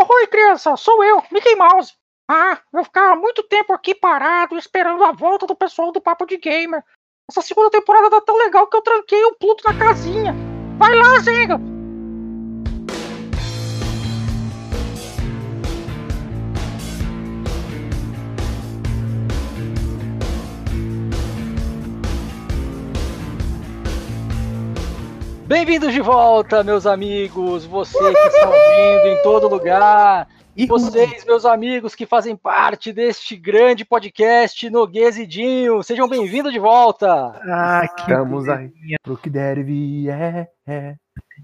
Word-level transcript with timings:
Oi, 0.00 0.26
criança, 0.28 0.76
sou 0.76 1.02
eu, 1.02 1.22
Mickey 1.32 1.56
Mouse. 1.56 1.92
Ah, 2.30 2.60
eu 2.72 2.84
ficava 2.84 3.16
muito 3.16 3.42
tempo 3.42 3.72
aqui 3.72 3.94
parado 3.94 4.56
esperando 4.56 5.02
a 5.02 5.10
volta 5.10 5.44
do 5.44 5.56
pessoal 5.56 5.90
do 5.90 6.00
Papo 6.00 6.24
de 6.24 6.36
Gamer. 6.36 6.84
Essa 7.28 7.42
segunda 7.42 7.70
temporada 7.70 8.08
tá 8.08 8.20
tão 8.20 8.36
legal 8.38 8.68
que 8.68 8.76
eu 8.76 8.82
tranquei 8.82 9.22
o 9.24 9.34
Pluto 9.34 9.64
na 9.64 9.76
casinha. 9.76 10.34
Vai 10.78 10.94
lá, 10.94 11.18
Zenga! 11.18 11.77
Bem-vindos 25.48 25.94
de 25.94 26.02
volta, 26.02 26.62
meus 26.62 26.84
amigos, 26.84 27.64
vocês 27.64 28.14
que 28.14 28.26
estão 28.26 28.50
vindo 28.50 29.06
em 29.08 29.22
todo 29.22 29.48
lugar, 29.48 30.28
e 30.54 30.66
vocês, 30.66 31.24
meus 31.24 31.46
amigos, 31.46 31.94
que 31.94 32.04
fazem 32.04 32.36
parte 32.36 32.92
deste 32.92 33.34
grande 33.34 33.82
podcast 33.82 34.68
Noguesidinho, 34.68 35.82
sejam 35.82 36.06
bem-vindos 36.06 36.52
de 36.52 36.58
volta. 36.58 37.08
Ah, 37.50 37.88
que 37.88 38.02
Estamos 38.02 38.46
aí. 38.46 38.70
pro 39.02 39.16
que 39.16 39.30
deve, 39.30 40.10
é, 40.10 40.48
é, 40.66 40.96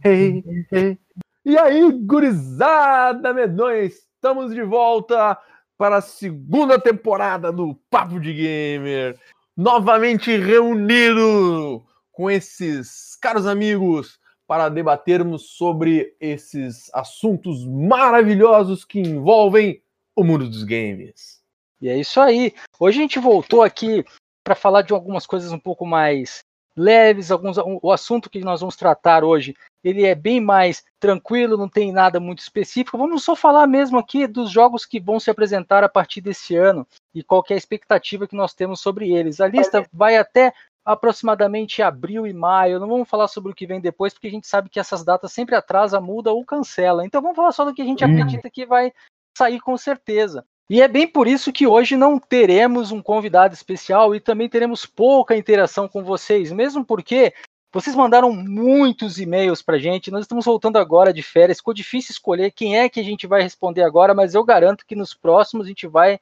hey, 0.05 0.45
hey. 0.71 0.99
E 1.43 1.57
aí, 1.57 1.91
gurizada 1.91 3.33
medões, 3.33 3.95
estamos 4.17 4.53
de 4.53 4.63
volta 4.65 5.39
para 5.79 5.97
a 5.97 6.03
segunda 6.03 6.79
temporada 6.79 7.51
do 7.51 7.75
Papo 7.89 8.21
de 8.21 8.35
Gamer, 8.35 9.19
novamente 9.57 10.37
reunido 10.37 11.83
com 12.15 12.31
esses 12.31 13.14
caros 13.25 13.47
amigos 13.47 14.21
para 14.47 14.69
debatermos 14.69 15.57
sobre 15.57 16.15
esses 16.21 16.91
assuntos 16.93 17.65
maravilhosos 17.65 18.85
que 18.85 19.01
envolvem 19.01 19.81
o 20.15 20.23
mundo 20.23 20.47
dos 20.47 20.63
games. 20.63 21.41
E 21.81 21.89
é 21.89 21.97
isso 21.97 22.21
aí. 22.21 22.53
Hoje 22.79 22.99
a 22.99 23.01
gente 23.01 23.19
voltou 23.19 23.63
aqui 23.63 24.05
para 24.45 24.55
falar 24.55 24.83
de 24.83 24.93
algumas 24.93 25.25
coisas 25.25 25.51
um 25.53 25.59
pouco 25.59 25.87
mais 25.87 26.41
leves, 26.77 27.31
alguns 27.31 27.57
o 27.57 27.91
assunto 27.91 28.29
que 28.29 28.41
nós 28.41 28.61
vamos 28.61 28.77
tratar 28.77 29.25
hoje, 29.25 29.57
ele 29.83 30.05
é 30.05 30.15
bem 30.15 30.39
mais 30.39 30.85
tranquilo, 31.01 31.57
não 31.57 31.69
tem 31.69 31.93
nada 31.93 32.21
muito 32.21 32.41
específico. 32.41 32.99
Vamos 32.99 33.25
só 33.25 33.35
falar 33.35 33.67
mesmo 33.67 33.99
aqui 33.99 34.27
dos 34.27 34.51
jogos 34.51 34.85
que 34.85 35.01
vão 35.01 35.19
se 35.19 35.31
apresentar 35.31 35.83
a 35.83 35.89
partir 35.89 36.21
desse 36.21 36.57
ano 36.57 36.87
e 37.15 37.23
qual 37.23 37.43
é 37.49 37.55
a 37.55 37.57
expectativa 37.57 38.29
que 38.29 38.37
nós 38.37 38.53
temos 38.53 38.81
sobre 38.81 39.11
eles. 39.15 39.41
A 39.41 39.49
lista 39.49 39.87
vai 39.91 40.19
até 40.19 40.53
aproximadamente 40.85 41.83
abril 41.83 42.27
e 42.27 42.33
maio. 42.33 42.79
Não 42.79 42.89
vamos 42.89 43.09
falar 43.09 43.29
sobre 43.29 43.51
o 43.51 43.55
que 43.55 43.67
vem 43.67 43.81
depois, 43.81 44.13
porque 44.13 44.27
a 44.27 44.31
gente 44.31 44.47
sabe 44.47 44.69
que 44.69 44.79
essas 44.79 45.05
datas 45.05 45.33
sempre 45.33 45.55
atrasa, 45.55 46.01
muda 46.01 46.33
ou 46.33 46.45
cancela. 46.45 47.05
Então 47.05 47.23
vamos 47.23 47.37
falar 47.37 47.53
só 47.53 47.65
do 47.65 47.73
que 47.73 47.83
a 47.83 47.85
gente 47.85 48.05
uhum. 48.05 48.13
acredita 48.13 48.51
que 48.51 48.67
vai 48.67 48.93
sair 49.37 49.61
com 49.61 49.77
certeza. 49.77 50.45
E 50.69 50.81
é 50.81 50.89
bem 50.89 51.07
por 51.07 51.27
isso 51.27 51.53
que 51.53 51.67
hoje 51.67 51.97
não 51.97 52.19
teremos 52.19 52.91
um 52.91 53.03
convidado 53.03 53.53
especial 53.55 54.15
e 54.15 54.21
também 54.21 54.49
teremos 54.49 54.87
pouca 54.87 55.37
interação 55.37 55.87
com 55.87 56.03
vocês, 56.03 56.51
mesmo 56.51 56.85
porque 56.85 57.35
vocês 57.75 57.97
mandaram 57.97 58.33
muitos 58.33 59.19
e-mails 59.19 59.61
para 59.61 59.79
gente. 59.79 60.11
Nós 60.11 60.23
estamos 60.23 60.45
voltando 60.45 60.79
agora 60.79 61.13
de 61.13 61.23
férias. 61.23 61.59
Ficou 61.59 61.75
difícil 61.75 62.13
escolher 62.13 62.53
quem 62.53 62.79
é 62.79 62.89
que 62.89 63.01
a 63.01 63.03
gente 63.03 63.27
vai 63.27 63.43
responder 63.43 63.83
agora, 63.83 64.15
mas 64.15 64.35
eu 64.35 64.45
garanto 64.45 64.87
que 64.87 64.95
nos 64.95 65.13
próximos 65.13 65.67
a 65.67 65.69
gente 65.69 65.87
vai 65.87 66.21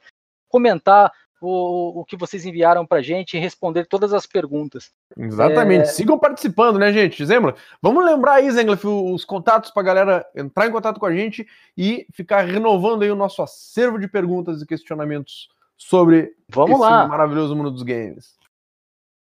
comentar 0.48 1.12
o, 1.46 2.00
o 2.00 2.04
que 2.04 2.16
vocês 2.16 2.44
enviaram 2.44 2.84
para 2.86 3.02
gente 3.02 3.36
e 3.36 3.40
responder 3.40 3.86
todas 3.86 4.12
as 4.12 4.26
perguntas. 4.26 4.90
Exatamente. 5.16 5.82
É... 5.82 5.86
Sigam 5.86 6.18
participando, 6.18 6.78
né, 6.78 6.92
gente? 6.92 7.24
Zembla, 7.24 7.54
vamos 7.80 8.04
lembrar 8.04 8.34
aí, 8.34 8.50
Zenglef, 8.50 8.84
os 8.86 9.24
contatos 9.24 9.70
para 9.70 9.80
a 9.82 9.86
galera 9.86 10.26
entrar 10.34 10.66
em 10.66 10.72
contato 10.72 11.00
com 11.00 11.06
a 11.06 11.14
gente 11.14 11.46
e 11.76 12.06
ficar 12.12 12.42
renovando 12.42 13.02
aí 13.02 13.10
o 13.10 13.16
nosso 13.16 13.42
acervo 13.42 13.98
de 13.98 14.08
perguntas 14.08 14.62
e 14.62 14.66
questionamentos 14.66 15.48
sobre 15.76 16.34
vamos 16.48 16.70
esse 16.72 16.80
lá. 16.80 17.06
maravilhoso 17.08 17.54
mundo 17.56 17.70
dos 17.70 17.82
games. 17.82 18.40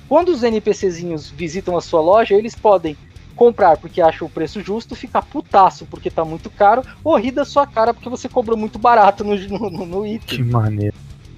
Quando 0.09 0.33
os 0.33 0.43
NPCzinhos 0.43 1.29
visitam 1.29 1.77
a 1.77 1.81
sua 1.81 2.01
loja, 2.01 2.35
eles 2.35 2.55
podem 2.55 2.97
comprar 3.35 3.77
porque 3.77 4.01
acham 4.01 4.27
o 4.27 4.29
preço 4.29 4.61
justo, 4.61 4.95
ficar 4.95 5.21
putaço 5.21 5.85
porque 5.85 6.09
tá 6.09 6.23
muito 6.23 6.49
caro, 6.49 6.83
ou 7.03 7.17
rir 7.17 7.31
da 7.31 7.45
sua 7.45 7.67
cara 7.67 7.93
porque 7.93 8.09
você 8.09 8.29
cobrou 8.29 8.57
muito 8.57 8.79
barato 8.79 9.23
no, 9.23 9.35
no, 9.35 9.85
no 9.85 10.05
item. 10.05 10.37
Que 10.37 10.43
maneiro. 10.43 10.95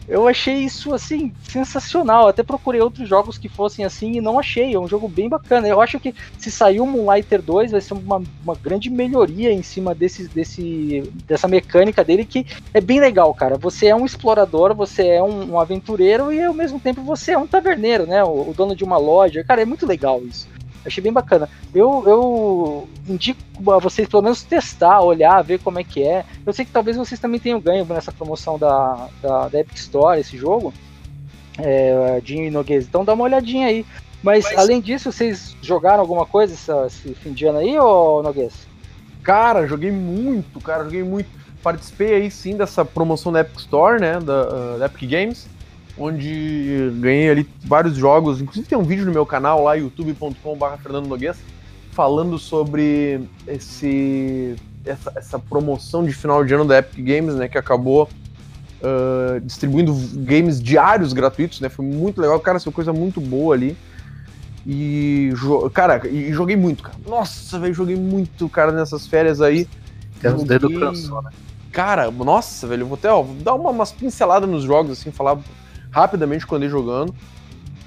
Eu 0.08 0.28
achei 0.28 0.58
isso 0.58 0.94
assim 0.94 1.34
sensacional. 1.48 2.28
Até 2.28 2.44
procurei 2.44 2.80
outros 2.80 3.10
jogos 3.10 3.38
que 3.38 3.50
fossem 3.50 3.84
assim 3.84 4.14
e 4.14 4.22
não 4.22 4.40
achei. 4.40 4.74
É 4.74 4.80
um 4.80 4.88
jogo 4.88 5.08
bem 5.08 5.28
bacana. 5.28 5.68
Eu 5.68 5.82
acho 5.82 6.00
que 6.00 6.14
se 6.38 6.52
sair 6.52 6.80
o 6.80 6.86
Moonlighter 6.86 7.42
2 7.42 7.72
vai 7.72 7.82
ser 7.82 7.94
uma, 7.94 8.22
uma 8.44 8.56
grande 8.56 8.90
melhoria 8.90 9.52
em 9.52 9.64
cima 9.64 9.96
desse, 9.96 10.28
desse, 10.28 11.12
dessa 11.26 11.48
mecânica 11.48 12.04
dele 12.04 12.24
que 12.24 12.46
é 12.74 12.80
bem 12.80 13.00
legal, 13.00 13.34
cara. 13.34 13.58
Você 13.58 13.88
é 13.88 13.96
um 13.96 14.06
explorador, 14.06 14.76
você 14.76 15.08
é 15.08 15.24
um, 15.24 15.54
um 15.54 15.60
aventureiro 15.60 16.32
e 16.32 16.44
ao 16.44 16.54
mesmo 16.54 16.80
tempo 16.80 17.02
você 17.02 17.32
é 17.32 17.38
um 17.38 17.48
taverneiro, 17.48 18.06
né? 18.06 18.24
O, 18.24 18.52
o 18.52 18.54
dono 18.56 18.76
de 18.76 18.84
uma 18.84 18.98
loja. 18.98 19.44
Cara, 19.44 19.64
é 19.64 19.66
muito 19.66 19.88
legal 19.88 20.22
isso. 20.24 20.48
Achei 20.86 21.02
bem 21.02 21.12
bacana. 21.12 21.50
Eu, 21.74 22.04
eu 22.06 22.88
indico 23.08 23.40
a 23.72 23.80
vocês 23.80 24.08
pelo 24.08 24.24
menos 24.24 24.44
testar, 24.44 25.02
olhar, 25.02 25.42
ver 25.44 25.60
como 25.60 25.80
é 25.80 25.84
que 25.84 26.04
é. 26.04 26.24
Eu 26.46 26.54
sei 26.54 26.66
que 26.66 26.72
talvez 26.72 26.96
vocês 26.96 27.20
também 27.20 27.40
tenham 27.40 27.60
ganho 27.60 27.86
nessa 27.86 28.12
promoção 28.12 28.60
da, 28.60 29.08
da, 29.22 29.48
da 29.48 29.60
Epic 29.60 29.78
Store, 29.78 30.20
esse 30.20 30.38
jogo. 30.38 30.74
é, 31.58 32.20
Dinho 32.24 32.46
e 32.46 32.52
Noguês. 32.52 32.86
Então 32.86 33.06
dá 33.06 33.14
uma 33.14 33.24
olhadinha 33.24 33.68
aí. 33.68 33.86
Mas, 34.22 34.46
Mas, 34.46 34.58
além 34.58 34.82
disso, 34.82 35.12
vocês 35.12 35.56
jogaram 35.62 36.02
alguma 36.02 36.26
coisa 36.26 36.54
esse, 36.54 36.72
esse 36.88 37.14
fim 37.16 37.32
de 37.32 37.46
ano 37.46 37.60
aí, 37.60 37.78
ô 37.78 38.22
Noguês? 38.24 38.68
Cara, 39.24 39.68
joguei 39.68 39.92
muito, 39.92 40.60
cara, 40.60 40.84
joguei 40.84 41.04
muito. 41.04 41.30
Participei 41.62 42.14
aí 42.14 42.32
sim 42.32 42.56
dessa 42.56 42.86
promoção 42.86 43.32
da 43.32 43.42
Epic 43.42 43.60
Store, 43.60 44.00
né, 44.00 44.20
da, 44.20 44.48
uh, 44.48 44.80
da 44.80 44.86
Epic 44.86 45.10
Games, 45.10 45.48
onde 45.98 46.92
ganhei 47.00 47.30
ali 47.30 47.50
vários 47.64 47.96
jogos. 47.96 48.42
Inclusive 48.42 48.68
tem 48.68 48.78
um 48.78 48.84
vídeo 48.84 49.06
no 49.06 49.12
meu 49.12 49.26
canal 49.26 49.64
lá, 49.64 49.76
youtube.com.br 49.76 50.78
Fernando 50.82 51.08
Noguês, 51.08 51.38
falando 51.92 52.38
sobre 52.38 53.22
esse, 53.48 54.56
essa, 54.86 55.12
essa, 55.16 55.40
promoção 55.40 56.06
de 56.06 56.14
final 56.14 56.44
de 56.44 56.54
ano 56.54 56.66
da 56.66 56.80
Epic 56.80 57.04
Games, 57.04 57.36
né, 57.36 57.48
que 57.48 57.58
acabou 57.58 58.10
uh, 58.82 59.40
distribuindo 59.42 59.94
games 60.16 60.62
diários 60.62 61.14
gratuitos, 61.14 61.62
né, 61.62 61.70
foi 61.70 61.86
muito 61.86 62.20
legal. 62.20 62.40
Cara, 62.40 62.60
foi 62.60 62.74
coisa 62.74 62.92
muito 62.92 63.22
boa 63.22 63.56
ali. 63.56 63.78
E, 64.68 65.32
cara, 65.74 66.08
e 66.08 66.34
joguei 66.34 66.56
muito, 66.56 66.82
cara. 66.82 66.98
Nossa, 67.08 67.60
velho, 67.60 67.74
joguei 67.74 67.96
muito, 67.96 68.50
cara, 68.50 68.72
nessas 68.72 69.06
férias 69.06 69.40
aí. 69.40 69.68
Tem 70.20 70.34
uns 70.34 70.44
dedos 70.44 70.76
cansou, 70.80 71.22
né? 71.22 71.30
Cara, 71.72 72.10
nossa, 72.10 72.66
velho, 72.66 72.82
eu 72.82 72.88
vou 72.88 72.96
até, 72.96 73.12
ó, 73.12 73.22
vou 73.22 73.36
dar 73.36 73.54
uma, 73.54 73.70
umas 73.70 73.92
pinceladas 73.92 74.50
nos 74.50 74.64
jogos, 74.64 74.94
assim, 74.94 75.12
falar 75.12 75.38
rapidamente 75.96 76.46
quando 76.46 76.64
eu 76.64 76.68
andei 76.68 76.70
jogando. 76.70 77.16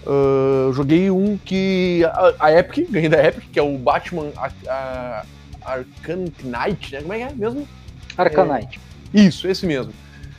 Uh, 0.07 0.73
joguei 0.73 1.11
um 1.11 1.37
que. 1.37 2.03
A, 2.07 2.47
a, 2.47 2.53
Epic, 2.53 2.91
ganhei 2.91 3.11
da 3.11 3.23
Epic, 3.23 3.51
que 3.53 3.59
é 3.59 3.63
o 3.63 3.77
Batman 3.77 4.31
a, 4.37 4.51
a, 4.67 5.25
Arkham 5.63 6.25
Knight, 6.43 6.95
né? 6.95 7.03
Como 7.03 7.13
é 7.13 7.19
que 7.19 7.25
é 7.25 7.33
mesmo? 7.35 7.69
Arkham 8.17 8.45
é, 8.47 8.61
Knight. 8.61 8.81
Isso, 9.13 9.47
esse 9.47 9.67
mesmo. 9.67 9.93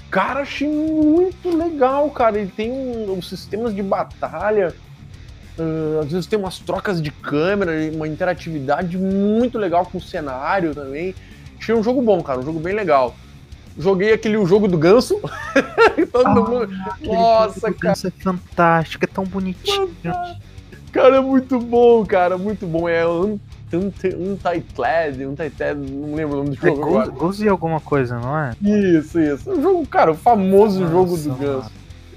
Cara, 0.10 0.40
achei 0.40 0.68
muito 0.68 1.56
legal, 1.56 2.10
cara. 2.10 2.40
Ele 2.40 2.52
tem 2.56 2.72
um, 2.72 3.14
um 3.14 3.22
sistemas 3.22 3.76
de 3.76 3.84
batalha 3.84 4.74
Uh, 5.60 6.00
às 6.00 6.10
vezes 6.10 6.26
tem 6.26 6.40
umas 6.40 6.58
trocas 6.58 7.02
de 7.02 7.12
câmera, 7.12 7.74
uma 7.94 8.08
interatividade 8.08 8.98
muito 8.98 9.58
legal 9.58 9.86
com 9.86 9.98
o 9.98 10.02
cenário 10.02 10.74
também. 10.74 11.14
Achei 11.60 11.76
um 11.76 11.84
jogo 11.84 12.02
bom, 12.02 12.24
cara, 12.24 12.40
um 12.40 12.46
jogo 12.46 12.62
bem 12.62 12.74
legal. 12.74 13.14
Joguei 13.80 14.12
aquele 14.12 14.36
o 14.36 14.46
jogo 14.46 14.68
do 14.68 14.78
ganso. 14.78 15.20
Todo 16.12 16.28
ah, 16.28 16.36
mundo. 16.36 16.70
Nossa, 17.02 17.62
cara. 17.62 17.76
Ganso 17.80 18.08
é 18.08 18.12
fantástico, 18.12 19.06
é 19.06 19.08
tão 19.08 19.24
bonitinho. 19.24 19.90
Cara, 20.92 21.16
é 21.18 21.22
muito 21.22 21.60
bom, 21.60 22.06
cara, 22.06 22.38
muito 22.38 22.68
bom. 22.68 22.90
É 22.90 23.08
um 23.08 23.40
Untitled, 23.78 25.26
Untitled, 25.26 25.92
não 25.92 26.16
lembro 26.16 26.40
o 26.40 26.44
nome 26.44 26.56
do 26.56 26.68
é 26.68 26.70
jogo. 26.70 27.02
É 27.02 27.08
Goose 27.08 27.48
alguma 27.48 27.80
coisa, 27.80 28.20
não 28.20 28.38
é? 28.38 28.54
Isso, 28.62 29.20
isso. 29.20 29.50
Um 29.52 29.62
jogo, 29.62 29.88
cara, 29.88 30.12
o 30.12 30.16
famoso 30.16 30.80
Nossa, 30.80 30.92
jogo 30.92 31.18
do 31.18 31.36
ganso. 31.36 31.72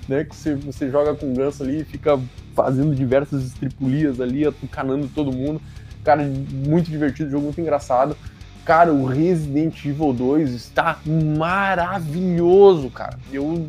Né, 0.09 0.25
que 0.25 0.35
você, 0.35 0.57
você 0.57 0.91
joga 0.91 1.15
com 1.15 1.31
o 1.31 1.35
ganso 1.35 1.63
ali 1.63 1.83
e 1.83 1.85
fica 1.85 2.19
fazendo 2.57 2.93
diversas 2.95 3.45
estripulias 3.45 4.21
ali, 4.21 4.45
atucanando 4.45 5.09
todo 5.15 5.31
mundo. 5.31 5.61
Cara, 6.03 6.25
muito 6.67 6.91
divertido, 6.91 7.31
jogo 7.31 7.45
muito 7.45 7.61
engraçado. 7.61 8.17
Cara, 8.65 8.93
o 8.93 9.05
Resident 9.05 9.85
Evil 9.85 10.13
2 10.13 10.51
está 10.53 10.99
maravilhoso, 11.05 12.91
cara. 12.91 13.19
Eu, 13.33 13.67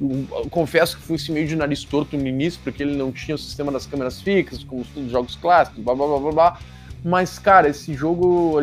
eu, 0.00 0.26
eu 0.30 0.50
confesso 0.50 0.96
que 0.96 1.02
fui 1.02 1.16
esse 1.16 1.30
meio 1.30 1.46
de 1.46 1.54
nariz 1.54 1.84
torto 1.84 2.16
no 2.16 2.26
início, 2.26 2.58
porque 2.64 2.82
ele 2.82 2.96
não 2.96 3.12
tinha 3.12 3.34
o 3.34 3.38
sistema 3.38 3.70
das 3.70 3.84
câmeras 3.84 4.22
fixas, 4.22 4.64
como 4.64 4.84
os 4.96 5.10
jogos 5.10 5.36
clássicos, 5.36 5.84
blá 5.84 5.94
blá 5.94 6.06
blá 6.06 6.18
blá 6.18 6.32
blá. 6.32 6.58
Mas, 7.04 7.38
cara, 7.38 7.68
esse 7.68 7.94
jogo, 7.94 8.58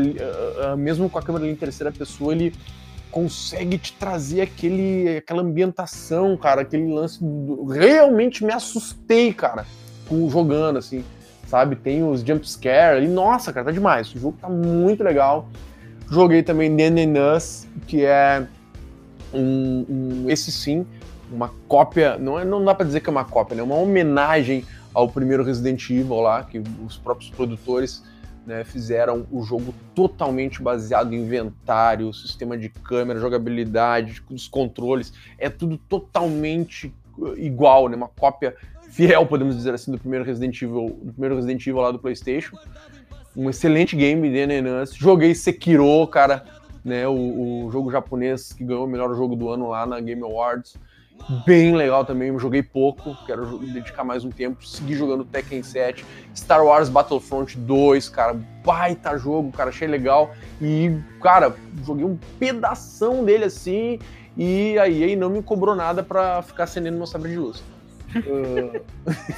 mesmo 0.77 1.09
com 1.09 1.19
a 1.19 1.21
câmera 1.21 1.47
em 1.47 1.55
terceira 1.55 1.91
pessoa, 1.91 2.33
ele 2.33 2.53
consegue 3.11 3.77
te 3.77 3.93
trazer 3.93 4.41
aquele, 4.41 5.17
aquela 5.17 5.41
ambientação, 5.41 6.37
cara, 6.37 6.61
aquele 6.61 6.91
lance. 6.91 7.19
Do... 7.21 7.65
Realmente 7.65 8.43
me 8.43 8.53
assustei, 8.53 9.33
cara, 9.33 9.65
com 10.07 10.29
jogando, 10.29 10.77
assim, 10.77 11.03
sabe? 11.49 11.75
Tem 11.75 12.03
os 12.03 12.21
jump 12.21 12.47
scare 12.47 12.97
ali. 12.97 13.07
Nossa, 13.07 13.51
cara, 13.51 13.65
tá 13.65 13.71
demais. 13.71 14.13
O 14.13 14.19
jogo 14.19 14.37
tá 14.39 14.47
muito 14.47 15.03
legal. 15.03 15.49
Joguei 16.09 16.43
também 16.43 16.75
Us, 17.35 17.67
que 17.87 18.05
é 18.05 18.45
um, 19.33 19.85
um, 19.89 20.25
esse 20.29 20.51
sim, 20.51 20.85
uma 21.31 21.49
cópia. 21.67 22.17
Não, 22.17 22.39
é, 22.39 22.45
não 22.45 22.63
dá 22.63 22.75
pra 22.75 22.85
dizer 22.85 22.99
que 22.99 23.09
é 23.09 23.11
uma 23.11 23.25
cópia, 23.25 23.55
né? 23.55 23.63
Uma 23.63 23.75
homenagem 23.75 24.63
ao 24.93 25.09
primeiro 25.09 25.43
Resident 25.43 25.89
Evil 25.89 26.21
lá, 26.21 26.43
que 26.43 26.61
os 26.85 26.97
próprios 26.97 27.31
produtores 27.31 28.03
né, 28.45 28.63
fizeram 28.63 29.25
o 29.31 29.43
jogo 29.43 29.73
totalmente 29.93 30.61
baseado 30.61 31.13
em 31.13 31.21
inventário, 31.21 32.11
sistema 32.13 32.57
de 32.57 32.69
câmera, 32.69 33.19
jogabilidade, 33.19 34.23
os 34.29 34.47
controles, 34.47 35.13
é 35.37 35.49
tudo 35.49 35.77
totalmente 35.77 36.93
igual, 37.37 37.87
né, 37.87 37.95
uma 37.95 38.07
cópia 38.07 38.55
fiel, 38.99 39.25
podemos 39.25 39.55
dizer 39.55 39.73
assim, 39.73 39.93
do 39.93 39.97
primeiro 39.97 40.25
Resident 40.25 40.61
Evil, 40.61 40.99
do 41.01 41.13
primeiro 41.13 41.35
Resident 41.35 41.65
Evil 41.65 41.79
lá 41.79 41.89
do 41.89 41.99
PlayStation. 41.99 42.57
Um 43.33 43.49
excelente 43.49 43.95
game 43.95 44.27
NNS. 44.27 44.93
Joguei 44.93 45.33
Sekiro, 45.33 46.05
cara, 46.07 46.43
né, 46.83 47.07
o, 47.07 47.13
o 47.67 47.71
jogo 47.71 47.89
japonês 47.89 48.51
que 48.51 48.61
ganhou 48.61 48.83
o 48.83 48.89
melhor 48.89 49.15
jogo 49.15 49.37
do 49.37 49.47
ano 49.47 49.69
lá 49.69 49.85
na 49.85 50.01
Game 50.01 50.21
Awards 50.21 50.75
bem 51.45 51.73
legal 51.73 52.03
também. 52.03 52.37
Joguei 52.37 52.61
pouco, 52.61 53.15
quero 53.25 53.59
dedicar 53.59 54.03
mais 54.03 54.25
um 54.25 54.31
tempo. 54.31 54.65
Segui 54.67 54.95
jogando 54.95 55.23
Tekken 55.23 55.63
7, 55.63 56.03
Star 56.35 56.65
Wars 56.65 56.89
Battlefront 56.89 57.57
2, 57.57 58.09
cara, 58.09 58.37
baita 58.65 59.17
jogo, 59.17 59.49
cara, 59.51 59.69
achei 59.69 59.87
legal. 59.87 60.31
E, 60.61 60.91
cara, 61.21 61.55
joguei 61.85 62.03
um 62.03 62.17
pedação 62.37 63.23
dele 63.23 63.45
assim. 63.45 63.97
E 64.35 64.77
aí, 64.77 65.15
não 65.15 65.29
me 65.29 65.41
cobrou 65.41 65.73
nada 65.73 66.03
pra 66.03 66.41
ficar 66.41 66.65
acendendo 66.65 66.97
meu 66.97 67.07
sabre 67.07 67.31
de 67.31 67.37
luz. 67.37 67.63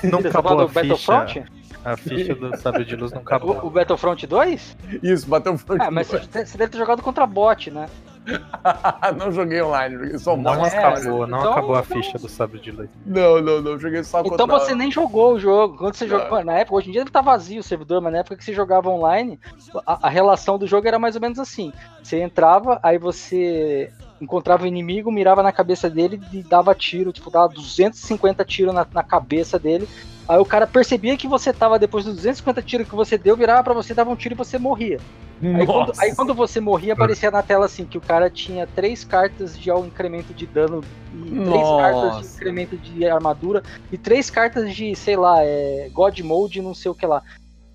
Não 0.04 0.20
acabou 0.20 0.62
a 0.62 0.68
Battlefront? 0.68 1.44
A 1.84 1.98
ficha 1.98 2.36
do 2.36 2.56
sabre 2.58 2.86
de 2.86 2.96
luz 2.96 3.12
não 3.12 3.22
acabou. 3.22 3.56
O, 3.58 3.68
o 3.68 3.70
Battlefront 3.70 4.28
2? 4.28 4.78
Isso, 5.02 5.28
Battlefront 5.28 5.82
ah, 5.82 5.86
2. 5.86 5.94
mas 5.94 6.08
você, 6.08 6.46
você 6.46 6.58
deve 6.58 6.72
ter 6.72 6.78
jogado 6.78 7.02
contra 7.02 7.26
bot, 7.26 7.72
né? 7.72 7.88
não 9.18 9.32
joguei 9.32 9.62
online, 9.64 9.96
joguei 9.96 10.18
só 10.20 10.38
Não 10.38 10.56
mod. 10.56 10.68
acabou, 10.68 11.26
não 11.26 11.40
então, 11.40 11.52
acabou 11.52 11.76
a 11.76 11.84
ficha 11.84 12.20
do 12.20 12.30
sabre 12.30 12.60
de 12.60 12.72
luz. 12.72 12.90
Não, 13.04 13.42
não, 13.42 13.62
não, 13.62 13.80
joguei 13.80 14.04
só 14.04 14.20
Então 14.20 14.48
contra... 14.48 14.60
você 14.60 14.76
nem 14.76 14.92
jogou 14.92 15.34
o 15.34 15.40
jogo. 15.40 15.78
Quando 15.78 15.96
você 15.96 16.08
jogou, 16.08 16.44
na 16.44 16.54
época, 16.60 16.78
hoje 16.78 16.90
em 16.90 16.92
dia 16.92 17.02
ele 17.02 17.10
tá 17.10 17.22
vazio 17.22 17.62
o 17.62 17.64
servidor, 17.64 18.00
mas 18.00 18.14
na 18.14 18.20
época 18.20 18.36
que 18.36 18.46
você 18.46 18.54
jogava 18.54 18.90
online, 18.90 19.40
a, 19.86 20.08
a 20.08 20.10
relação 20.10 20.60
do 20.60 20.68
jogo 20.68 20.88
era 20.88 21.00
mais 21.00 21.16
ou 21.16 21.22
menos 21.22 21.40
assim. 21.40 21.74
Você 22.04 22.22
entrava, 22.22 22.80
aí 22.84 23.00
você 23.00 23.92
encontrava 24.22 24.64
o 24.64 24.68
inimigo, 24.68 25.12
mirava 25.12 25.42
na 25.42 25.52
cabeça 25.52 25.90
dele 25.90 26.22
e 26.32 26.44
dava 26.44 26.76
tiro, 26.76 27.12
tipo, 27.12 27.32
dava 27.32 27.50
250 27.50 28.46
tiros 28.46 28.74
na, 28.74 28.86
na 28.94 29.04
cabeça 29.04 29.58
dele. 29.58 29.90
Aí 30.28 30.38
o 30.38 30.46
cara 30.46 30.68
percebia 30.68 31.18
que 31.18 31.28
você 31.28 31.52
tava, 31.52 31.80
depois 31.80 32.06
dos 32.06 32.16
250 32.16 32.62
tiros 32.62 32.88
que 32.88 32.96
você 32.96 33.18
deu, 33.18 33.36
virava 33.36 33.64
para 33.64 33.74
você, 33.74 33.94
dava 33.94 34.12
um 34.12 34.16
tiro 34.16 34.36
e 34.36 34.38
você 34.38 34.58
morria. 34.58 35.00
Aí 35.44 35.66
quando, 35.66 35.94
aí 35.98 36.16
quando, 36.16 36.34
você 36.36 36.60
morria, 36.60 36.94
aparecia 36.94 37.32
na 37.32 37.42
tela 37.42 37.66
assim, 37.66 37.84
que 37.84 37.98
o 37.98 38.02
cara 38.02 38.30
tinha 38.30 38.68
três 38.68 39.04
cartas 39.04 39.58
de 39.58 39.72
incremento 39.72 40.34
de 40.36 40.46
dano, 40.46 40.84
e 41.12 41.32
Nossa. 41.32 41.52
três 41.52 41.68
cartas 41.68 42.22
de 42.22 42.36
incremento 42.36 42.78
de 42.78 43.08
armadura, 43.08 43.64
e 43.92 43.98
três 43.98 44.30
cartas 44.30 44.74
de, 44.76 44.96
sei 44.96 45.18
lá, 45.18 45.44
é, 45.44 45.90
God 45.92 46.20
Mode, 46.20 46.62
não 46.62 46.76
sei 46.76 46.92
o 46.92 46.96
que 46.96 47.08
lá. 47.08 47.24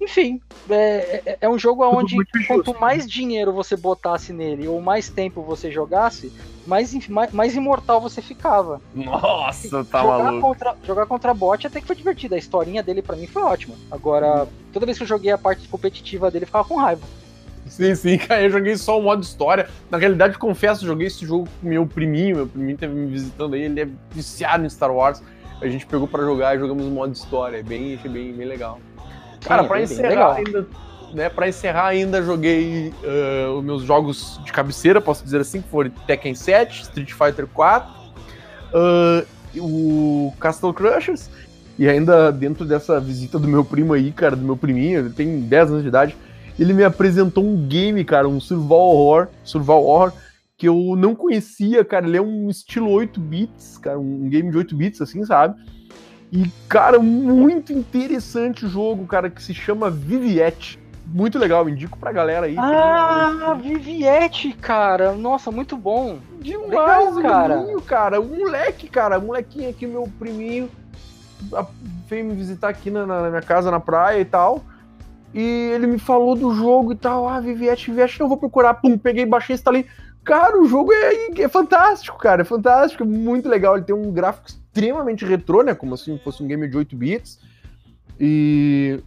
Enfim, 0.00 0.40
é, 0.68 1.22
é, 1.24 1.38
é 1.42 1.48
um 1.48 1.58
jogo 1.58 1.84
onde 1.84 2.16
quanto 2.46 2.66
justo. 2.66 2.80
mais 2.80 3.08
dinheiro 3.08 3.52
você 3.52 3.76
botasse 3.76 4.32
nele, 4.32 4.68
ou 4.68 4.80
mais 4.80 5.08
tempo 5.08 5.42
você 5.42 5.72
jogasse, 5.72 6.30
mais, 6.66 6.92
mais, 7.08 7.32
mais 7.32 7.56
imortal 7.56 8.00
você 8.00 8.20
ficava. 8.20 8.80
Nossa, 8.94 9.84
tá 9.84 10.02
jogar 10.02 10.24
maluco. 10.24 10.46
Contra, 10.46 10.76
jogar 10.84 11.06
contra 11.06 11.34
bot 11.34 11.66
até 11.66 11.80
que 11.80 11.86
foi 11.86 11.96
divertido. 11.96 12.34
A 12.34 12.38
historinha 12.38 12.82
dele 12.82 13.00
para 13.00 13.16
mim 13.16 13.26
foi 13.26 13.42
ótima. 13.42 13.74
Agora, 13.90 14.44
hum. 14.44 14.48
toda 14.72 14.84
vez 14.84 14.98
que 14.98 15.04
eu 15.04 15.08
joguei 15.08 15.32
a 15.32 15.38
parte 15.38 15.66
competitiva 15.68 16.30
dele, 16.30 16.44
eu 16.44 16.46
ficava 16.48 16.68
com 16.68 16.76
raiva. 16.76 17.02
Sim, 17.66 17.94
sim, 17.94 18.18
cara, 18.18 18.42
eu 18.42 18.50
joguei 18.50 18.76
só 18.76 18.98
o 18.98 19.02
modo 19.02 19.22
história. 19.22 19.68
Na 19.90 19.96
realidade, 19.96 20.38
confesso, 20.38 20.86
joguei 20.86 21.06
esse 21.06 21.24
jogo 21.24 21.48
com 21.60 21.68
meu 21.68 21.86
priminho, 21.86 22.36
meu 22.36 22.46
priminho 22.46 22.76
teve 22.76 22.94
me 22.94 23.06
visitando 23.06 23.54
aí, 23.54 23.62
ele 23.62 23.80
é 23.80 23.88
viciado 24.10 24.64
em 24.64 24.68
Star 24.68 24.92
Wars. 24.92 25.22
A 25.60 25.66
gente 25.66 25.86
pegou 25.86 26.06
para 26.06 26.22
jogar 26.22 26.54
e 26.54 26.58
jogamos 26.58 26.84
o 26.84 26.90
modo 26.90 27.14
história, 27.14 27.62
bem, 27.62 27.94
achei 27.94 28.10
bem, 28.10 28.32
bem 28.34 28.46
legal. 28.46 28.78
Cara, 29.46 29.64
para 29.64 29.82
encerrar 29.82 30.34
ainda, 30.34 30.66
né, 31.12 31.28
para 31.28 31.48
encerrar 31.48 31.86
ainda 31.86 32.22
joguei 32.22 32.92
uh, 33.02 33.58
os 33.58 33.64
meus 33.64 33.82
jogos 33.82 34.40
de 34.44 34.52
cabeceira, 34.52 35.00
posso 35.00 35.24
dizer 35.24 35.40
assim, 35.40 35.60
que 35.60 35.68
foram 35.68 35.90
Tekken 36.06 36.34
7, 36.34 36.82
Street 36.82 37.12
Fighter 37.12 37.46
4, 37.46 37.92
uh, 38.74 39.26
o 39.58 40.34
Castle 40.38 40.74
Crushers 40.74 41.30
e 41.78 41.88
ainda 41.88 42.30
dentro 42.30 42.64
dessa 42.64 43.00
visita 43.00 43.38
do 43.38 43.48
meu 43.48 43.64
primo 43.64 43.92
aí, 43.92 44.10
cara, 44.12 44.34
do 44.34 44.44
meu 44.44 44.56
priminho, 44.56 45.00
ele 45.00 45.10
tem 45.10 45.40
10 45.40 45.70
anos 45.70 45.82
de 45.82 45.88
idade, 45.88 46.16
ele 46.58 46.72
me 46.72 46.84
apresentou 46.84 47.44
um 47.44 47.66
game, 47.66 48.02
cara, 48.04 48.28
um 48.28 48.40
survival 48.40 48.78
horror, 48.78 49.28
survival 49.44 49.84
horror 49.84 50.12
que 50.56 50.66
eu 50.66 50.94
não 50.96 51.14
conhecia, 51.14 51.84
cara, 51.84 52.06
ele 52.06 52.16
é 52.16 52.22
um 52.22 52.48
estilo 52.48 52.90
8 52.90 53.20
bits, 53.20 53.76
cara, 53.78 53.98
um 53.98 54.28
game 54.28 54.50
de 54.50 54.56
8 54.56 54.74
bits 54.74 55.02
assim, 55.02 55.24
sabe? 55.24 55.54
E, 56.36 56.52
cara, 56.68 56.98
muito 56.98 57.72
interessante 57.72 58.66
o 58.66 58.68
jogo, 58.68 59.06
cara, 59.06 59.30
que 59.30 59.42
se 59.42 59.54
chama 59.54 59.88
Viviette. 59.88 60.78
muito 61.06 61.38
legal, 61.38 61.66
indico 61.66 61.96
pra 61.96 62.12
galera 62.12 62.44
aí. 62.44 62.56
Ah, 62.58 63.56
Viviette, 63.58 64.52
cara. 64.52 65.12
Nossa, 65.12 65.50
muito 65.50 65.78
bom. 65.78 66.18
Demais, 66.38 67.16
legal, 67.16 67.32
cara. 67.32 67.56
Menino, 67.56 67.80
cara. 67.80 68.20
O 68.20 68.26
moleque, 68.26 68.86
cara, 68.86 69.18
o 69.18 69.22
molequinho 69.22 69.70
aqui, 69.70 69.86
meu 69.86 70.06
priminho, 70.18 70.68
veio 72.06 72.26
me 72.26 72.34
visitar 72.34 72.68
aqui 72.68 72.90
na, 72.90 73.06
na, 73.06 73.30
minha 73.30 73.40
casa, 73.40 73.70
na 73.70 73.80
praia 73.80 74.20
e 74.20 74.24
tal. 74.26 74.62
E 75.32 75.70
ele 75.72 75.86
me 75.86 75.98
falou 75.98 76.36
do 76.36 76.54
jogo 76.54 76.92
e 76.92 76.96
tal. 76.96 77.26
Ah, 77.26 77.40
Viviette, 77.40 77.90
Viviette, 77.90 78.20
eu 78.20 78.28
vou 78.28 78.36
procurar. 78.36 78.74
Pum, 78.74 78.98
peguei, 78.98 79.24
baixei, 79.24 79.54
instalei. 79.54 79.86
Cara, 80.26 80.60
o 80.60 80.66
jogo 80.66 80.92
é, 80.92 81.40
é 81.40 81.48
fantástico, 81.48 82.18
cara. 82.18 82.42
É 82.42 82.44
fantástico, 82.44 83.04
é 83.04 83.06
muito 83.06 83.48
legal. 83.48 83.76
Ele 83.76 83.84
tem 83.84 83.94
um 83.94 84.10
gráfico 84.10 84.48
extremamente 84.48 85.24
retrô, 85.24 85.62
né? 85.62 85.72
Como 85.72 85.96
se 85.96 86.18
fosse 86.18 86.42
um 86.42 86.48
game 86.48 86.68
de 86.68 86.76
8 86.76 86.96
bits. 86.96 87.38
E. 88.18 88.98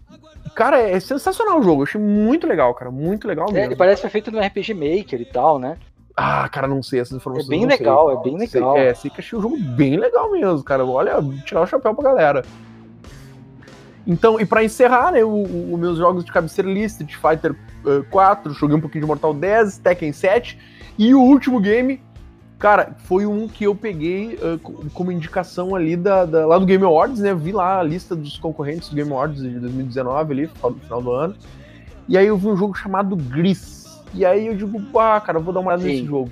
Cara, 0.55 0.79
é 0.79 0.97
sensacional 0.97 1.59
o 1.59 1.61
jogo. 1.61 1.81
Eu 1.81 1.83
achei 1.83 1.99
muito 1.99 2.47
legal, 2.47 2.73
cara. 2.73 2.89
Muito 2.89 3.27
legal 3.27 3.47
mesmo. 3.47 3.59
É, 3.59 3.65
ele 3.65 3.75
parece 3.75 4.01
ser 4.01 4.09
feito 4.09 4.31
no 4.31 4.39
RPG 4.39 4.73
Maker 4.73 5.19
e 5.19 5.25
tal, 5.25 5.59
né? 5.59 5.77
Ah, 6.15 6.47
cara, 6.47 6.67
não 6.69 6.81
sei 6.81 7.01
essas 7.01 7.17
informações. 7.17 7.47
É 7.47 7.49
bem 7.49 7.65
legal, 7.65 8.07
sei. 8.07 8.17
é 8.17 8.23
bem 8.23 8.37
legal. 8.37 8.75
Sei, 8.75 8.83
é, 8.85 8.93
sei 8.93 9.11
que 9.11 9.19
achei 9.19 9.37
o 9.37 9.41
jogo 9.41 9.57
bem 9.57 9.97
legal 9.97 10.31
mesmo, 10.31 10.63
cara. 10.63 10.85
Olha, 10.85 11.15
tirar 11.45 11.61
o 11.61 11.67
chapéu 11.67 11.93
pra 11.93 12.11
galera. 12.11 12.45
Então, 14.07 14.39
e 14.39 14.45
para 14.45 14.63
encerrar, 14.63 15.11
né, 15.11 15.23
os 15.23 15.77
meus 15.77 15.97
jogos 15.97 16.23
de 16.23 16.31
cabeceira 16.31 16.69
lista, 16.69 17.03
Street 17.03 17.21
Fighter 17.21 17.51
uh, 17.85 18.03
4, 18.09 18.53
joguei 18.53 18.77
um 18.77 18.81
pouquinho 18.81 19.03
de 19.03 19.07
Mortal 19.07 19.33
10, 19.33 19.79
Tekken 19.79 20.13
7, 20.13 20.57
e 20.99 21.15
o 21.15 21.21
último 21.21 21.61
game, 21.61 22.01
cara, 22.59 22.95
foi 23.05 23.25
um 23.25 23.47
que 23.47 23.63
eu 23.63 23.73
peguei 23.73 24.35
uh, 24.35 24.89
como 24.93 25.13
indicação 25.13 25.73
ali 25.73 25.95
da, 25.95 26.25
da, 26.25 26.45
lá 26.45 26.59
do 26.59 26.65
Game 26.65 26.83
Awards, 26.83 27.21
né, 27.21 27.33
vi 27.33 27.53
lá 27.53 27.79
a 27.79 27.83
lista 27.83 28.17
dos 28.17 28.37
concorrentes 28.37 28.89
do 28.89 28.95
Game 28.97 29.09
Awards 29.09 29.41
de 29.41 29.59
2019 29.59 30.33
ali, 30.33 30.49
no 30.61 30.75
final 30.75 31.01
do 31.01 31.11
ano, 31.11 31.35
e 32.05 32.17
aí 32.17 32.27
eu 32.27 32.37
vi 32.37 32.47
um 32.47 32.57
jogo 32.57 32.75
chamado 32.75 33.15
Gris, 33.15 34.03
e 34.13 34.25
aí 34.25 34.47
eu 34.47 34.55
digo, 34.57 34.81
pá, 34.91 35.21
cara, 35.21 35.39
vou 35.39 35.53
dar 35.53 35.61
uma 35.61 35.69
olhada 35.69 35.83
Sim. 35.83 35.89
nesse 35.89 36.05
jogo. 36.05 36.29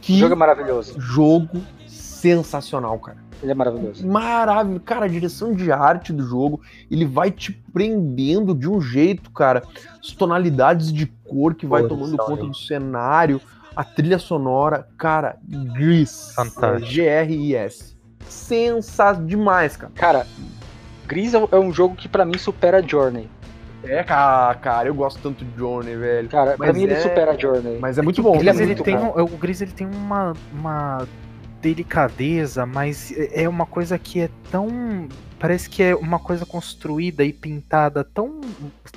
Que 0.00 0.16
jogo 0.16 0.32
é 0.32 0.36
maravilhoso. 0.36 0.98
Jogo 0.98 1.60
sensacional, 1.86 2.98
cara. 2.98 3.18
Ele 3.42 3.52
é 3.52 3.54
maravilhoso. 3.54 4.06
Maravilhoso. 4.06 4.80
Cara, 4.80 5.04
a 5.04 5.08
direção 5.08 5.52
de 5.52 5.70
arte 5.70 6.12
do 6.12 6.24
jogo, 6.24 6.60
ele 6.90 7.04
vai 7.04 7.30
te 7.30 7.52
prendendo 7.52 8.54
de 8.54 8.68
um 8.68 8.80
jeito, 8.80 9.30
cara. 9.30 9.62
As 10.00 10.12
tonalidades 10.12 10.92
de 10.92 11.06
cor 11.06 11.54
que 11.54 11.66
vai 11.66 11.86
tomando 11.86 12.16
conta 12.16 12.44
do 12.44 12.54
cenário, 12.54 13.40
a 13.78 13.84
trilha 13.84 14.18
sonora, 14.18 14.88
cara, 14.98 15.36
Gris. 15.72 16.32
Fantástico. 16.34 16.90
G-R-I-S. 16.90 17.96
Sensacional 18.28 19.24
demais, 19.24 19.76
cara. 19.76 19.92
Cara, 19.94 20.26
Gris 21.06 21.32
é 21.32 21.56
um 21.56 21.72
jogo 21.72 21.94
que 21.94 22.08
para 22.08 22.24
mim 22.24 22.36
supera 22.36 22.82
Journey. 22.82 23.30
É, 23.84 24.02
cara, 24.02 24.52
cara, 24.56 24.88
eu 24.88 24.94
gosto 24.96 25.20
tanto 25.22 25.44
de 25.44 25.56
Journey, 25.56 25.94
velho. 25.94 26.28
Cara, 26.28 26.56
mas 26.58 26.70
pra 26.70 26.72
mim 26.72 26.80
é... 26.80 26.82
ele 26.86 26.96
supera 26.96 27.38
Journey. 27.38 27.78
Mas 27.78 27.98
é 27.98 28.02
muito 28.02 28.20
bom. 28.20 28.34
O 28.34 28.40
Gris, 28.40 28.48
é 28.48 28.64
muito, 28.64 28.80
ele 28.80 28.82
tem 28.82 28.96
um, 28.96 29.10
o 29.10 29.28
Gris 29.28 29.60
ele 29.60 29.70
tem 29.70 29.86
uma, 29.86 30.32
uma 30.52 31.06
delicadeza, 31.62 32.66
mas 32.66 33.12
é, 33.16 33.44
é 33.44 33.48
uma 33.48 33.64
coisa 33.64 33.96
que 33.96 34.22
é 34.22 34.30
tão. 34.50 35.08
Parece 35.38 35.70
que 35.70 35.82
é 35.82 35.94
uma 35.94 36.18
coisa 36.18 36.44
construída 36.44 37.24
e 37.24 37.32
pintada 37.32 38.02
tão. 38.02 38.40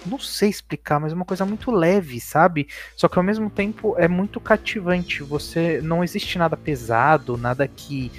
Não 0.05 0.17
sei 0.17 0.49
explicar, 0.49 0.99
mas 0.99 1.11
é 1.11 1.15
uma 1.15 1.25
coisa 1.25 1.45
muito 1.45 1.71
leve, 1.71 2.19
sabe? 2.19 2.67
Só 2.95 3.07
que 3.07 3.17
ao 3.17 3.23
mesmo 3.23 3.49
tempo 3.49 3.95
é 3.97 4.07
muito 4.07 4.39
cativante. 4.39 5.21
Você. 5.23 5.81
Não 5.83 6.03
existe 6.03 6.37
nada 6.37 6.57
pesado, 6.57 7.37
nada 7.37 7.67
que 7.67 8.11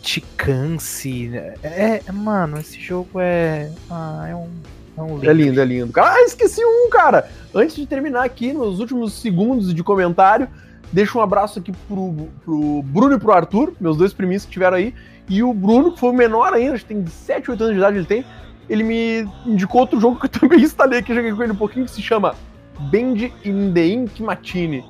te 0.00 0.20
canse. 0.20 1.30
É, 1.62 2.02
é 2.06 2.12
mano, 2.12 2.58
esse 2.58 2.80
jogo 2.80 3.18
é. 3.18 3.72
Ah, 3.90 4.26
é 4.28 4.36
um. 4.36 4.50
É, 4.96 5.02
um 5.02 5.14
lindo. 5.16 5.30
é 5.30 5.32
lindo, 5.32 5.60
é 5.60 5.64
lindo. 5.64 6.00
Ah, 6.00 6.20
esqueci 6.20 6.64
um, 6.64 6.88
cara! 6.88 7.28
Antes 7.52 7.74
de 7.74 7.84
terminar 7.84 8.24
aqui, 8.24 8.52
nos 8.52 8.78
últimos 8.78 9.14
segundos 9.14 9.74
de 9.74 9.82
comentário, 9.82 10.48
Deixo 10.94 11.18
um 11.18 11.22
abraço 11.22 11.58
aqui 11.58 11.72
pro, 11.88 12.28
pro 12.44 12.82
Bruno 12.84 13.16
e 13.16 13.18
pro 13.18 13.32
Arthur, 13.32 13.72
meus 13.80 13.96
dois 13.96 14.12
priminhos 14.12 14.44
que 14.44 14.52
tiveram 14.52 14.76
aí. 14.76 14.94
E 15.28 15.42
o 15.42 15.54
Bruno, 15.54 15.92
que 15.92 16.00
foi 16.00 16.10
o 16.10 16.14
menor 16.14 16.52
ainda, 16.52 16.74
acho 16.74 16.84
que 16.84 16.94
tem 16.94 17.06
7, 17.06 17.50
8 17.50 17.62
anos 17.62 17.74
de 17.74 17.80
idade 17.80 17.96
ele 17.96 18.06
tem, 18.06 18.24
ele 18.68 18.82
me 18.82 19.28
indicou 19.46 19.80
outro 19.80 20.00
jogo 20.00 20.18
que 20.18 20.26
eu 20.26 20.30
também 20.40 20.60
instalei 20.60 20.98
aqui, 20.98 21.14
joguei 21.14 21.32
com 21.32 21.42
ele 21.42 21.52
um 21.52 21.56
pouquinho, 21.56 21.86
que 21.86 21.90
se 21.90 22.02
chama 22.02 22.34
Band 22.78 23.30
in 23.44 23.72
the 23.72 23.86
Ink 23.86 24.22
Matine. 24.22 24.84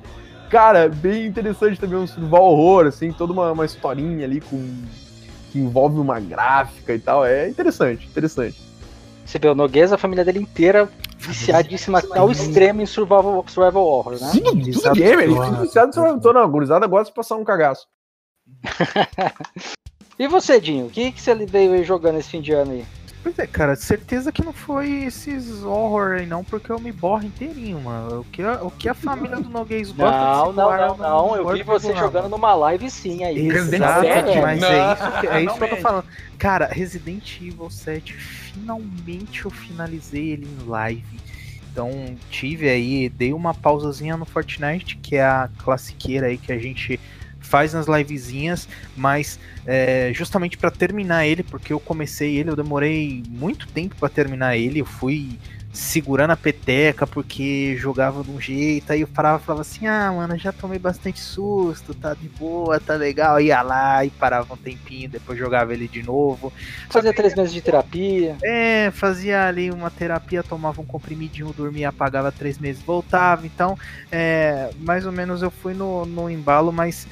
Cara, 0.49 0.89
bem 0.89 1.25
interessante 1.25 1.79
também, 1.79 1.97
um 1.97 2.07
survival 2.07 2.43
horror, 2.43 2.85
assim, 2.87 3.11
toda 3.11 3.33
uma, 3.33 3.51
uma 3.51 3.65
historinha 3.65 4.25
ali 4.25 4.41
com 4.41 4.57
que 5.51 5.59
envolve 5.59 5.99
uma 5.99 6.19
gráfica 6.19 6.93
e 6.93 6.99
tal. 6.99 7.25
É 7.25 7.49
interessante, 7.49 8.05
interessante. 8.07 8.61
Você 9.25 9.39
vê, 9.39 9.47
o 9.47 9.55
Noguês, 9.55 9.91
a 9.91 9.97
família 9.97 10.23
dele 10.23 10.39
inteira 10.39 10.87
viciadíssima 11.17 12.03
ao 12.11 12.29
extremo 12.29 12.81
em 12.81 12.85
survival, 12.85 13.43
survival 13.47 13.83
horror, 13.83 14.13
né? 14.13 14.29
Sim, 14.31 14.71
tudo 14.71 14.93
gamer, 14.93 15.21
ele 15.21 15.33
fica 15.33 15.61
viciado 15.61 15.89
em 15.89 15.93
survival 15.93 16.19
horror. 16.19 16.33
Não, 16.33 16.41
a 16.41 16.47
gurizada 16.47 16.85
gosta 16.85 17.05
de 17.05 17.15
passar 17.15 17.35
um 17.35 17.43
cagaço. 17.43 17.87
e 20.17 20.27
você, 20.27 20.59
Dinho, 20.59 20.87
o 20.87 20.89
que, 20.89 21.11
que 21.11 21.21
você 21.21 21.35
veio 21.45 21.83
jogando 21.83 22.19
esse 22.19 22.29
fim 22.29 22.41
de 22.41 22.53
ano 22.53 22.71
aí? 22.71 22.85
Pois 23.25 23.39
é, 23.39 23.47
cara, 23.47 23.75
certeza 23.75 24.31
que 24.31 24.45
não 24.45 24.53
foi 24.53 25.03
esses 25.03 25.63
horror 25.63 26.17
aí 26.19 26.27
não, 26.27 26.43
porque 26.43 26.71
eu 26.71 26.79
me 26.79 26.91
borro 26.91 27.25
inteirinho, 27.25 27.81
mano. 27.81 28.19
O 28.19 28.23
que 28.25 28.43
a, 28.43 28.61
o 28.61 28.69
que 28.69 28.87
a 28.87 28.93
família 28.93 29.37
do 29.37 29.49
Noguês 29.49 29.91
gosta 29.91 30.15
Não, 30.15 30.53
não, 30.53 30.77
não, 30.77 30.97
não, 30.97 31.35
eu 31.35 31.49
vi 31.49 31.63
você 31.63 31.95
jogando 31.95 32.29
numa 32.29 32.53
live 32.53 32.87
sim 32.87 33.23
aí. 33.23 33.47
Exato, 33.47 34.05
mas 34.43 34.61
é 34.61 34.93
isso, 34.93 35.19
que, 35.19 35.27
é 35.27 35.41
isso 35.41 35.55
que 35.55 35.63
eu 35.63 35.69
tô 35.69 35.75
falando. 35.77 36.05
Cara, 36.37 36.67
Resident 36.67 37.41
Evil 37.41 37.67
7, 37.67 38.13
finalmente 38.13 39.45
eu 39.45 39.49
finalizei 39.49 40.29
ele 40.33 40.45
em 40.45 40.69
live. 40.69 41.19
Então 41.71 41.89
tive 42.29 42.69
aí, 42.69 43.09
dei 43.09 43.33
uma 43.33 43.55
pausazinha 43.55 44.15
no 44.15 44.25
Fortnite, 44.25 44.97
que 44.97 45.15
é 45.15 45.25
a 45.25 45.49
classiqueira 45.63 46.27
aí 46.27 46.37
que 46.37 46.53
a 46.53 46.59
gente 46.59 46.99
faz 47.45 47.73
nas 47.73 47.87
livezinhas, 47.87 48.67
mas 48.97 49.39
é, 49.65 50.11
justamente 50.13 50.57
para 50.57 50.71
terminar 50.71 51.25
ele, 51.25 51.43
porque 51.43 51.71
eu 51.71 51.79
comecei 51.79 52.37
ele, 52.37 52.49
eu 52.49 52.55
demorei 52.55 53.23
muito 53.29 53.67
tempo 53.67 53.95
para 53.95 54.09
terminar 54.09 54.57
ele, 54.57 54.81
eu 54.81 54.85
fui 54.85 55.37
segurando 55.75 56.31
a 56.31 56.37
peteca 56.37 57.05
porque 57.05 57.75
jogava 57.77 58.23
de 58.23 58.31
um 58.31 58.39
jeito, 58.39 58.91
aí 58.91 59.01
eu 59.01 59.07
parava 59.07 59.41
e 59.41 59.45
falava 59.45 59.61
assim, 59.61 59.85
ah, 59.85 60.11
mano, 60.11 60.37
já 60.37 60.51
tomei 60.51 60.79
bastante 60.79 61.19
susto, 61.19 61.93
tá 61.93 62.13
de 62.13 62.29
boa, 62.29 62.79
tá 62.79 62.95
legal, 62.95 63.39
ia 63.41 63.61
lá 63.61 64.03
e 64.05 64.09
parava 64.09 64.53
um 64.53 64.57
tempinho, 64.57 65.09
depois 65.09 65.37
jogava 65.37 65.73
ele 65.73 65.87
de 65.87 66.01
novo. 66.01 66.51
Fazia 66.89 67.13
três 67.13 67.35
meses 67.35 67.53
de 67.53 67.61
terapia. 67.61 68.37
É, 68.41 68.89
fazia 68.91 69.47
ali 69.47 69.69
uma 69.69 69.91
terapia, 69.91 70.41
tomava 70.41 70.81
um 70.81 70.85
comprimidinho, 70.85 71.53
dormia, 71.53 71.89
apagava 71.89 72.31
três 72.31 72.57
meses, 72.57 72.81
voltava, 72.81 73.45
então, 73.45 73.77
é, 74.11 74.69
mais 74.79 75.05
ou 75.05 75.11
menos 75.11 75.41
eu 75.41 75.51
fui 75.51 75.73
no, 75.73 76.05
no 76.05 76.29
embalo, 76.29 76.71
mas 76.71 77.05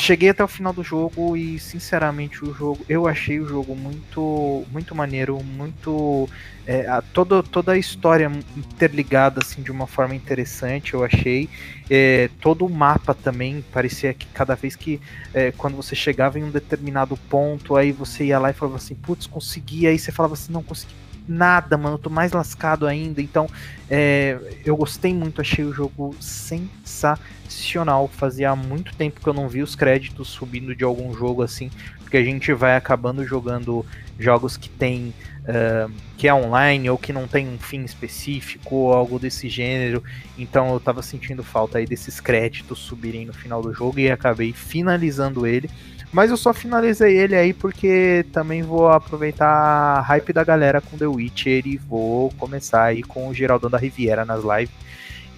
cheguei 0.00 0.30
até 0.30 0.42
o 0.42 0.48
final 0.48 0.72
do 0.72 0.82
jogo 0.82 1.36
e 1.36 1.58
sinceramente 1.58 2.42
o 2.42 2.54
jogo 2.54 2.84
eu 2.88 3.06
achei 3.06 3.38
o 3.38 3.46
jogo 3.46 3.76
muito 3.76 4.64
muito 4.72 4.94
maneiro 4.94 5.42
muito 5.44 6.28
é, 6.66 6.86
a, 6.86 7.02
toda, 7.02 7.42
toda 7.42 7.72
a 7.72 7.78
história 7.78 8.30
interligada 8.56 9.40
assim 9.42 9.62
de 9.62 9.70
uma 9.70 9.86
forma 9.86 10.14
interessante 10.14 10.94
eu 10.94 11.04
achei. 11.04 11.48
É, 11.88 12.30
todo 12.40 12.64
o 12.64 12.70
mapa 12.70 13.12
também 13.12 13.64
parecia 13.72 14.14
que 14.14 14.26
cada 14.26 14.54
vez 14.54 14.76
que 14.76 15.00
é, 15.34 15.52
quando 15.52 15.76
você 15.76 15.94
chegava 15.94 16.38
em 16.38 16.44
um 16.44 16.50
determinado 16.50 17.16
ponto 17.28 17.76
aí 17.76 17.92
você 17.92 18.26
ia 18.26 18.38
lá 18.38 18.50
e 18.50 18.52
falava 18.52 18.76
assim 18.76 18.94
putz 18.94 19.26
consegui 19.26 19.86
aí 19.86 19.98
você 19.98 20.12
falava 20.12 20.34
assim 20.34 20.52
não 20.52 20.62
consegui 20.62 20.94
nada, 21.30 21.78
mano. 21.78 21.94
Eu 21.94 21.98
tô 21.98 22.10
mais 22.10 22.32
lascado 22.32 22.86
ainda. 22.86 23.22
Então, 23.22 23.48
é, 23.88 24.38
eu 24.64 24.76
gostei 24.76 25.14
muito, 25.14 25.40
achei 25.40 25.64
o 25.64 25.72
jogo 25.72 26.14
sensacional. 26.20 28.08
Fazia 28.08 28.54
muito 28.56 28.94
tempo 28.96 29.20
que 29.20 29.26
eu 29.26 29.32
não 29.32 29.48
vi 29.48 29.62
os 29.62 29.76
créditos 29.76 30.28
subindo 30.28 30.74
de 30.74 30.82
algum 30.82 31.14
jogo 31.14 31.42
assim, 31.42 31.70
porque 32.00 32.16
a 32.16 32.24
gente 32.24 32.52
vai 32.52 32.76
acabando 32.76 33.24
jogando 33.24 33.86
jogos 34.18 34.56
que 34.56 34.68
tem. 34.68 35.14
Uh, 35.40 35.90
que 36.18 36.28
é 36.28 36.34
online 36.34 36.90
ou 36.90 36.98
que 36.98 37.14
não 37.14 37.26
tem 37.26 37.48
um 37.48 37.58
fim 37.58 37.82
específico 37.82 38.76
ou 38.76 38.92
algo 38.92 39.18
desse 39.18 39.48
gênero. 39.48 40.04
Então 40.36 40.70
eu 40.74 40.78
tava 40.78 41.00
sentindo 41.00 41.42
falta 41.42 41.78
aí 41.78 41.86
desses 41.86 42.20
créditos 42.20 42.78
subirem 42.78 43.24
no 43.24 43.32
final 43.32 43.62
do 43.62 43.72
jogo 43.72 43.98
e 43.98 44.10
acabei 44.10 44.52
finalizando 44.52 45.46
ele. 45.46 45.70
Mas 46.12 46.30
eu 46.30 46.36
só 46.36 46.52
finalizei 46.52 47.16
ele 47.16 47.36
aí 47.36 47.52
porque 47.52 48.26
também 48.32 48.62
vou 48.62 48.88
aproveitar 48.88 49.46
a 49.46 50.00
hype 50.00 50.32
da 50.32 50.42
galera 50.42 50.80
com 50.80 50.98
The 50.98 51.06
Witcher 51.06 51.66
e 51.66 51.76
vou 51.76 52.30
começar 52.32 52.84
aí 52.84 53.02
com 53.02 53.28
o 53.28 53.34
Geraldão 53.34 53.70
da 53.70 53.78
Riviera 53.78 54.24
nas 54.24 54.42
lives. 54.42 54.74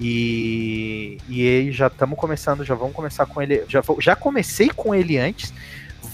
E, 0.00 1.18
e 1.28 1.46
aí 1.46 1.72
já 1.72 1.88
estamos 1.88 2.18
começando, 2.18 2.64
já 2.64 2.74
vamos 2.74 2.94
começar 2.94 3.26
com 3.26 3.42
ele. 3.42 3.64
Já, 3.68 3.82
já 4.00 4.16
comecei 4.16 4.70
com 4.70 4.94
ele 4.94 5.18
antes, 5.18 5.52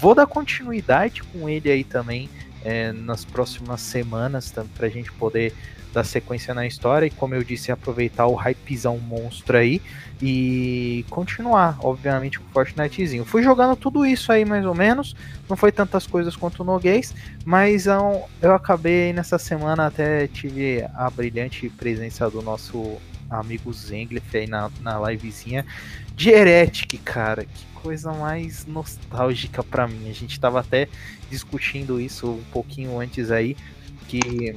vou 0.00 0.14
dar 0.14 0.26
continuidade 0.26 1.22
com 1.22 1.48
ele 1.48 1.70
aí 1.70 1.84
também 1.84 2.28
é, 2.64 2.92
nas 2.92 3.24
próximas 3.24 3.80
semanas 3.80 4.52
para 4.76 4.86
a 4.86 4.90
gente 4.90 5.12
poder 5.12 5.54
dar 5.92 6.04
sequência 6.04 6.54
na 6.54 6.66
história 6.66 7.06
e, 7.06 7.10
como 7.10 7.34
eu 7.34 7.42
disse, 7.42 7.72
aproveitar 7.72 8.26
o 8.26 8.34
hypezão 8.34 8.98
monstro 8.98 9.56
aí 9.56 9.80
e 10.20 11.04
continuar, 11.10 11.78
obviamente, 11.80 12.38
com 12.38 12.46
o 12.46 12.52
Fortnitezinho. 12.52 13.24
Fui 13.24 13.42
jogando 13.42 13.76
tudo 13.76 14.04
isso 14.04 14.32
aí 14.32 14.44
mais 14.44 14.64
ou 14.64 14.74
menos, 14.74 15.14
não 15.48 15.56
foi 15.56 15.70
tantas 15.70 16.06
coisas 16.06 16.34
quanto 16.34 16.62
o 16.62 16.64
Noguês, 16.64 17.14
mas 17.44 17.86
eu, 17.86 18.24
eu 18.42 18.54
acabei 18.54 19.12
nessa 19.12 19.38
semana 19.38 19.86
até 19.86 20.26
tive 20.26 20.84
a 20.94 21.08
brilhante 21.10 21.68
presença 21.68 22.28
do 22.28 22.42
nosso 22.42 22.98
amigo 23.30 23.72
Zenglef 23.72 24.36
aí 24.36 24.46
na, 24.46 24.70
na 24.80 25.10
livezinha 25.10 25.64
de 26.14 26.30
Heretic, 26.30 26.98
cara. 27.04 27.44
Que 27.44 27.66
coisa 27.74 28.12
mais 28.12 28.66
nostálgica 28.66 29.62
para 29.62 29.86
mim. 29.86 30.10
A 30.10 30.14
gente 30.14 30.38
tava 30.40 30.60
até 30.60 30.88
discutindo 31.30 32.00
isso 32.00 32.28
um 32.30 32.44
pouquinho 32.52 32.98
antes 32.98 33.30
aí, 33.30 33.56
que 34.08 34.56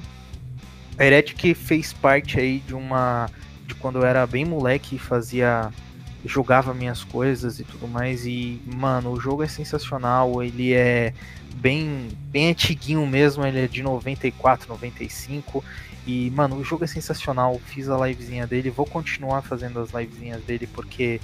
Heretic 1.00 1.54
fez 1.56 1.94
parte 1.94 2.40
aí 2.40 2.60
de 2.60 2.76
uma 2.76 3.30
de 3.66 3.76
quando 3.76 4.00
eu 4.00 4.06
era 4.06 4.26
bem 4.28 4.46
moleque 4.46 4.96
e 4.96 5.00
fazia 5.00 5.72
jogava 6.24 6.74
minhas 6.74 7.04
coisas 7.04 7.60
e 7.60 7.64
tudo 7.64 7.88
mais 7.88 8.26
e 8.26 8.62
mano, 8.66 9.12
o 9.12 9.20
jogo 9.20 9.44
é 9.44 9.48
sensacional, 9.48 10.44
ele 10.44 10.74
é 10.74 11.14
bem 11.56 12.10
bem 12.30 12.50
antiguinho 12.52 13.06
mesmo, 13.08 13.46
ele 13.46 13.60
é 13.60 13.68
de 13.68 13.82
94, 13.82 14.70
95 14.70 15.64
e 16.06 16.32
mano, 16.32 16.58
o 16.58 16.64
jogo 16.64 16.84
é 16.84 16.88
sensacional. 16.88 17.60
Fiz 17.66 17.90
a 17.90 18.08
livezinha 18.08 18.48
dele, 18.48 18.70
vou 18.70 18.86
continuar 18.86 19.42
fazendo 19.42 19.80
as 19.80 19.92
livezinhas 19.92 20.42
dele 20.44 20.68
porque 20.68 21.20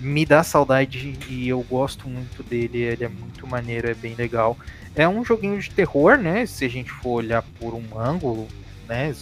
me 0.00 0.24
dá 0.24 0.42
saudade 0.42 1.18
e 1.28 1.48
eu 1.48 1.60
gosto 1.62 2.08
muito 2.08 2.42
dele, 2.42 2.78
ele 2.78 3.04
é 3.04 3.08
muito 3.08 3.46
maneiro, 3.46 3.88
é 3.88 3.94
bem 3.94 4.14
legal. 4.14 4.56
É 4.94 5.08
um 5.08 5.24
joguinho 5.24 5.58
de 5.60 5.70
terror, 5.70 6.18
né? 6.18 6.44
Se 6.44 6.64
a 6.64 6.68
gente 6.68 6.90
for 6.90 7.10
olhar 7.10 7.42
por 7.58 7.74
um 7.74 7.98
ângulo, 7.98 8.48
né, 8.88 9.14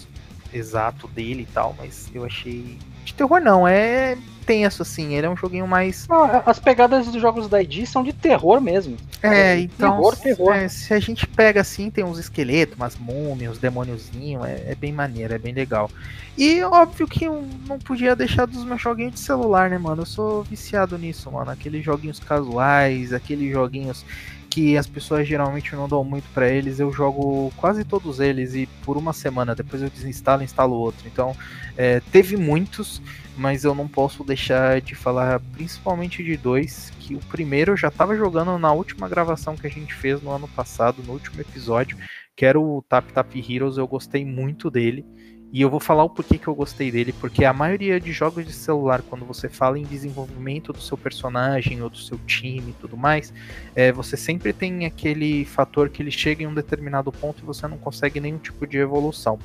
exato 0.52 1.06
dele 1.08 1.42
e 1.42 1.52
tal, 1.52 1.74
mas 1.78 2.10
eu 2.14 2.24
achei 2.24 2.78
de 3.04 3.14
terror 3.14 3.40
não, 3.40 3.66
é 3.66 4.16
tenso 4.46 4.82
assim, 4.82 5.14
ele 5.14 5.26
é 5.26 5.30
um 5.30 5.36
joguinho 5.36 5.66
mais 5.66 6.08
não, 6.08 6.24
as 6.44 6.58
pegadas 6.58 7.06
dos 7.06 7.20
jogos 7.22 7.48
da 7.48 7.62
ID 7.62 7.86
são 7.86 8.02
de 8.02 8.12
terror 8.12 8.60
mesmo. 8.60 8.96
É, 9.22 9.28
é 9.28 9.60
então 9.60 9.92
terror, 9.92 10.16
terror. 10.16 10.54
É, 10.54 10.68
se 10.68 10.92
a 10.92 10.98
gente 10.98 11.26
pega 11.26 11.60
assim, 11.60 11.88
tem 11.88 12.02
uns 12.02 12.18
esqueletos, 12.18 12.76
umas 12.76 12.96
múmias, 12.96 13.52
uns 13.52 13.58
demôniozinhos, 13.58 14.44
é, 14.44 14.72
é, 14.72 14.74
bem 14.74 14.92
maneiro, 14.92 15.32
é 15.32 15.38
bem 15.38 15.54
legal. 15.54 15.88
E 16.36 16.62
óbvio 16.62 17.06
que 17.06 17.26
eu 17.26 17.46
não 17.68 17.78
podia 17.78 18.16
deixar 18.16 18.46
dos 18.46 18.64
meus 18.64 18.80
joguinhos 18.80 19.14
de 19.14 19.20
celular, 19.20 19.70
né, 19.70 19.78
mano? 19.78 20.02
Eu 20.02 20.06
sou 20.06 20.42
viciado 20.42 20.98
nisso, 20.98 21.30
mano. 21.30 21.50
Aqueles 21.50 21.84
joguinhos 21.84 22.18
casuais, 22.18 23.12
aqueles 23.12 23.52
joguinhos 23.52 24.04
que 24.50 24.76
as 24.76 24.88
pessoas 24.88 25.28
geralmente 25.28 25.74
não 25.76 25.88
dão 25.88 26.02
muito 26.02 26.28
para 26.34 26.48
eles, 26.48 26.80
eu 26.80 26.92
jogo 26.92 27.52
quase 27.56 27.84
todos 27.84 28.18
eles 28.18 28.54
e 28.54 28.66
por 28.84 28.96
uma 28.96 29.12
semana, 29.12 29.54
depois 29.54 29.80
eu 29.80 29.88
desinstalo 29.88 30.42
e 30.42 30.44
instalo 30.44 30.74
outro. 30.74 31.06
Então, 31.06 31.36
é, 31.76 32.00
teve 32.10 32.36
muitos, 32.36 33.00
mas 33.36 33.62
eu 33.62 33.76
não 33.76 33.86
posso 33.86 34.24
deixar 34.24 34.80
de 34.80 34.96
falar 34.96 35.40
principalmente 35.52 36.24
de 36.24 36.36
dois, 36.36 36.92
que 36.98 37.14
o 37.14 37.20
primeiro 37.20 37.72
eu 37.72 37.76
já 37.76 37.88
estava 37.88 38.16
jogando 38.16 38.58
na 38.58 38.72
última 38.72 39.08
gravação 39.08 39.56
que 39.56 39.68
a 39.68 39.70
gente 39.70 39.94
fez 39.94 40.20
no 40.20 40.30
ano 40.30 40.48
passado, 40.48 41.00
no 41.06 41.12
último 41.12 41.40
episódio, 41.40 41.96
que 42.34 42.44
era 42.44 42.58
o 42.58 42.82
Tap 42.88 43.08
Tap 43.12 43.32
Heroes, 43.36 43.76
eu 43.76 43.86
gostei 43.86 44.24
muito 44.24 44.68
dele. 44.68 45.06
E 45.52 45.60
eu 45.62 45.68
vou 45.68 45.80
falar 45.80 46.04
o 46.04 46.10
porquê 46.10 46.38
que 46.38 46.46
eu 46.46 46.54
gostei 46.54 46.92
dele, 46.92 47.12
porque 47.12 47.44
a 47.44 47.52
maioria 47.52 47.98
de 47.98 48.12
jogos 48.12 48.46
de 48.46 48.52
celular, 48.52 49.02
quando 49.02 49.24
você 49.24 49.48
fala 49.48 49.78
em 49.78 49.82
desenvolvimento 49.82 50.72
do 50.72 50.80
seu 50.80 50.96
personagem 50.96 51.82
ou 51.82 51.90
do 51.90 51.98
seu 51.98 52.18
time 52.24 52.70
e 52.70 52.74
tudo 52.80 52.96
mais, 52.96 53.32
é, 53.74 53.90
você 53.90 54.16
sempre 54.16 54.52
tem 54.52 54.86
aquele 54.86 55.44
fator 55.44 55.88
que 55.88 56.02
ele 56.02 56.10
chega 56.12 56.44
em 56.44 56.46
um 56.46 56.54
determinado 56.54 57.10
ponto 57.10 57.42
e 57.42 57.44
você 57.46 57.66
não 57.66 57.78
consegue 57.78 58.20
nenhum 58.20 58.38
tipo 58.38 58.64
de 58.64 58.78
evolução. 58.78 59.40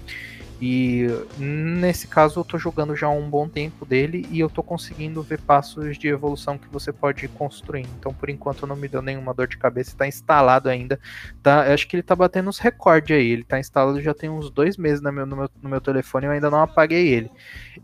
E 0.61 1.07
nesse 1.37 2.07
caso 2.07 2.39
eu 2.39 2.43
tô 2.43 2.57
jogando 2.57 2.95
já 2.95 3.07
há 3.07 3.11
um 3.11 3.29
bom 3.29 3.47
tempo 3.47 3.85
dele 3.85 4.25
e 4.31 4.39
eu 4.39 4.49
tô 4.49 4.63
conseguindo 4.63 5.21
ver 5.21 5.39
passos 5.41 5.97
de 5.97 6.07
evolução 6.07 6.57
que 6.57 6.67
você 6.69 6.93
pode 6.93 7.25
ir 7.25 7.29
construindo. 7.29 7.89
Então 7.99 8.13
por 8.13 8.29
enquanto 8.29 8.65
não 8.65 8.75
me 8.75 8.87
deu 8.87 9.01
nenhuma 9.01 9.33
dor 9.33 9.47
de 9.47 9.57
cabeça, 9.57 9.91
está 9.91 10.07
instalado 10.07 10.69
ainda. 10.69 10.99
Tá, 11.43 11.73
acho 11.73 11.87
que 11.87 11.95
ele 11.95 12.03
tá 12.03 12.15
batendo 12.15 12.49
os 12.49 12.59
recordes 12.59 13.15
aí. 13.15 13.27
Ele 13.27 13.43
tá 13.43 13.59
instalado 13.59 14.01
já 14.01 14.13
tem 14.13 14.29
uns 14.29 14.49
dois 14.49 14.77
meses 14.77 15.01
no 15.01 15.11
meu, 15.11 15.25
no 15.25 15.35
meu, 15.35 15.49
no 15.61 15.69
meu 15.69 15.81
telefone 15.81 16.25
e 16.25 16.27
eu 16.27 16.31
ainda 16.31 16.49
não 16.49 16.61
apaguei 16.61 17.07
ele. 17.09 17.29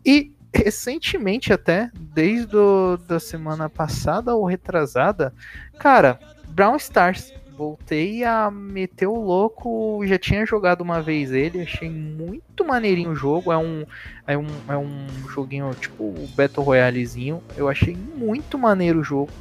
E 0.05 0.33
recentemente 0.53 1.53
até, 1.53 1.89
desde 1.93 2.55
a 2.55 2.97
da 3.07 3.19
semana 3.19 3.69
passada 3.69 4.35
ou 4.35 4.45
retrasada, 4.45 5.33
cara, 5.79 6.19
Brown 6.49 6.75
Stars 6.75 7.33
voltei 7.61 8.23
a 8.23 8.49
meter 8.49 9.05
o 9.05 9.13
louco. 9.13 10.01
Já 10.07 10.17
tinha 10.17 10.43
jogado 10.47 10.81
uma 10.81 10.99
vez 10.99 11.31
ele, 11.31 11.61
achei 11.61 11.87
muito 11.87 12.65
maneirinho 12.65 13.11
o 13.11 13.15
jogo. 13.15 13.51
É 13.51 13.57
um, 13.57 13.85
é 14.25 14.35
um, 14.35 14.47
é 14.67 14.75
um 14.75 15.05
joguinho 15.29 15.71
tipo 15.75 16.05
o 16.05 16.27
Battle 16.35 16.65
Royalezinho. 16.65 17.39
Eu 17.55 17.69
achei 17.69 17.95
muito 17.95 18.57
maneiro 18.57 19.01
o 19.01 19.03
jogo. 19.03 19.31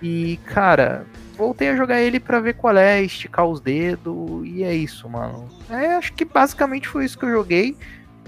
E, 0.00 0.38
cara, 0.46 1.04
voltei 1.36 1.68
a 1.68 1.76
jogar 1.76 2.00
ele 2.00 2.18
para 2.18 2.40
ver 2.40 2.54
qual 2.54 2.74
é, 2.74 3.02
esticar 3.02 3.44
os 3.44 3.60
dedos. 3.60 4.46
E 4.46 4.62
é 4.64 4.74
isso, 4.74 5.06
mano. 5.06 5.46
É, 5.68 5.96
acho 5.96 6.14
que 6.14 6.24
basicamente 6.24 6.88
foi 6.88 7.04
isso 7.04 7.18
que 7.18 7.26
eu 7.26 7.32
joguei. 7.32 7.76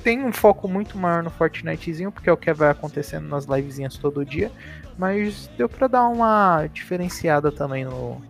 Tem 0.02 0.22
um 0.22 0.32
foco 0.34 0.68
muito 0.68 0.98
maior 0.98 1.22
no 1.22 1.30
Fortnitezinho, 1.30 2.12
porque 2.12 2.28
é 2.28 2.32
o 2.32 2.36
que 2.36 2.52
vai 2.52 2.70
acontecendo 2.70 3.26
nas 3.26 3.46
livezinhas 3.46 3.96
todo 3.96 4.22
dia. 4.22 4.52
Mas 4.98 5.50
deu 5.56 5.66
pra 5.66 5.86
dar 5.86 6.06
uma 6.08 6.66
diferenciada 6.66 7.50
também 7.50 7.86
no, 7.86 8.20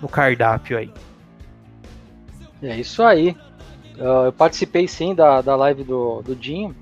no 0.00 0.08
cardápio 0.08 0.78
aí. 0.78 0.92
É 2.62 2.78
isso 2.78 3.02
aí. 3.02 3.36
Eu 3.96 4.32
participei 4.32 4.88
sim 4.88 5.14
da, 5.14 5.40
da 5.40 5.54
live 5.56 5.84
do, 5.84 6.22
do 6.22 6.34
Dinho, 6.34 6.74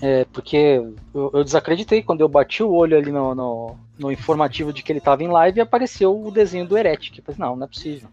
é, 0.00 0.24
porque 0.32 0.80
eu, 1.14 1.30
eu, 1.34 1.42
desacreditei 1.42 2.02
quando 2.02 2.20
eu 2.20 2.28
bati 2.28 2.62
o 2.62 2.70
olho 2.70 2.96
ali 2.96 3.10
no, 3.10 3.34
no, 3.34 3.76
no 3.98 4.12
informativo 4.12 4.72
de 4.72 4.82
que 4.82 4.92
ele 4.92 4.98
estava 4.98 5.24
em 5.24 5.28
live 5.28 5.58
e 5.58 5.60
apareceu 5.60 6.16
o 6.16 6.30
desenho 6.30 6.66
do 6.66 6.76
Heretic. 6.76 7.18
Eu 7.18 7.24
falei, 7.24 7.40
não, 7.40 7.56
não 7.56 7.64
é 7.64 7.68
possível. 7.68 8.08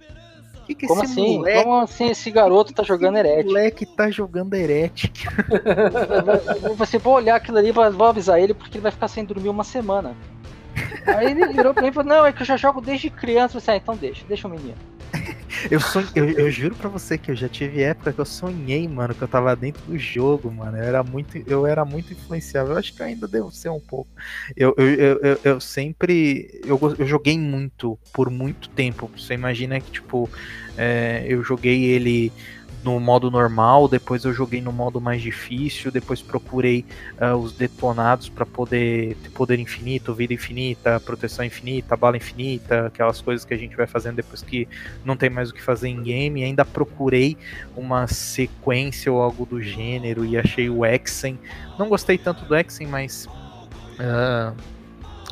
Que 0.65 0.73
que 0.73 0.87
Como 0.87 1.03
assim? 1.03 1.37
Moleque... 1.37 1.63
Como 1.63 1.75
assim 1.79 2.09
esse 2.09 2.31
garoto 2.31 2.73
tá 2.73 2.83
jogando 2.83 3.17
Heretic? 3.17 3.45
O 3.45 3.47
moleque 3.47 3.85
tá 3.85 4.09
jogando 4.09 4.53
Heretic. 4.53 5.25
Você 6.77 6.97
vou 6.97 7.15
olhar 7.15 7.35
aquilo 7.35 7.57
ali, 7.57 7.71
vou 7.71 8.05
avisar 8.05 8.39
ele 8.39 8.53
porque 8.53 8.77
ele 8.77 8.83
vai 8.83 8.91
ficar 8.91 9.09
sem 9.09 9.25
dormir 9.25 9.49
uma 9.49 9.63
semana. 9.63 10.15
Aí 11.05 11.31
ele 11.31 11.47
virou 11.47 11.73
pra 11.73 11.83
mim 11.83 11.89
e 11.89 11.91
falou, 11.91 12.09
não, 12.09 12.25
é 12.25 12.31
que 12.31 12.41
eu 12.41 12.45
já 12.45 12.57
jogo 12.57 12.81
desde 12.81 13.09
criança. 13.09 13.57
Eu 13.57 13.61
falei, 13.61 13.79
ah, 13.79 13.81
então 13.81 13.95
deixa, 13.95 14.25
deixa 14.27 14.47
o 14.47 14.51
menino. 14.51 14.77
Eu, 15.69 15.79
sonhei, 15.79 16.09
eu, 16.15 16.29
eu, 16.31 16.51
juro 16.51 16.75
pra 16.75 16.89
você 16.89 17.17
que 17.17 17.29
eu 17.29 17.35
já 17.35 17.47
tive 17.47 17.83
época 17.83 18.11
que 18.11 18.19
eu 18.19 18.25
sonhei, 18.25 18.87
mano, 18.87 19.13
que 19.13 19.21
eu 19.21 19.27
tava 19.27 19.55
dentro 19.55 19.81
do 19.83 19.97
jogo, 19.97 20.51
mano. 20.51 20.77
Eu 20.77 20.83
era 20.83 21.03
muito, 21.03 21.37
eu 21.47 21.65
era 21.65 21.85
muito 21.85 22.11
influenciável. 22.11 22.73
Eu 22.73 22.79
acho 22.79 22.93
que 22.93 23.03
ainda 23.03 23.27
devo 23.27 23.51
ser 23.51 23.69
um 23.69 23.79
pouco. 23.79 24.09
Eu, 24.57 24.73
eu, 24.77 24.85
eu, 24.85 25.19
eu, 25.21 25.39
eu 25.43 25.59
sempre. 25.61 26.59
Eu, 26.65 26.79
eu 26.97 27.05
joguei 27.05 27.37
muito, 27.37 27.97
por 28.11 28.29
muito 28.29 28.67
tempo. 28.69 29.09
Você 29.15 29.35
imagina 29.35 29.79
que, 29.79 29.91
tipo, 29.91 30.27
é, 30.75 31.23
eu 31.27 31.43
joguei 31.43 31.83
ele 31.85 32.31
no 32.83 32.99
modo 32.99 33.31
normal, 33.31 33.87
depois 33.87 34.25
eu 34.25 34.33
joguei 34.33 34.61
no 34.61 34.71
modo 34.71 34.99
mais 34.99 35.21
difícil, 35.21 35.91
depois 35.91 36.21
procurei 36.21 36.85
uh, 37.21 37.35
os 37.35 37.53
detonados 37.53 38.29
para 38.29 38.45
poder 38.45 39.15
ter 39.23 39.29
poder 39.29 39.59
infinito, 39.59 40.13
vida 40.13 40.33
infinita, 40.33 40.99
proteção 40.99 41.45
infinita, 41.45 41.95
bala 41.95 42.17
infinita, 42.17 42.87
aquelas 42.87 43.21
coisas 43.21 43.45
que 43.45 43.53
a 43.53 43.57
gente 43.57 43.75
vai 43.75 43.87
fazendo 43.87 44.17
depois 44.17 44.41
que 44.41 44.67
não 45.05 45.15
tem 45.15 45.29
mais 45.29 45.49
o 45.49 45.53
que 45.53 45.61
fazer 45.61 45.87
em 45.87 46.01
game. 46.03 46.43
Ainda 46.43 46.65
procurei 46.65 47.37
uma 47.75 48.05
sequência 48.07 49.11
ou 49.11 49.21
algo 49.21 49.45
do 49.45 49.61
gênero 49.61 50.25
e 50.25 50.37
achei 50.37 50.69
o 50.69 50.85
Exen. 50.85 51.39
Não 51.79 51.87
gostei 51.87 52.17
tanto 52.17 52.43
do 52.45 52.55
Exen, 52.55 52.87
mas 52.87 53.25
uh, 53.25 54.55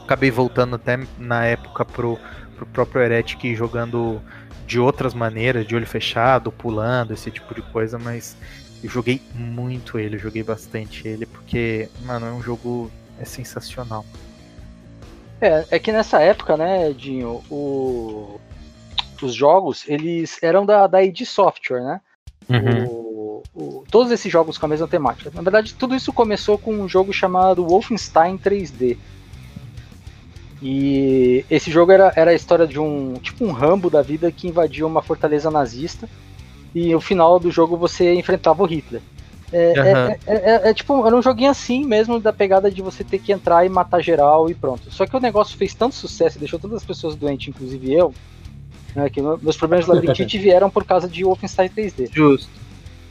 acabei 0.01 0.31
voltando 0.31 0.75
até 0.75 0.99
na 1.17 1.45
época 1.45 1.83
pro, 1.83 2.17
pro 2.55 2.65
próprio 2.65 3.01
Heretic 3.01 3.55
jogando 3.55 4.21
de 4.65 4.79
outras 4.79 5.13
maneiras, 5.13 5.65
de 5.65 5.75
olho 5.75 5.87
fechado, 5.87 6.51
pulando, 6.51 7.13
esse 7.13 7.29
tipo 7.29 7.53
de 7.53 7.61
coisa, 7.61 7.99
mas 7.99 8.35
eu 8.83 8.89
joguei 8.89 9.21
muito 9.33 9.99
ele, 9.99 10.17
joguei 10.17 10.43
bastante 10.43 11.07
ele, 11.07 11.25
porque, 11.25 11.89
mano, 12.03 12.25
é 12.25 12.31
um 12.31 12.41
jogo 12.41 12.91
é 13.19 13.25
sensacional. 13.25 14.05
É, 15.39 15.65
é 15.71 15.79
que 15.79 15.91
nessa 15.91 16.19
época, 16.19 16.55
né, 16.57 16.91
Dinho, 16.93 17.43
o, 17.49 18.39
os 19.21 19.33
jogos, 19.33 19.83
eles 19.87 20.41
eram 20.41 20.65
da, 20.65 20.87
da 20.87 21.03
id 21.03 21.21
Software, 21.25 21.81
né? 21.81 22.01
Uhum. 22.49 22.85
O, 22.85 23.43
o, 23.53 23.83
todos 23.89 24.11
esses 24.11 24.31
jogos 24.31 24.57
com 24.57 24.65
a 24.65 24.69
mesma 24.69 24.87
temática. 24.87 25.31
Na 25.33 25.41
verdade, 25.41 25.73
tudo 25.73 25.95
isso 25.95 26.11
começou 26.11 26.57
com 26.57 26.73
um 26.73 26.87
jogo 26.87 27.13
chamado 27.13 27.65
Wolfenstein 27.65 28.37
3D. 28.37 28.97
E 30.61 31.43
esse 31.49 31.71
jogo 31.71 31.91
era, 31.91 32.13
era 32.15 32.31
a 32.31 32.35
história 32.35 32.67
de 32.67 32.79
um 32.79 33.15
tipo 33.15 33.43
um 33.43 33.51
Rambo 33.51 33.89
da 33.89 34.01
vida 34.01 34.31
que 34.31 34.47
invadiu 34.47 34.85
uma 34.85 35.01
fortaleza 35.01 35.49
nazista 35.49 36.07
e 36.73 36.93
no 36.93 37.01
final 37.01 37.39
do 37.39 37.49
jogo 37.49 37.75
você 37.75 38.13
enfrentava 38.13 38.61
o 38.61 38.65
Hitler. 38.65 39.01
É, 39.51 39.67
uhum. 39.67 39.85
é, 39.85 40.19
é, 40.27 40.69
é, 40.69 40.73
tipo, 40.73 41.05
era 41.05 41.15
um 41.15 41.21
joguinho 41.21 41.51
assim 41.51 41.83
mesmo, 41.85 42.19
da 42.19 42.31
pegada 42.31 42.71
de 42.71 42.81
você 42.81 43.03
ter 43.03 43.19
que 43.19 43.33
entrar 43.33 43.65
e 43.65 43.69
matar 43.69 44.01
geral 44.01 44.49
e 44.49 44.53
pronto. 44.53 44.89
Só 44.89 45.05
que 45.05 45.15
o 45.15 45.19
negócio 45.19 45.57
fez 45.57 45.73
tanto 45.73 45.95
sucesso 45.95 46.37
e 46.37 46.39
deixou 46.39 46.57
todas 46.57 46.77
as 46.77 46.85
pessoas 46.85 47.15
doentes, 47.15 47.49
inclusive 47.49 47.91
eu, 47.93 48.13
Né, 48.95 49.09
que 49.09 49.21
meus 49.21 49.57
problemas 49.57 49.85
de 49.85 49.91
labirintite 49.91 50.37
vieram 50.39 50.69
por 50.69 50.85
causa 50.85 51.07
de 51.07 51.25
Wolfenstein 51.25 51.69
3D. 51.69 52.09
Justo. 52.13 52.60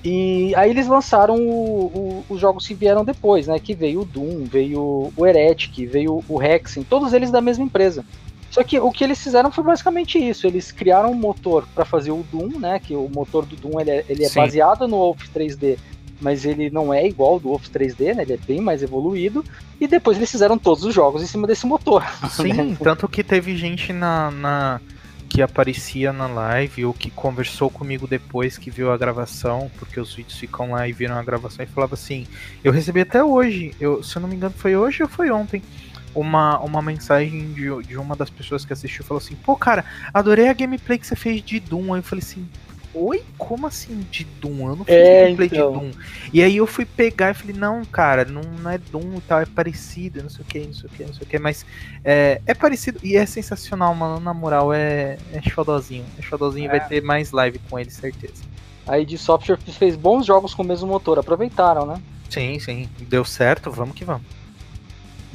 E 0.03 0.55
aí 0.57 0.71
eles 0.71 0.87
lançaram 0.87 1.37
o, 1.37 1.87
o, 1.87 2.25
os 2.29 2.41
jogos 2.41 2.67
que 2.67 2.75
vieram 2.75 3.05
depois, 3.05 3.47
né? 3.47 3.59
Que 3.59 3.75
veio 3.75 4.01
o 4.01 4.05
Doom, 4.05 4.45
veio 4.45 5.13
o 5.15 5.27
Heretic, 5.27 5.87
veio 5.87 6.25
o 6.27 6.43
Hexen, 6.43 6.83
todos 6.83 7.13
eles 7.13 7.31
da 7.31 7.41
mesma 7.41 7.65
empresa. 7.65 8.05
Só 8.51 8.65
que 8.65 8.81
o 8.81 8.91
que 8.91 9.05
eles 9.05 9.23
fizeram 9.23 9.53
foi 9.53 9.63
basicamente 9.63 10.19
isso. 10.19 10.47
Eles 10.47 10.73
criaram 10.73 11.13
um 11.13 11.15
motor 11.15 11.67
para 11.75 11.85
fazer 11.85 12.11
o 12.11 12.25
Doom, 12.33 12.59
né? 12.59 12.81
Que 12.81 12.97
o 12.97 13.09
motor 13.09 13.45
do 13.45 13.55
Doom 13.57 13.79
ele 13.81 13.91
é, 13.91 14.05
ele 14.09 14.25
é 14.25 14.31
baseado 14.31 14.89
no 14.89 14.97
Wolf 14.97 15.29
3D, 15.35 15.79
mas 16.21 16.45
ele 16.45 16.69
não 16.69 16.93
é 16.93 17.07
igual 17.07 17.35
ao 17.35 17.41
do 17.41 17.49
Wolf 17.51 17.69
3D, 17.69 18.15
né? 18.15 18.23
Ele 18.23 18.33
é 18.33 18.39
bem 18.39 18.61
mais 18.61 18.83
evoluído. 18.83 19.45
E 19.81 19.87
depois 19.87 20.17
eles 20.17 20.31
fizeram 20.31 20.59
todos 20.59 20.85
os 20.85 20.93
jogos 20.95 21.23
em 21.23 21.27
cima 21.27 21.47
desse 21.47 21.67
motor. 21.67 22.05
Sim, 22.31 22.53
né? 22.53 22.77
tanto 22.83 23.07
que 23.07 23.23
teve 23.23 23.57
gente 23.57 23.93
na, 23.93 24.31
na 24.33 24.81
que 25.31 25.41
aparecia 25.41 26.13
na 26.13 26.27
live 26.27 26.85
ou 26.85 26.93
que 26.93 27.09
conversou 27.09 27.71
comigo 27.71 28.05
depois 28.05 28.59
que 28.59 28.69
viu 28.69 28.91
a 28.91 28.99
gravação, 28.99 29.71
porque 29.79 30.01
os 30.01 30.13
vídeos 30.13 30.37
ficam 30.37 30.73
lá 30.73 30.89
e 30.89 30.93
viram 30.93 31.17
a 31.17 31.23
gravação 31.23 31.65
e 31.65 31.69
falava 31.69 31.95
assim: 31.95 32.27
Eu 32.65 32.73
recebi 32.73 33.01
até 33.01 33.23
hoje, 33.23 33.73
eu, 33.81 34.03
se 34.03 34.17
eu 34.17 34.23
não 34.23 34.29
me 34.29 34.35
engano, 34.35 34.53
foi 34.57 34.77
hoje 34.77 35.05
ou 35.05 35.09
foi 35.09 35.31
ontem, 35.31 35.63
uma, 36.13 36.59
uma 36.59 36.83
mensagem 36.83 37.53
de, 37.53 37.71
de 37.85 37.97
uma 37.97 38.17
das 38.17 38.29
pessoas 38.29 38.65
que 38.65 38.73
assistiu 38.73 39.05
falou 39.05 39.23
assim: 39.23 39.37
Pô, 39.37 39.55
cara, 39.55 39.85
adorei 40.13 40.49
a 40.49 40.53
gameplay 40.53 40.99
que 40.99 41.07
você 41.07 41.15
fez 41.15 41.41
de 41.41 41.61
Doom. 41.61 41.95
Aí 41.95 42.01
eu 42.01 42.05
falei 42.05 42.25
assim: 42.25 42.49
Oi? 42.93 43.23
Como 43.39 43.67
assim 43.67 44.05
de 44.11 44.25
Doom? 44.25 44.69
Eu 44.69 44.77
não 44.77 44.85
fiz 44.85 44.95
é, 44.95 45.25
gameplay 45.25 45.49
então. 45.53 45.73
de 45.73 45.79
Doom. 45.79 45.91
E 46.33 46.43
aí 46.43 46.57
eu 46.57 46.67
fui 46.67 46.85
pegar 46.85 47.31
e 47.31 47.35
falei, 47.35 47.57
não, 47.57 47.85
cara, 47.85 48.25
não, 48.25 48.43
não 48.43 48.71
é 48.71 48.79
Doom 48.79 49.17
e 49.17 49.21
tal, 49.21 49.41
é 49.41 49.47
parecido, 49.47 50.23
não 50.23 50.31
sei 50.31 50.43
o 50.43 50.45
que, 50.45 50.59
não 50.61 50.75
sei 50.75 50.87
o 50.87 50.93
que, 50.93 51.05
não 51.05 51.15
sei 51.15 51.23
o 51.23 51.27
que, 51.27 51.39
mas 51.39 51.65
é, 52.05 52.41
é 52.45 52.55
parecido 52.55 52.99
e 53.03 53.17
é 53.17 53.25
sensacional, 53.27 53.95
mano. 53.95 54.19
Na 54.19 54.35
moral, 54.35 54.73
é, 54.73 55.19
é 55.33 55.41
xodozinho. 55.43 56.05
É 56.19 56.23
xodozinho 56.23 56.67
é. 56.67 56.79
vai 56.79 56.89
ter 56.89 57.01
mais 57.03 57.31
live 57.31 57.61
com 57.71 57.79
ele, 57.79 57.91
certeza. 57.91 58.43
A 58.87 58.99
id 58.99 59.17
Software 59.17 59.59
fez 59.59 59.95
bons 59.95 60.27
jogos 60.27 60.53
com 60.53 60.63
o 60.63 60.67
mesmo 60.67 60.89
motor, 60.89 61.19
aproveitaram, 61.19 61.87
né? 61.87 62.01
Sim, 62.29 62.59
sim. 62.59 62.89
Deu 63.01 63.25
certo, 63.25 63.71
vamos 63.71 63.95
que 63.95 64.05
vamos. 64.05 64.27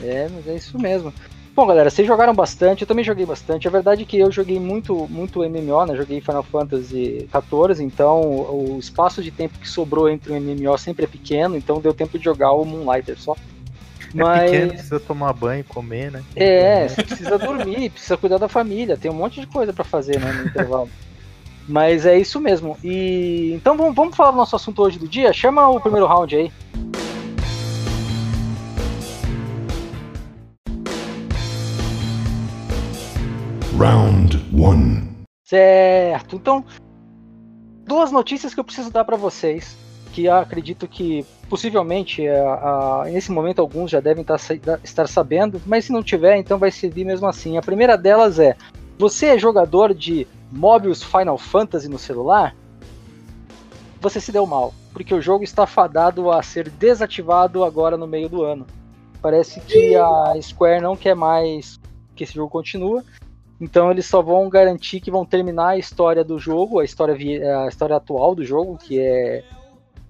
É, 0.01 0.27
mas 0.29 0.47
é 0.47 0.55
isso 0.55 0.77
mesmo. 0.77 1.13
Bom, 1.55 1.65
galera, 1.65 1.89
vocês 1.89 2.05
jogaram 2.05 2.35
bastante, 2.35 2.81
eu 2.81 2.87
também 2.87 3.05
joguei 3.05 3.25
bastante. 3.25 3.65
A 3.65 3.71
verdade 3.71 4.01
é 4.01 4.05
que 4.05 4.19
eu 4.19 4.29
joguei 4.29 4.59
muito, 4.59 5.07
muito 5.09 5.39
MMO, 5.39 5.85
né? 5.85 5.95
Joguei 5.95 6.19
Final 6.19 6.43
Fantasy 6.43 7.29
XIV, 7.31 7.81
então 7.81 8.19
o 8.21 8.77
espaço 8.77 9.23
de 9.23 9.31
tempo 9.31 9.57
que 9.57 9.69
sobrou 9.69 10.09
entre 10.09 10.33
o 10.33 10.41
MMO 10.41 10.77
sempre 10.77 11.05
é 11.05 11.07
pequeno, 11.07 11.55
então 11.55 11.79
deu 11.79 11.93
tempo 11.93 12.19
de 12.19 12.25
jogar 12.25 12.51
o 12.51 12.65
Moonlighter 12.65 13.17
só. 13.17 13.37
Mas... 14.13 14.41
É 14.41 14.45
pequeno, 14.45 14.73
precisa 14.73 14.99
tomar 14.99 15.31
banho, 15.31 15.63
comer, 15.63 16.11
né? 16.11 16.23
É, 16.35 16.89
você 16.89 17.03
precisa 17.03 17.37
dormir, 17.37 17.89
precisa 17.91 18.17
cuidar 18.17 18.37
da 18.37 18.49
família, 18.49 18.97
tem 18.97 19.09
um 19.09 19.15
monte 19.15 19.39
de 19.39 19.47
coisa 19.47 19.71
para 19.71 19.85
fazer 19.85 20.19
né, 20.19 20.33
no 20.33 20.47
intervalo. 20.47 20.89
Mas 21.69 22.05
é 22.05 22.19
isso 22.19 22.37
mesmo. 22.41 22.77
E 22.83 23.53
então 23.53 23.77
vamos, 23.77 23.95
vamos 23.95 24.15
falar 24.15 24.31
do 24.31 24.37
nosso 24.37 24.57
assunto 24.57 24.81
hoje 24.81 24.99
do 24.99 25.07
dia. 25.07 25.31
Chama 25.31 25.69
o 25.69 25.79
primeiro 25.79 26.05
round 26.05 26.35
aí. 26.35 26.51
Round 33.77 34.37
1. 34.53 35.25
Certo. 35.43 36.37
Então, 36.37 36.63
duas 37.85 38.09
notícias 38.09 38.53
que 38.53 38.59
eu 38.59 38.63
preciso 38.63 38.89
dar 38.89 39.03
para 39.03 39.17
vocês, 39.17 39.75
que 40.13 40.29
acredito 40.29 40.87
que 40.87 41.25
possivelmente 41.49 42.25
é, 42.25 42.41
nesse 43.11 43.33
momento 43.33 43.59
alguns 43.59 43.91
já 43.91 43.99
devem 43.99 44.23
tá 44.23 44.37
estar 44.81 45.07
sabendo, 45.07 45.61
mas 45.65 45.85
se 45.85 45.91
não 45.91 46.01
tiver, 46.01 46.37
então 46.37 46.57
vai 46.57 46.71
servir 46.71 47.03
mesmo 47.03 47.27
assim. 47.27 47.57
A 47.57 47.61
primeira 47.61 47.97
delas 47.97 48.39
é: 48.39 48.55
você 48.97 49.27
é 49.27 49.37
jogador 49.37 49.93
de 49.93 50.25
Mobius 50.49 51.03
Final 51.03 51.37
Fantasy 51.37 51.89
no 51.89 51.99
celular? 51.99 52.55
Você 53.99 54.21
se 54.21 54.31
deu 54.31 54.45
mal, 54.45 54.73
porque 54.93 55.13
o 55.13 55.21
jogo 55.21 55.43
está 55.43 55.67
fadado 55.67 56.31
a 56.31 56.41
ser 56.41 56.69
desativado 56.69 57.61
agora 57.65 57.97
no 57.97 58.07
meio 58.07 58.29
do 58.29 58.41
ano. 58.41 58.65
Parece 59.21 59.59
que 59.59 59.95
a 59.97 60.33
Square 60.41 60.81
não 60.81 60.95
quer 60.95 61.15
mais 61.15 61.77
que 62.15 62.23
esse 62.23 62.35
jogo 62.35 62.49
continue 62.49 63.01
então 63.59 63.89
eles 63.89 64.05
só 64.05 64.21
vão 64.21 64.49
garantir 64.49 64.99
que 64.99 65.11
vão 65.11 65.25
terminar 65.25 65.69
a 65.69 65.77
história 65.77 66.23
do 66.23 66.37
jogo, 66.37 66.79
a 66.79 66.85
história, 66.85 67.15
a 67.63 67.67
história 67.67 67.95
atual 67.95 68.35
do 68.35 68.43
jogo, 68.43 68.77
que 68.77 68.99
é 68.99 69.43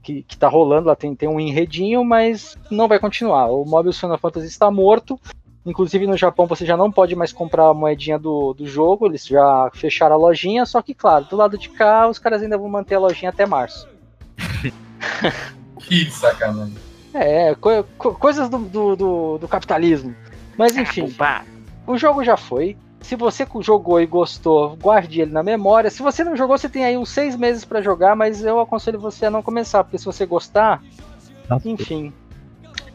que, 0.06 0.22
que 0.22 0.38
tá 0.38 0.48
rolando 0.48 0.88
lá, 0.88 0.96
tem, 0.96 1.16
tem 1.16 1.28
um 1.28 1.40
enredinho, 1.40 2.06
mas 2.06 2.56
não 2.70 2.88
vai 2.88 3.00
continuar. 3.00 3.48
O 3.48 3.66
Mobius 3.66 4.00
Final 4.00 4.20
Fantasy 4.20 4.46
está 4.46 4.70
morto. 4.70 5.20
Inclusive 5.66 6.06
no 6.06 6.16
Japão 6.16 6.46
você 6.46 6.64
já 6.64 6.78
não 6.78 6.92
pode 6.92 7.16
mais 7.16 7.34
comprar 7.34 7.70
a 7.70 7.74
moedinha 7.74 8.20
do, 8.20 8.54
do 8.54 8.68
jogo, 8.68 9.08
eles 9.08 9.26
já 9.26 9.68
fecharam 9.74 10.14
a 10.14 10.20
lojinha, 10.20 10.64
só 10.64 10.80
que 10.80 10.94
claro, 10.94 11.26
do 11.26 11.36
lado 11.36 11.58
de 11.58 11.70
cá 11.70 12.08
os 12.08 12.20
caras 12.20 12.44
ainda 12.44 12.56
vão 12.56 12.70
manter 12.70 12.94
a 12.94 13.00
lojinha 13.00 13.32
até 13.32 13.48
março. 13.48 13.90
que 15.82 16.12
sacanagem. 16.12 16.76
É, 17.12 17.56
co 17.56 17.84
co 17.98 18.14
coisas 18.14 18.48
do, 18.48 18.60
do, 18.60 18.96
do, 18.96 19.38
do, 19.40 19.48
capitalismo. 19.48 20.16
Mas 20.56 20.78
enfim, 20.78 21.12
o 21.88 21.98
jogo 21.98 22.24
já 22.24 22.38
foi, 22.38 22.78
se 23.06 23.16
você 23.16 23.46
jogou 23.62 24.02
e 24.02 24.06
gostou, 24.08 24.76
guarde 24.76 25.22
ele 25.22 25.32
na 25.32 25.44
memória. 25.44 25.92
Se 25.92 26.02
você 26.02 26.24
não 26.24 26.36
jogou, 26.36 26.58
você 26.58 26.68
tem 26.68 26.84
aí 26.84 26.98
uns 26.98 27.10
seis 27.10 27.36
meses 27.36 27.64
para 27.64 27.80
jogar, 27.80 28.16
mas 28.16 28.44
eu 28.44 28.60
aconselho 28.60 29.00
você 29.00 29.28
a 29.28 29.30
não 29.30 29.44
começar, 29.44 29.84
porque 29.84 30.00
se 30.00 30.06
você 30.06 30.26
gostar, 30.26 30.82
enfim. 31.64 32.12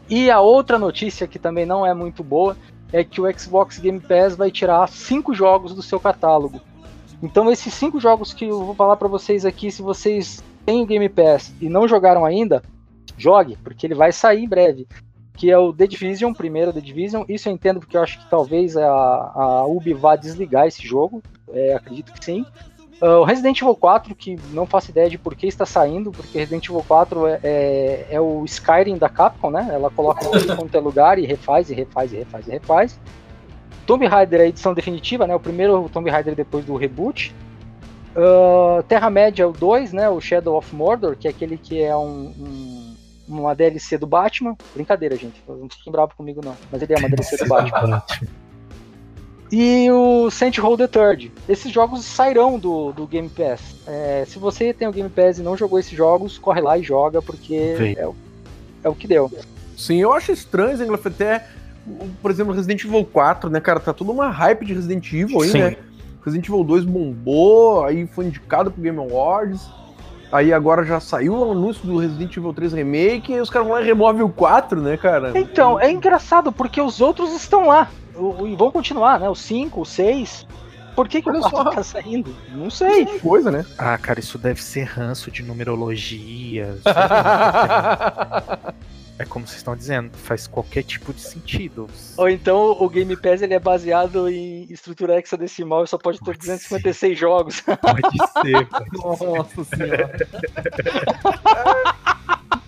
E 0.09 0.29
a 0.29 0.41
outra 0.41 0.77
notícia 0.77 1.25
que 1.25 1.39
também 1.39 1.65
não 1.65 1.85
é 1.85 1.93
muito 1.93 2.25
boa 2.25 2.57
é 2.91 3.05
que 3.05 3.21
o 3.21 3.39
Xbox 3.39 3.79
Game 3.79 4.01
Pass 4.01 4.35
vai 4.35 4.51
tirar 4.51 4.89
cinco 4.89 5.33
jogos 5.33 5.73
do 5.73 5.81
seu 5.81 5.97
catálogo. 5.97 6.59
Então 7.23 7.49
esses 7.49 7.73
cinco 7.73 7.97
jogos 7.97 8.33
que 8.33 8.43
eu 8.43 8.65
vou 8.65 8.75
falar 8.75 8.97
para 8.97 9.07
vocês 9.07 9.45
aqui, 9.45 9.71
se 9.71 9.81
vocês 9.81 10.43
têm 10.65 10.81
o 10.81 10.85
Game 10.85 11.07
Pass 11.07 11.53
e 11.61 11.69
não 11.69 11.87
jogaram 11.87 12.25
ainda, 12.25 12.61
jogue, 13.17 13.57
porque 13.63 13.87
ele 13.87 13.95
vai 13.95 14.11
sair 14.11 14.43
em 14.43 14.49
breve 14.49 14.85
que 15.35 15.49
é 15.49 15.57
o 15.57 15.73
The 15.73 15.87
Division, 15.87 16.33
primeiro 16.33 16.73
The 16.73 16.81
Division. 16.81 17.23
Isso 17.27 17.49
eu 17.49 17.53
entendo 17.53 17.79
porque 17.79 17.97
eu 17.97 18.01
acho 18.01 18.19
que 18.19 18.29
talvez 18.29 18.77
a, 18.77 18.87
a 18.87 19.65
Ubi 19.65 19.93
vá 19.93 20.15
desligar 20.15 20.67
esse 20.67 20.85
jogo, 20.85 21.21
é, 21.53 21.73
acredito 21.73 22.13
que 22.13 22.23
sim. 22.23 22.45
Uh, 23.01 23.21
o 23.21 23.23
Resident 23.23 23.59
Evil 23.59 23.75
4, 23.75 24.13
que 24.13 24.37
não 24.51 24.67
faço 24.67 24.91
ideia 24.91 25.09
de 25.09 25.17
por 25.17 25.33
que 25.35 25.47
está 25.47 25.65
saindo, 25.65 26.11
porque 26.11 26.37
Resident 26.37 26.69
Evil 26.69 26.85
4 26.87 27.25
é, 27.25 27.39
é, 27.43 28.07
é 28.11 28.21
o 28.21 28.45
Skyrim 28.45 28.95
da 28.95 29.09
Capcom, 29.09 29.49
né? 29.49 29.67
Ela 29.71 29.89
coloca 29.89 30.23
em 30.37 30.55
quanto 30.55 30.77
é 30.77 30.79
lugar 30.79 31.17
e 31.17 31.25
refaz, 31.25 31.71
e 31.71 31.73
refaz, 31.73 32.13
e 32.13 32.17
refaz, 32.17 32.47
e 32.47 32.51
refaz. 32.51 32.99
Tomb 33.87 34.05
Raider, 34.05 34.41
a 34.41 34.45
edição 34.45 34.75
definitiva, 34.75 35.25
né? 35.25 35.33
O 35.33 35.39
primeiro 35.39 35.89
Tomb 35.91 36.11
Raider 36.11 36.35
depois 36.35 36.63
do 36.63 36.75
reboot. 36.75 37.33
Uh, 38.15 38.83
Terra-média, 38.83 39.47
o 39.47 39.51
2, 39.51 39.93
né? 39.93 40.07
O 40.07 40.21
Shadow 40.21 40.55
of 40.55 40.75
Mordor, 40.75 41.15
que 41.15 41.27
é 41.27 41.31
aquele 41.31 41.57
que 41.57 41.81
é 41.81 41.95
um, 41.95 42.35
um 42.37 42.90
uma 43.39 43.55
DLC 43.55 43.97
do 43.97 44.07
Batman. 44.07 44.55
Brincadeira, 44.73 45.15
gente. 45.15 45.41
Não 45.47 45.69
fiquem 45.69 45.91
bravos 45.91 46.15
comigo, 46.15 46.41
não. 46.43 46.55
Mas 46.71 46.81
ele 46.81 46.93
é 46.93 46.97
uma 46.97 47.09
DLC 47.09 47.37
do 47.37 47.47
Batman. 47.47 48.03
e 49.51 49.89
o 49.91 50.29
Saint 50.29 50.57
Row 50.57 50.77
the 50.77 50.87
Third. 50.87 51.31
Esses 51.47 51.71
jogos 51.71 52.05
sairão 52.05 52.57
do, 52.57 52.91
do 52.91 53.05
Game 53.05 53.29
Pass. 53.29 53.75
É, 53.87 54.23
se 54.27 54.39
você 54.39 54.73
tem 54.73 54.87
o 54.87 54.91
Game 54.91 55.09
Pass 55.09 55.39
e 55.39 55.43
não 55.43 55.57
jogou 55.57 55.79
esses 55.79 55.91
jogos, 55.91 56.37
corre 56.37 56.61
lá 56.61 56.77
e 56.77 56.83
joga, 56.83 57.21
porque 57.21 57.55
é, 57.97 58.09
é, 58.83 58.89
o 58.89 58.95
que 58.95 59.07
deu. 59.07 59.31
Sim, 59.77 59.97
eu 59.97 60.13
acho 60.13 60.31
estranho, 60.31 60.77
Zenglaf, 60.77 61.05
até, 61.05 61.47
por 62.21 62.31
exemplo, 62.31 62.53
Resident 62.53 62.83
Evil 62.83 63.03
4, 63.03 63.49
né, 63.49 63.59
cara? 63.59 63.79
Tá 63.79 63.93
toda 63.93 64.11
uma 64.11 64.29
hype 64.29 64.65
de 64.65 64.73
Resident 64.73 65.11
Evil 65.11 65.41
aí, 65.41 65.49
Sim. 65.49 65.59
né? 65.59 65.77
Resident 66.23 66.47
Evil 66.47 66.63
2 66.63 66.85
bombou, 66.85 67.83
aí 67.83 68.05
foi 68.05 68.25
indicado 68.25 68.71
pro 68.71 68.81
Game 68.81 68.99
Awards. 68.99 69.67
Aí 70.31 70.53
agora 70.53 70.85
já 70.85 70.99
saiu 70.99 71.35
o 71.35 71.51
anúncio 71.51 71.85
do 71.85 71.97
Resident 71.97 72.35
Evil 72.37 72.53
3 72.53 72.73
Remake 72.73 73.33
e 73.33 73.41
os 73.41 73.49
caras 73.49 73.67
vão 73.67 73.75
lá 73.75 73.81
e 73.81 73.85
removem 73.85 74.23
o 74.23 74.29
4, 74.29 74.81
né, 74.81 74.95
cara? 74.95 75.37
Então, 75.37 75.79
é 75.79 75.91
engraçado, 75.91 76.51
porque 76.51 76.81
os 76.81 77.01
outros 77.01 77.33
estão 77.33 77.67
lá. 77.67 77.89
E 78.45 78.55
vão 78.55 78.71
continuar, 78.71 79.19
né? 79.19 79.29
O 79.29 79.35
5, 79.35 79.81
o 79.81 79.85
6. 79.85 80.47
Por 80.95 81.07
que, 81.07 81.21
que 81.21 81.29
o 81.29 81.39
4 81.39 81.49
só. 81.49 81.63
tá 81.65 81.83
saindo? 81.83 82.35
Não 82.49 82.69
sei. 82.69 83.05
Que 83.05 83.19
coisa, 83.19 83.51
né? 83.51 83.65
Ah, 83.77 83.97
cara, 83.97 84.19
isso 84.19 84.37
deve 84.37 84.61
ser 84.61 84.83
ranço 84.83 85.31
de 85.31 85.43
numerologia. 85.43 86.77
É 89.21 89.25
como 89.25 89.45
vocês 89.45 89.57
estão 89.57 89.75
dizendo, 89.75 90.17
faz 90.17 90.47
qualquer 90.47 90.83
tipo 90.83 91.13
de 91.13 91.21
sentido. 91.21 91.87
Ou 92.17 92.29
então 92.29 92.71
o 92.79 92.89
Game 92.89 93.15
Pass 93.15 93.41
ele 93.41 93.53
é 93.53 93.59
baseado 93.59 94.27
em 94.27 94.63
estrutura 94.71 95.19
hexadecimal 95.19 95.83
e 95.83 95.87
só 95.87 95.97
pode, 95.97 96.19
pode 96.19 96.39
ter 96.39 96.45
256 96.45 96.97
ser. 96.97 97.19
jogos. 97.19 97.61
Pode 97.61 98.17
ser. 98.41 98.67
Nossa 98.97 99.63
senhora. 99.63 100.27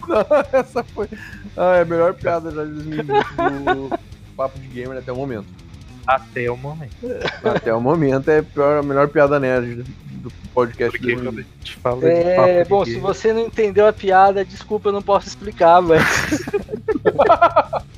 Não, 0.07 0.25
essa 0.59 0.83
foi. 0.83 1.09
Ah, 1.57 1.77
é 1.77 1.81
a 1.81 1.85
melhor 1.85 2.13
piada 2.13 2.51
já 2.51 2.63
do 2.63 3.89
Papo 4.35 4.59
de 4.59 4.67
Gamer 4.67 4.97
até 4.97 5.11
o 5.11 5.15
momento. 5.15 5.62
Até 6.05 6.49
o 6.49 6.57
momento. 6.57 6.95
Até 7.43 7.73
o 7.73 7.81
momento 7.81 8.29
é 8.29 8.39
a, 8.39 8.43
pior, 8.43 8.79
a 8.79 8.83
melhor 8.83 9.07
piada 9.07 9.39
nerd 9.39 9.83
do 10.11 10.31
podcast 10.53 10.97
Porque 10.97 11.15
do 11.15 11.29
a 11.29 11.31
gente 11.31 11.75
fala 11.77 12.05
É, 12.05 12.65
bom, 12.65 12.85
se 12.85 12.97
você 12.97 13.33
não 13.33 13.41
entendeu 13.41 13.87
a 13.87 13.93
piada, 13.93 14.45
desculpa, 14.45 14.89
eu 14.89 14.93
não 14.93 15.01
posso 15.01 15.27
explicar, 15.27 15.81
mas. 15.81 16.03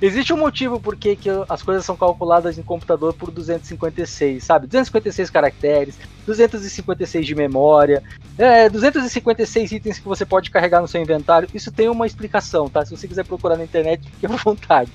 Existe 0.00 0.32
um 0.32 0.36
motivo 0.36 0.80
por 0.80 0.96
que 0.96 1.14
que 1.14 1.28
as 1.48 1.62
coisas 1.62 1.84
são 1.84 1.96
calculadas 1.96 2.58
em 2.58 2.62
computador 2.62 3.12
por 3.14 3.30
256, 3.30 4.42
sabe? 4.42 4.66
256 4.66 5.30
caracteres, 5.30 5.98
256 6.26 7.26
de 7.26 7.34
memória, 7.34 8.02
é, 8.36 8.68
256 8.68 9.72
itens 9.72 9.98
que 9.98 10.06
você 10.06 10.24
pode 10.24 10.50
carregar 10.50 10.80
no 10.80 10.88
seu 10.88 11.00
inventário. 11.00 11.48
Isso 11.54 11.70
tem 11.70 11.88
uma 11.88 12.06
explicação, 12.06 12.68
tá? 12.68 12.84
Se 12.84 12.96
você 12.96 13.06
quiser 13.06 13.24
procurar 13.24 13.56
na 13.56 13.64
internet, 13.64 14.08
fique 14.10 14.26
à 14.26 14.28
vontade. 14.30 14.90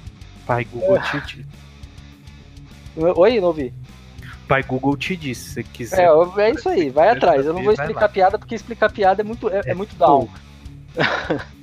Pai 0.46 0.66
Google 0.66 1.00
te 1.00 1.36
diz. 1.36 1.46
Oi, 2.98 3.40
não 3.40 3.48
ouvi. 3.48 3.74
Pai 4.48 4.64
Google 4.64 4.96
te 4.96 5.16
diz, 5.16 5.38
se 5.38 5.54
você 5.54 5.64
quiser. 5.64 6.08
É, 6.08 6.42
é 6.42 6.52
isso 6.52 6.70
aí, 6.70 6.90
vai 6.90 7.10
atrás. 7.10 7.46
Eu 7.46 7.54
não 7.54 7.64
vou 7.64 7.74
explicar 7.74 8.08
piada 8.10 8.40
porque 8.40 8.56
explicar 8.56 8.92
piada 8.92 9.22
é 9.22 9.26
muito, 9.26 9.50
é, 9.50 9.62
é 9.66 9.72
É 9.72 9.74
muito 9.74 9.96
down. 9.96 10.28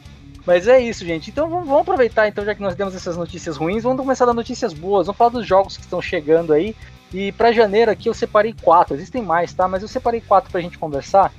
Mas 0.47 0.69
é 0.69 0.79
isso, 0.79 1.05
gente. 1.07 1.31
Então 1.31 1.49
vamos, 1.49 1.67
vamos 1.67 1.83
aproveitar, 1.83 2.29
então, 2.29 2.45
já 2.45 2.55
que 2.55 2.61
nós 2.61 2.75
demos 2.75 2.95
essas 2.95 3.17
notícias 3.17 3.57
ruins, 3.57 3.83
vamos 3.83 3.99
começar 3.99 4.27
das 4.27 4.35
notícias 4.35 4.75
boas. 4.75 5.07
Vamos 5.07 5.17
falar 5.17 5.31
dos 5.31 5.47
jogos 5.47 5.77
que 5.77 5.83
estão 5.83 6.03
chegando 6.03 6.53
aí. 6.53 6.77
E 7.13 7.33
pra 7.33 7.53
janeiro 7.53 7.91
aqui 7.91 8.09
eu 8.09 8.15
separei 8.15 8.55
quatro. 8.63 8.95
Existem 8.95 9.23
mais, 9.23 9.53
tá? 9.53 9.67
Mas 9.67 9.83
eu 9.83 9.89
separei 9.89 10.21
quatro 10.21 10.51
pra 10.51 10.61
gente 10.61 10.79
conversar. 10.79 11.33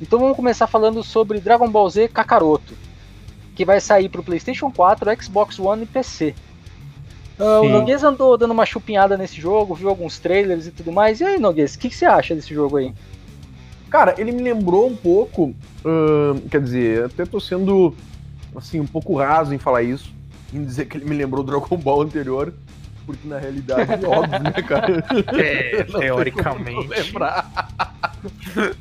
Então 0.00 0.18
vamos 0.18 0.36
começar 0.36 0.66
falando 0.66 1.02
sobre 1.02 1.40
Dragon 1.40 1.70
Ball 1.70 1.88
Z 1.88 2.08
Kakaroto, 2.08 2.74
que 3.54 3.64
vai 3.64 3.80
sair 3.80 4.08
pro 4.08 4.22
PlayStation 4.22 4.70
4, 4.70 5.22
Xbox 5.22 5.58
One 5.58 5.84
e 5.84 5.86
PC. 5.86 6.34
Ah, 7.38 7.60
o. 7.60 7.68
Noguês 7.68 8.02
andou 8.02 8.36
dando 8.36 8.52
uma 8.52 8.66
chupinhada 8.66 9.16
nesse 9.16 9.40
jogo, 9.40 9.74
viu 9.74 9.88
alguns 9.88 10.18
trailers 10.18 10.66
e 10.66 10.70
tudo 10.70 10.92
mais. 10.92 11.20
E 11.20 11.24
aí, 11.24 11.38
Noguês, 11.38 11.74
o 11.74 11.78
que, 11.78 11.88
que 11.88 11.96
você 11.96 12.04
acha 12.04 12.34
desse 12.34 12.52
jogo 12.54 12.76
aí? 12.76 12.94
Cara, 13.90 14.14
ele 14.16 14.32
me 14.32 14.42
lembrou 14.42 14.88
um 14.88 14.96
pouco. 14.96 15.54
ahn, 15.84 16.40
quer 16.50 16.60
dizer, 16.62 17.04
até 17.04 17.26
tô 17.26 17.38
sendo 17.38 17.94
assim, 18.56 18.80
um 18.80 18.86
pouco 18.86 19.16
raso 19.16 19.54
em 19.54 19.58
falar 19.58 19.82
isso, 19.82 20.12
em 20.52 20.62
dizer 20.64 20.86
que 20.86 20.96
ele 20.96 21.04
me 21.04 21.16
lembrou 21.16 21.42
o 21.42 21.46
Dragon 21.46 21.76
Ball 21.76 22.02
anterior, 22.02 22.52
porque 23.06 23.26
na 23.26 23.38
realidade 23.38 23.92
é 23.92 24.08
óbvio, 24.08 24.42
né, 24.42 24.52
cara? 24.62 25.04
É, 25.38 25.82
teoricamente. 25.84 26.88
lembrar. 26.88 27.50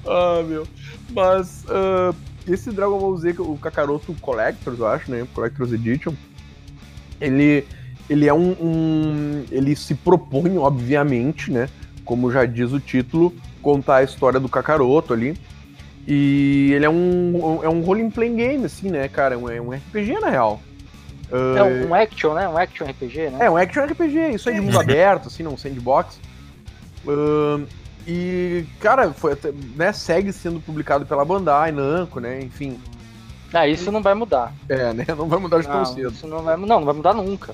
ah, 0.05 0.43
meu. 0.45 0.67
Mas 1.09 1.65
ah, 1.69 2.13
esse 2.47 2.71
Dragon 2.71 2.99
Ball 2.99 3.17
Z, 3.17 3.35
o 3.39 3.57
Kakaroto 3.57 4.13
Collectors, 4.21 4.79
eu 4.79 4.87
acho, 4.87 5.11
né? 5.11 5.27
Collectors 5.33 5.71
Edition, 5.71 6.13
ele, 7.19 7.65
ele 8.09 8.27
é 8.27 8.33
um, 8.33 8.51
um- 8.61 9.45
Ele 9.51 9.75
se 9.75 9.95
propõe, 9.95 10.57
obviamente, 10.57 11.51
né? 11.51 11.69
Como 12.05 12.31
já 12.31 12.45
diz 12.45 12.71
o 12.71 12.79
título, 12.79 13.33
contar 13.61 13.97
a 13.97 14.03
história 14.03 14.39
do 14.39 14.49
Kakaroto 14.49 15.13
ali. 15.13 15.35
E 16.07 16.71
ele 16.73 16.85
é 16.85 16.89
um, 16.89 17.59
é 17.63 17.69
um 17.69 17.81
role 17.81 18.09
playing 18.09 18.35
game, 18.35 18.65
assim, 18.65 18.89
né, 18.89 19.07
cara? 19.07 19.35
É 19.35 19.37
um, 19.37 19.71
é 19.73 19.77
RPG, 19.77 20.19
na 20.19 20.29
real. 20.29 20.59
Ah, 21.31 21.59
É 21.59 21.63
um 21.63 21.93
action, 21.95 22.33
né? 22.33 22.47
Um 22.49 22.57
action 22.57 22.85
RPG, 22.87 23.29
né? 23.29 23.45
é, 23.45 23.49
um 23.49 23.55
action 23.55 23.85
RPG, 23.85 24.31
isso 24.35 24.49
aí 24.49 24.55
de 24.55 24.61
mundo 24.61 24.79
aberto, 24.79 25.27
assim, 25.27 25.43
não 25.43 25.55
sandbox. 25.57 26.19
Ahn, 27.07 27.65
e, 28.07 28.65
cara, 28.79 29.11
foi 29.13 29.33
até- 29.33 29.53
né, 29.75 29.93
segue 29.93 30.33
sendo 30.33 30.59
publicado 30.59 31.05
pela 31.05 31.23
Bandai, 31.23 31.71
Namco, 31.71 32.19
né, 32.19 32.41
enfim. 32.41 32.77
Ah, 33.53 33.67
isso 33.67 33.91
não 33.91 34.01
vai 34.01 34.13
mudar. 34.13 34.53
É, 34.67 34.91
né, 34.93 35.05
não 35.15 35.27
vai 35.27 35.39
mudar 35.39 35.59
de 35.61 35.67
tão 35.67 35.85
cedo. 35.85 36.11
isso 36.11 36.25
não 36.27 36.41
vai, 36.41 36.57
não, 36.57 36.65
não 36.67 36.85
vai 36.85 36.93
mudar 36.95 37.13
nunca. 37.13 37.53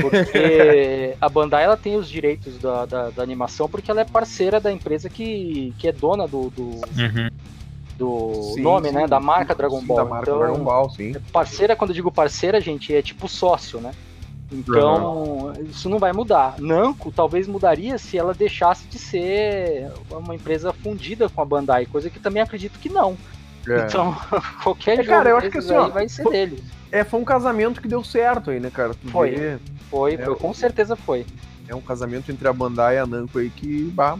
Porque 0.00 1.16
a 1.20 1.28
Bandai 1.28 1.64
ela 1.64 1.76
tem 1.76 1.96
os 1.96 2.08
direitos 2.08 2.58
da, 2.58 2.86
da, 2.86 3.10
da 3.10 3.22
animação 3.22 3.68
porque 3.68 3.90
ela 3.90 4.00
é 4.00 4.04
parceira 4.04 4.58
da 4.58 4.72
empresa 4.72 5.08
que, 5.10 5.74
que 5.78 5.88
é 5.88 5.92
dona 5.92 6.26
do, 6.26 6.50
do, 6.50 6.80
Uhum. 6.96 7.28
do 7.98 8.52
Sim, 8.54 8.62
nome, 8.62 8.88
sim, 8.88 8.94
né? 8.94 9.06
Da 9.06 9.20
marca 9.20 9.54
Dragon 9.54 9.80
sim, 9.80 9.86
Ball. 9.86 9.96
Da 9.98 10.04
marca 10.04 10.30
então, 10.30 10.38
Dragon 10.38 10.64
Ball, 10.64 10.90
sim. 10.90 11.16
Parceira, 11.32 11.76
quando 11.76 11.90
eu 11.90 11.94
digo 11.94 12.10
parceira, 12.10 12.60
gente, 12.60 12.94
é 12.94 13.02
tipo 13.02 13.28
sócio, 13.28 13.80
né? 13.80 13.92
Então, 14.50 15.54
isso 15.70 15.88
não 15.88 15.98
vai 15.98 16.12
mudar. 16.12 16.56
Namco 16.58 17.10
talvez 17.10 17.46
mudaria 17.48 17.96
se 17.96 18.18
ela 18.18 18.34
deixasse 18.34 18.86
de 18.88 18.98
ser 18.98 19.90
uma 20.10 20.34
empresa 20.34 20.72
fundida 20.72 21.28
com 21.28 21.40
a 21.40 21.44
Bandai, 21.44 21.86
coisa 21.86 22.10
que 22.10 22.20
também 22.20 22.42
acredito 22.42 22.78
que 22.78 22.90
não. 22.90 23.16
É. 23.68 23.78
Então, 23.86 24.14
qualquer 24.62 24.92
É, 24.98 25.02
jogo 25.02 25.08
cara, 25.08 25.30
eu 25.30 25.36
acho 25.38 25.50
que 25.50 25.58
assim, 25.58 25.74
ó, 25.74 25.84
aí 25.86 25.90
vai 25.90 26.08
ser 26.08 26.22
foi- 26.24 26.32
deles. 26.32 26.64
É, 26.90 27.02
foi 27.04 27.20
um 27.20 27.24
casamento 27.24 27.80
que 27.80 27.88
deu 27.88 28.04
certo 28.04 28.50
aí, 28.50 28.60
né, 28.60 28.70
cara? 28.70 28.92
Tu 28.92 29.08
Foi. 29.08 29.30
vê, 29.30 29.58
Foi, 29.92 30.14
É, 30.14 30.24
foi, 30.24 30.34
com 30.34 30.52
certeza 30.54 30.96
foi. 30.96 31.24
É 31.68 31.74
um 31.74 31.80
casamento 31.80 32.32
entre 32.32 32.48
a 32.48 32.52
Bandai 32.52 32.96
e 32.96 32.98
a 32.98 33.06
Namco 33.06 33.38
aí 33.38 33.48
que, 33.50 33.84
bah, 33.94 34.18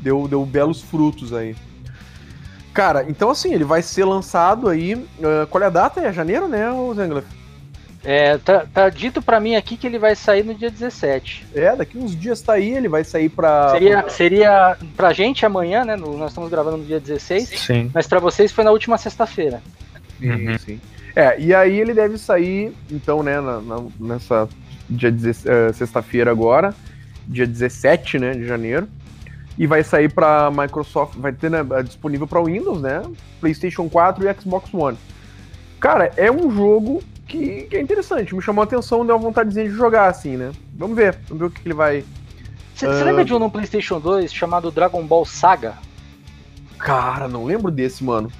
deu, 0.00 0.26
deu 0.28 0.44
belos 0.44 0.82
frutos 0.82 1.32
aí. 1.32 1.54
Cara, 2.74 3.06
então 3.08 3.30
assim, 3.30 3.54
ele 3.54 3.64
vai 3.64 3.80
ser 3.82 4.04
lançado 4.04 4.68
aí. 4.68 4.94
ah, 5.22 5.46
qual 5.48 5.62
é 5.62 5.66
a 5.66 5.70
data? 5.70 6.00
É 6.00 6.12
janeiro, 6.12 6.46
né, 6.48 6.66
Zengler? 6.94 7.22
É, 8.04 8.36
tá, 8.38 8.66
tá 8.72 8.88
dito 8.88 9.20
pra 9.22 9.40
mim 9.40 9.56
aqui 9.56 9.76
que 9.76 9.86
ele 9.86 9.98
vai 9.98 10.14
sair 10.14 10.44
no 10.44 10.54
dia 10.54 10.70
17. 10.70 11.46
É, 11.54 11.74
daqui 11.74 11.96
uns 11.98 12.14
dias 12.14 12.40
tá 12.40 12.52
aí, 12.52 12.70
ele 12.76 12.88
vai 12.88 13.02
sair 13.02 13.28
pra. 13.28 13.70
Seria, 13.70 14.08
seria 14.08 14.76
pra 14.96 15.12
gente 15.12 15.44
amanhã, 15.46 15.84
né? 15.84 15.96
no- 15.96 16.16
nós 16.18 16.30
estamos 16.30 16.50
gravando 16.50 16.76
no 16.78 16.84
dia 16.84 17.00
16, 17.00 17.48
Sim. 17.48 17.90
mas 17.94 18.06
pra 18.06 18.20
vocês 18.20 18.52
foi 18.52 18.62
na 18.64 18.70
última 18.70 18.98
sexta-feira. 18.98 19.60
Sim, 20.20 20.30
Uhum. 20.30 20.58
sim. 20.58 20.80
É, 21.16 21.40
e 21.40 21.54
aí 21.54 21.80
ele 21.80 21.94
deve 21.94 22.18
sair, 22.18 22.72
então, 22.90 23.22
né, 23.22 23.40
na- 23.40 23.60
na- 23.60 23.84
nessa 23.98 24.46
dia 24.88 25.10
eh, 25.10 25.72
sexta-feira 25.72 26.30
agora, 26.30 26.74
dia 27.26 27.46
17, 27.46 28.18
né, 28.18 28.32
de 28.32 28.46
janeiro. 28.46 28.88
E 29.58 29.66
vai 29.66 29.82
sair 29.82 30.12
pra 30.12 30.50
Microsoft, 30.50 31.16
vai 31.16 31.32
ter 31.32 31.50
né, 31.50 31.64
disponível 31.82 32.26
pra 32.26 32.42
Windows, 32.42 32.80
né, 32.80 33.02
PlayStation 33.40 33.88
4 33.88 34.28
e 34.28 34.34
Xbox 34.34 34.72
One. 34.72 34.98
Cara, 35.80 36.12
é 36.16 36.30
um 36.30 36.50
jogo 36.50 37.02
que, 37.26 37.62
que 37.62 37.76
é 37.76 37.80
interessante, 37.80 38.34
me 38.34 38.42
chamou 38.42 38.62
a 38.62 38.64
atenção, 38.64 39.04
deu 39.04 39.16
uma 39.16 39.22
vontadezinha 39.22 39.66
de 39.66 39.74
jogar, 39.74 40.08
assim, 40.08 40.36
né. 40.36 40.52
Vamos 40.74 40.94
ver, 40.96 41.18
vamos 41.28 41.40
ver 41.40 41.46
o 41.46 41.50
que, 41.50 41.60
que 41.62 41.68
ele 41.68 41.74
vai... 41.74 42.04
Você 42.74 42.86
Ah. 42.86 42.90
lembra 43.04 43.24
de 43.24 43.32
um 43.32 43.38
no 43.38 43.50
PlayStation 43.50 43.98
2 43.98 44.30
chamado 44.32 44.70
Dragon 44.70 45.02
Ball 45.06 45.24
Saga? 45.24 45.74
Cara, 46.78 47.26
não 47.26 47.46
lembro 47.46 47.70
desse, 47.70 48.04
mano. 48.04 48.30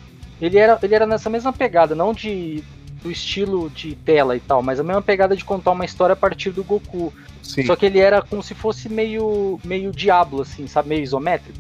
Ele 0.41 0.59
era, 0.59 0.79
ele 0.83 0.95
era 0.95 1.07
nessa 1.07 1.31
mesma 1.31 1.53
pegada, 1.53 1.95
não 1.95 2.13
de 2.13 2.63
do 3.07 3.11
estilo 3.11 3.71
de 3.71 3.95
tela 3.95 4.37
e 4.37 4.41
tal, 4.41 4.63
mas 4.63 4.81
a 4.81 4.83
mesma 4.83 5.01
pegada 5.01 5.37
de 5.37 5.45
contar 5.45 5.71
uma 5.71 5.85
história 5.85 6.13
a 6.15 6.17
partir 6.17 6.51
do 6.51 6.65
Goku. 6.65 7.13
Sim. 7.41 7.65
Só 7.65 7.77
que 7.77 7.87
ele 7.87 8.01
era 8.01 8.21
como 8.21 8.43
se 8.43 8.55
fosse 8.55 8.89
meio 8.89 9.61
meio 9.63 9.93
Diablo 9.93 10.43
assim, 10.43 10.67
sabe, 10.67 10.89
meio 10.89 11.03
isométrico. 11.03 11.59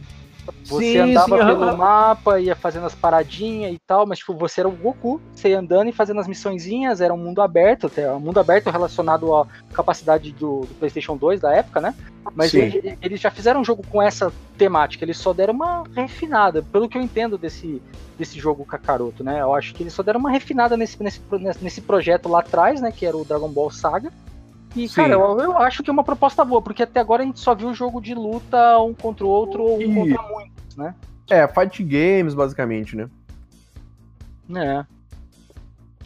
Você 0.68 0.82
Sim, 0.82 1.00
andava 1.00 1.36
sim, 1.38 1.44
pelo 1.44 1.62
aham. 1.62 1.76
mapa, 1.76 2.40
ia 2.40 2.54
fazendo 2.56 2.86
as 2.86 2.94
paradinhas 2.94 3.72
e 3.72 3.78
tal, 3.86 4.06
mas 4.06 4.18
tipo, 4.18 4.34
você 4.34 4.60
era 4.60 4.68
o 4.68 4.72
Goku, 4.76 5.20
você 5.34 5.50
ia 5.50 5.58
andando 5.58 5.88
e 5.88 5.92
fazendo 5.92 6.20
as 6.20 6.28
missõezinhas, 6.28 7.00
era 7.00 7.14
um 7.14 7.18
mundo 7.18 7.40
aberto, 7.40 7.86
até 7.86 8.10
um 8.12 8.20
mundo 8.20 8.38
aberto 8.38 8.70
relacionado 8.70 9.34
à 9.34 9.46
capacidade 9.72 10.32
do, 10.32 10.66
do 10.66 10.74
PlayStation 10.78 11.16
2 11.16 11.40
da 11.40 11.54
época, 11.54 11.80
né? 11.80 11.94
Mas 12.34 12.52
ele- 12.54 12.96
eles 13.00 13.20
já 13.20 13.30
fizeram 13.30 13.60
um 13.60 13.64
jogo 13.64 13.84
com 13.88 14.02
essa 14.02 14.32
temática, 14.56 15.04
eles 15.04 15.18
só 15.18 15.32
deram 15.32 15.54
uma 15.54 15.84
refinada, 15.94 16.62
pelo 16.72 16.88
que 16.88 16.98
eu 16.98 17.02
entendo 17.02 17.38
desse, 17.38 17.80
desse 18.18 18.38
jogo 18.38 18.64
Kakaroto, 18.64 19.22
né? 19.22 19.40
Eu 19.40 19.54
acho 19.54 19.74
que 19.74 19.82
eles 19.82 19.94
só 19.94 20.02
deram 20.02 20.18
uma 20.20 20.30
refinada 20.30 20.76
nesse, 20.76 21.00
nesse, 21.02 21.20
nesse 21.60 21.80
projeto 21.82 22.28
lá 22.28 22.40
atrás, 22.40 22.80
né? 22.80 22.90
Que 22.90 23.06
era 23.06 23.16
o 23.16 23.24
Dragon 23.24 23.48
Ball 23.48 23.70
Saga. 23.70 24.10
E, 24.76 24.86
Sim. 24.88 24.94
cara, 24.94 25.14
eu, 25.14 25.40
eu 25.40 25.58
acho 25.58 25.82
que 25.82 25.88
é 25.88 25.92
uma 25.92 26.04
proposta 26.04 26.44
boa, 26.44 26.60
porque 26.60 26.82
até 26.82 27.00
agora 27.00 27.22
a 27.22 27.26
gente 27.26 27.40
só 27.40 27.54
viu 27.54 27.68
o 27.68 27.74
jogo 27.74 28.00
de 28.00 28.14
luta 28.14 28.78
um 28.78 28.92
contra 28.92 29.24
o 29.24 29.28
outro 29.28 29.62
ou 29.62 29.80
um 29.80 29.94
contra 29.94 30.22
muitos, 30.22 30.76
né? 30.76 30.94
É, 31.30 31.48
fight 31.48 31.82
games, 31.82 32.34
basicamente, 32.34 32.94
né. 32.94 33.08
É. 34.54 34.84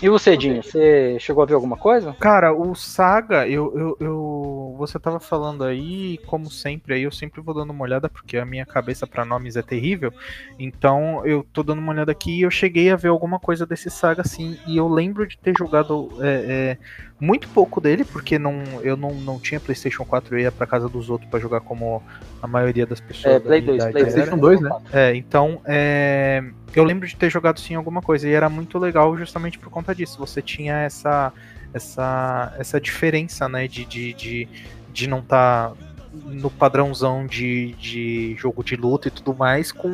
E 0.03 0.09
você, 0.09 0.35
Dinho, 0.37 0.63
você 0.63 1.19
chegou 1.21 1.43
a 1.43 1.47
ver 1.47 1.55
alguma 1.55 1.77
coisa? 1.77 2.15
Cara, 2.19 2.55
o 2.55 2.75
Saga, 2.75 3.47
eu, 3.47 3.73
eu, 3.77 3.97
eu- 4.01 4.75
Você 4.79 4.99
tava 4.99 5.21
falando 5.21 5.63
aí, 5.63 6.17
como 6.27 6.51
sempre, 6.51 6.95
aí 6.95 7.03
eu 7.03 7.11
sempre 7.13 7.43
vou 7.43 7.55
dando 7.55 7.69
uma 7.71 7.85
olhada, 7.85 8.09
porque 8.09 8.39
a 8.39 8.47
minha 8.47 8.65
cabeça 8.65 9.07
pra 9.07 9.27
nomes 9.27 9.57
é 9.57 9.63
terrível. 9.63 10.11
Então 10.59 11.21
eu 11.27 11.45
tô 11.53 11.63
dando 11.63 11.81
uma 11.81 11.93
olhada 11.93 12.13
aqui 12.13 12.39
e 12.39 12.43
eu 12.43 12.51
cheguei 12.51 12.91
a 12.91 12.97
ver 12.97 13.09
alguma 13.09 13.39
coisa 13.39 13.67
desse 13.67 13.91
Saga 13.91 14.25
sim. 14.25 14.57
E 14.67 14.79
eu 14.79 14.89
lembro 14.89 15.27
de 15.27 15.37
ter 15.37 15.53
jogado 15.59 16.09
é, 16.23 16.79
é, 16.79 16.79
muito 17.21 17.47
pouco 17.51 17.79
dele, 17.79 18.07
porque 18.07 18.39
não, 18.39 18.63
eu 18.83 18.97
não, 18.97 19.11
não 19.13 19.39
tinha 19.39 19.61
PlayStation 19.61 20.05
4, 20.07 20.35
eu 20.35 20.41
ia 20.41 20.51
pra 20.53 20.67
casa 20.67 20.89
dos 20.89 21.11
outros 21.11 21.29
pra 21.31 21.39
jogar 21.39 21.61
como 21.61 22.03
a 22.41 22.47
maioria 22.47 22.87
das 22.87 23.01
pessoas. 23.01 23.37
É, 23.37 23.41
Play 23.41 23.61
minha 23.61 23.73
2, 23.77 23.83
idade 23.83 23.93
Play 23.93 24.05
era. 24.05 24.13
PlayStation 24.13 24.41
2, 24.41 24.61
né? 24.63 24.71
É, 24.93 25.15
então, 25.15 25.61
é, 25.67 26.43
eu 26.75 26.85
lembro 26.85 27.07
de 27.07 27.17
ter 27.17 27.31
jogado 27.31 27.59
sim 27.61 27.75
alguma 27.75 28.01
coisa 28.03 28.29
e 28.29 28.33
era 28.33 28.49
muito 28.49 28.79
legal 28.79 29.17
justamente 29.17 29.59
por 29.59 29.71
conta 29.71 29.95
disso. 29.95 30.19
Você 30.19 30.41
tinha 30.43 30.75
essa 30.79 31.33
essa, 31.73 32.53
essa 32.59 32.81
diferença, 32.81 33.49
né, 33.49 33.69
de, 33.69 33.85
de, 33.85 34.13
de, 34.13 34.49
de 34.93 35.07
não 35.09 35.21
estar 35.21 35.73
no 36.13 36.51
padrãozão 36.51 37.25
de, 37.27 37.73
de 37.75 38.35
jogo 38.37 38.65
de 38.65 38.75
luta 38.75 39.07
e 39.07 39.11
tudo 39.13 39.33
mais, 39.35 39.71
com 39.71 39.89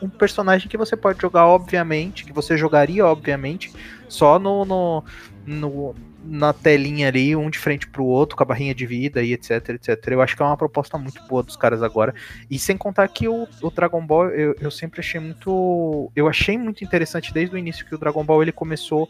um 0.00 0.08
personagem 0.08 0.68
que 0.68 0.76
você 0.78 0.96
pode 0.96 1.20
jogar, 1.20 1.46
obviamente, 1.46 2.24
que 2.24 2.32
você 2.32 2.56
jogaria, 2.56 3.04
obviamente, 3.06 3.70
só 4.08 4.38
no, 4.38 4.64
no, 4.64 5.04
no- 5.46 5.94
na 6.24 6.52
telinha 6.52 7.08
ali, 7.08 7.34
um 7.34 7.50
de 7.50 7.58
frente 7.58 7.86
pro 7.86 8.04
outro, 8.04 8.36
com 8.36 8.42
a 8.42 8.46
barrinha 8.46 8.74
de 8.74 8.86
vida 8.86 9.22
e 9.22 9.32
etc, 9.32 9.70
etc. 9.70 9.98
Eu 10.08 10.22
acho 10.22 10.36
que 10.36 10.42
é 10.42 10.46
uma 10.46 10.56
proposta 10.56 10.96
muito 10.96 11.22
boa 11.28 11.42
dos 11.42 11.56
caras 11.56 11.82
agora. 11.82 12.14
E 12.50 12.58
sem 12.58 12.76
contar 12.76 13.08
que 13.08 13.28
o, 13.28 13.48
o 13.60 13.70
Dragon 13.70 14.04
Ball, 14.04 14.28
eu, 14.30 14.54
eu 14.60 14.70
sempre 14.70 15.00
achei 15.00 15.20
muito. 15.20 16.10
Eu 16.14 16.28
achei 16.28 16.56
muito 16.56 16.84
interessante 16.84 17.32
desde 17.32 17.54
o 17.54 17.58
início 17.58 17.84
que 17.86 17.94
o 17.94 17.98
Dragon 17.98 18.24
Ball 18.24 18.42
ele 18.42 18.52
começou, 18.52 19.08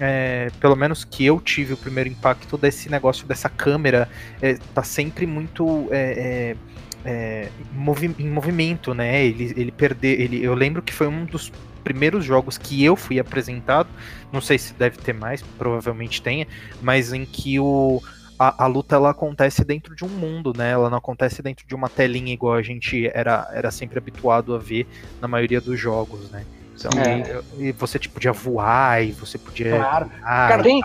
é, 0.00 0.50
pelo 0.60 0.76
menos 0.76 1.04
que 1.04 1.24
eu 1.24 1.40
tive 1.40 1.74
o 1.74 1.76
primeiro 1.76 2.10
impacto 2.10 2.56
desse 2.58 2.90
negócio 2.90 3.26
dessa 3.26 3.48
câmera, 3.48 4.08
é, 4.40 4.54
tá 4.74 4.82
sempre 4.82 5.26
muito. 5.26 5.88
É, 5.90 6.54
é 6.56 6.72
é, 7.04 7.48
movi 7.72 8.14
em 8.18 8.28
movimento, 8.28 8.94
né? 8.94 9.24
Ele, 9.24 9.52
ele 9.56 9.72
perder. 9.72 10.20
Ele, 10.20 10.42
eu 10.42 10.54
lembro 10.54 10.82
que 10.82 10.92
foi 10.92 11.06
um 11.06 11.24
dos 11.24 11.52
primeiros 11.82 12.24
jogos 12.24 12.56
que 12.56 12.82
eu 12.84 12.96
fui 12.96 13.18
apresentado. 13.18 13.88
Não 14.32 14.40
sei 14.40 14.58
se 14.58 14.74
deve 14.74 14.98
ter 14.98 15.12
mais, 15.12 15.42
provavelmente 15.58 16.22
tenha, 16.22 16.46
mas 16.80 17.12
em 17.12 17.24
que 17.24 17.58
o, 17.60 18.02
a, 18.38 18.64
a, 18.64 18.66
luta 18.66 18.96
ela 18.96 19.10
acontece 19.10 19.64
dentro 19.64 19.94
de 19.94 20.04
um 20.04 20.08
mundo, 20.08 20.52
né? 20.56 20.70
Ela 20.70 20.88
não 20.88 20.98
acontece 20.98 21.42
dentro 21.42 21.66
de 21.66 21.74
uma 21.74 21.88
telinha 21.88 22.32
igual 22.32 22.54
a 22.54 22.62
gente 22.62 23.10
era, 23.12 23.48
era 23.52 23.70
sempre 23.70 23.98
habituado 23.98 24.54
a 24.54 24.58
ver 24.58 24.86
na 25.20 25.28
maioria 25.28 25.60
dos 25.60 25.78
jogos, 25.78 26.30
né? 26.30 26.44
Então, 26.74 27.00
é. 27.00 27.42
e, 27.58 27.68
e, 27.68 27.72
você 27.72 27.98
tipo, 27.98 28.14
podia 28.14 28.32
voar 28.32 29.04
e 29.04 29.12
você 29.12 29.38
podia. 29.38 29.76
Claro. 29.76 30.10
Cara, 30.20 30.62
tem... 30.62 30.82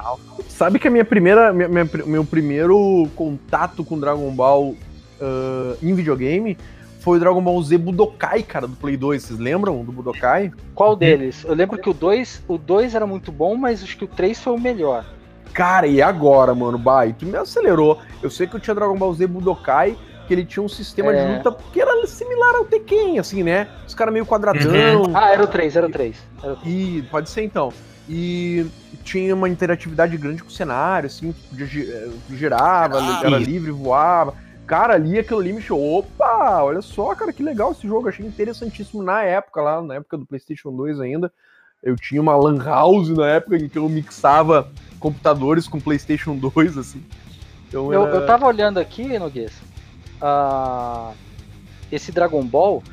sabe 0.48 0.78
que 0.78 0.88
a 0.88 0.92
minha 0.92 1.06
primeira. 1.06 1.52
Minha, 1.52 1.68
minha, 1.68 1.90
meu 2.06 2.26
primeiro 2.26 3.10
contato 3.16 3.84
com 3.84 4.00
Dragon 4.00 4.30
Ball 4.32 4.76
uh, 5.20 5.78
em 5.82 5.94
videogame 5.96 6.58
foi 7.00 7.18
o 7.18 7.20
Dragon 7.20 7.42
Ball 7.42 7.62
Z 7.62 7.78
Budokai, 7.78 8.44
cara, 8.44 8.68
do 8.68 8.76
Play 8.76 8.98
2. 8.98 9.24
Vocês 9.24 9.40
lembram 9.40 9.84
do 9.84 9.92
Budokai? 9.92 10.52
Qual 10.74 10.96
deles? 10.96 11.44
Eu 11.46 11.54
lembro 11.54 11.78
que 11.78 11.90
o 11.90 11.94
2, 11.94 12.44
o 12.48 12.58
2 12.58 12.96
era 12.96 13.06
muito 13.06 13.32
bom, 13.32 13.56
mas 13.56 13.84
acho 13.84 13.98
que 13.98 14.04
o 14.04 14.08
3 14.08 14.40
foi 14.40 14.54
o 14.54 14.60
melhor. 14.60 15.06
Cara, 15.54 15.88
e 15.88 16.02
agora, 16.02 16.54
mano? 16.54 16.78
Bah, 16.78 17.08
tu 17.18 17.26
me 17.26 17.38
acelerou. 17.38 18.00
Eu 18.22 18.30
sei 18.30 18.48
que 18.48 18.56
eu 18.56 18.60
tinha 18.60 18.76
Dragon 18.76 18.98
Ball 18.98 19.14
Z 19.14 19.26
Budokai, 19.28 19.98
que 20.28 20.34
ele 20.34 20.44
tinha 20.44 20.62
um 20.62 20.70
sistema 20.70 21.16
é. 21.16 21.26
de 21.26 21.38
luta 21.38 21.58
que 21.72 21.80
era 21.80 22.06
similar 22.06 22.56
ao 22.56 22.66
Tekken, 22.66 23.20
assim, 23.20 23.44
né? 23.44 23.68
Os 23.88 23.96
caras 23.96 24.14
meio 24.14 24.26
quadradão. 24.26 25.04
Uhum. 25.04 25.18
Ah, 25.18 25.32
era 25.32 25.44
o 25.44 25.48
3, 25.48 25.76
era 25.76 25.88
o 25.88 25.92
3. 25.92 26.18
Era 26.44 26.54
o 26.54 26.56
3. 26.58 26.76
E 26.76 27.02
pode 27.10 27.30
ser 27.30 27.44
então. 27.44 27.72
E 28.10 28.66
tinha 29.04 29.34
uma 29.34 29.50
interatividade 29.50 30.18
grande 30.18 30.42
com 30.42 30.50
o 30.50 30.52
cenário, 30.52 31.08
assim, 31.08 31.34
podia, 31.50 31.66
eh, 31.66 32.10
girava, 32.32 33.00
ah, 33.00 33.22
era 33.24 33.38
livre, 33.38 33.72
voava 33.72 34.34
cara, 34.68 34.96
ali 34.96 35.18
aquilo 35.18 35.40
ali 35.40 35.54
me 35.54 35.62
chamou. 35.62 36.00
Opa, 36.00 36.62
olha 36.64 36.82
só, 36.82 37.16
cara, 37.16 37.32
que 37.32 37.42
legal 37.42 37.72
esse 37.72 37.88
jogo. 37.88 38.10
Achei 38.10 38.26
interessantíssimo 38.26 39.02
na 39.02 39.24
época, 39.24 39.62
lá 39.62 39.82
na 39.82 39.96
época 39.96 40.18
do 40.18 40.26
PlayStation 40.26 40.76
2 40.76 41.00
ainda. 41.00 41.32
Eu 41.82 41.96
tinha 41.96 42.22
uma 42.22 42.36
Lan 42.36 42.62
House 42.64 43.10
na 43.10 43.28
época 43.28 43.56
em 43.56 43.70
que 43.70 43.78
eu 43.78 43.88
mixava 43.88 44.70
computadores 45.00 45.68
com 45.68 45.80
PlayStation 45.80 46.36
2, 46.36 46.78
assim. 46.78 47.04
Então, 47.68 47.94
eu, 47.94 48.06
era... 48.06 48.16
eu 48.16 48.26
tava 48.26 48.46
olhando 48.46 48.80
aqui, 48.80 49.18
Noguês. 49.18 49.54
Uh, 50.22 51.14
esse 51.92 52.12
Dragon 52.12 52.44
Ball, 52.44 52.84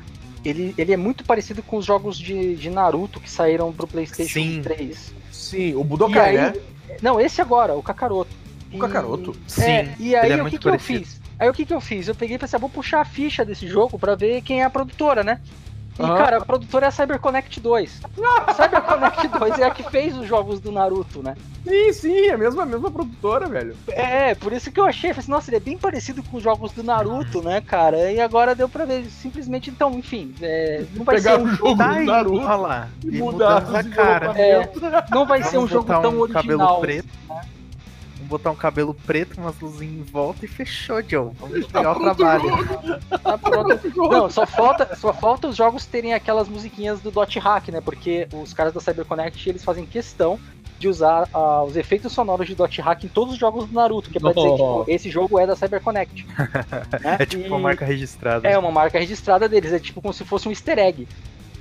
ele, 0.44 0.74
ele 0.76 0.92
é 0.92 0.96
muito 0.96 1.24
parecido 1.24 1.62
com 1.62 1.78
os 1.78 1.84
jogos 1.84 2.18
de, 2.18 2.54
de 2.54 2.70
Naruto 2.70 3.18
que 3.18 3.30
saíram 3.30 3.72
pro 3.72 3.86
PlayStation 3.86 4.32
Sim. 4.32 4.62
3. 4.62 5.14
Sim, 5.32 5.74
o 5.74 5.82
Budokai, 5.82 6.36
aí, 6.36 6.36
né? 6.36 6.54
Não, 7.02 7.20
esse 7.20 7.40
agora, 7.40 7.74
o 7.74 7.82
Kakaroto. 7.82 8.30
O 8.72 8.78
Kakaroto? 8.78 9.30
É, 9.30 9.48
Sim. 9.48 9.94
E 9.98 10.14
aí, 10.14 10.32
é 10.32 10.42
o 10.42 10.46
que, 10.46 10.58
que 10.58 10.68
eu 10.68 10.78
fiz? 10.78 11.23
Aí 11.38 11.48
o 11.48 11.52
que, 11.52 11.64
que 11.64 11.74
eu 11.74 11.80
fiz? 11.80 12.08
Eu 12.08 12.14
peguei 12.14 12.36
e 12.36 12.38
pensei, 12.38 12.56
ah, 12.56 12.60
vou 12.60 12.70
puxar 12.70 13.00
a 13.00 13.04
ficha 13.04 13.44
desse 13.44 13.66
jogo 13.66 13.98
para 13.98 14.14
ver 14.14 14.42
quem 14.42 14.62
é 14.62 14.64
a 14.64 14.70
produtora, 14.70 15.22
né? 15.24 15.40
E, 15.98 16.02
uhum. 16.02 16.16
cara, 16.16 16.38
a 16.38 16.44
produtora 16.44 16.86
é 16.86 16.88
a 16.88 16.90
CyberConnect 16.90 17.60
2. 17.60 18.00
CyberConnect 18.56 19.28
2 19.38 19.58
é 19.60 19.64
a 19.64 19.70
que 19.70 19.82
fez 19.84 20.16
os 20.16 20.26
jogos 20.26 20.60
do 20.60 20.72
Naruto, 20.72 21.22
né? 21.22 21.36
Sim, 21.64 21.92
sim, 21.92 22.26
é 22.26 22.32
a 22.34 22.38
mesma, 22.38 22.64
a 22.64 22.66
mesma 22.66 22.90
produtora, 22.90 23.46
velho. 23.46 23.76
É, 23.88 24.34
por 24.34 24.52
isso 24.52 24.72
que 24.72 24.80
eu 24.80 24.84
achei. 24.84 25.10
Falei 25.10 25.20
assim, 25.20 25.30
nossa, 25.30 25.50
ele 25.50 25.56
é 25.56 25.60
bem 25.60 25.78
parecido 25.78 26.22
com 26.24 26.36
os 26.36 26.42
jogos 26.42 26.72
do 26.72 26.82
Naruto, 26.82 27.42
né, 27.42 27.60
cara? 27.60 28.10
E 28.10 28.20
agora 28.20 28.54
deu 28.54 28.68
pra 28.68 28.84
ver. 28.84 29.04
Simplesmente, 29.04 29.70
então, 29.70 29.92
enfim, 29.92 30.34
é, 30.42 30.84
não 30.94 31.04
vai 31.04 31.16
Pegar 31.16 31.36
ser 31.36 31.42
um 31.42 31.54
jogo 31.54 31.74
do 31.74 32.04
Naruto. 32.04 32.44
Olha 32.44 32.56
lá. 32.56 32.88
E 33.02 33.16
mudar 33.16 33.76
a 33.76 33.84
cara. 33.84 34.38
É, 34.38 34.68
não 35.10 35.24
vai 35.24 35.42
ser 35.44 35.58
um 35.58 35.66
jogo 35.66 35.86
tão 35.86 36.16
um 36.16 36.20
original. 36.20 36.42
Cabelo 36.42 36.80
preto. 36.80 37.08
Né? 37.30 37.40
Botar 38.24 38.50
um 38.50 38.56
cabelo 38.56 38.94
preto, 39.06 39.40
umas 39.40 39.58
luzinhas 39.60 39.94
em 39.94 40.02
volta 40.02 40.44
e 40.44 40.48
fechou, 40.48 41.02
Joe. 41.06 41.30
Vamos 41.38 41.66
pegar 41.66 41.92
o 41.92 42.00
trabalho. 42.00 43.00
Tá 43.22 43.38
pronto. 43.38 44.10
Não, 44.10 44.30
só 44.30 44.46
falta, 44.46 44.94
só 44.96 45.12
falta 45.12 45.48
os 45.48 45.56
jogos 45.56 45.86
terem 45.86 46.14
aquelas 46.14 46.48
musiquinhas 46.48 47.00
do 47.00 47.10
Dot 47.10 47.38
Hack, 47.38 47.68
né? 47.68 47.80
Porque 47.80 48.28
os 48.32 48.52
caras 48.52 48.72
da 48.72 48.80
CyberConnect 48.80 49.48
eles 49.48 49.64
fazem 49.64 49.86
questão 49.86 50.38
de 50.78 50.88
usar 50.88 51.28
uh, 51.34 51.64
os 51.64 51.76
efeitos 51.76 52.12
sonoros 52.12 52.46
de 52.46 52.54
Dot 52.54 52.80
Hack 52.80 53.04
em 53.04 53.08
todos 53.08 53.34
os 53.34 53.40
jogos 53.40 53.66
do 53.66 53.74
Naruto, 53.74 54.10
que 54.10 54.18
é 54.18 54.20
pra 54.20 54.32
dizer 54.32 54.48
que 54.48 54.56
tipo, 54.56 54.84
esse 54.88 55.10
jogo 55.10 55.38
é 55.38 55.46
da 55.46 55.56
CyberConnect. 55.56 56.26
né? 57.00 57.16
É 57.20 57.26
tipo 57.26 57.44
e... 57.44 57.46
uma 57.46 57.58
marca 57.58 57.84
registrada. 57.84 58.46
É 58.48 58.58
uma 58.58 58.70
marca 58.70 58.98
registrada 58.98 59.48
deles, 59.48 59.72
é 59.72 59.78
tipo 59.78 60.02
como 60.02 60.12
se 60.12 60.24
fosse 60.24 60.48
um 60.48 60.50
easter 60.50 60.78
egg. 60.78 61.08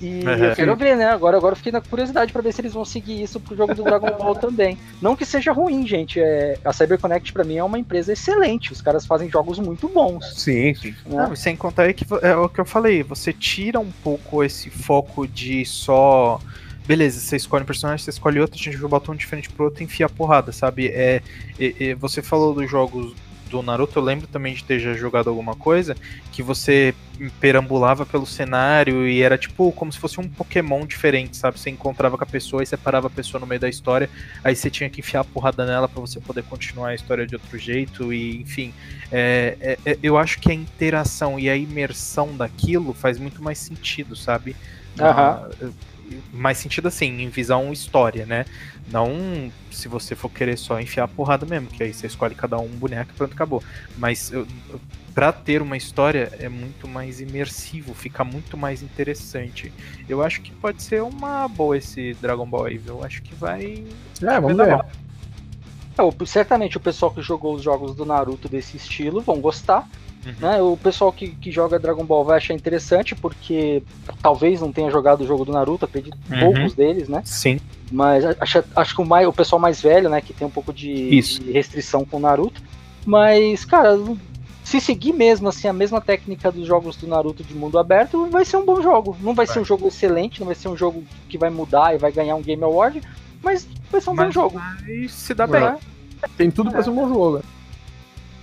E 0.04 0.22
uhum. 0.28 0.32
eu 0.32 0.56
quero 0.56 0.76
ver, 0.76 0.98
né? 0.98 1.06
Agora, 1.06 1.38
agora 1.38 1.54
eu 1.54 1.58
fiquei 1.58 1.72
na 1.72 1.80
curiosidade 1.80 2.34
para 2.34 2.42
ver 2.42 2.52
se 2.52 2.60
eles 2.60 2.74
vão 2.74 2.84
seguir 2.84 3.24
isso 3.24 3.40
pro 3.40 3.56
jogo 3.56 3.74
do 3.74 3.84
Dragon 3.84 4.18
Ball 4.18 4.36
também. 4.36 4.78
Não 5.02 5.16
que 5.16 5.26
seja 5.26 5.54
ruim, 5.54 5.88
gente. 5.88 6.20
É, 6.20 6.58
a 6.66 6.74
CyberConnect 6.74 7.32
para 7.32 7.46
mim 7.46 7.56
é 7.56 7.64
uma 7.64 7.80
empresa 7.80 8.12
excelente. 8.12 8.74
Os 8.74 8.82
caras 8.82 9.06
fazem 9.06 9.30
jogos 9.30 9.58
muito 9.60 9.88
bons. 9.88 10.34
Sim, 10.36 10.76
sim. 10.76 10.94
Né? 11.06 11.28
Não, 11.28 11.36
sem 11.36 11.56
contar 11.56 11.90
é 11.90 11.94
que 11.94 12.06
é 12.22 12.36
o 12.36 12.50
que 12.50 12.60
eu 12.60 12.66
falei, 12.66 13.04
você 13.04 13.32
tira 13.32 13.80
um 13.80 13.92
pouco 14.04 14.44
esse 14.44 14.70
foco 14.70 15.26
de 15.26 15.66
só 15.66 16.40
beleza, 16.86 17.20
você 17.20 17.38
escolhe 17.38 17.64
um 17.64 17.66
personagem, 17.66 18.04
você 18.04 18.10
escolhe 18.10 18.40
outro, 18.40 18.60
a 18.60 18.64
gente 18.64 18.78
vai 18.78 18.90
botar 18.90 19.12
um 19.12 19.16
diferente 19.16 19.50
pro 19.50 19.66
outro 19.66 19.82
e 19.82 19.86
enfia 19.86 20.06
a 20.06 20.10
porrada, 20.10 20.52
sabe? 20.52 20.88
É, 20.88 21.22
é, 21.58 21.74
é, 21.80 21.96
você 21.96 22.22
falou 22.22 22.54
dos 22.54 22.70
jogos 22.70 23.14
do 23.54 23.62
Naruto, 23.62 24.00
eu 24.00 24.04
lembro 24.04 24.26
também 24.26 24.54
de 24.54 24.64
ter 24.64 24.80
já 24.80 24.94
jogado 24.94 25.30
alguma 25.30 25.56
coisa 25.56 25.96
que 26.32 26.42
você 26.42 26.94
perambulava 27.40 28.06
pelo 28.06 28.26
cenário 28.26 29.08
e 29.08 29.22
era 29.22 29.38
tipo 29.38 29.72
como 29.74 29.92
se 29.94 30.00
fosse 30.00 30.20
um 30.20 30.28
Pokémon 30.28 30.86
diferente, 30.86 31.38
sabe? 31.38 31.60
Você 31.60 31.70
encontrava 31.70 32.18
com 32.18 32.24
a 32.24 32.28
pessoa 32.28 32.64
e 32.64 32.66
separava 32.66 33.08
a 33.08 33.10
pessoa 33.10 33.40
no 33.40 33.46
meio 33.46 33.62
da 33.62 33.70
história, 33.70 34.10
aí 34.44 34.56
você 34.56 34.70
tinha 34.70 34.90
que 34.90 35.02
enfiar 35.02 35.22
a 35.22 35.24
porrada 35.24 35.66
nela 35.66 35.88
para 35.88 36.02
você 36.02 36.20
poder 36.20 36.44
continuar 36.44 36.90
a 36.90 36.96
história 36.96 37.28
de 37.28 37.36
outro 37.36 37.58
jeito, 37.58 38.12
e 38.12 38.42
enfim. 38.42 38.74
É, 39.12 39.56
é, 39.62 39.92
é, 39.92 39.98
eu 40.02 40.18
acho 40.18 40.40
que 40.40 40.52
a 40.52 40.56
interação 40.56 41.40
e 41.40 41.50
a 41.50 41.56
imersão 41.56 42.36
daquilo 42.36 42.94
faz 42.94 43.20
muito 43.20 43.44
mais 43.44 43.60
sentido, 43.60 44.16
sabe? 44.16 44.56
Uhum. 45.00 45.68
Uh, 45.68 45.74
mais 46.32 46.58
sentido 46.58 46.88
assim, 46.88 47.22
em 47.22 47.30
visão 47.30 47.72
história, 47.72 48.26
né? 48.26 48.46
Não 48.92 49.52
se 49.72 49.88
você 49.88 50.16
for 50.16 50.30
querer 50.30 50.58
só 50.58 50.80
enfiar 50.80 51.06
a 51.06 51.08
porrada 51.08 51.46
mesmo, 51.46 51.68
que 51.68 51.84
aí 51.84 51.94
você 51.94 52.08
escolhe 52.08 52.36
cada 52.36 52.58
um 52.58 52.68
boneco 52.68 53.12
e 53.12 53.14
pronto, 53.16 53.34
acabou. 53.34 53.64
Mas 53.98 54.32
eu, 54.32 54.46
para 55.14 55.32
ter 55.32 55.62
uma 55.62 55.78
história 55.78 56.32
é 56.40 56.50
muito 56.50 56.88
mais 56.88 57.22
imersivo, 57.22 57.94
fica 57.94 58.24
muito 58.24 58.58
mais 58.58 58.82
interessante. 58.82 59.72
Eu 60.10 60.24
acho 60.24 60.42
que 60.42 60.52
pode 60.52 60.82
ser 60.82 61.04
uma 61.04 61.48
boa 61.48 61.78
esse 61.78 62.14
Dragon 62.16 62.46
Ball 62.46 62.64
Wave. 62.64 62.88
Eu 62.88 63.04
acho 63.04 63.22
que 63.22 63.34
vai. 63.36 63.84
É, 64.22 64.40
vamos 64.40 64.58
ver. 64.58 64.86
É, 65.98 66.26
certamente 66.26 66.78
o 66.78 66.80
pessoal 66.80 67.12
que 67.12 67.22
jogou 67.22 67.54
os 67.54 67.62
jogos 67.62 67.96
do 67.96 68.06
Naruto 68.06 68.50
desse 68.50 68.78
estilo 68.78 69.22
vão 69.22 69.40
gostar. 69.40 69.88
Uhum. 70.26 70.34
Né? 70.40 70.62
O 70.62 70.78
pessoal 70.78 71.12
que, 71.12 71.30
que 71.30 71.52
joga 71.52 71.80
Dragon 71.80 72.06
Ball 72.06 72.24
vai 72.24 72.38
achar 72.38 72.54
interessante, 72.54 73.16
porque 73.16 73.84
talvez 74.22 74.62
não 74.62 74.72
tenha 74.72 74.90
jogado 74.90 75.22
o 75.22 75.28
jogo 75.28 75.46
do 75.46 75.52
Naruto, 75.52 75.86
acredito 75.86 76.18
uhum. 76.32 76.40
poucos 76.40 76.74
deles, 76.74 77.10
né? 77.10 77.22
Sim. 77.26 77.60
Mas 77.92 78.24
acho, 78.26 78.64
acho 78.76 78.96
que 78.96 79.02
o, 79.02 79.06
mais, 79.06 79.28
o 79.28 79.34
pessoal 79.34 79.60
mais 79.60 79.82
velho, 79.82 80.10
né, 80.10 80.22
que 80.22 80.34
tem 80.34 80.48
um 80.48 80.52
pouco 80.52 80.74
de, 80.74 81.22
de 81.22 81.52
restrição 81.52 82.06
com 82.06 82.18
o 82.18 82.20
Naruto. 82.20 82.62
Mas, 83.06 83.66
cara, 83.66 84.00
se 84.64 84.80
seguir 84.80 85.14
mesmo 85.14 85.50
assim 85.50 85.68
a 85.68 85.74
mesma 85.74 86.00
técnica 86.00 86.52
dos 86.52 86.66
jogos 86.66 86.96
do 86.96 87.06
Naruto 87.06 87.44
de 87.44 87.54
mundo 87.54 87.78
aberto, 87.78 88.30
vai 88.30 88.46
ser 88.46 88.58
um 88.58 88.66
bom 88.66 88.82
jogo. 88.82 89.16
Não 89.20 89.34
vai, 89.34 89.46
vai. 89.46 89.54
ser 89.54 89.60
um 89.60 89.66
jogo 89.66 89.88
excelente, 89.88 90.40
não 90.40 90.48
vai 90.48 90.56
ser 90.56 90.70
um 90.70 90.78
jogo 90.78 91.04
que 91.28 91.38
vai 91.38 91.50
mudar 91.50 91.94
e 91.94 91.98
vai 91.98 92.12
ganhar 92.12 92.36
um 92.36 92.42
Game 92.42 92.64
Award, 92.64 93.02
mas 93.42 93.68
vai 93.92 94.00
ser 94.00 94.10
um 94.10 94.14
mas 94.14 94.28
bom 94.28 94.32
jogo. 94.32 94.62
se 95.10 95.34
dá 95.34 95.46
bem. 95.46 95.76
Tem 96.38 96.50
tudo 96.50 96.70
é. 96.70 96.72
para 96.72 96.84
ser 96.84 96.90
um 96.90 96.96
bom 96.96 97.10
jogo. 97.10 97.44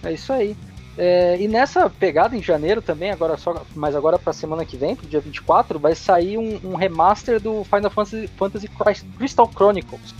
É 0.03 0.13
isso 0.13 0.33
aí. 0.33 0.57
É, 1.03 1.41
e 1.41 1.49
nessa 1.49 1.89
pegada 1.89 2.37
em 2.37 2.43
janeiro 2.43 2.83
também, 2.83 3.11
agora 3.11 3.35
só, 3.39 3.65
mas 3.75 3.97
agora 3.97 4.19
para 4.19 4.35
semana 4.35 4.67
que 4.67 4.77
vem, 4.77 4.95
pro 4.95 5.07
dia 5.07 5.19
24, 5.19 5.79
vai 5.79 5.95
sair 5.95 6.37
um, 6.37 6.61
um 6.63 6.75
remaster 6.75 7.41
do 7.41 7.65
Final 7.65 7.89
Fantasy, 7.89 8.29
Fantasy 8.37 8.69
Crystal 9.17 9.51
Chronicles. 9.51 10.15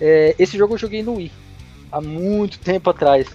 É, 0.00 0.36
esse 0.38 0.56
jogo 0.56 0.74
eu 0.74 0.78
joguei 0.78 1.02
no 1.02 1.14
Wii 1.14 1.32
há 1.90 2.00
muito 2.00 2.60
tempo 2.60 2.88
atrás. 2.88 3.26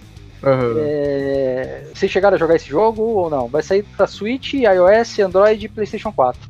Uhum. 0.42 0.76
É, 0.78 1.88
vocês 1.92 2.10
chegaram 2.10 2.36
a 2.36 2.38
jogar 2.38 2.56
esse 2.56 2.70
jogo 2.70 3.02
ou 3.02 3.28
não? 3.28 3.48
Vai 3.48 3.62
sair 3.62 3.82
pra 3.94 4.06
Switch, 4.06 4.54
iOS, 4.54 5.18
Android 5.18 5.66
e 5.66 5.68
PlayStation 5.68 6.10
4. 6.10 6.40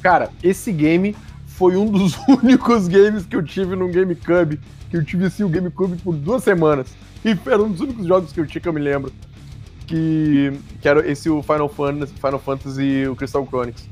Cara, 0.00 0.30
esse 0.42 0.72
game 0.72 1.14
foi 1.44 1.76
um 1.76 1.84
dos 1.84 2.16
únicos 2.26 2.88
games 2.88 3.26
que 3.26 3.36
eu 3.36 3.42
tive 3.42 3.76
no 3.76 3.92
GameCube. 3.92 4.58
Que 4.88 4.96
eu 4.96 5.04
tive 5.04 5.26
assim 5.26 5.44
o 5.44 5.50
GameCube 5.50 5.98
por 5.98 6.14
duas 6.14 6.42
semanas. 6.42 6.94
E 7.22 7.38
era 7.46 7.62
um 7.62 7.70
dos 7.70 7.82
únicos 7.82 8.06
jogos 8.06 8.32
que 8.32 8.40
eu 8.40 8.46
tinha 8.46 8.62
que 8.62 8.66
eu 8.66 8.72
me 8.72 8.80
lembro 8.80 9.12
que, 9.90 10.52
que 10.80 10.88
era 10.88 11.04
esse 11.10 11.28
o 11.28 11.42
Final 11.42 11.68
Fantasy, 11.68 12.12
Final 12.14 12.38
Fantasy 12.38 13.06
o 13.08 13.16
Crystal 13.16 13.44
Chronicles. 13.44 13.88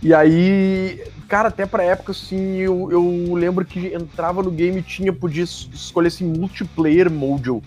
E 0.00 0.14
aí, 0.14 1.02
cara, 1.28 1.48
até 1.48 1.66
pra 1.66 1.82
época, 1.82 2.12
assim, 2.12 2.58
eu, 2.58 2.88
eu 2.92 3.34
lembro 3.34 3.64
que 3.64 3.92
entrava 3.92 4.40
no 4.40 4.52
game 4.52 4.78
e 4.78 4.82
tinha, 4.82 5.12
podia 5.12 5.42
es- 5.42 5.68
escolher 5.74 6.08
assim, 6.08 6.24
multiplayer 6.24 7.10
mode. 7.10 7.48
Eu, 7.48 7.60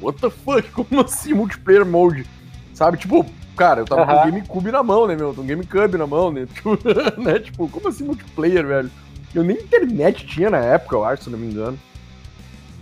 what 0.00 0.18
the 0.18 0.30
fuck? 0.30 0.66
Como 0.72 1.02
assim 1.02 1.34
multiplayer 1.34 1.84
mode? 1.84 2.24
Sabe, 2.72 2.96
tipo, 2.96 3.26
cara, 3.54 3.82
eu 3.82 3.84
tava 3.84 4.06
com 4.06 4.12
o 4.12 4.24
GameCube 4.24 4.72
na 4.72 4.82
mão, 4.82 5.06
né, 5.06 5.14
meu? 5.14 5.34
Com 5.34 5.42
o 5.42 5.44
GameCube 5.44 5.98
na 5.98 6.06
mão, 6.06 6.32
né? 6.32 6.46
Tipo, 6.54 6.78
né? 7.20 7.38
Tipo, 7.38 7.68
como 7.68 7.88
assim 7.88 8.04
multiplayer, 8.04 8.66
velho? 8.66 8.90
Eu 9.34 9.44
nem 9.44 9.58
internet 9.58 10.26
tinha 10.26 10.48
na 10.48 10.58
época, 10.58 10.96
eu 10.96 11.04
acho, 11.04 11.24
se 11.24 11.30
não 11.30 11.38
me 11.38 11.48
engano. 11.48 11.78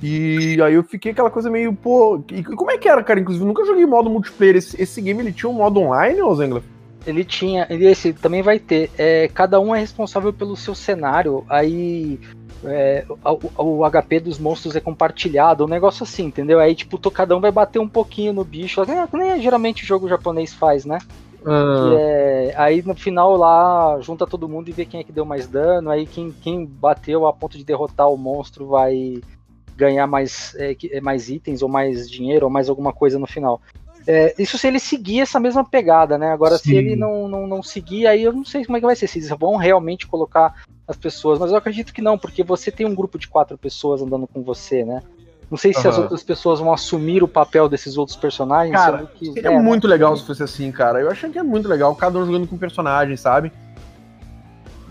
E 0.03 0.61
aí 0.61 0.75
eu 0.75 0.83
fiquei 0.83 1.13
aquela 1.13 1.31
coisa 1.31 1.49
meio, 1.49 1.73
pô. 1.73 2.23
E 2.31 2.43
como 2.43 2.71
é 2.71 2.79
que 2.79 2.89
era, 2.89 3.03
cara? 3.05 3.21
Inclusive, 3.21 3.45
eu 3.45 3.49
nunca 3.49 3.65
joguei 3.65 3.87
modo 3.87 4.11
multiplayer. 4.11 4.57
Esse, 4.57 4.81
esse 4.83 5.01
game 5.01 5.21
ele 5.21 5.33
tinha 5.33 5.49
um 5.49 5.55
modo 5.55 5.81
online, 5.81 6.21
ô 6.21 6.35
Zengler? 6.35 6.63
Ele 7.07 7.25
tinha, 7.25 7.67
e 7.71 7.85
esse 7.85 8.13
também 8.13 8.43
vai 8.43 8.59
ter. 8.59 8.91
É, 8.99 9.29
cada 9.29 9.61
um 9.61 9.75
é 9.75 9.79
responsável 9.79 10.33
pelo 10.33 10.57
seu 10.57 10.75
cenário. 10.75 11.45
Aí 11.49 12.19
é, 12.65 13.05
o, 13.57 13.81
o 13.81 13.91
HP 13.91 14.21
dos 14.21 14.39
monstros 14.39 14.77
é 14.77 14.81
compartilhado, 14.81 15.65
um 15.65 15.69
negócio 15.69 16.05
assim, 16.05 16.25
entendeu? 16.25 16.59
Aí 16.61 16.75
tipo, 16.75 16.99
cada 17.11 17.37
um 17.37 17.41
vai 17.41 17.51
bater 17.51 17.79
um 17.79 17.89
pouquinho 17.89 18.33
no 18.33 18.45
bicho, 18.45 18.85
que 18.85 19.17
nem, 19.17 19.41
geralmente 19.41 19.83
o 19.83 19.87
jogo 19.87 20.09
japonês 20.09 20.53
faz, 20.53 20.85
né? 20.85 20.99
Que 21.43 21.97
é, 21.97 22.55
aí 22.57 22.83
no 22.83 22.95
final 22.95 23.37
lá 23.37 23.99
junta 24.01 24.27
todo 24.27 24.49
mundo 24.49 24.69
e 24.69 24.73
vê 24.73 24.85
quem 24.85 25.01
é 25.01 25.05
que 25.05 25.11
deu 25.11 25.25
mais 25.25 25.49
dano. 25.49 25.91
Aí 25.91 26.07
quem, 26.07 26.31
quem 26.31 26.65
bateu 26.65 27.27
a 27.27 27.33
ponto 27.33 27.59
de 27.59 27.65
derrotar 27.65 28.09
o 28.09 28.17
monstro 28.17 28.69
vai 28.69 29.21
ganhar 29.77 30.07
mais, 30.07 30.55
é, 30.57 30.77
é, 30.91 31.01
mais 31.01 31.29
itens, 31.29 31.63
ou 31.63 31.69
mais 31.69 32.11
dinheiro, 32.11 32.47
ou 32.47 32.53
mais 32.53 32.69
alguma 32.69 32.93
coisa 32.93 33.19
no 33.19 33.27
final. 33.27 33.61
É, 34.07 34.35
isso 34.39 34.59
se 34.59 34.67
ele 34.67 34.81
seguir 34.81 35.21
essa 35.21 35.39
mesma 35.39 35.65
pegada, 35.65 36.19
né? 36.19 36.33
Agora, 36.33 36.59
se 36.59 36.71
Sim. 36.71 36.77
ele 36.77 36.97
não, 36.97 37.29
não, 37.29 37.47
não 37.47 37.63
seguir, 37.63 38.07
aí 38.07 38.23
eu 38.23 38.33
não 38.33 38.45
sei 38.45 38.65
como 38.65 38.77
é 38.77 38.81
que 38.81 38.87
vai 38.87 38.97
ser. 38.97 39.07
Se 39.07 39.19
eles 39.19 39.31
vão 39.31 39.57
realmente 39.57 40.07
colocar 40.07 40.53
as 40.89 40.97
pessoas, 40.97 41.39
mas 41.39 41.51
eu 41.51 41.57
acredito 41.57 41.93
que 41.93 42.03
não, 42.03 42.19
porque 42.19 42.43
você 42.43 42.71
tem 42.71 42.87
um 42.87 42.95
grupo 42.95 43.19
de 43.19 43.29
quatro 43.29 43.57
pessoas 43.57 44.03
andando 44.03 44.27
com 44.27 44.43
você, 44.43 44.85
né? 44.85 45.03
Não 45.51 45.59
sei 45.59 45.73
se 45.73 45.87
as 45.87 45.95
Aham. 45.95 46.05
outras 46.05 46.23
pessoas 46.23 46.61
vão 46.61 46.73
assumir 46.73 47.23
o 47.23 47.29
papel 47.29 47.69
desses 47.69 47.99
outros 47.99 48.17
personagens. 48.17 48.75
Cara, 48.75 49.07
que, 49.15 49.33
Seria 49.33 49.51
é, 49.51 49.55
né? 49.55 49.61
muito 49.61 49.87
legal 49.87 50.17
se 50.17 50.25
fosse 50.25 50.43
assim, 50.43 50.73
cara. 50.73 50.99
Eu 50.99 51.11
achei 51.11 51.31
que 51.31 51.39
é 51.39 51.43
muito 51.43 51.69
legal, 51.69 51.95
cada 51.95 52.19
um 52.19 52.25
jogando 52.25 52.49
com 52.49 52.57
um 52.57 52.59
personagem, 52.59 53.17
sabe? 53.17 53.53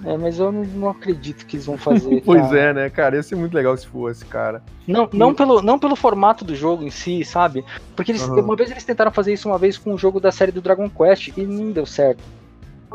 É, 0.03 0.17
mas 0.17 0.39
eu 0.39 0.51
não, 0.51 0.63
não 0.63 0.89
acredito 0.89 1.45
que 1.45 1.55
eles 1.55 1.65
vão 1.65 1.77
fazer. 1.77 2.21
Pois 2.25 2.41
cara. 2.41 2.59
é, 2.59 2.73
né, 2.73 2.89
cara? 2.89 3.15
Ia 3.15 3.23
ser 3.23 3.35
muito 3.35 3.53
legal 3.53 3.75
se 3.77 3.87
fosse, 3.87 4.25
cara. 4.25 4.63
Não, 4.87 5.07
não, 5.13 5.33
pelo, 5.33 5.61
não 5.61 5.77
pelo 5.77 5.95
formato 5.95 6.43
do 6.43 6.55
jogo 6.55 6.83
em 6.83 6.89
si, 6.89 7.23
sabe? 7.23 7.63
Porque 7.95 8.11
eles, 8.11 8.23
Aham. 8.23 8.41
uma 8.41 8.55
vez 8.55 8.71
eles 8.71 8.83
tentaram 8.83 9.11
fazer 9.11 9.33
isso 9.33 9.47
uma 9.47 9.57
vez 9.57 9.77
com 9.77 9.93
um 9.93 9.97
jogo 9.97 10.19
da 10.19 10.31
série 10.31 10.51
do 10.51 10.61
Dragon 10.61 10.89
Quest 10.89 11.29
e 11.37 11.41
não 11.41 11.71
deu 11.71 11.85
certo. 11.85 12.23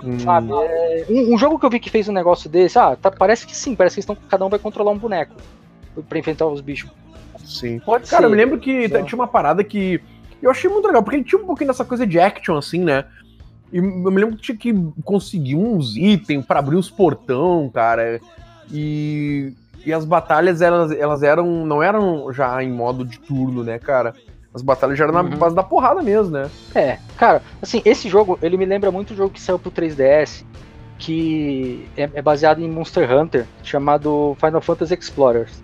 Hum. 0.02 0.18
Sabe? 0.18 0.48
É, 0.52 1.07
um, 1.09 1.34
um 1.34 1.38
jogo 1.38 1.59
que 1.59 1.64
eu 1.64 1.70
vi 1.70 1.80
que 1.80 1.88
fez 1.90 2.09
um 2.09 2.12
negócio 2.12 2.50
desse, 2.50 2.78
ah, 2.78 2.96
tá- 2.96 3.11
parece 3.11 3.46
que 3.46 3.57
sim, 3.57 3.74
parece 3.74 3.94
que 3.94 4.00
estão, 4.00 4.16
cada 4.28 4.44
um 4.44 4.48
vai 4.48 4.59
controlar 4.59 4.90
um 4.90 4.98
boneco 4.98 5.34
pra 6.09 6.18
enfrentar 6.18 6.46
os 6.46 6.61
bichos. 6.61 6.90
Sim. 7.44 7.78
Pode 7.78 8.09
Cara, 8.11 8.22
ser. 8.22 8.26
eu 8.26 8.30
me 8.30 8.36
lembro 8.36 8.59
que 8.59 8.88
tinha 8.88 9.14
uma 9.14 9.28
parada 9.28 9.62
que 9.62 10.00
eu 10.42 10.50
achei 10.50 10.68
muito 10.68 10.86
legal, 10.86 11.02
porque 11.02 11.16
ele 11.16 11.24
tinha 11.24 11.40
um 11.40 11.46
pouquinho 11.46 11.68
dessa 11.68 11.84
coisa 11.84 12.07
de 12.07 12.18
action, 12.18 12.57
assim, 12.57 12.80
né? 12.80 13.04
E 13.73 13.79
eu 13.79 13.83
me 13.83 14.21
lembro 14.21 14.37
que 14.37 14.43
tinha 14.43 14.57
que 14.57 14.73
conseguir 15.05 15.57
uns 15.57 15.97
itens 15.97 16.45
pra 16.45 16.59
abrir 16.61 16.77
os 16.77 16.91
portão, 16.91 17.69
cara. 17.73 18.21
E, 18.71 19.53
e 19.85 19.93
as 19.93 20.05
batalhas, 20.05 20.61
elas, 20.61 20.91
elas 20.93 21.23
eram. 21.23 21.67
não 21.67 21.83
eram 21.83 22.33
já 22.33 22.62
em 22.62 22.71
modo 22.71 23.05
de 23.05 23.19
turno, 23.21 23.62
né, 23.64 23.79
cara? 23.79 24.14
As 24.55 24.62
batalhas 24.62 24.97
já 24.99 25.05
eram 25.05 25.14
na 25.14 25.21
Uhum. 25.23 25.31
base 25.37 25.55
da 25.55 25.62
porrada 25.62 26.03
mesmo, 26.03 26.33
né? 26.33 26.49
É, 26.75 26.99
cara, 27.19 27.43
assim, 27.61 27.83
esse 27.85 28.09
jogo, 28.09 28.39
ele 28.41 28.57
me 28.57 28.64
lembra 28.64 28.91
muito 28.91 29.12
o 29.12 29.17
jogo 29.17 29.31
que 29.31 29.41
saiu 29.41 29.59
pro 29.59 29.71
3DS, 29.71 30.45
que 30.99 31.87
é, 31.97 32.09
é 32.14 32.23
baseado 32.23 32.61
em 32.61 32.71
Monster 32.71 33.11
Hunter, 33.12 33.47
chamado 33.62 34.35
Final 34.41 34.61
Fantasy 34.62 34.95
Explorers. 34.95 35.62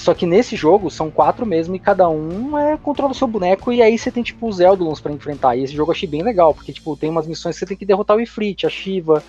Só 0.00 0.14
que 0.14 0.24
nesse 0.24 0.56
jogo 0.56 0.90
são 0.90 1.10
quatro 1.10 1.44
mesmo 1.44 1.76
e 1.76 1.78
cada 1.78 2.08
um 2.08 2.56
é, 2.56 2.74
controla 2.78 3.12
o 3.12 3.14
seu 3.14 3.28
boneco 3.28 3.70
e 3.70 3.82
aí 3.82 3.98
você 3.98 4.10
tem 4.10 4.22
tipo 4.22 4.48
os 4.48 4.58
Eldolons 4.58 4.98
pra 4.98 5.12
enfrentar. 5.12 5.56
E 5.56 5.62
esse 5.62 5.74
jogo 5.74 5.90
eu 5.90 5.94
achei 5.94 6.08
bem 6.08 6.22
legal, 6.22 6.54
porque 6.54 6.72
tipo, 6.72 6.96
tem 6.96 7.10
umas 7.10 7.26
missões 7.26 7.54
que 7.54 7.58
você 7.60 7.66
tem 7.66 7.76
que 7.76 7.84
derrotar 7.84 8.16
o 8.16 8.20
Ifrit, 8.20 8.66
a 8.66 8.70
Shiva, 8.70 9.22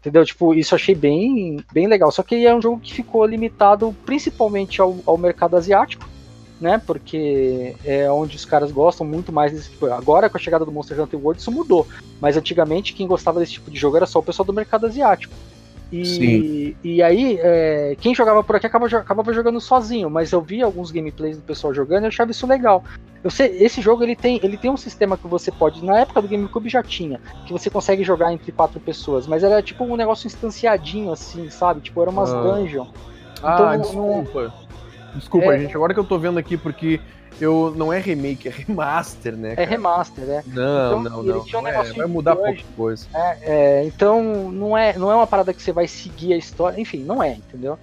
entendeu? 0.00 0.24
Tipo, 0.24 0.54
isso 0.54 0.72
eu 0.72 0.76
achei 0.76 0.94
bem, 0.94 1.58
bem 1.70 1.86
legal. 1.86 2.10
Só 2.10 2.22
que 2.22 2.46
é 2.46 2.54
um 2.54 2.62
jogo 2.62 2.80
que 2.80 2.94
ficou 2.94 3.26
limitado 3.26 3.94
principalmente 4.06 4.80
ao, 4.80 4.96
ao 5.04 5.18
mercado 5.18 5.54
asiático, 5.54 6.08
né? 6.58 6.80
Porque 6.86 7.76
é 7.84 8.10
onde 8.10 8.36
os 8.36 8.46
caras 8.46 8.72
gostam 8.72 9.06
muito 9.06 9.30
mais 9.30 9.52
desse 9.52 9.68
tipo. 9.68 9.84
Agora 9.84 10.30
com 10.30 10.38
a 10.38 10.40
chegada 10.40 10.64
do 10.64 10.72
Monster 10.72 10.98
Hunter 10.98 11.20
World 11.20 11.42
isso 11.42 11.52
mudou, 11.52 11.86
mas 12.22 12.38
antigamente 12.38 12.94
quem 12.94 13.06
gostava 13.06 13.38
desse 13.38 13.52
tipo 13.52 13.70
de 13.70 13.78
jogo 13.78 13.98
era 13.98 14.06
só 14.06 14.20
o 14.20 14.22
pessoal 14.22 14.46
do 14.46 14.52
mercado 14.54 14.86
asiático. 14.86 15.34
E, 15.92 16.04
Sim. 16.04 16.76
e 16.82 17.00
aí, 17.00 17.38
é, 17.40 17.96
quem 18.00 18.12
jogava 18.14 18.42
por 18.42 18.56
aqui 18.56 18.66
acabava, 18.66 18.96
acabava 18.96 19.32
jogando 19.32 19.60
sozinho, 19.60 20.10
mas 20.10 20.32
eu 20.32 20.40
vi 20.40 20.60
alguns 20.60 20.90
gameplays 20.90 21.36
do 21.36 21.42
pessoal 21.44 21.72
jogando 21.72 22.02
e 22.02 22.06
eu 22.06 22.08
achava 22.08 22.32
isso 22.32 22.44
legal. 22.46 22.82
Eu 23.22 23.30
sei, 23.30 23.56
esse 23.62 23.80
jogo 23.80 24.02
ele 24.02 24.16
tem, 24.16 24.40
ele 24.42 24.56
tem 24.56 24.68
um 24.70 24.76
sistema 24.76 25.16
que 25.16 25.26
você 25.28 25.50
pode, 25.52 25.84
na 25.84 26.00
época 26.00 26.20
do 26.22 26.28
GameCube 26.28 26.68
já 26.68 26.82
tinha, 26.82 27.20
que 27.46 27.52
você 27.52 27.70
consegue 27.70 28.02
jogar 28.02 28.32
entre 28.32 28.50
quatro 28.50 28.80
pessoas, 28.80 29.26
mas 29.28 29.44
era 29.44 29.62
tipo 29.62 29.84
um 29.84 29.96
negócio 29.96 30.26
instanciadinho 30.26 31.12
assim, 31.12 31.48
sabe? 31.50 31.80
Tipo, 31.80 32.02
era 32.02 32.10
umas 32.10 32.32
Ah. 32.32 32.40
dungeon. 32.42 32.86
Ah, 33.42 33.54
Então, 33.78 33.94
não- 33.94 34.22
desculpa. 34.22 34.54
Desculpa, 35.14 35.54
É. 35.54 35.58
gente. 35.60 35.74
Agora 35.74 35.94
que 35.94 36.00
eu 36.00 36.04
tô 36.04 36.18
vendo 36.18 36.38
aqui, 36.38 36.56
porque 36.56 37.00
eu 37.40 37.72
não 37.76 37.92
é 37.92 37.98
remake, 37.98 38.48
é 38.48 38.50
remaster, 38.50 39.36
né? 39.36 39.52
É 39.52 39.56
cara? 39.56 39.68
remaster, 39.68 40.24
né? 40.24 40.44
Não, 40.46 41.00
Então, 41.00 41.02
não, 41.02 41.20
ele 41.20 41.32
não. 41.32 41.40
um 41.40 41.62
não 41.62 41.66
é, 41.68 41.92
vai 41.92 42.06
mudar 42.06 42.34
de 42.34 42.40
pouca 42.40 42.62
coisa. 42.76 43.06
É, 43.14 43.84
então 43.84 44.50
não 44.50 44.76
é, 44.76 44.96
não 44.98 45.10
é 45.10 45.14
uma 45.14 45.26
parada 45.26 45.52
que 45.52 45.62
você 45.62 45.72
vai 45.72 45.86
seguir 45.86 46.32
a 46.32 46.36
história, 46.36 46.80
enfim, 46.80 47.02
não 47.04 47.22
é, 47.22 47.32
entendeu? 47.34 47.78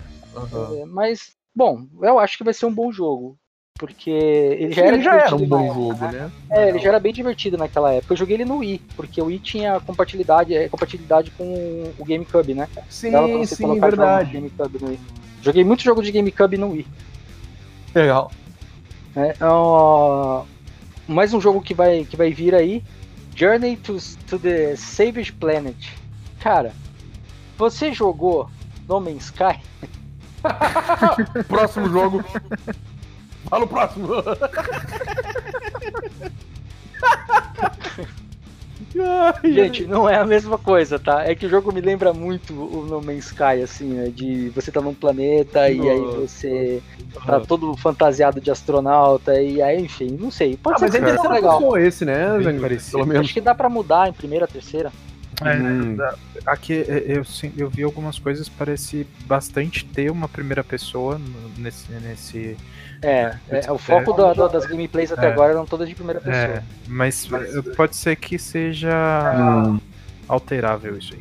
É, 0.80 0.86
mas, 0.86 1.32
bom, 1.56 1.86
eu 2.02 2.20
acho 2.20 2.38
que 2.38 2.44
vai 2.44 2.54
ser 2.54 2.66
um 2.66 2.74
bom 2.74 2.92
jogo. 2.92 3.38
Porque 3.76 4.12
ele 4.12 4.72
já 4.72 4.82
Sim, 4.82 4.88
era 4.88 4.96
ele 4.96 5.04
já 5.04 5.16
era 5.16 5.36
um 5.36 5.48
bom 5.48 5.66
época, 5.66 5.74
jogo, 5.74 6.06
né? 6.06 6.12
né? 6.12 6.32
É, 6.52 6.70
ele 6.70 6.80
já 6.80 6.90
era 6.90 7.00
bem 7.00 7.12
divertido 7.12 7.58
naquela 7.58 7.92
época. 7.92 8.14
Eu 8.14 8.18
joguei 8.18 8.36
ele 8.36 8.46
no 8.46 8.58
Wii, 8.58 8.82
porque 8.96 9.20
o 9.20 9.26
Wii 9.26 9.40
tinha 9.40 9.80
compatibilidade, 9.80 10.56
é, 10.56 10.70
compatibilidade 10.70 11.32
com 11.32 11.92
o 11.98 12.06
GameCube, 12.06 12.54
né? 12.54 12.70
Sim, 12.88 13.46
sim, 13.46 13.80
verdade. 13.80 14.32
GameCube. 14.32 15.00
Joguei 15.42 15.64
muito 15.64 15.84
jogo 15.84 16.04
de 16.04 16.12
GameCube 16.12 16.56
no 16.56 16.70
Wii. 16.70 16.88
Legal. 17.96 18.32
Né? 19.16 19.34
Ó, 19.42 20.46
mais 21.08 21.34
um 21.34 21.42
jogo 21.42 21.62
que 21.62 21.74
vai, 21.74 22.06
que 22.06 22.16
vai 22.16 22.32
vir 22.32 22.56
aí, 22.56 22.84
Journey 23.36 23.76
to, 23.78 23.98
to 24.28 24.38
the 24.40 24.76
Savage 24.76 25.32
Planet. 25.34 25.76
Cara, 26.40 26.74
você 27.58 27.94
jogou 27.94 28.50
No 28.88 29.00
Man's 29.00 29.26
Sky? 29.26 29.60
Próximo 31.48 31.90
jogo. 31.90 32.24
Fala 33.50 33.66
o 33.66 33.68
próximo. 33.68 34.08
Gente, 39.44 39.86
não 39.86 40.08
é 40.10 40.16
a 40.16 40.26
mesma 40.26 40.58
coisa, 40.58 41.00
tá? 41.00 41.24
É 41.24 41.34
que 41.36 41.46
o 41.46 41.50
jogo 41.50 41.72
me 41.74 41.82
lembra 41.82 42.14
muito 42.14 42.54
o 42.54 42.86
No 42.86 43.02
Man's 43.02 43.26
Sky, 43.28 43.62
assim, 43.64 43.86
né? 43.86 44.10
De 44.14 44.50
você 44.50 44.72
tá 44.72 44.82
num 44.82 44.94
planeta 44.94 45.70
e 45.70 45.90
aí 45.90 46.00
você 46.16 46.82
tá 47.26 47.40
todo 47.40 47.76
fantasiado 47.78 48.40
de 48.40 48.52
astronauta 48.52 49.40
e 49.42 49.62
aí, 49.62 49.82
enfim, 49.82 50.18
não 50.20 50.30
sei. 50.32 50.56
Pode 50.58 50.76
Ah, 50.76 50.80
ser 50.80 50.86
mas 50.86 50.96
é 50.96 51.00
que 51.00 51.06
seja 51.06 51.18
interessante 51.20 51.42
legal. 51.42 51.60
como 51.60 51.78
esse, 51.78 52.06
né, 52.06 52.38
Bem. 52.38 52.60
Pelo 52.92 53.06
menos. 53.06 53.26
Acho 53.26 53.34
que 53.34 53.42
dá 53.42 53.56
pra 53.56 53.70
mudar 53.70 54.10
em 54.10 54.14
primeira, 54.14 54.48
terceira. 54.48 54.92
É, 55.42 55.56
Hum. 55.58 55.98
aqui 56.46 56.74
é, 56.88 57.04
eu, 57.08 57.24
eu 57.58 57.70
vi 57.70 57.84
algumas 57.84 58.20
coisas, 58.20 58.48
parece 58.48 59.08
bastante 59.26 59.84
ter 59.86 60.12
uma 60.12 60.28
primeira 60.28 60.64
pessoa 60.64 61.20
nesse. 61.58 61.92
nesse 61.94 62.58
É, 63.02 63.36
é, 63.50 63.72
o 63.72 63.76
É. 63.76 63.78
foco 63.78 64.14
da- 64.14 64.34
da- 64.34 64.48
das 64.48 64.66
gameplays 64.66 65.12
até 65.12 65.28
É. 65.28 65.32
agora 65.32 65.52
eram 65.52 65.66
todas 65.66 65.90
de 65.90 65.96
primeira 65.96 66.22
pessoa. 66.22 66.36
é, 66.58 66.64
mas 66.88 67.28
eh, 67.32 67.62
pode 67.76 67.96
ser 67.96 68.16
que 68.16 68.38
seja 68.40 68.94
Hum. 69.36 69.80
alterável 70.28 70.98
isso 70.98 71.14
aí. 71.14 71.20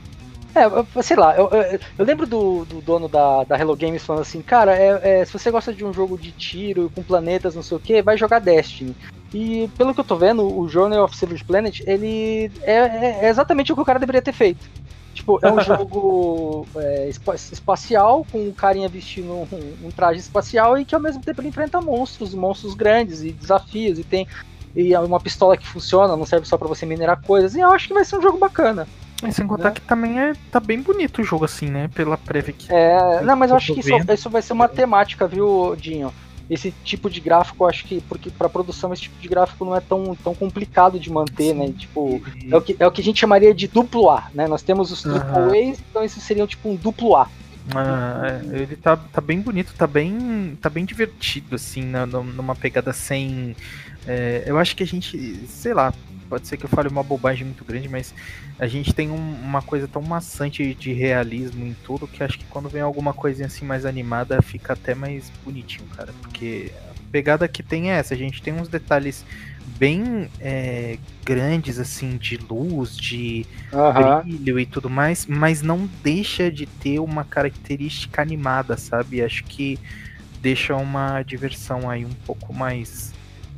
É, 0.55 1.03
sei 1.03 1.17
lá, 1.17 1.35
eu, 1.37 1.49
eu- 1.51 1.79
eu 1.99 2.05
lembro 2.05 2.27
do, 2.27 2.65
do 2.67 2.83
dono 2.83 3.09
da, 3.09 3.43
da 3.45 3.59
Hello 3.59 3.75
Games 3.77 4.05
falando 4.05 4.21
assim, 4.23 4.43
cara, 4.43 4.77
é, 4.77 5.21
é, 5.21 5.25
se 5.25 5.33
você 5.33 5.51
gosta 5.51 5.73
de 5.73 5.83
um 5.85 5.93
jogo 5.95 6.19
de 6.19 6.31
tiro 6.33 6.91
com 6.91 7.03
planetas, 7.03 7.55
não 7.55 7.63
sei 7.63 7.77
o 7.77 7.81
que, 7.81 8.03
vai 8.03 8.19
jogar 8.19 8.39
Destiny. 8.39 8.95
E 9.33 9.67
pelo 9.79 9.95
que 9.95 10.01
eu 10.01 10.05
tô 10.05 10.17
vendo, 10.19 10.47
o 10.47 10.69
Journey 10.69 10.99
of 10.99 11.17
Savage 11.17 11.43
Planet, 11.45 11.81
ele 11.87 12.53
é, 12.65 12.73
é- 12.75 13.25
é 13.25 13.29
exatamente 13.29 13.73
o 13.73 13.75
que 13.75 13.81
o 13.81 13.85
cara 13.85 13.99
deveria 13.99 14.21
ter 14.21 14.33
feito. 14.33 14.69
Tipo, 15.15 15.39
é 15.43 15.51
um 15.51 15.57
jogo 15.89 16.69
é, 16.77 17.09
espa- 17.09 17.35
espacial, 17.35 18.25
com 18.27 18.49
o 18.49 18.55
carinha 18.55 18.89
vestindo 18.91 19.33
um, 19.51 19.87
um 19.87 19.91
traje 19.91 20.21
espacial 20.21 20.77
e 20.77 20.85
que 20.85 20.95
ao 20.95 21.01
mesmo 21.01 21.23
tempo 21.23 21.41
ele 21.41 21.49
enfrenta 21.49 21.81
monstros, 21.81 22.35
monstros 22.35 22.75
grandes 22.75 23.23
e 23.23 23.33
desafios, 23.33 23.99
e 23.99 24.05
tem 24.05 24.27
e 24.75 24.95
é 24.95 25.01
uma 25.01 25.21
pistola 25.21 25.57
que 25.57 25.67
funciona, 25.67 26.17
não 26.17 26.25
serve 26.25 26.47
só 26.47 26.57
pra 26.57 26.67
você 26.69 26.87
minerar 26.87 27.21
coisas, 27.23 27.55
e 27.55 27.61
eu 27.61 27.71
acho 27.73 27.89
que 27.89 27.95
vai 27.95 28.05
ser 28.05 28.17
um 28.17 28.23
jogo 28.23 28.39
bacana. 28.39 28.87
Sem 29.31 29.47
contar 29.47 29.68
Né? 29.68 29.75
que 29.75 29.81
também 29.83 30.18
é, 30.18 30.33
tá 30.51 30.59
bem 30.59 30.81
bonito 30.81 31.20
o 31.20 31.25
jogo 31.25 31.45
assim, 31.45 31.66
né? 31.66 31.89
Pela 31.95 32.16
prévia 32.16 32.53
que. 32.53 32.73
É, 32.73 33.23
não, 33.23 33.37
mas 33.37 33.51
eu 33.51 33.57
acho 33.57 33.75
que 33.75 33.81
isso, 33.81 33.91
isso 34.12 34.31
vai 34.31 34.43
ser 34.43 34.53
uma 34.53 34.68
temática, 34.68 35.27
viu, 35.29 35.77
Dinho? 35.77 36.12
esse 36.51 36.70
tipo 36.85 37.09
de 37.09 37.18
gráfico, 37.20 37.64
eu 37.64 37.68
acho 37.68 37.85
que 37.85 38.01
porque 38.03 38.29
para 38.29 38.49
produção 38.49 38.93
esse 38.93 39.03
tipo 39.03 39.18
de 39.23 39.29
gráfico 39.29 39.64
não 39.64 39.75
é 39.75 39.81
tão, 39.81 40.14
tão 40.23 40.35
complicado 40.35 40.99
de 41.01 41.11
manter, 41.11 41.55
né? 41.55 41.73
Tipo, 41.79 42.20
é 42.51 42.57
o, 42.57 42.61
que, 42.61 42.77
é 42.79 42.87
o 42.87 42.91
que 42.91 43.01
a 43.01 43.05
gente 43.05 43.20
chamaria 43.20 43.55
de 43.55 43.66
duplo 43.68 44.11
A, 44.11 44.29
né? 44.35 44.47
Nós 44.47 44.61
temos 44.61 44.91
os 44.93 45.01
triple 45.03 45.18
Aham. 45.20 45.70
A's, 45.70 45.79
então 45.89 46.05
esses 46.05 46.23
seriam 46.23 46.47
tipo 46.47 46.68
um 46.68 46.75
duplo 46.75 47.16
A. 47.16 47.27
Ah, 47.75 48.23
é, 48.53 48.57
ele 48.59 48.77
tá, 48.77 48.97
tá 48.97 49.20
bem 49.20 49.41
bonito, 49.41 49.73
tá 49.79 49.87
bem, 49.87 50.59
tá 50.61 50.68
bem 50.68 50.85
divertido, 50.85 51.55
assim, 51.55 51.83
na- 51.85 52.05
num- 52.07 52.25
numa 52.25 52.57
pegada 52.57 52.93
sem. 52.93 53.57
é, 54.07 54.43
eu 54.45 54.59
acho 54.59 54.75
que 54.77 54.83
a 54.83 54.87
gente, 54.87 55.47
sei 55.47 55.73
lá, 55.73 55.95
pode 56.33 56.49
ser 56.49 56.57
que 56.57 56.64
eu 56.64 56.68
fale 56.70 56.89
uma 56.89 57.03
bobagem 57.03 57.45
muito 57.45 57.62
grande, 57.62 57.91
mas 57.91 58.14
a 58.59 58.66
gente 58.66 58.95
tem 58.95 59.11
um- 59.11 59.35
uma 59.43 59.61
coisa 59.61 59.87
tão 59.87 60.01
maçante 60.01 60.74
de 60.74 60.91
realismo 60.91 61.66
em 61.66 61.74
tudo 61.74 62.09
que 62.09 62.24
acho 62.24 62.39
que 62.39 62.47
quando 62.47 62.70
vem 62.70 62.80
alguma 62.80 63.12
coisinha 63.12 63.49
assim 63.49 63.66
mais 63.66 63.85
animada 63.85 64.41
fica 64.41 64.72
até 64.72 64.95
mais 64.95 65.30
bonitinho, 65.45 65.87
cara. 65.91 66.14
Porque 66.22 66.72
a 66.91 66.95
pegada 67.12 67.47
que 67.47 67.62
tem 67.62 67.91
é 67.91 67.97
essa, 67.99 68.14
a 68.14 68.16
gente 68.16 68.41
tem 68.43 68.55
uns 68.55 68.66
detalhes 68.70 69.26
bem 69.66 70.26
é, 70.41 70.97
grandes, 71.22 71.78
assim, 71.78 72.16
de 72.16 72.39
luz, 72.39 72.97
de 72.97 73.47
Aham. 73.72 74.24
brilho 74.24 74.59
e 74.59 74.64
tudo 74.64 74.89
mais, 74.89 75.26
mas 75.26 75.61
não 75.61 75.87
deixa 76.03 76.51
de 76.51 76.64
ter 76.66 76.99
uma 76.99 77.24
característica 77.24 78.22
animada, 78.22 78.78
sabe? 78.78 79.20
Acho 79.20 79.45
que 79.45 79.78
deixa 80.41 80.74
uma 80.76 81.22
diversão 81.22 81.91
aí 81.91 82.07
um 82.07 82.14
pouco 82.14 82.55
mais 82.55 83.12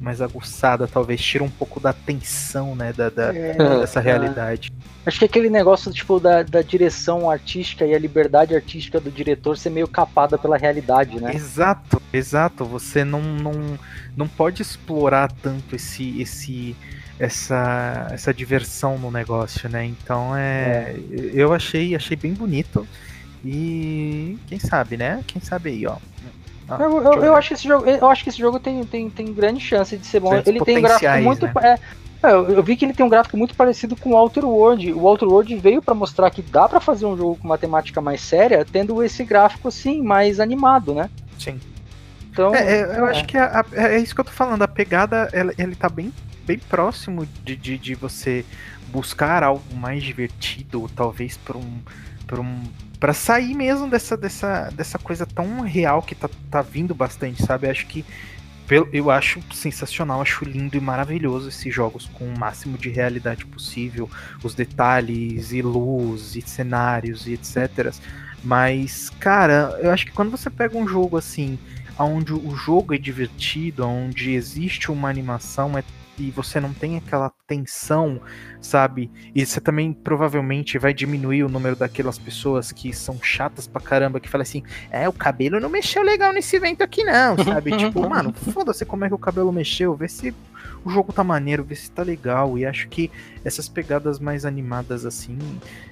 mais 0.05 0.21
aguçada, 0.21 0.87
talvez 0.87 1.21
tira 1.21 1.43
um 1.43 1.49
pouco 1.51 1.81
da 1.81 1.93
tensão, 1.93 2.77
né, 2.77 2.93
da, 2.93 3.09
da- 3.09 3.33
É, 3.35 3.55
dessa 3.81 4.01
realidade. 4.01 4.71
Acho 5.07 5.19
que 5.19 5.25
aquele 5.25 5.51
negócio 5.51 5.93
tipo 5.93 6.21
da, 6.21 6.43
da 6.43 6.63
direção 6.63 7.31
artística 7.31 7.85
e 7.85 7.95
a 7.95 7.99
liberdade 7.99 8.55
artística 8.55 9.01
do 9.01 9.11
diretor 9.11 9.57
ser 9.59 9.71
meio 9.71 9.89
capada 9.89 10.39
pela 10.39 10.57
realidade, 10.57 11.21
né? 11.21 11.35
Exato, 11.35 12.01
exato. 12.13 12.65
Você 12.65 13.05
não, 13.05 13.21
não, 13.21 13.79
não 14.17 14.29
pode 14.29 14.63
explorar 14.63 15.31
tanto 15.43 15.77
esse 15.77 16.21
esse 16.21 16.77
essa, 17.19 18.09
essa 18.11 18.33
diversão 18.35 18.99
no 18.99 19.11
negócio, 19.11 19.69
né? 19.69 19.85
Então 19.85 20.35
é, 20.37 20.97
eu 21.33 21.53
achei 21.53 21.95
achei 21.95 22.17
bem 22.17 22.33
bonito 22.33 22.87
e 23.45 24.39
quem 24.47 24.59
sabe, 24.59 24.97
né? 24.97 25.23
Quem 25.27 25.41
sabe 25.41 25.71
aí, 25.71 25.87
ó. 25.87 25.97
Ah, 26.69 26.79
Eu, 26.81 27.03
eu, 27.03 27.25
eu 27.25 27.37
acho 27.37 27.49
que 27.49 27.55
esse 27.55 27.69
jogo, 27.69 27.85
eu 27.87 28.09
acho 28.09 28.23
que 28.23 28.31
esse 28.31 28.39
jogo 28.39 28.59
tem, 28.59 28.83
tem, 28.85 29.11
tem 29.11 29.33
grande 29.33 29.61
chance 29.61 29.97
de 29.97 30.07
ser 30.07 30.21
bom. 30.21 30.35
Ele 30.47 30.61
tem 30.61 30.79
um 30.79 30.83
gráfico 30.83 31.01
potenciais, 31.11 31.25
muito. 31.25 31.47
né? 31.47 31.53
é, 31.62 32.27
é, 32.27 32.33
eu, 32.33 32.49
eu 32.51 32.62
vi 32.62 32.75
que 32.77 32.85
ele 32.85 32.95
tem 32.95 33.05
um 33.05 33.09
gráfico 33.09 33.37
muito 33.37 33.55
parecido 33.55 33.95
com 33.97 34.11
o 34.11 34.17
Outer 34.17 34.45
World. 34.47 34.93
O 34.95 35.05
Outer 35.07 35.29
World 35.29 35.55
veio 35.57 35.83
pra 35.83 35.95
mostrar 35.95 36.31
que 36.31 36.41
dá 36.41 36.67
pra 36.69 36.81
fazer 36.81 37.05
um 37.07 37.17
jogo 37.17 37.37
com 37.37 37.45
uma 37.47 37.59
temática 37.59 38.01
mais 38.01 38.21
séria, 38.23 38.65
tendo 38.71 39.03
esse 39.03 39.25
gráfico 39.25 39.69
assim 39.69 40.03
mais 40.03 40.41
animado, 40.41 40.95
né? 40.95 41.11
Sim. 41.39 41.61
Então, 42.31 42.55
É, 42.55 42.81
é, 42.81 42.99
eu 42.99 43.07
é. 43.07 43.11
acho 43.11 43.27
que 43.27 43.37
a- 43.37 43.61
a- 43.61 43.67
é 43.93 43.99
isso 43.99 44.15
que 44.15 44.21
eu 44.21 44.25
tô 44.25 44.33
falando. 44.33 44.62
A 44.62 44.69
pegada, 44.69 45.29
ela, 45.33 45.53
ele 45.59 45.75
tá 45.77 45.89
bem, 45.89 46.12
bem 46.47 46.59
próximo 46.59 47.27
de, 47.45 47.55
de, 47.55 47.77
de 47.79 47.95
você 47.95 48.45
buscar 48.89 49.43
algo 49.45 49.62
mais 49.77 50.03
divertido, 50.03 50.91
talvez 50.97 51.37
por 51.37 51.57
um. 51.57 51.79
Por 52.27 52.41
um 52.41 52.62
para 53.05 53.13
sair 53.13 53.55
mesmo 53.55 53.87
dessa, 53.87 54.17
dessa, 54.17 54.71
dessa 54.71 54.99
coisa 54.99 55.27
tão 55.27 55.61
real 55.61 56.01
que 56.01 56.15
tá, 56.15 56.27
tá 56.51 56.63
vindo 56.63 56.95
bastante, 56.95 57.45
sabe? 57.45 57.69
Acho 57.69 57.87
que. 57.87 58.03
Eu 58.91 59.11
acho 59.11 59.43
sensacional, 59.53 60.23
acho 60.23 60.43
lindo 60.43 60.75
e 60.75 60.81
maravilhoso 60.81 61.51
esses 61.51 61.75
jogos 61.75 62.09
com 62.15 62.25
o 62.25 62.39
máximo 62.39 62.79
de 62.79 62.89
realidade 62.89 63.45
possível, 63.45 64.09
os 64.43 64.55
detalhes 64.55 65.53
e 65.53 65.61
luz 65.61 66.35
e 66.35 66.41
cenários 66.41 67.27
e 67.27 67.35
etc. 67.35 67.93
Mas, 68.43 69.11
cara, 69.21 69.79
eu 69.83 69.91
acho 69.91 70.07
que 70.07 70.13
quando 70.13 70.31
você 70.31 70.49
pega 70.49 70.79
um 70.79 70.89
jogo 70.89 71.19
assim, 71.19 71.59
onde 71.99 72.33
o 72.33 72.57
jogo 72.57 72.95
é 72.95 72.99
divertido, 72.99 73.87
onde 73.87 74.31
existe 74.31 74.91
uma 74.91 75.11
animação 75.11 75.77
é- 75.77 75.85
e 76.19 76.31
você 76.31 76.61
não 76.61 76.73
tem 76.73 76.97
aquela 76.97 77.33
tensão, 77.47 78.21
sabe? 78.61 79.11
E 79.35 79.45
você 79.45 79.61
também 79.61 79.93
provavelmente 79.93 80.79
vai 80.79 80.95
diminuir 80.95 81.45
o 81.45 81.49
número 81.49 81.77
daquelas 81.77 82.19
pessoas 82.19 82.73
que 82.73 82.93
são 82.93 83.21
chatas 83.23 83.67
pra 83.67 83.81
caramba, 83.81 84.21
que 84.21 84.29
falam 84.29 84.43
assim: 84.43 84.62
é, 84.91 85.09
o 85.09 85.12
cabelo 85.12 85.61
não 85.61 85.69
mexeu 85.69 86.03
legal 86.03 86.33
nesse 86.33 86.57
evento 86.57 86.83
aqui, 86.83 87.05
não, 87.05 87.37
sabe? 87.43 87.75
tipo, 87.79 88.09
mano, 88.09 88.33
foda-se 88.33 88.85
como 88.85 89.05
é 89.05 89.09
que 89.09 89.15
o 89.15 89.19
cabelo 89.19 89.53
mexeu, 89.53 89.95
vê 89.95 90.09
se 90.09 90.35
o 90.85 90.91
jogo 90.91 91.12
tá 91.12 91.24
maneiro, 91.24 91.64
vê 91.64 91.74
se 91.74 91.91
tá 91.91 92.03
legal. 92.03 92.59
E 92.59 92.66
acho 92.66 92.89
que 92.89 93.11
essas 93.45 93.68
pegadas 93.68 94.18
mais 94.18 94.45
animadas 94.45 95.05
assim 95.07 95.39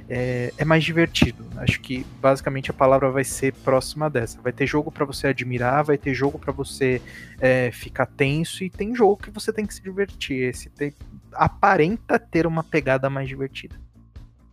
é, 0.08 0.52
é 0.58 0.64
mais 0.64 0.84
divertido. 0.84 1.44
Acho 1.56 1.80
que 1.80 2.04
basicamente 2.20 2.70
a 2.70 2.74
palavra 2.74 3.10
vai 3.10 3.24
ser 3.24 3.52
próxima 3.52 4.10
dessa. 4.10 4.40
Vai 4.42 4.52
ter 4.52 4.66
jogo 4.66 4.90
pra 4.92 5.04
você 5.04 5.28
admirar, 5.28 5.82
vai 5.84 5.96
ter 5.96 6.14
jogo 6.14 6.38
pra 6.38 6.52
você 6.52 7.00
é, 7.40 7.70
ficar 7.72 8.06
tenso 8.06 8.62
e 8.64 8.70
tem 8.70 8.94
jogo 8.94 9.16
que 9.16 9.30
você 9.30 9.52
tem 9.52 9.64
que 9.66 9.74
se 9.74 9.82
divertir. 9.82 10.48
Esse 10.50 10.68
tem- 10.68 10.94
aparenta 11.32 12.18
ter 12.18 12.46
uma 12.46 12.62
pegada 12.62 13.08
mais 13.08 13.28
divertida. 13.28 13.76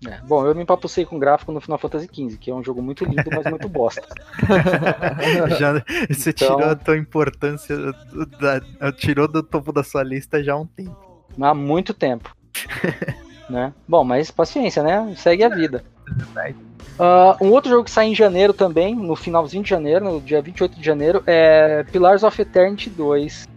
É. 0.07 0.19
Bom, 0.27 0.45
eu 0.45 0.55
me 0.55 0.63
empapucei 0.63 1.05
com 1.05 1.19
gráfico 1.19 1.51
no 1.51 1.59
Final 1.59 1.77
Fantasy 1.77 2.07
XV, 2.13 2.37
que 2.37 2.49
é 2.51 2.53
um 2.55 2.63
jogo 2.63 2.81
muito 2.81 3.03
lindo, 3.05 3.23
mas 3.31 3.43
muito 3.49 3.67
bosta. 3.67 4.01
já, 5.59 5.83
você 6.09 6.29
Então- 6.29 6.57
tirou 6.57 6.69
a 6.71 6.75
tua 6.75 6.97
importância, 6.97 7.75
da- 8.39 8.91
tirou 8.93 9.27
do 9.27 9.43
topo 9.43 9.71
da 9.71 9.83
sua 9.83 10.03
lista 10.03 10.43
já 10.43 10.53
há 10.53 10.57
um 10.57 10.65
tempo. 10.65 10.97
Há 11.39 11.53
muito 11.53 11.93
tempo. 11.93 12.35
né? 13.49 13.73
Bom, 13.87 14.03
mas 14.03 14.31
paciência, 14.31 14.83
né? 14.83 15.13
Segue 15.17 15.43
a 15.43 15.49
vida. 15.49 15.83
Ah, 16.97 17.37
um 17.41 17.49
outro 17.51 17.69
jogo 17.69 17.83
que 17.83 17.91
sai 17.91 18.07
em 18.07 18.15
janeiro 18.15 18.53
também, 18.53 18.95
no 18.95 19.15
finalzinho 19.15 19.63
de 19.63 19.69
janeiro, 19.69 20.05
no 20.05 20.21
dia 20.21 20.41
28 20.41 20.77
de 20.79 20.85
janeiro, 20.85 21.23
é 21.25 21.83
Pillars 21.91 22.23
of 22.23 22.41
Eternity 22.41 22.89
2, 22.89 23.47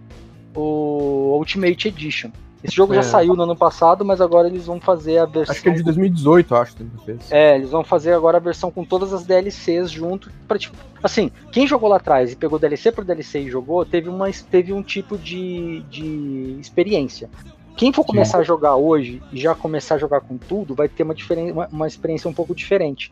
o 0.54 1.36
Ultimate 1.38 1.88
Edition. 1.88 2.30
Esse 2.62 2.76
jogo 2.76 2.94
já 2.94 3.00
É. 3.00 3.02
saiu 3.02 3.34
no 3.34 3.42
ano 3.42 3.56
passado, 3.56 4.04
mas 4.04 4.20
agora 4.20 4.46
eles 4.48 4.66
vão 4.66 4.80
fazer 4.80 5.18
a 5.18 5.26
versão. 5.26 5.52
Acho 5.52 5.62
que 5.62 5.68
é 5.68 5.72
de 5.72 5.82
2018, 5.82 6.54
acho 6.54 6.76
que 6.76 6.84
fez. 7.04 7.32
É, 7.32 7.56
eles 7.56 7.70
vão 7.70 7.82
fazer 7.82 8.12
agora 8.12 8.36
a 8.36 8.40
versão 8.40 8.70
com 8.70 8.84
todas 8.84 9.12
as 9.12 9.24
DLCs 9.24 9.90
junto. 9.90 10.30
Pra, 10.46 10.58
tipo, 10.58 10.76
assim, 11.02 11.30
quem 11.50 11.66
jogou 11.66 11.88
lá 11.88 11.96
atrás 11.96 12.32
e 12.32 12.36
pegou 12.36 12.58
DLC 12.58 12.92
por 12.92 13.04
DLC 13.04 13.40
e 13.40 13.50
jogou, 13.50 13.84
teve, 13.84 14.08
uma, 14.08 14.30
teve 14.50 14.72
um 14.72 14.82
tipo 14.82 15.18
de, 15.18 15.80
de 15.90 16.56
experiência. 16.60 17.28
Quem 17.76 17.92
for 17.92 18.04
começar 18.04 18.38
a 18.38 18.42
jogar 18.42 18.76
hoje 18.76 19.20
e 19.32 19.40
já 19.40 19.54
começar 19.54 19.96
a 19.96 19.98
jogar 19.98 20.20
com 20.20 20.36
tudo, 20.36 20.74
vai 20.74 20.88
ter 20.88 21.02
uma, 21.02 21.14
diferen 21.14 21.50
uma, 21.50 21.66
uma 21.68 21.86
experiência 21.86 22.28
um 22.30 22.34
pouco 22.34 22.54
diferente. 22.54 23.10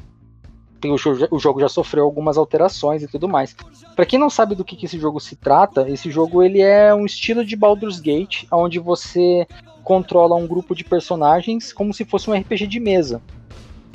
O 0.85 0.97
jogo, 0.97 1.28
o 1.31 1.39
jogo 1.39 1.61
já 1.61 1.68
sofreu 1.68 2.05
algumas 2.05 2.39
alterações 2.39 3.03
e 3.03 3.09
tudo 3.09 3.28
mais. 3.28 3.55
Pra 3.95 4.07
quem 4.07 4.18
não 4.18 4.31
sabe 4.31 4.55
do 4.55 4.64
que, 4.64 4.76
que 4.76 4.87
esse 4.87 4.99
jogo 4.99 5.20
se 5.20 5.37
trata, 5.37 5.89
esse 5.89 6.11
jogo 6.11 6.43
ele 6.43 6.61
é 6.61 6.95
um 6.95 7.05
estilo 7.05 7.45
de 7.45 7.57
Baldur's 7.57 8.01
Gate, 8.01 8.45
onde 8.51 8.78
você 8.78 9.47
controla 9.83 10.37
um 10.37 10.47
grupo 10.47 10.74
de 10.74 10.85
personagens 10.85 11.72
como 11.72 11.93
se 11.93 12.05
fosse 12.05 12.31
um 12.31 12.35
RPG 12.35 12.66
de 12.66 12.81
mesa. 12.81 13.20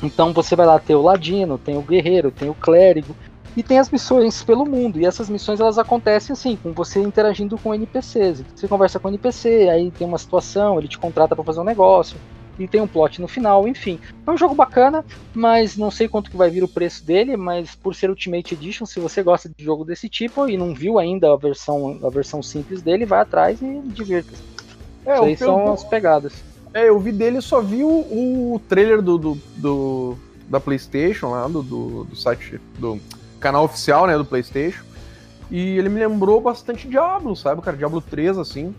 Então 0.04 0.34
você 0.34 0.56
vai 0.56 0.66
lá 0.66 0.78
ter 0.78 0.96
o 0.96 1.02
ladino, 1.02 1.58
tem 1.58 1.78
o 1.78 1.82
guerreiro, 1.82 2.32
tem 2.32 2.50
o 2.50 2.54
clérigo 2.54 3.16
e 3.56 3.64
tem 3.64 3.80
as 3.80 3.90
missões 3.90 4.44
pelo 4.44 4.66
mundo. 4.66 5.00
E 5.00 5.06
essas 5.06 5.30
missões 5.30 5.60
elas 5.60 5.78
acontecem 5.78 6.34
assim, 6.34 6.58
com 6.62 6.74
você 6.74 7.02
interagindo 7.02 7.58
com 7.58 7.74
NPCs. 7.74 8.44
Você 8.54 8.68
conversa 8.68 9.00
com 9.00 9.08
o 9.08 9.12
NPC, 9.12 9.70
aí 9.70 9.92
tem 9.92 10.06
uma 10.06 10.18
situação, 10.18 10.78
ele 10.78 10.88
te 10.88 10.98
contrata 10.98 11.36
para 11.36 11.46
fazer 11.46 11.62
um 11.62 11.66
negócio 11.66 12.18
e 12.58 12.68
tem 12.68 12.80
um 12.82 12.88
plot 12.88 13.20
no 13.22 13.28
final, 13.28 13.68
enfim. 13.68 14.00
É 14.26 14.32
um 14.32 14.38
jogo 14.38 14.56
bacana, 14.56 15.04
mas 15.34 15.76
não 15.76 15.92
sei 15.92 16.08
quanto 16.08 16.32
que 16.32 16.38
vai 16.38 16.50
vir 16.50 16.64
o 16.64 16.68
preço 16.68 17.06
dele, 17.06 17.36
mas 17.36 17.76
por 17.76 17.94
ser 17.96 18.10
Ultimate 18.10 18.54
Edition, 18.54 18.86
se 18.86 19.00
você 19.00 19.22
gosta 19.22 19.50
de 19.50 19.64
jogo 19.64 19.84
desse 19.84 20.08
tipo 20.08 20.48
e 20.48 20.58
não 20.58 20.74
viu 20.74 20.98
ainda 21.00 21.32
a 21.34 21.36
versão 21.38 22.00
a 22.04 22.10
versão 22.10 22.42
simples 22.42 22.82
dele, 22.82 23.06
vai 23.06 23.20
atrás 23.22 23.62
e 23.62 23.82
divirta-se. 23.86 24.42
É, 25.06 25.14
Isso 25.16 25.24
aí 25.24 25.36
que 25.38 25.44
eu- 25.44 25.48
são 25.48 25.74
as 25.74 25.84
pegadas. 25.84 26.34
É, 26.74 26.90
eu 26.90 27.00
vi 27.00 27.12
dele, 27.12 27.40
só 27.42 27.62
vi 27.62 27.84
o, 27.84 27.88
o 28.56 28.62
trailer 28.68 29.02
do, 29.02 29.18
do, 29.18 29.38
do- 29.58 30.18
da 30.50 30.60
PlayStation 30.60 31.30
lá, 31.32 31.48
do, 31.48 31.62
do, 31.64 32.04
do 32.04 32.16
site, 32.16 32.60
do 32.78 33.00
canal 33.40 33.64
oficial, 33.66 34.06
né, 34.08 34.18
do 34.18 34.26
PlayStation. 34.26 34.84
E 35.52 35.78
ele 35.78 35.90
me 35.90 36.00
lembrou 36.00 36.42
bastante 36.42 36.88
Diablo, 36.88 37.36
sabe, 37.36 37.62
cara? 37.62 37.78
Diablo 37.78 38.02
3, 38.02 38.38
assim. 38.38 38.74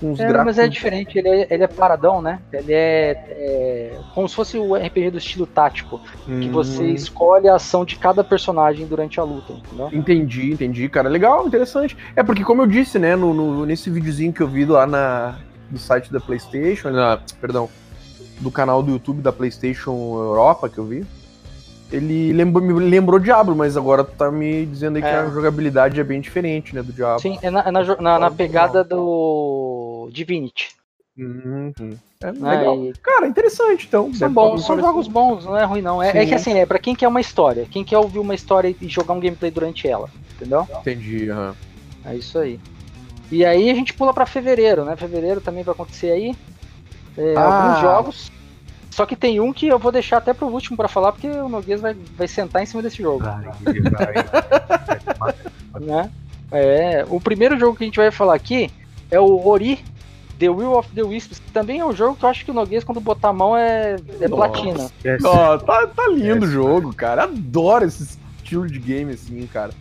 Os 0.00 0.18
É, 0.20 0.32
mas 0.44 0.58
é 0.58 0.68
diferente, 0.68 1.18
ele 1.18 1.28
é, 1.28 1.46
ele 1.50 1.64
é 1.64 1.66
paradão, 1.66 2.22
né? 2.22 2.40
Ele 2.52 2.72
é, 2.72 3.10
é 3.28 3.98
como 4.14 4.28
se 4.28 4.34
fosse 4.34 4.56
o 4.58 4.74
RPG 4.74 5.10
do 5.10 5.18
estilo 5.18 5.46
tático, 5.46 6.00
que 6.40 6.48
você 6.48 6.84
Hum, 6.84 6.94
escolhe 6.94 7.48
a 7.48 7.56
ação 7.56 7.84
de 7.84 7.96
cada 7.96 8.22
personagem 8.22 8.86
durante 8.86 9.18
a 9.18 9.24
luta, 9.24 9.52
entendeu? 9.52 9.88
Entendi, 9.92 10.52
entendi, 10.52 10.88
cara. 10.88 11.08
Legal, 11.08 11.46
interessante. 11.46 11.96
É 12.14 12.22
porque, 12.22 12.44
como 12.44 12.62
eu 12.62 12.66
disse, 12.66 12.98
né, 12.98 13.16
no, 13.16 13.34
no- 13.34 13.66
nesse 13.66 13.90
videozinho 13.90 14.32
que 14.32 14.40
eu 14.40 14.48
vi 14.48 14.64
lá 14.64 14.86
na, 14.86 15.38
do 15.68 15.78
site 15.78 16.12
da 16.12 16.20
PlayStation, 16.20 16.90
na, 16.90 17.18
perdão, 17.40 17.68
do 18.40 18.50
canal 18.50 18.82
do 18.82 18.92
YouTube 18.92 19.20
da 19.20 19.32
PlayStation 19.32 19.90
Europa 19.92 20.68
que 20.68 20.78
eu 20.78 20.84
vi, 20.86 21.04
ele 21.90 22.32
lembrou, 22.32 22.62
me 22.64 22.72
lembrou 22.74 23.18
Diablo, 23.18 23.54
mas 23.56 23.76
agora 23.76 24.04
tu 24.04 24.12
tá 24.16 24.30
me 24.30 24.66
dizendo 24.66 24.96
aí 24.96 25.02
que 25.02 25.08
É. 25.08 25.16
a 25.20 25.30
jogabilidade 25.30 25.98
é 26.00 26.04
bem 26.04 26.20
diferente, 26.20 26.74
né, 26.74 26.82
do 26.82 26.92
Diablo. 26.92 27.20
Sim, 27.20 27.38
é 27.42 27.50
na, 27.50 27.60
é 27.60 27.70
na 27.70 27.82
na- 28.00 28.18
na 28.18 28.30
pegada 28.30 28.84
do 28.84 30.08
Divinity. 30.12 30.68
Uhum. 31.16 31.72
É 32.22 32.30
legal. 32.30 32.76
E 32.84 32.92
Cara, 33.02 33.26
interessante, 33.26 33.86
então. 33.88 34.12
são 34.14 34.32
bons, 34.32 34.64
são 34.64 34.78
jogos 34.78 35.08
bons, 35.08 35.44
não 35.44 35.56
é 35.56 35.64
ruim 35.64 35.82
não. 35.82 36.02
É, 36.02 36.10
é 36.10 36.26
que 36.26 36.34
assim, 36.34 36.52
é 36.56 36.64
pra 36.66 36.78
quem 36.78 36.94
quer 36.94 37.08
uma 37.08 37.20
história, 37.20 37.66
quem 37.70 37.84
quer 37.84 37.98
ouvir 37.98 38.18
uma 38.20 38.34
história 38.34 38.74
e 38.80 38.88
jogar 38.88 39.14
um 39.14 39.20
gameplay 39.20 39.50
durante 39.50 39.88
ela, 39.88 40.08
entendeu? 40.36 40.66
Entendi, 40.80 41.28
aham. 41.30 41.54
É 42.04 42.14
isso 42.14 42.38
aí. 42.38 42.60
E 43.32 43.44
aí 43.44 43.68
a 43.68 43.74
gente 43.74 43.92
pula 43.94 44.14
para 44.14 44.26
fevereiro, 44.26 44.84
né? 44.84 44.96
Fevereiro 44.96 45.40
também 45.40 45.62
vai 45.64 45.74
acontecer 45.74 46.10
aí. 46.12 46.36
É, 47.16 47.34
ah. 47.36 47.66
Alguns 47.66 47.80
jogos. 47.80 48.32
Só 48.90 49.06
que 49.06 49.14
tem 49.14 49.40
um 49.40 49.52
que 49.52 49.68
eu 49.68 49.78
vou 49.78 49.92
deixar 49.92 50.16
até 50.18 50.32
pro 50.34 50.48
último 50.48 50.76
para 50.76 50.88
falar, 50.88 51.12
porque 51.12 51.28
o 51.28 51.48
Noguês 51.48 51.80
vai, 51.80 51.94
vai 52.16 52.26
sentar 52.26 52.62
em 52.62 52.66
cima 52.66 52.82
desse 52.82 53.02
jogo. 53.02 53.24
Vai, 53.24 53.44
vai. 55.18 55.34
né? 55.80 56.10
É, 56.50 57.04
o 57.08 57.20
primeiro 57.20 57.58
jogo 57.58 57.76
que 57.76 57.84
a 57.84 57.86
gente 57.86 57.96
vai 57.96 58.10
falar 58.10 58.34
aqui 58.34 58.70
é 59.10 59.20
o 59.20 59.46
Ori 59.46 59.84
The 60.38 60.48
Will 60.48 60.72
of 60.72 60.88
the 60.94 61.02
Wisps, 61.02 61.40
que 61.40 61.50
também 61.50 61.80
é 61.80 61.84
um 61.84 61.94
jogo 61.94 62.16
que 62.16 62.24
eu 62.24 62.28
acho 62.28 62.44
que 62.44 62.50
o 62.50 62.54
Noguês, 62.54 62.84
quando 62.84 63.00
botar 63.00 63.30
a 63.30 63.32
mão, 63.32 63.56
é, 63.56 63.96
é 64.20 64.28
platina. 64.28 64.90
Oh, 65.24 65.58
tá, 65.58 65.86
tá 65.88 66.08
lindo 66.08 66.46
o 66.46 66.50
jogo, 66.50 66.94
cara. 66.94 67.24
Adoro 67.24 67.84
esse 67.84 68.18
estilo 68.36 68.66
de 68.66 68.78
game, 68.78 69.12
assim, 69.12 69.46
cara. 69.52 69.72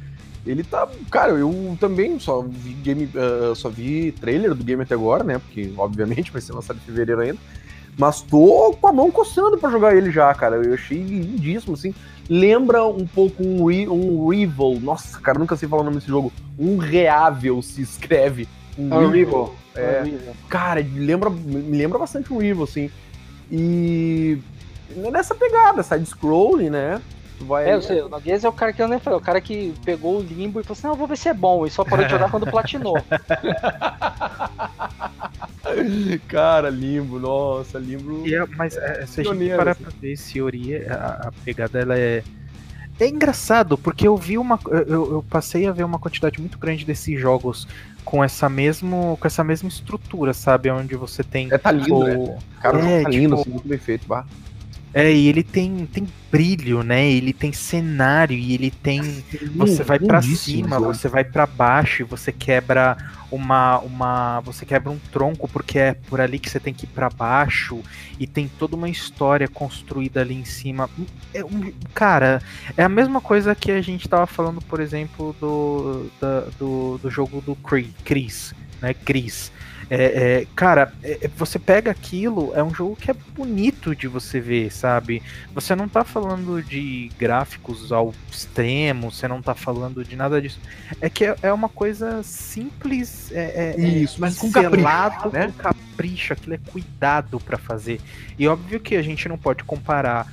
Ele 0.45 0.63
tá. 0.63 0.87
Cara, 1.11 1.33
eu 1.33 1.77
também 1.79 2.19
só 2.19 2.41
vi 2.41 2.73
game. 2.73 3.05
Uh, 3.05 3.53
só 3.53 3.69
vi 3.69 4.11
trailer 4.13 4.55
do 4.55 4.63
game 4.63 4.81
até 4.81 4.95
agora, 4.95 5.23
né? 5.23 5.39
Porque, 5.39 5.71
obviamente, 5.77 6.31
vai 6.31 6.41
ser 6.41 6.53
lançado 6.53 6.77
em 6.77 6.85
fevereiro 6.85 7.21
ainda. 7.21 7.37
Mas 7.97 8.21
tô 8.21 8.77
com 8.79 8.87
a 8.87 8.93
mão 8.93 9.09
coçando 9.09 9.57
para 9.57 9.71
jogar 9.71 9.95
ele 9.95 10.11
já, 10.11 10.31
cara. 10.33 10.57
Eu 10.57 10.73
achei 10.75 10.99
lindíssimo, 10.99 11.73
assim. 11.73 11.93
Lembra 12.29 12.85
um 12.85 13.07
pouco 13.07 13.43
um, 13.43 13.65
Re 13.65 13.87
um 13.87 14.29
Rival. 14.29 14.79
Nossa, 14.79 15.19
cara, 15.19 15.39
nunca 15.39 15.55
sei 15.55 15.67
falar 15.67 15.81
o 15.81 15.85
nome 15.85 15.97
desse 15.97 16.07
jogo. 16.07 16.31
Um 16.59 16.77
Reável 16.77 17.61
se 17.61 17.81
escreve. 17.81 18.47
Um 18.77 18.93
é 18.93 19.07
Rival. 19.07 19.55
É, 19.75 20.03
cara, 20.47 20.85
lembra, 20.95 21.29
me 21.29 21.77
lembra 21.77 21.97
bastante 21.97 22.31
um 22.31 22.37
Rival, 22.37 22.65
assim. 22.65 22.91
E 23.51 24.37
nessa 24.95 25.33
pegada, 25.33 25.81
side-scrolling, 25.81 26.69
né? 26.69 27.01
Vai... 27.41 27.69
É, 27.69 27.75
eu 27.75 27.81
sei, 27.81 28.01
o 28.01 28.09
Noguês 28.09 28.43
é 28.43 28.49
o 28.49 28.53
cara 28.53 28.73
que 28.73 28.81
eu 28.81 28.87
nem 28.87 28.99
falei, 28.99 29.19
o 29.19 29.21
cara 29.21 29.39
que 29.39 29.73
pegou 29.85 30.17
o 30.17 30.21
limbo 30.21 30.59
e 30.59 30.63
falou 30.63 30.77
assim, 30.77 30.87
não, 30.87 30.95
vou 30.95 31.07
ver 31.07 31.17
se 31.17 31.29
é 31.29 31.33
bom, 31.33 31.65
e 31.65 31.69
só 31.69 31.83
parou 31.83 32.05
de 32.05 32.11
jogar 32.11 32.31
quando 32.31 32.47
platinou. 32.47 32.97
cara, 36.27 36.69
limbo, 36.69 37.19
nossa, 37.19 37.77
limbo. 37.77 38.23
É, 38.27 38.45
mas 38.55 38.75
é, 38.75 39.05
se 39.05 39.21
a 39.21 39.23
gente 39.23 39.49
parar 39.55 39.71
assim. 39.71 39.83
pra 39.83 39.91
ver 39.99 40.11
esse 40.13 40.41
Ori, 40.41 40.75
a, 40.87 41.27
a 41.27 41.31
pegada 41.43 41.79
ela 41.79 41.97
é. 41.97 42.23
É 42.99 43.07
engraçado, 43.07 43.77
porque 43.77 44.07
eu 44.07 44.17
vi 44.17 44.39
uma. 44.39 44.59
Eu, 44.65 45.11
eu, 45.11 45.25
passei 45.29 45.67
a 45.67 45.71
ver 45.71 45.83
uma 45.83 45.99
quantidade 45.99 46.39
muito 46.39 46.57
grande 46.57 46.83
desses 46.83 47.19
jogos 47.19 47.67
com 48.03 48.23
essa 48.23 48.49
mesmo 48.49 49.17
com 49.21 49.27
essa 49.27 49.43
mesma 49.43 49.69
estrutura, 49.69 50.33
sabe? 50.33 50.71
Onde 50.71 50.95
você 50.95 51.23
tem. 51.23 51.47
É, 51.51 51.59
tá 51.59 51.71
lindo, 51.71 51.95
o... 51.95 52.03
né? 52.03 52.39
Cara, 52.59 52.79
é, 52.79 53.03
tá 53.03 53.09
lindo, 53.09 53.35
tipo... 53.35 53.41
assim, 53.41 53.49
muito 53.51 53.67
bem 53.67 53.77
feito, 53.77 54.07
bah. 54.07 54.25
É, 54.97 55.13
e 55.13 55.27
ele 55.27 55.43
tem, 55.43 55.85
tem 55.85 56.07
brilho, 56.31 56.81
né? 56.81 57.07
Ele 57.07 57.31
tem 57.31 57.53
cenário 57.53 58.35
e 58.35 58.55
ele 58.55 58.71
tem. 58.71 59.23
Você 59.55 59.83
vai 59.83 59.99
para 59.99 60.19
cima, 60.23 60.79
você 60.79 61.07
vai 61.07 61.23
para 61.23 61.45
baixo, 61.45 62.03
você 62.07 62.31
quebra 62.31 62.97
uma, 63.31 63.77
uma. 63.77 64.39
Você 64.39 64.65
quebra 64.65 64.89
um 64.89 64.97
tronco 65.11 65.47
porque 65.47 65.77
é 65.77 65.93
por 65.93 66.19
ali 66.19 66.39
que 66.39 66.49
você 66.49 66.59
tem 66.59 66.73
que 66.73 66.85
ir 66.85 66.89
para 66.89 67.11
baixo. 67.11 67.79
E 68.19 68.25
tem 68.25 68.47
toda 68.47 68.75
uma 68.75 68.89
história 68.89 69.47
construída 69.47 70.21
ali 70.21 70.33
em 70.33 70.45
cima. 70.45 70.89
É 71.31 71.45
um, 71.45 71.71
cara, 71.93 72.41
é 72.75 72.83
a 72.83 72.89
mesma 72.89 73.21
coisa 73.21 73.53
que 73.53 73.69
a 73.69 73.81
gente 73.81 74.09
tava 74.09 74.25
falando, 74.25 74.61
por 74.63 74.79
exemplo, 74.79 75.35
do, 75.39 76.09
da, 76.19 76.39
do, 76.57 76.97
do 76.97 77.11
jogo 77.11 77.39
do 77.39 77.55
Chris, 78.03 78.51
né? 78.81 78.93
Chris 78.93 79.51
é, 79.89 80.41
é, 80.41 80.47
cara, 80.53 80.91
é, 81.01 81.19
é, 81.21 81.27
você 81.29 81.57
pega 81.57 81.89
aquilo, 81.89 82.51
é 82.53 82.61
um 82.61 82.73
jogo 82.73 82.95
que 82.95 83.09
é 83.09 83.13
bonito 83.13 83.95
de 83.95 84.07
você 84.07 84.39
ver, 84.39 84.71
sabe? 84.71 85.23
Você 85.53 85.75
não 85.75 85.87
tá 85.87 86.03
falando 86.03 86.61
de 86.61 87.09
gráficos 87.17 87.91
ao 87.91 88.13
extremo, 88.29 89.11
você 89.11 89.27
não 89.27 89.41
tá 89.41 89.55
falando 89.55 90.03
de 90.03 90.15
nada 90.15 90.41
disso. 90.41 90.59
É 90.99 91.09
que 91.09 91.25
é, 91.25 91.35
é 91.41 91.53
uma 91.53 91.69
coisa 91.69 92.21
simples, 92.21 93.31
é, 93.31 93.75
é 93.77 93.81
Isso, 93.81 94.19
mas 94.19 94.37
com 94.37 94.51
capricho, 94.51 95.29
né? 95.31 95.47
com 95.47 95.53
capricho, 95.53 96.33
aquilo 96.33 96.55
é 96.55 96.59
cuidado 96.69 97.39
para 97.39 97.57
fazer. 97.57 98.01
E 98.37 98.45
óbvio 98.45 98.81
que 98.81 98.95
a 98.95 99.01
gente 99.01 99.29
não 99.29 99.37
pode 99.37 99.63
comparar 99.63 100.27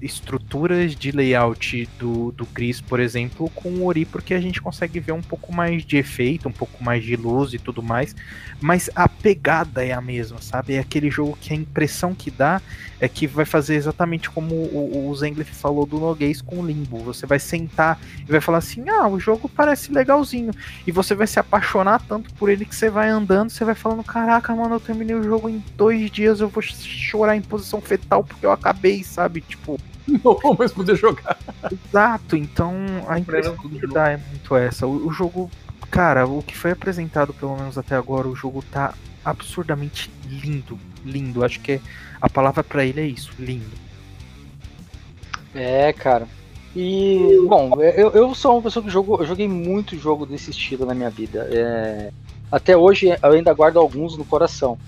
estruturas 0.00 0.94
de 0.94 1.10
layout 1.10 1.88
do, 1.98 2.32
do 2.32 2.46
Gris, 2.46 2.80
por 2.80 3.00
exemplo, 3.00 3.50
com 3.54 3.68
o 3.70 3.86
Ori, 3.86 4.04
porque 4.04 4.34
a 4.34 4.40
gente 4.40 4.60
consegue 4.60 5.00
ver 5.00 5.12
um 5.12 5.22
pouco 5.22 5.52
mais 5.52 5.84
de 5.84 5.96
efeito, 5.96 6.48
um 6.48 6.52
pouco 6.52 6.82
mais 6.82 7.04
de 7.04 7.16
luz 7.16 7.52
e 7.52 7.58
tudo 7.58 7.82
mais, 7.82 8.14
mas 8.60 8.88
a 8.94 9.08
pegada 9.08 9.84
é 9.84 9.92
a 9.92 10.00
mesma, 10.00 10.40
sabe? 10.40 10.74
É 10.74 10.78
aquele 10.78 11.10
jogo 11.10 11.36
que 11.40 11.52
a 11.52 11.56
impressão 11.56 12.14
que 12.14 12.30
dá 12.30 12.60
é 13.00 13.08
que 13.08 13.26
vai 13.26 13.44
fazer 13.44 13.76
exatamente 13.76 14.28
como 14.28 14.54
o, 14.54 15.08
o 15.08 15.14
Zenglif 15.14 15.54
falou 15.54 15.86
do 15.86 15.98
Noguês 15.98 16.42
com 16.42 16.60
o 16.60 16.66
Limbo. 16.66 16.98
Você 16.98 17.26
vai 17.26 17.38
sentar 17.38 18.00
e 18.20 18.30
vai 18.30 18.40
falar 18.40 18.58
assim: 18.58 18.88
ah, 18.88 19.06
o 19.06 19.20
jogo 19.20 19.48
parece 19.48 19.92
legalzinho. 19.92 20.52
E 20.86 20.92
você 20.92 21.14
vai 21.14 21.26
se 21.26 21.38
apaixonar 21.38 22.02
tanto 22.08 22.32
por 22.34 22.48
ele 22.48 22.64
que 22.64 22.74
você 22.74 22.90
vai 22.90 23.08
andando, 23.08 23.50
você 23.50 23.64
vai 23.64 23.74
falando: 23.74 24.02
caraca, 24.02 24.54
mano, 24.54 24.74
eu 24.74 24.80
terminei 24.80 25.14
o 25.14 25.22
jogo 25.22 25.48
em 25.48 25.62
dois 25.76 26.10
dias, 26.10 26.40
eu 26.40 26.48
vou 26.48 26.62
chorar 26.62 27.36
em 27.36 27.42
posição 27.42 27.80
fetal 27.80 28.24
porque 28.24 28.44
eu 28.44 28.52
acabei, 28.52 29.02
sabe? 29.04 29.40
Tipo. 29.40 29.78
Não 30.08 30.38
vou 30.38 30.56
mais 30.58 30.72
poder 30.72 30.96
jogar. 30.96 31.36
Exato, 31.70 32.34
então 32.34 32.74
a 33.06 33.18
impressão 33.18 33.54
que 33.54 33.86
dá 33.86 34.12
é 34.12 34.16
muito 34.16 34.56
essa. 34.56 34.86
O, 34.86 35.08
o 35.08 35.12
jogo, 35.12 35.50
cara, 35.90 36.26
o 36.26 36.42
que 36.42 36.56
foi 36.56 36.70
apresentado, 36.70 37.34
pelo 37.34 37.54
menos 37.54 37.76
até 37.76 37.94
agora, 37.94 38.26
o 38.26 38.34
jogo 38.34 38.64
tá 38.72 38.94
absurdamente 39.22 40.10
lindo. 40.26 40.78
Lindo. 41.04 41.44
Acho 41.44 41.60
que 41.60 41.78
a 42.20 42.28
palavra 42.28 42.62
para 42.64 42.84
ele 42.84 43.00
é 43.00 43.06
isso, 43.06 43.32
lindo. 43.38 43.76
É, 45.54 45.92
cara. 45.92 46.26
E, 46.76 47.38
bom, 47.48 47.80
eu, 47.80 48.10
eu 48.10 48.34
sou 48.34 48.54
uma 48.54 48.62
pessoa 48.62 48.84
que 48.84 48.90
jogo, 48.90 49.16
eu 49.20 49.26
joguei 49.26 49.48
muito 49.48 49.98
jogo 49.98 50.26
desse 50.26 50.50
estilo 50.50 50.84
na 50.86 50.94
minha 50.94 51.10
vida. 51.10 51.48
É, 51.50 52.12
até 52.52 52.76
hoje 52.76 53.08
eu 53.08 53.32
ainda 53.32 53.52
guardo 53.52 53.78
alguns 53.78 54.16
no 54.16 54.24
coração. 54.24 54.78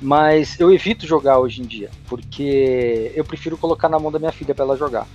Mas 0.00 0.58
eu 0.58 0.72
evito 0.72 1.06
jogar 1.06 1.38
hoje 1.38 1.62
em 1.62 1.64
dia, 1.64 1.88
porque 2.08 3.12
eu 3.14 3.24
prefiro 3.24 3.56
colocar 3.56 3.88
na 3.88 4.00
mão 4.00 4.10
da 4.10 4.18
minha 4.18 4.32
filha 4.32 4.52
para 4.52 4.64
ela 4.64 4.76
jogar. 4.76 5.06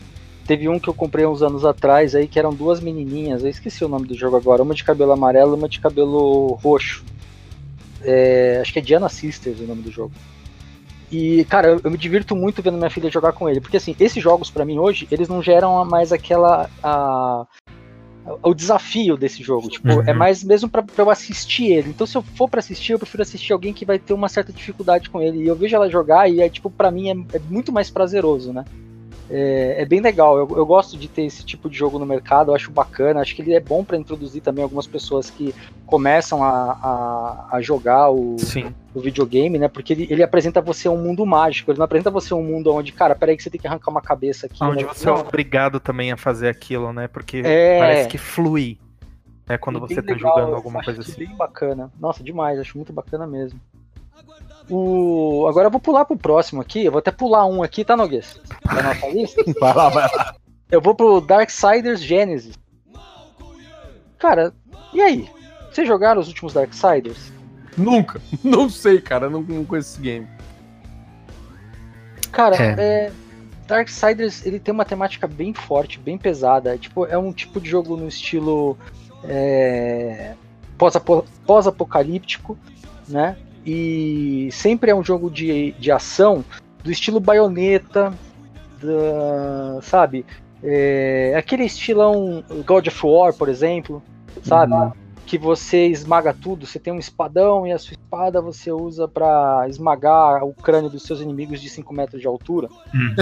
Teve 0.46 0.70
um 0.70 0.80
que 0.80 0.88
eu 0.88 0.94
comprei 0.94 1.26
uns 1.26 1.42
anos 1.42 1.66
atrás 1.66 2.16
aí, 2.16 2.26
que 2.26 2.40
eram 2.40 2.54
duas 2.54 2.80
menininhas, 2.80 3.44
eu 3.44 3.50
esqueci 3.50 3.84
o 3.84 3.90
nome 3.90 4.08
do 4.08 4.16
jogo 4.16 4.38
agora, 4.38 4.64
uma 4.64 4.74
de 4.74 4.86
cabelo 4.86 5.12
amarelo 5.12 5.56
e 5.56 5.58
uma 5.58 5.68
de 5.68 5.82
cabelo 5.82 6.54
roxo. 6.64 7.04
É, 8.02 8.60
acho 8.62 8.72
que 8.72 8.80
é 8.80 8.82
Diana 8.82 9.10
Sisters 9.10 9.60
o 9.60 9.64
nome 9.64 9.82
do 9.82 9.92
jogo. 9.92 10.14
E, 11.12 11.46
cara, 11.46 11.70
eu, 11.70 11.82
eu, 11.84 11.92
me 11.92 11.98
divirto 11.98 12.36
muito 12.36 12.62
vendo 12.62 12.78
minha 12.78 12.90
filha 12.90 13.10
jogar 13.10 13.32
com 13.32 13.50
ele. 13.50 13.62
Porque, 13.62 13.78
assim, 13.78 13.96
esses 14.00 14.22
jogos, 14.22 14.50
para 14.50 14.66
mim, 14.66 14.78
hoje, 14.78 15.08
eles 15.10 15.30
não 15.30 15.42
geram 15.42 15.84
mais 15.86 16.12
aquela. 16.12 16.70
A, 16.84 17.46
o 18.44 18.54
desafio 18.54 19.16
desse 19.16 19.42
jogo. 19.42 19.70
Tipo, 19.70 19.90
é 19.90 19.96
uhum. 19.96 20.04
é 20.08 20.14
mais 20.14 20.44
mesmo 20.44 20.70
para 20.70 20.84
eu 20.98 21.10
assistir 21.10 21.72
ele. 21.72 21.90
Então, 21.90 22.06
se 22.06 22.18
eu 22.18 22.22
for 22.22 22.50
para 22.50 22.60
assistir, 22.60 22.92
eu 22.92 23.00
prefiro 23.00 23.24
assistir 23.24 23.54
alguém 23.54 23.74
que 23.74 23.86
vai 23.86 23.98
ter 23.98 24.14
uma 24.14 24.28
certa 24.28 24.52
dificuldade 24.52 25.10
com 25.10 25.22
ele. 25.22 25.44
E 25.44 25.48
eu 25.48 25.56
vejo 25.56 25.76
ela 25.76 25.90
jogar 25.90 26.30
e 26.30 26.42
é, 26.42 26.50
tipo, 26.50 26.70
para 26.70 26.92
mim 26.92 27.10
é, 27.10 27.38
é, 27.38 27.40
muito 27.50 27.72
mais 27.72 27.90
prazeroso, 27.90 28.52
né? 28.52 28.66
É, 29.30 29.82
é, 29.82 29.86
bem 29.86 30.00
legal. 30.00 30.38
Eu, 30.38 30.48
eu, 30.56 30.66
gosto 30.66 30.98
de 30.98 31.08
ter 31.08 31.24
esse 31.24 31.46
tipo 31.46 31.70
de 31.70 31.78
jogo 31.78 32.00
no 32.00 32.06
mercado, 32.06 32.52
eu 32.52 32.56
acho 32.56 32.72
bacana. 32.72 33.22
Acho 33.22 33.36
que 33.36 33.42
ele 33.42 33.54
é 33.54 33.60
bom 33.60 33.84
para 33.84 33.98
introduzir 33.98 34.42
também 34.42 34.64
algumas 34.64 34.88
pessoas 34.88 35.30
que 35.30 35.54
começam 35.86 36.44
a, 36.44 36.72
a, 36.72 37.48
a 37.58 37.62
jogar 37.62 38.10
o, 38.10 38.38
o, 38.96 39.00
videogame, 39.00 39.58
né? 39.58 39.68
Porque 39.68 39.94
ele, 39.94 40.08
ele 40.10 40.24
apresenta 40.24 40.62
você 40.62 40.88
um 40.88 40.98
mundo 40.98 41.26
mágico, 41.26 41.72
ele 41.72 41.78
não 41.78 41.86
apresenta 41.86 42.10
você 42.10 42.34
um 42.34 42.44
mundo 42.44 42.74
onde, 42.74 42.92
cara, 42.92 43.16
peraí 43.16 43.36
que 43.36 43.44
você 43.44 43.50
tem 43.50 43.60
que 43.60 43.68
arrancar 43.68 43.92
uma 43.92 44.02
cabeça 44.02 44.46
aqui. 44.46 44.64
Onde 44.64 44.84
né? 44.84 44.94
você 44.94 45.10
é 45.10 45.12
obrigado 45.12 45.80
também 45.80 46.12
a 46.12 46.18
fazer 46.18 46.48
aquilo, 46.48 46.94
né? 46.94 47.08
Porque 47.08 47.42
é... 47.44 47.80
parece 47.80 48.08
que 48.08 48.18
flui. 48.18 48.80
É 49.50 49.58
quando 49.58 49.80
você 49.80 50.02
tá 50.02 50.14
legal, 50.14 50.36
jogando 50.36 50.56
alguma 50.56 50.84
coisa 50.84 51.02
assim. 51.02 51.26
Bem 51.26 51.36
bacana. 51.36 51.90
Nossa, 52.00 52.22
demais, 52.22 52.60
acho 52.60 52.78
muito 52.78 52.92
bacana 52.92 53.26
mesmo. 53.26 53.60
O... 54.70 55.46
Agora 55.48 55.68
eu 55.68 55.72
vou 55.72 55.80
pular 55.80 56.06
pro 56.06 56.18
próximo 56.18 56.62
aqui. 56.62 56.86
Eu 56.86 56.92
vou 56.92 57.00
até 57.00 57.12
pular 57.12 57.46
um 57.46 57.64
aqui, 57.64 57.86
tá, 57.86 57.96
Noguês? 57.96 58.40
Da 58.66 58.84
nossa 58.84 59.08
lista. 59.08 59.44
vai 59.60 59.74
lá, 59.74 59.90
vai 59.90 60.04
lá. 60.16 60.36
Eu 60.70 60.82
vou 60.82 60.94
pro 60.94 61.22
Darksiders 61.22 62.02
Genesis. 62.02 62.56
Cara, 64.20 64.54
e 64.94 65.02
aí? 65.02 65.30
Vocês 65.72 65.88
jogaram 65.88 66.20
os 66.20 66.28
últimos 66.28 66.54
Darksiders? 66.54 67.32
Nunca. 67.78 68.20
Não 68.44 68.70
sei, 68.70 69.00
cara. 69.00 69.30
Não, 69.30 69.42
não 69.42 69.64
conheço 69.64 69.94
esse 69.94 70.02
game. 70.02 70.28
Cara, 72.32 72.56
é. 72.56 72.76
é... 72.80 73.12
Darksiders 73.68 74.46
ele 74.46 74.60
tem 74.60 74.74
uma 74.74 74.86
temática 74.86 75.28
bem 75.28 75.54
forte, 75.54 76.00
bem 76.00 76.18
pesada. 76.18 76.76
É, 76.76 76.78
tipo, 76.78 77.06
é 77.06 77.18
um 77.18 77.32
tipo 77.32 77.62
de 77.62 77.70
jogo 77.70 77.96
no 77.96 78.08
estilo 78.08 78.78
é... 79.24 80.34
pós-apocalíptico, 81.46 82.58
né? 83.08 83.38
E 83.70 84.48
sempre 84.50 84.92
é 84.92 84.96
um 84.96 85.04
jogo 85.04 85.30
de, 85.30 85.74
de 85.74 85.92
ação 85.92 86.46
do 86.82 86.90
estilo 86.90 87.20
baioneta, 87.20 88.14
da, 88.82 89.82
sabe? 89.82 90.26
É, 90.64 91.34
aquele 91.38 91.66
estilão 91.66 92.42
God 92.66 92.88
of 92.88 93.06
War, 93.06 93.34
por 93.34 93.50
exemplo, 93.50 94.02
sabe? 94.42 94.72
Uhum. 94.72 94.94
Que 95.26 95.38
você 95.38 95.86
esmaga 95.88 96.34
tudo, 96.34 96.66
você 96.66 96.80
tem 96.80 96.94
um 96.94 96.98
espadão 96.98 97.68
e 97.68 97.74
a 97.74 97.78
sua 97.78 97.96
espada 97.96 98.42
você 98.42 98.72
usa 98.72 99.06
para 99.06 99.68
esmagar 99.68 100.46
o 100.46 100.54
crânio 100.54 100.90
dos 100.90 101.04
seus 101.04 101.20
inimigos 101.20 101.60
de 101.60 101.70
5 101.70 101.94
metros 101.94 102.22
de 102.22 102.28
altura. 102.28 102.70
Uhum. 102.94 103.16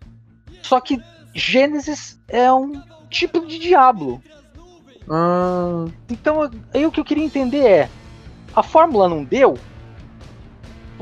Só 0.62 0.80
que 0.80 1.02
Gênesis 1.34 2.18
é 2.28 2.50
um 2.50 2.80
tipo 3.10 3.46
de 3.46 3.58
Diablo. 3.58 4.22
Ah, 5.06 5.84
Então, 6.08 6.50
aí 6.72 6.86
o 6.86 6.90
que 6.90 6.98
eu 6.98 7.04
queria 7.04 7.24
entender 7.24 7.66
é: 7.66 7.90
a 8.54 8.62
fórmula 8.62 9.06
não 9.06 9.22
deu? 9.22 9.58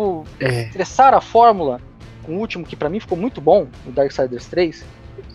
Tipo, 0.01 0.25
É. 0.41 0.63
estressar 0.65 1.13
a 1.15 1.21
fórmula 1.21 1.81
com 2.23 2.33
o 2.37 2.39
último, 2.39 2.65
que 2.65 2.75
pra 2.77 2.89
mim 2.89 3.01
ficou 3.01 3.19
muito 3.19 3.41
bom, 3.41 3.67
o 3.87 3.91
Darksiders 3.91 4.47
3. 4.47 4.85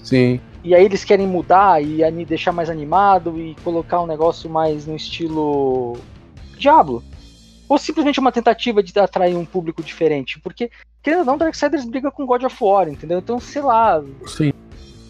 sim. 0.03 0.39
E 0.63 0.73
aí 0.73 0.83
eles 0.83 1.03
querem 1.03 1.27
mudar 1.27 1.79
e 1.83 2.25
deixar 2.25 2.51
mais 2.51 2.71
animado 2.71 3.39
e 3.39 3.55
colocar 3.63 4.01
um 4.01 4.07
negócio 4.07 4.49
mais 4.49 4.87
no 4.87 4.95
estilo 4.95 5.95
Diablo. 6.57 7.03
Ou 7.69 7.77
simplesmente 7.77 8.19
uma 8.19 8.31
tentativa 8.31 8.81
de 8.81 8.97
atrair 8.97 9.35
um 9.35 9.45
público 9.45 9.83
diferente. 9.83 10.39
Porque, 10.39 10.71
querendo 11.03 11.19
ou 11.19 11.25
não, 11.25 11.37
Darksiders 11.37 11.85
briga 11.85 12.09
com 12.09 12.25
God 12.25 12.43
of 12.43 12.55
War, 12.63 12.87
entendeu? 12.89 13.19
Então, 13.19 13.39
sei 13.39 13.61
lá, 13.61 14.03
Sim. 14.25 14.51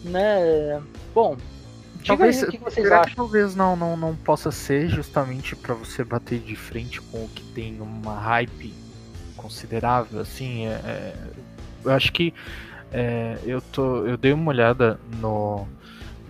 né? 0.04 0.82
Bom, 1.14 1.36
diga 2.02 2.06
Talvez, 2.18 2.42
aí 2.42 2.48
o 2.48 2.52
que 2.52 2.58
vocês 2.58 2.86
será 2.86 3.00
acham. 3.00 3.10
que 3.10 3.16
talvez 3.16 3.54
não, 3.56 3.74
não, 3.76 3.96
não 3.96 4.14
possa 4.14 4.50
ser 4.50 4.88
justamente 4.88 5.56
pra 5.56 5.72
você 5.74 6.04
bater 6.04 6.38
de 6.38 6.54
frente 6.56 7.00
com 7.00 7.24
o 7.24 7.28
que 7.28 7.42
tem 7.42 7.80
uma 7.80 8.14
hype 8.18 8.74
considerável, 9.36 10.20
assim, 10.20 10.66
é, 10.66 10.80
é, 10.84 11.14
eu 11.84 11.92
acho 11.92 12.12
que 12.12 12.32
é, 12.92 13.38
eu 13.44 13.60
tô, 13.60 14.06
eu 14.06 14.16
dei 14.16 14.32
uma 14.32 14.50
olhada 14.50 14.98
no 15.20 15.66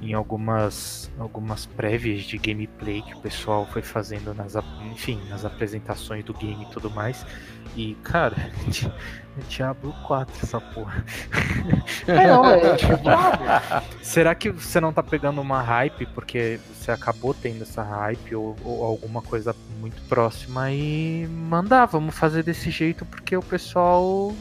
em 0.03 0.13
algumas 0.13 1.11
algumas 1.19 1.67
prévias 1.67 2.23
de 2.23 2.37
gameplay 2.39 3.03
que 3.03 3.15
o 3.15 3.21
pessoal 3.21 3.67
foi 3.67 3.83
fazendo 3.83 4.35
nas, 4.35 4.55
enfim, 4.93 5.21
nas 5.29 5.45
apresentações 5.45 6.25
do 6.25 6.35
game 6.35 6.65
e 6.65 6.73
tudo 6.73 6.91
mais. 6.91 7.25
E, 7.77 7.95
cara, 8.03 8.37
é 9.39 9.43
Diablo 9.49 9.95
4 10.07 10.35
essa 10.43 10.61
porra. 10.61 11.05
É, 12.07 12.29
não, 12.29 12.49
é 12.49 12.77
tipo 12.77 12.97
Diablo. 12.99 13.47
Será 14.01 14.35
que 14.35 14.51
você 14.51 14.81
não 14.81 14.93
tá 14.93 15.03
pegando 15.03 15.41
uma 15.41 15.61
hype 15.61 16.07
porque 16.07 16.61
você 16.73 16.93
acabou 16.93 17.35
tendo 17.35 17.63
essa 17.63 17.83
hype 17.83 18.35
ou, 18.37 18.57
ou 18.65 18.85
alguma 18.85 19.21
coisa 19.21 19.55
muito 19.81 20.01
próxima 20.09 20.71
e 20.71 21.27
mandar, 21.27 21.87
vamos 21.87 22.17
fazer 22.17 22.45
desse 22.45 22.71
jeito 22.71 23.05
porque 23.05 23.37
o 23.37 23.43
pessoal 23.43 24.33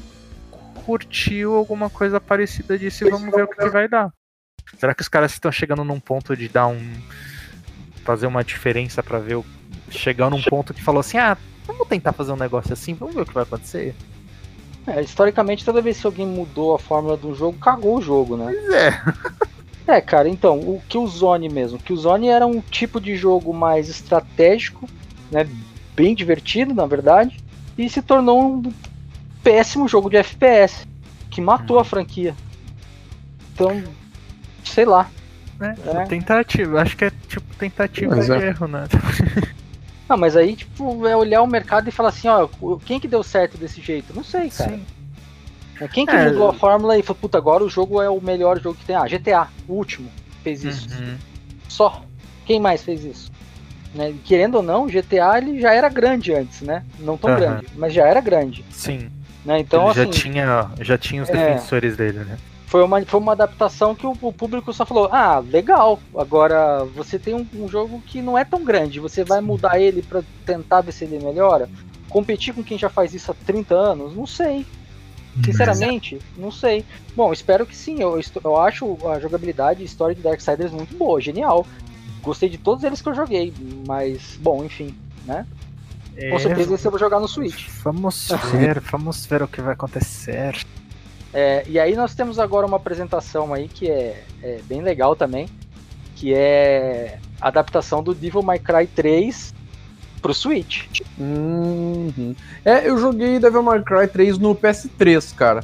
curtiu 0.86 1.56
alguma 1.56 1.89
coisa 1.89 2.22
parecida 2.22 2.78
disso 2.78 3.08
e 3.08 3.10
vamos 3.10 3.34
ver 3.34 3.43
o 3.43 3.47
que, 3.47 3.56
que 3.56 3.70
vai 3.70 3.88
dar. 3.88 4.12
Será 4.78 4.93
que 4.93 5.01
os 5.01 5.07
caras 5.07 5.32
estão 5.32 5.51
chegando 5.51 5.84
num 5.84 5.99
ponto 5.99 6.36
de 6.36 6.47
dar 6.47 6.68
um 6.68 6.82
fazer 8.03 8.28
uma 8.28 8.43
diferença 8.43 9.01
pra 9.01 9.20
ver 9.20 9.36
o 9.36 9.45
chegar 9.89 10.30
num 10.30 10.41
ponto 10.41 10.74
que 10.74 10.84
falou 10.84 10.99
assim: 10.99 11.18
"Ah, 11.18 11.38
vamos 11.66 11.88
tentar 11.88 12.13
fazer 12.13 12.32
um 12.32 12.38
negócio 12.38 12.74
assim, 12.74 12.93
vamos 12.93 13.16
ver 13.16 13.22
o 13.22 13.26
que 13.26 13.34
vai 13.34 13.43
acontecer". 13.43 13.95
É, 14.88 15.01
historicamente, 15.01 15.66
toda 15.66 15.82
vez 15.82 15.99
que 15.99 16.05
alguém 16.05 16.28
mudou 16.28 16.76
a 16.76 16.80
fórmula 16.80 17.18
do 17.18 17.34
jogo, 17.34 17.57
cagou 17.57 17.97
o 17.97 18.01
jogo, 18.01 18.38
né? 18.38 18.53
Pois 18.53 18.70
é. 18.74 19.01
É, 19.88 20.01
cara, 20.01 20.28
então, 20.28 20.57
o 20.59 20.82
Killzone 20.89 21.47
mesmo. 21.47 21.78
Killzone 21.78 22.28
era 22.28 22.45
um 22.45 22.59
tipo 22.59 22.99
de 22.99 23.16
jogo 23.16 23.53
mais 23.53 23.88
estratégico, 23.88 24.89
né? 25.32 25.47
Bem 25.95 26.16
divertido, 26.16 26.74
na 26.74 26.88
verdade, 26.88 27.38
e 27.78 27.88
se 27.88 28.01
tornou 28.01 28.41
um 28.41 28.74
péssimo 29.43 29.88
jogo 29.88 30.09
de 30.09 30.18
FPS, 30.18 30.88
que 31.30 31.39
matou 31.39 31.78
a 31.78 31.84
franquia. 31.84 32.36
Então, 33.53 33.84
sei 34.66 34.86
lá. 34.86 35.09
É, 35.59 35.66
É. 36.01 36.05
tentativa, 36.05 36.82
acho 36.82 36.97
que 36.97 37.05
é 37.05 37.11
tipo 37.30 37.45
tentativa 37.55 38.16
Mas 38.16 38.28
e 38.28 38.34
é. 38.34 38.47
erro, 38.47 38.68
né? 38.68 38.84
Não, 40.07 40.18
mas 40.18 40.36
aí, 40.38 40.55
tipo, 40.55 41.07
é 41.07 41.16
olhar 41.16 41.41
o 41.41 41.47
mercado 41.47 41.88
e 41.88 41.91
falar 41.91 42.09
assim, 42.09 42.28
ó, 42.28 42.47
quem 42.86 42.99
que 42.99 43.07
deu 43.07 43.24
certo 43.24 43.57
desse 43.57 43.82
jeito? 43.82 44.13
Não 44.13 44.24
sei, 44.24 44.49
cara. 44.51 44.72
Sim. 44.72 44.86
Quem 45.91 46.05
que 46.05 46.16
É. 46.16 46.26
mudou 46.30 46.47
a 46.47 46.53
fórmula 46.53 46.97
e 46.97 47.01
falou, 47.01 47.20
puta, 47.20 47.38
agora 47.39 47.63
o 47.63 47.70
jogo 47.70 47.99
é 48.01 48.09
o 48.09 48.22
melhor 48.22 48.59
jogo 48.61 48.78
que 48.78 48.86
tem? 48.86 48.95
Ah, 48.95 49.07
GTA, 49.07 49.47
o 49.68 49.74
último, 49.74 50.09
fez 50.43 50.63
isso. 50.63 50.88
Uhum. 50.93 51.18
Só. 51.68 52.05
Quem 52.45 52.59
mais 52.59 52.84
fez 52.84 53.03
isso? 53.03 53.32
Né? 53.95 54.13
Querendo 54.24 54.55
ou 54.55 54.61
não, 54.61 54.84
o 54.86 54.88
GTA 54.89 55.39
ele 55.39 55.59
já 55.59 55.74
era 55.74 55.89
grande 55.89 56.34
antes, 56.34 56.61
né? 56.61 56.84
Não 56.99 57.18
tão 57.18 57.32
Aham. 57.32 57.39
grande, 57.39 57.68
mas 57.76 57.91
já 57.91 58.05
era 58.07 58.22
grande. 58.22 58.63
Sim. 58.70 59.09
Né? 59.43 59.59
Então, 59.59 59.86
Ele 59.86 59.93
já 59.95 60.01
assim, 60.03 60.11
tinha, 60.11 60.70
já 60.82 60.97
tinha 60.97 61.24
os 61.24 61.30
É. 61.30 61.32
defensores 61.32 61.97
dele, 61.97 62.20
né? 62.20 62.38
Foi, 62.76 62.84
uma, 62.84 63.05
foi 63.05 63.19
uma 63.21 63.32
adaptação 63.32 63.95
que 63.95 64.05
o, 64.05 64.17
o 64.21 64.34
público 64.34 64.73
só 64.73 64.86
falou: 64.86 65.07
ah, 65.09 65.39
legal, 65.39 65.97
agora 66.13 66.84
você 66.84 67.17
tem 67.17 67.34
um, 67.34 67.47
um 67.53 67.69
jogo 67.69 68.01
que 68.05 68.21
não 68.21 68.38
é 68.38 68.43
tão 68.43 68.65
grande, 68.65 68.99
você 68.99 69.23
vai 69.23 69.39
mudar 69.39 69.80
ele 69.80 70.01
pra 70.01 70.21
tentar 70.45 70.82
ver 70.82 70.91
se 70.91 71.05
ele 71.05 71.23
melhora? 71.23 71.69
Competir 72.09 72.53
com 72.53 72.61
quem 72.61 72.78
já 72.78 72.89
faz 72.89 73.13
isso 73.13 73.32
há 73.32 73.36
30 73.45 73.73
anos? 73.73 74.13
Não 74.13 74.28
sei. 74.28 74.65
Sinceramente, 75.43 76.19
não 76.38 76.51
sei. 76.51 76.84
Bom, 77.15 77.32
espero 77.32 77.65
que 77.65 77.76
sim. 77.76 78.01
Eu, 78.01 78.19
eu 78.43 78.57
acho 78.57 78.97
a 79.07 79.19
jogabilidade 79.21 79.82
e 79.82 79.86
história 79.86 80.13
de 80.13 80.21
Darksiders 80.21 80.71
muito 80.71 80.97
boa, 80.97 81.21
genial. 81.21 81.65
Gostei 82.21 82.49
de 82.49 82.57
todos 82.57 82.84
eles 82.84 83.01
que 83.01 83.07
eu 83.07 83.15
joguei, 83.15 83.53
mas, 83.88 84.38
bom, 84.41 84.65
enfim, 84.65 84.93
né? 85.26 85.45
Com 86.30 86.39
certeza 86.39 86.76
esse 86.76 86.86
eu 86.86 86.91
vou 86.91 86.99
jogar 86.99 87.21
no 87.21 87.28
Switch. 87.28 87.67
Vamos 87.84 88.30
ver, 88.51 88.82
vamos 88.82 89.26
ver 89.26 89.43
o 89.43 89.47
que 89.47 89.61
vai 89.61 89.73
acontecer. 89.73 90.65
É, 91.38 91.66
e 91.68 91.78
aí 91.78 91.96
nós 91.98 92.16
temos 92.16 92.40
agora 92.40 92.66
uma 92.66 92.78
apresentação 92.78 93.54
aí 93.54 93.68
que 93.68 93.90
é, 93.90 94.24
é 94.42 94.60
bem 94.64 94.82
legal 94.82 95.18
também, 95.18 95.50
que 96.16 96.34
é 96.34 97.20
a 97.42 97.50
adaptação 97.50 98.02
do 98.02 98.16
Devil 98.16 98.42
May 98.42 98.58
Cry 98.58 98.88
3 98.88 99.54
pro 100.22 100.34
Switch. 100.34 101.02
Uhum. 101.20 102.34
É, 102.64 102.88
eu 102.88 102.98
joguei 102.98 103.38
Devil 103.38 103.62
May 103.62 103.84
Cry 103.84 104.08
3 104.08 104.38
no 104.38 104.56
PS3, 104.56 105.36
cara. 105.36 105.62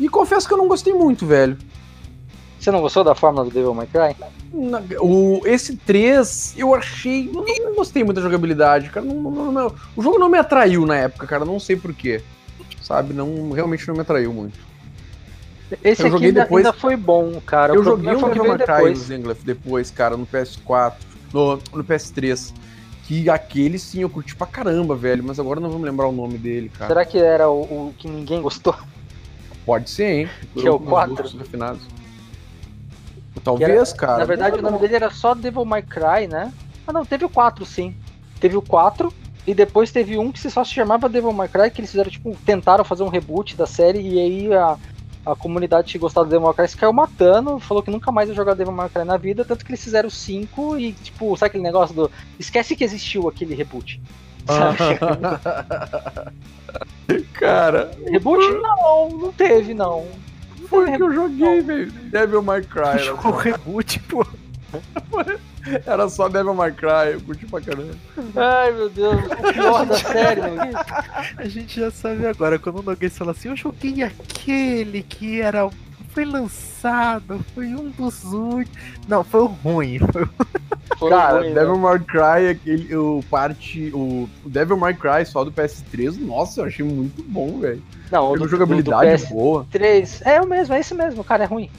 E 0.00 0.08
confesso 0.08 0.48
que 0.48 0.54
eu 0.54 0.58
não 0.58 0.66
gostei 0.66 0.92
muito, 0.92 1.24
velho. 1.24 1.56
Você 2.58 2.72
não 2.72 2.80
gostou 2.80 3.04
da 3.04 3.14
fórmula 3.14 3.44
do 3.44 3.52
Devil 3.52 3.72
May 3.74 3.86
Cry? 3.86 4.16
Na- 4.52 4.82
O, 5.00 5.42
esse 5.44 5.76
3, 5.76 6.54
eu 6.56 6.74
achei. 6.74 7.30
Não, 7.32 7.44
não 7.44 7.76
gostei 7.76 8.02
muito 8.02 8.16
da 8.16 8.22
jogabilidade, 8.22 8.90
cara. 8.90 9.06
Não, 9.06 9.14
não- 9.30 9.52
não- 9.52 9.74
o 9.94 10.02
jogo 10.02 10.18
não 10.18 10.28
me 10.28 10.38
atraiu 10.38 10.84
na 10.84 10.96
época, 10.96 11.24
cara. 11.24 11.44
Não 11.44 11.60
sei 11.60 11.76
porquê. 11.76 12.20
Sabe? 12.82 13.14
Não, 13.14 13.52
realmente 13.52 13.86
não 13.86 13.94
me 13.94 14.00
atraiu 14.00 14.32
muito. 14.32 14.66
Esse 15.84 16.02
Eu 16.02 16.14
aqui 16.16 16.26
ainda, 16.26 16.42
depois- 16.42 16.64
ainda 16.66 16.78
foi 16.78 16.96
bom, 16.96 17.40
cara. 17.44 17.74
eu 17.74 17.84
joguei 17.84 18.14
o 18.14 18.18
que 18.18 18.24
Devil 18.28 18.44
May 18.48 18.56
Cry 18.58 18.66
depois. 18.66 18.98
Zenglef 18.98 19.44
depois, 19.44 19.90
cara, 19.90 20.16
no 20.16 20.26
PS4. 20.26 20.94
No, 21.32 21.56
no 21.74 21.84
PS3. 21.84 22.54
Que 23.04 23.28
aquele 23.30 23.78
sim 23.78 24.00
eu 24.02 24.08
curti 24.10 24.34
pra 24.36 24.46
caramba, 24.46 24.94
velho. 24.94 25.22
Mas 25.24 25.38
agora 25.38 25.60
não 25.60 25.70
vou 25.70 25.78
me 25.78 25.84
lembrar 25.84 26.06
o 26.08 26.12
nome 26.12 26.38
dele, 26.38 26.68
cara. 26.70 26.88
Será 26.88 27.04
que 27.04 27.18
era 27.18 27.48
o, 27.50 27.60
o 27.88 27.94
que 27.98 28.08
ninguém 28.08 28.40
gostou? 28.40 28.74
Pode 29.66 29.90
ser, 29.90 30.04
hein? 30.20 30.28
Que 30.54 30.66
é 30.66 30.70
o 30.70 30.74
Alguns 30.74 30.88
4? 30.90 31.14
gostos 31.16 31.40
refinados. 31.40 31.82
Talvez, 33.44 33.92
cara. 33.92 34.18
Na 34.18 34.24
verdade, 34.24 34.58
o 34.58 34.62
nome 34.62 34.78
dele 34.78 34.96
era 34.96 35.10
só 35.10 35.34
Devil 35.34 35.64
May 35.64 35.82
Cry, 35.82 36.26
né? 36.28 36.52
Ah, 36.86 36.92
não, 36.92 37.04
teve 37.04 37.24
o 37.24 37.28
4, 37.28 37.64
sim. 37.64 37.94
Teve 38.40 38.56
o 38.56 38.62
4 38.62 39.12
e 39.46 39.54
depois 39.54 39.90
teve 39.92 40.18
um 40.18 40.32
que 40.32 40.50
só 40.50 40.64
se 40.64 40.72
chamava 40.72 41.08
Devil 41.08 41.32
May 41.32 41.48
Cry, 41.48 41.70
que 41.70 41.80
eles 41.80 41.90
fizeram, 41.90 42.10
tipo, 42.10 42.36
tentaram 42.44 42.84
fazer 42.84 43.02
um 43.04 43.08
reboot 43.08 43.56
da 43.56 43.66
série 43.66 44.00
e 44.00 44.18
aí 44.18 44.54
a, 44.54 44.76
a 45.32 45.36
comunidade 45.36 45.92
que 45.92 45.98
gostava 45.98 46.26
do 46.26 46.30
Devil 46.30 46.46
May 46.46 46.54
Cry 46.54 46.68
se 46.68 46.76
caiu 46.76 46.92
matando, 46.92 47.58
falou 47.58 47.82
que 47.82 47.90
nunca 47.90 48.10
mais 48.10 48.28
ia 48.28 48.34
jogar 48.34 48.54
Devil 48.54 48.72
May 48.72 48.88
Cry 48.88 49.04
na 49.04 49.16
vida, 49.16 49.44
tanto 49.44 49.64
que 49.64 49.70
eles 49.70 49.82
fizeram 49.82 50.08
o 50.08 50.10
5 50.10 50.78
e, 50.78 50.92
tipo, 50.92 51.36
sabe 51.36 51.48
aquele 51.48 51.64
negócio 51.64 51.94
do... 51.94 52.10
Esquece 52.38 52.74
que 52.74 52.84
existiu 52.84 53.28
aquele 53.28 53.54
reboot. 53.54 54.00
Sabe? 54.46 54.78
cara, 57.34 57.90
reboot? 58.06 58.42
Não, 58.62 59.08
não 59.10 59.32
teve, 59.32 59.74
não. 59.74 60.06
Não 60.58 60.68
foi 60.68 60.96
que 60.96 61.02
eu 61.02 61.12
joguei, 61.12 61.60
velho. 61.60 61.92
Devil 61.92 62.42
May 62.42 62.62
Cry. 62.62 62.98
Jogou 62.98 63.32
só, 63.32 63.38
reboot, 63.38 64.00
pô. 64.00 64.26
era 65.86 66.08
só 66.08 66.28
Devil 66.28 66.54
May 66.54 66.72
Cry, 66.72 67.12
eu 67.12 67.20
curti 67.20 67.46
pra 67.46 67.60
caramba. 67.60 67.94
Ai, 68.36 68.72
meu 68.72 68.88
Deus, 68.90 69.16
o 69.16 69.52
pior 69.52 69.86
da 69.86 69.96
série, 69.96 70.40
é 70.40 70.68
isso? 70.68 71.34
A 71.36 71.48
gente 71.48 71.80
já 71.80 71.90
sabe 71.90 72.26
agora, 72.26 72.58
quando 72.58 72.80
o 72.80 72.82
Noguês 72.82 73.16
fala 73.16 73.32
assim, 73.32 73.48
eu 73.48 73.56
joguei 73.56 74.02
aquele 74.02 75.02
que 75.02 75.40
era. 75.40 75.68
Foi 76.10 76.24
lançado, 76.24 77.44
foi 77.54 77.66
um 77.68 77.90
dos 77.90 78.24
últimos. 78.24 78.68
Não, 79.06 79.22
foi 79.22 79.40
o 79.42 79.46
ruim. 79.46 79.98
Foi. 79.98 80.26
Foi 80.98 81.10
Cara, 81.10 81.38
ruim, 81.38 81.48
né? 81.50 81.54
Devil 81.54 81.78
May 81.78 81.98
Cry, 82.00 82.48
aquele, 82.50 82.96
o 82.96 83.22
parte. 83.30 83.90
O, 83.94 84.28
Devil 84.44 84.76
May 84.76 84.94
Cry 84.94 85.24
só 85.24 85.44
do 85.44 85.52
PS3, 85.52 86.18
nossa, 86.18 86.62
eu 86.62 86.64
achei 86.64 86.84
muito 86.84 87.22
bom, 87.22 87.60
velho. 87.60 87.82
Não, 88.10 88.30
o 88.30 88.32
Teve 88.32 88.44
do, 88.44 88.48
jogabilidade 88.48 89.10
do 89.10 89.28
PS3 89.28 89.30
boa. 89.30 89.66
é 90.24 90.40
o 90.40 90.46
mesmo, 90.46 90.74
é 90.74 90.80
esse 90.80 90.94
mesmo, 90.94 91.22
cara, 91.22 91.44
é 91.44 91.46
ruim. 91.46 91.70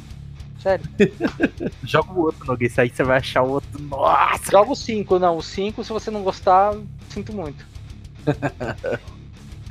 Sério. 0.62 0.86
Joga 1.84 2.12
o 2.12 2.20
outro, 2.22 2.46
Noguês, 2.46 2.78
aí 2.78 2.90
você 2.90 3.04
vai 3.04 3.18
achar 3.18 3.42
o 3.44 3.50
outro. 3.52 3.82
Nossa! 3.82 4.52
Joga 4.52 4.72
o 4.72 4.76
5, 4.76 5.18
não. 5.20 5.38
O 5.38 5.42
5, 5.42 5.84
se 5.84 5.92
você 5.92 6.12
não 6.12 6.22
gostar, 6.24 6.76
sinto 7.10 7.34
muito. 7.34 7.66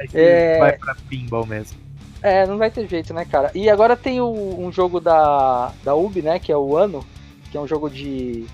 Aí 0.01 0.09
você 0.09 0.19
É. 0.21 0.59
vai 0.59 0.73
pra 0.79 0.95
pinball 1.09 1.45
mesmo. 1.45 1.77
É, 2.23 2.47
não 2.47 2.57
vai 2.59 2.71
ter 2.71 2.89
jeito, 2.89 3.13
né, 3.13 3.25
cara? 3.25 3.51
E 3.55 3.69
agora 3.69 3.97
tem 3.97 4.21
o- 4.21 4.57
um 4.61 4.73
jogo 4.73 5.01
da, 5.01 5.73
da 5.85 5.95
Ubi, 5.95 6.23
né, 6.23 6.39
que 6.39 6.51
é 6.53 6.57
o 6.57 6.77
Ano, 6.77 7.05
que 7.51 7.57
é 7.57 7.61
um 7.61 7.67
jogo 7.67 7.89
de. 7.91 8.47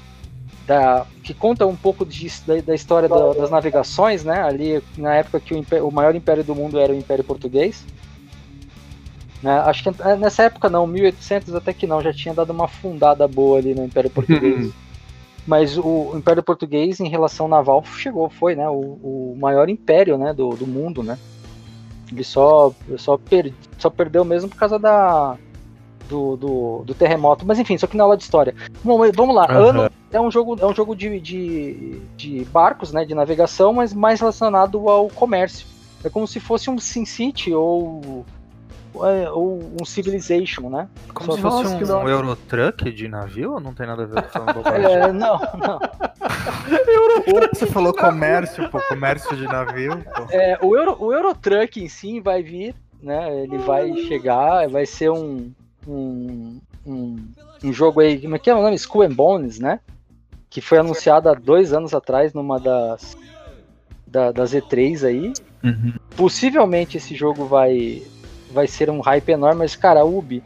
Da, 0.66 1.06
que 1.22 1.34
conta 1.34 1.66
um 1.66 1.76
pouco 1.76 2.06
de- 2.06 2.30
da, 2.46 2.58
da 2.62 2.74
história 2.74 3.06
da- 3.08 3.34
das 3.34 3.50
navegações, 3.50 4.24
né? 4.24 4.40
Ali 4.42 4.82
na 4.96 5.14
época 5.14 5.38
que 5.38 5.52
o, 5.54 5.64
o 5.86 5.92
maior 5.92 6.14
império 6.14 6.42
do 6.42 6.54
mundo 6.54 6.78
era 6.78 6.90
o 6.92 6.96
Império 6.96 7.22
Português. 7.24 7.84
Né, 9.44 9.58
acho 9.58 9.82
que 9.82 10.02
é, 10.02 10.16
nessa 10.16 10.44
época 10.44 10.70
não, 10.70 10.86
1800 10.86 11.54
até 11.54 11.74
que 11.74 11.86
não, 11.86 12.00
já 12.00 12.14
tinha 12.14 12.32
dado 12.32 12.48
uma 12.48 12.66
fundada 12.66 13.28
boa 13.28 13.58
ali 13.58 13.74
no 13.74 13.84
Império 13.84 14.08
Português. 14.08 14.72
Mas 15.46 15.76
o 15.76 16.12
Império 16.16 16.42
Português, 16.42 16.98
em 16.98 17.10
relação 17.10 17.46
naval, 17.46 17.84
chegou, 17.84 18.30
foi, 18.30 18.56
né? 18.56 18.66
O, 18.70 19.34
o 19.34 19.36
maior 19.38 19.68
império, 19.68 20.16
né? 20.16 20.32
Do, 20.32 20.48
do 20.56 20.66
mundo, 20.66 21.02
né? 21.02 21.18
Ele 22.10 22.24
só, 22.24 22.72
só, 22.96 23.18
per, 23.18 23.52
só 23.76 23.90
perdeu 23.90 24.24
mesmo 24.24 24.48
por 24.48 24.56
causa 24.56 24.78
da, 24.78 25.36
do, 26.08 26.36
do, 26.38 26.82
do, 26.86 26.94
terremoto. 26.94 27.44
Mas 27.44 27.58
enfim, 27.58 27.74
isso 27.74 27.84
aqui 27.84 27.98
na 27.98 28.04
aula 28.04 28.16
de 28.16 28.22
história. 28.22 28.54
Bom, 28.82 28.98
vamos 29.12 29.36
lá. 29.36 29.46
Uhum. 29.50 29.68
Ano 29.68 29.90
é 30.10 30.18
um 30.18 30.30
jogo, 30.30 30.56
é 30.58 30.64
um 30.64 30.74
jogo 30.74 30.96
de, 30.96 31.20
de, 31.20 32.00
de, 32.16 32.44
barcos, 32.46 32.94
né? 32.94 33.04
De 33.04 33.14
navegação, 33.14 33.74
mas 33.74 33.92
mais 33.92 34.20
relacionado 34.20 34.88
ao 34.88 35.10
comércio. 35.10 35.66
É 36.02 36.08
como 36.08 36.26
se 36.26 36.40
fosse 36.40 36.70
um 36.70 36.78
SimCity 36.78 37.52
ou 37.52 38.24
ou 38.94 39.60
um 39.80 39.84
Civilization, 39.84 40.70
né? 40.70 40.88
Como 41.12 41.32
Só 41.32 41.36
se 41.36 41.42
fosse 41.42 41.92
um, 41.92 41.96
um 41.96 42.08
Eurotruck 42.08 42.90
de 42.92 43.08
navio 43.08 43.54
ou 43.54 43.60
não 43.60 43.74
tem 43.74 43.86
nada 43.86 44.04
a 44.04 44.06
ver 44.06 44.22
com 44.22 44.68
é, 44.70 45.12
Não, 45.12 45.38
não. 45.58 45.80
Você 47.52 47.66
falou 47.66 47.92
comércio, 47.92 48.68
pô, 48.70 48.80
comércio 48.88 49.36
de 49.36 49.44
navio. 49.44 50.02
Pô. 50.14 50.26
É, 50.30 50.58
o, 50.62 50.76
Euro, 50.76 50.96
o 51.00 51.12
Eurotruck 51.12 51.82
em 51.82 51.88
si 51.88 52.20
vai 52.20 52.42
vir, 52.42 52.74
né? 53.02 53.42
Ele 53.42 53.58
vai 53.58 53.92
chegar, 54.06 54.68
vai 54.68 54.86
ser 54.86 55.10
um, 55.10 55.52
um, 55.86 56.60
um, 56.86 57.16
um 57.64 57.72
jogo 57.72 58.00
aí, 58.00 58.20
como 58.20 58.36
é 58.36 58.38
que 58.38 58.48
é 58.48 58.54
o 58.54 58.62
nome? 58.62 58.76
Skull 58.76 59.02
and 59.02 59.14
Bones, 59.14 59.58
né? 59.58 59.80
Que 60.48 60.60
foi 60.60 60.78
anunciado 60.78 61.28
há 61.28 61.34
dois 61.34 61.72
anos 61.72 61.92
atrás 61.94 62.32
numa 62.32 62.60
das, 62.60 63.16
da, 64.06 64.30
das 64.30 64.52
E3 64.52 65.04
aí. 65.04 65.32
Uhum. 65.64 65.94
Possivelmente 66.16 66.96
esse 66.96 67.14
jogo 67.14 67.46
vai 67.46 68.02
vai 68.54 68.66
ser 68.66 68.88
um 68.88 69.00
hype 69.00 69.30
enorme, 69.30 69.58
mas, 69.58 69.76
cara, 69.76 70.00
a 70.00 70.04
Ubi, 70.04 70.42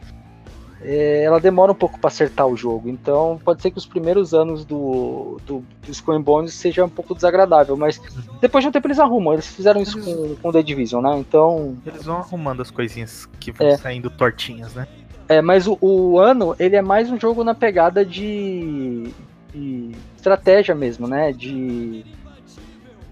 é, 0.81 1.23
ela 1.23 1.39
demora 1.39 1.71
um 1.71 1.75
pouco 1.75 1.99
para 1.99 2.07
acertar 2.07 2.47
o 2.47 2.55
jogo. 2.55 2.89
Então, 2.89 3.39
pode 3.43 3.61
ser 3.61 3.71
que 3.71 3.77
os 3.77 3.85
primeiros 3.85 4.33
anos 4.33 4.63
do, 4.63 5.39
do, 5.45 5.63
do 5.85 5.91
Skull 5.91 6.19
Bones 6.21 6.53
seja 6.53 6.85
um 6.85 6.89
pouco 6.89 7.13
desagradável, 7.13 7.75
mas 7.75 8.01
depois 8.39 8.63
de 8.63 8.69
um 8.69 8.71
tempo 8.71 8.87
eles 8.87 8.99
arrumam. 8.99 9.33
Eles 9.33 9.47
fizeram 9.47 9.81
isso 9.81 10.01
com, 10.01 10.35
com 10.35 10.51
The 10.51 10.63
Division, 10.63 11.03
né? 11.03 11.17
Então. 11.19 11.77
Eles 11.85 12.05
vão 12.05 12.17
arrumando 12.17 12.61
as 12.61 12.71
coisinhas 12.71 13.27
que 13.39 13.51
vão 13.51 13.67
é. 13.67 13.77
saindo 13.77 14.09
tortinhas, 14.09 14.73
né? 14.73 14.87
É, 15.27 15.41
mas 15.41 15.67
o, 15.67 15.77
o, 15.79 16.17
ano, 16.17 16.55
ele 16.57 16.75
é 16.75 16.81
mais 16.81 17.11
um 17.11 17.19
jogo 17.19 17.43
na 17.43 17.53
pegada 17.53 18.03
de, 18.03 19.13
de 19.53 19.91
estratégia 20.15 20.73
mesmo, 20.73 21.07
né? 21.07 21.31
De. 21.31 22.03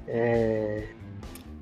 É, 0.08 0.88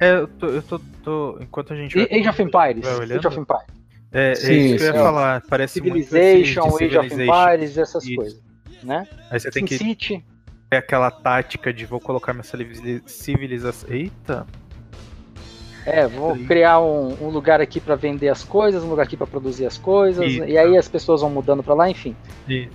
é, 0.06 0.16
eu 0.20 0.28
tô, 0.28 0.48
eu 0.48 0.62
tô, 0.62 0.80
tô 1.04 1.38
enquanto 1.42 1.74
a 1.74 1.76
gente. 1.76 2.00
Age 2.00 2.30
of 2.30 2.42
Empires. 2.42 2.86
Age 2.86 3.28
of 3.28 3.40
Empires. 3.40 3.86
É, 4.12 4.32
é 4.32 4.36
Sim, 4.36 4.76
isso 4.76 4.78
que 4.78 4.84
eu 4.84 4.96
ia 4.96 5.02
falar. 5.02 5.44
Parece 5.50 5.74
Civilization, 5.74 6.68
muito 6.68 6.76
assim, 6.76 6.86
Age 6.86 6.98
of 6.98 7.24
Empires, 7.24 7.78
essas 7.78 8.04
isso. 8.06 8.16
coisas. 8.16 8.44
Né? 8.84 9.08
Aí 9.30 9.40
você 9.40 9.50
tem 9.52 9.66
Sin 9.66 9.68
que. 9.68 9.78
City. 9.78 10.26
É 10.72 10.78
aquela 10.78 11.12
tática 11.12 11.72
de 11.72 11.86
vou 11.86 12.00
colocar 12.00 12.34
minha 12.34 12.44
civilização. 13.06 13.90
Eita! 13.90 14.46
É, 15.86 16.08
vou 16.08 16.36
criar 16.36 16.80
um, 16.80 17.16
um 17.22 17.30
lugar 17.30 17.62
aqui 17.62 17.80
para 17.80 17.96
vender 17.96 18.30
as 18.30 18.44
coisas, 18.44 18.84
um 18.84 18.90
lugar 18.90 19.04
aqui 19.04 19.16
para 19.16 19.28
produzir 19.28 19.68
as 19.68 19.78
coisas, 19.78 20.26
Isso. 20.26 20.44
e 20.44 20.58
aí 20.58 20.76
as 20.76 20.88
pessoas 20.88 21.22
vão 21.22 21.30
mudando 21.30 21.62
para 21.62 21.76
lá, 21.76 21.88
enfim. 21.88 22.16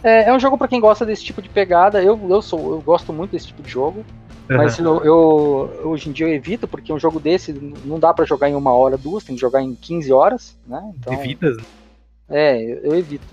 É, 0.05 0.29
é, 0.29 0.33
um 0.33 0.39
jogo 0.39 0.57
para 0.57 0.69
quem 0.69 0.81
gosta 0.81 1.05
desse 1.05 1.25
tipo 1.25 1.43
de 1.43 1.49
pegada. 1.49 2.01
Eu, 2.01 2.19
eu 2.31 2.41
sou, 2.41 2.75
eu 2.75 2.81
gosto 2.81 3.13
muito 3.13 3.33
desse 3.33 3.49
tipo 3.49 3.63
de 3.63 3.69
jogo. 3.69 4.05
Mas 4.57 4.79
eu, 4.79 5.05
eu, 5.05 5.81
hoje 5.85 6.09
em 6.09 6.13
dia 6.13 6.27
eu 6.27 6.35
evito, 6.35 6.67
porque 6.67 6.93
um 6.93 6.99
jogo 6.99 7.21
desse 7.21 7.53
não 7.85 7.99
dá 7.99 8.13
para 8.13 8.25
jogar 8.25 8.49
em 8.49 8.55
uma 8.55 8.73
hora, 8.73 8.97
duas, 8.97 9.23
tem 9.23 9.37
que 9.37 9.41
jogar 9.41 9.63
em 9.63 9.75
15 9.75 10.13
horas, 10.13 10.57
né? 10.67 10.93
Então, 10.97 11.13
Evitas? 11.13 11.57
É, 12.29 12.61
eu, 12.83 12.95
evito. 12.95 13.25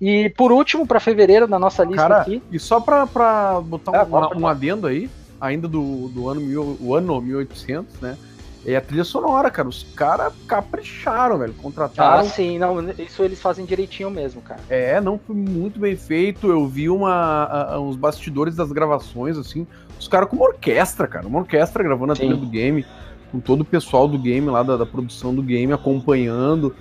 E 0.00 0.30
por 0.30 0.50
último, 0.52 0.86
para 0.86 0.98
fevereiro, 1.00 1.46
na 1.46 1.58
nossa 1.58 1.84
lista 1.84 2.02
Cara, 2.02 2.20
aqui. 2.22 2.42
E 2.50 2.58
só 2.58 2.80
pra, 2.80 3.06
pra 3.06 3.60
botar 3.60 3.96
é, 3.96 4.04
um, 4.04 4.40
um, 4.40 4.46
adendo 4.46 4.86
aí, 4.86 5.10
ainda 5.40 5.68
do, 5.68 6.08
do 6.08 6.28
ano, 6.28 6.40
mil, 6.40 6.76
o 6.80 6.94
ano 6.94 7.20
1800, 7.20 8.00
né? 8.00 8.16
É 8.64 8.76
a 8.76 8.80
trilha 8.80 9.04
sonora, 9.04 9.50
cara. 9.50 9.68
Os 9.68 9.82
caras 9.94 10.32
capricharam, 10.46 11.38
velho. 11.38 11.54
Contrataram. 11.54 12.20
Ah, 12.20 12.24
sim, 12.24 12.58
não, 12.58 12.90
isso 12.90 13.22
eles 13.22 13.40
fazem 13.40 13.64
direitinho 13.64 14.10
mesmo, 14.10 14.42
cara. 14.42 14.60
É, 14.68 15.00
não 15.00 15.18
foi 15.18 15.34
muito 15.34 15.78
bem 15.78 15.96
feito. 15.96 16.50
Eu 16.50 16.66
vi 16.66 16.88
uma, 16.90 17.78
uns 17.78 17.96
bastidores 17.96 18.54
das 18.54 18.70
gravações, 18.70 19.38
assim. 19.38 19.66
Os 20.00 20.08
caras 20.08 20.28
com 20.28 20.36
uma 20.36 20.46
orquestra, 20.46 21.06
cara. 21.06 21.26
Uma 21.26 21.40
orquestra 21.40 21.84
gravando 21.84 22.12
a 22.12 22.16
trilha 22.16 22.34
do 22.34 22.46
game. 22.46 22.84
Com 23.30 23.38
todo 23.38 23.60
o 23.60 23.64
pessoal 23.64 24.08
do 24.08 24.18
game 24.18 24.48
lá, 24.48 24.64
da, 24.64 24.76
da 24.76 24.86
produção 24.86 25.32
do 25.32 25.42
game, 25.42 25.72
acompanhando. 25.72 26.74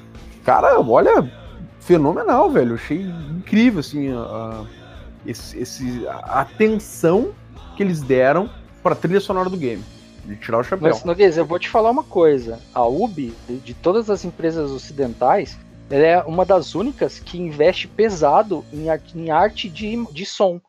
Cara, 0.44 0.80
olha, 0.80 1.32
fenomenal, 1.80 2.50
velho. 2.50 2.72
Eu 2.72 2.76
achei 2.76 3.02
incrível, 3.02 3.82
assim, 3.82 4.12
a, 4.12 4.20
a, 4.20 4.66
esse, 5.28 5.60
esse, 5.60 6.08
a 6.08 6.42
atenção 6.42 7.32
que 7.78 7.84
eles 7.84 8.02
deram 8.02 8.50
pra 8.82 8.96
trilha 8.96 9.20
sonora 9.20 9.50
do 9.50 9.58
game 9.58 9.84
de 10.26 10.36
tirar 10.36 10.60
o 10.60 10.64
chapéu. 10.64 10.90
Mas, 10.90 11.04
Noguês, 11.04 11.38
eu 11.38 11.46
vou 11.46 11.60
te 11.60 11.70
falar 11.70 11.90
uma 11.90 12.04
coisa. 12.04 12.60
A 12.74 12.86
Ubi, 12.86 13.34
de 13.48 13.74
todas 13.74 14.10
as 14.10 14.24
empresas 14.24 14.72
ocidentais, 14.72 15.58
ela 15.90 16.06
é 16.06 16.24
uma 16.24 16.46
das 16.46 16.76
únicas 16.76 17.20
que 17.20 17.40
investe 17.40 17.88
pesado 17.88 18.64
em, 18.72 18.90
arte, 18.90 19.18
em 19.18 19.32
arte 19.32 19.70
de, 19.70 20.06
de 20.12 20.26
som. 20.26 20.62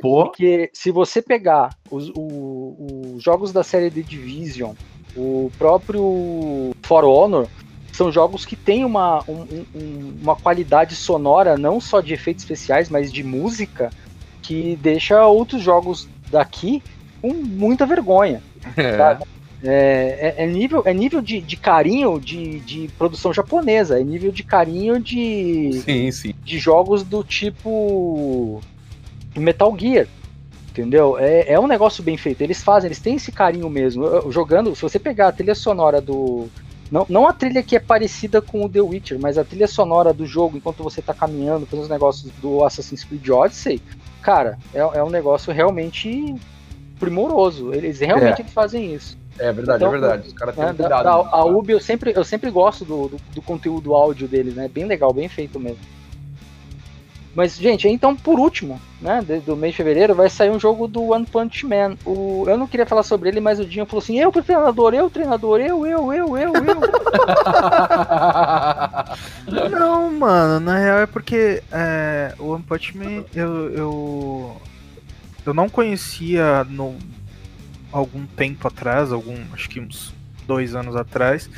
Pô. 0.00 0.24
Porque 0.24 0.70
se 0.72 0.90
você 0.90 1.20
pegar 1.20 1.70
os, 1.90 2.10
o, 2.14 3.14
os 3.16 3.22
jogos 3.22 3.52
da 3.52 3.64
série 3.64 3.90
The 3.90 4.00
Division, 4.00 4.72
o 5.16 5.50
próprio 5.58 6.72
For 6.82 7.04
Honor, 7.04 7.48
são 7.92 8.12
jogos 8.12 8.46
que 8.46 8.54
têm 8.54 8.84
uma, 8.84 9.24
um, 9.28 9.42
um, 9.74 10.18
uma 10.22 10.36
qualidade 10.36 10.94
sonora, 10.94 11.58
não 11.58 11.80
só 11.80 12.00
de 12.00 12.14
efeitos 12.14 12.44
especiais, 12.44 12.88
mas 12.88 13.12
de 13.12 13.24
música, 13.24 13.90
que 14.40 14.78
deixa 14.80 15.26
outros 15.26 15.60
jogos 15.60 16.08
daqui 16.30 16.80
com 17.20 17.32
muita 17.34 17.84
vergonha. 17.84 18.42
É. 18.76 19.18
É, 19.64 20.34
é, 20.38 20.44
é, 20.44 20.46
nível, 20.46 20.84
é 20.84 20.94
nível 20.94 21.20
de, 21.20 21.40
de 21.40 21.56
carinho 21.56 22.20
de, 22.20 22.60
de 22.60 22.88
produção 22.96 23.32
japonesa, 23.32 24.00
é 24.00 24.04
nível 24.04 24.30
de 24.30 24.44
carinho 24.44 25.00
de, 25.00 25.82
sim, 25.84 26.12
sim. 26.12 26.34
de 26.44 26.58
jogos 26.60 27.02
do 27.02 27.24
tipo 27.24 28.60
Metal 29.36 29.76
Gear. 29.78 30.06
Entendeu? 30.70 31.18
É, 31.18 31.52
é 31.52 31.60
um 31.60 31.66
negócio 31.66 32.04
bem 32.04 32.16
feito. 32.16 32.40
Eles 32.40 32.62
fazem, 32.62 32.88
eles 32.88 33.00
têm 33.00 33.16
esse 33.16 33.32
carinho 33.32 33.68
mesmo. 33.68 34.30
Jogando, 34.30 34.74
se 34.76 34.82
você 34.82 34.98
pegar 34.98 35.28
a 35.28 35.32
trilha 35.32 35.54
sonora 35.54 36.00
do. 36.00 36.46
Não, 36.90 37.04
não 37.08 37.26
a 37.26 37.32
trilha 37.32 37.62
que 37.62 37.76
é 37.76 37.80
parecida 37.80 38.40
com 38.40 38.64
o 38.64 38.68
The 38.68 38.80
Witcher, 38.80 39.18
mas 39.18 39.36
a 39.36 39.44
trilha 39.44 39.66
sonora 39.66 40.12
do 40.12 40.24
jogo 40.24 40.56
enquanto 40.56 40.82
você 40.82 41.02
tá 41.02 41.12
caminhando, 41.12 41.66
fazendo 41.66 41.82
os 41.82 41.90
negócios 41.90 42.32
do 42.40 42.64
Assassin's 42.64 43.04
Creed 43.04 43.28
Odyssey, 43.28 43.82
cara, 44.22 44.58
é, 44.72 44.78
é 44.78 45.04
um 45.04 45.10
negócio 45.10 45.52
realmente 45.52 46.34
primoroso. 46.98 47.74
Eles 47.74 47.98
realmente 48.00 48.42
é. 48.42 48.44
fazem 48.44 48.94
isso. 48.94 49.18
É 49.38 49.52
verdade, 49.52 49.84
é 49.84 49.86
então, 49.86 49.88
é 49.88 50.00
verdade. 50.00 50.28
Os 50.28 50.34
caras 50.34 50.54
têm 50.54 50.64
né, 50.64 50.74
cuidado. 50.74 51.04
Da, 51.04 51.10
a, 51.10 51.40
a 51.40 51.44
Ubi 51.44 51.72
eu 51.72 51.80
sempre, 51.80 52.12
eu 52.14 52.24
sempre 52.24 52.50
gosto 52.50 52.84
do, 52.84 53.08
do, 53.08 53.16
do, 53.34 53.42
conteúdo 53.42 53.94
áudio 53.94 54.26
deles, 54.26 54.54
né? 54.54 54.68
Bem 54.68 54.84
legal, 54.84 55.12
bem 55.12 55.28
feito 55.28 55.60
mesmo. 55.60 55.78
Mas, 57.34 57.56
gente, 57.56 57.86
então 57.88 58.16
por 58.16 58.38
último, 58.38 58.80
né, 59.00 59.22
do 59.44 59.54
mês 59.54 59.72
de 59.72 59.76
fevereiro, 59.76 60.14
vai 60.14 60.28
sair 60.28 60.50
um 60.50 60.58
jogo 60.58 60.88
do 60.88 61.10
One 61.10 61.24
Punch 61.26 61.64
Man. 61.66 61.96
O, 62.04 62.44
eu 62.48 62.56
não 62.56 62.66
queria 62.66 62.86
falar 62.86 63.02
sobre 63.02 63.28
ele, 63.28 63.40
mas 63.40 63.60
o 63.60 63.64
Dinho 63.64 63.86
falou 63.86 64.02
assim: 64.02 64.18
eu 64.18 64.32
pro 64.32 64.42
treinador, 64.42 64.94
eu 64.94 65.08
treinador, 65.08 65.60
eu, 65.60 65.86
eu, 65.86 66.12
eu, 66.12 66.36
eu, 66.36 66.52
eu. 66.52 66.80
não, 69.70 70.10
mano, 70.10 70.58
na 70.60 70.78
real 70.78 70.98
é 70.98 71.06
porque 71.06 71.62
é, 71.70 72.34
o 72.38 72.48
One 72.48 72.62
Punch 72.62 72.96
Man, 72.96 73.24
eu, 73.34 73.70
eu 73.70 74.56
eu 75.48 75.54
não 75.54 75.68
conhecia 75.68 76.64
no 76.64 76.98
algum 77.90 78.26
tempo 78.26 78.68
atrás, 78.68 79.12
algum, 79.12 79.36
acho 79.54 79.68
que 79.68 79.80
uns 79.80 80.14
dois 80.46 80.74
anos 80.74 80.94
atrás, 80.94 81.48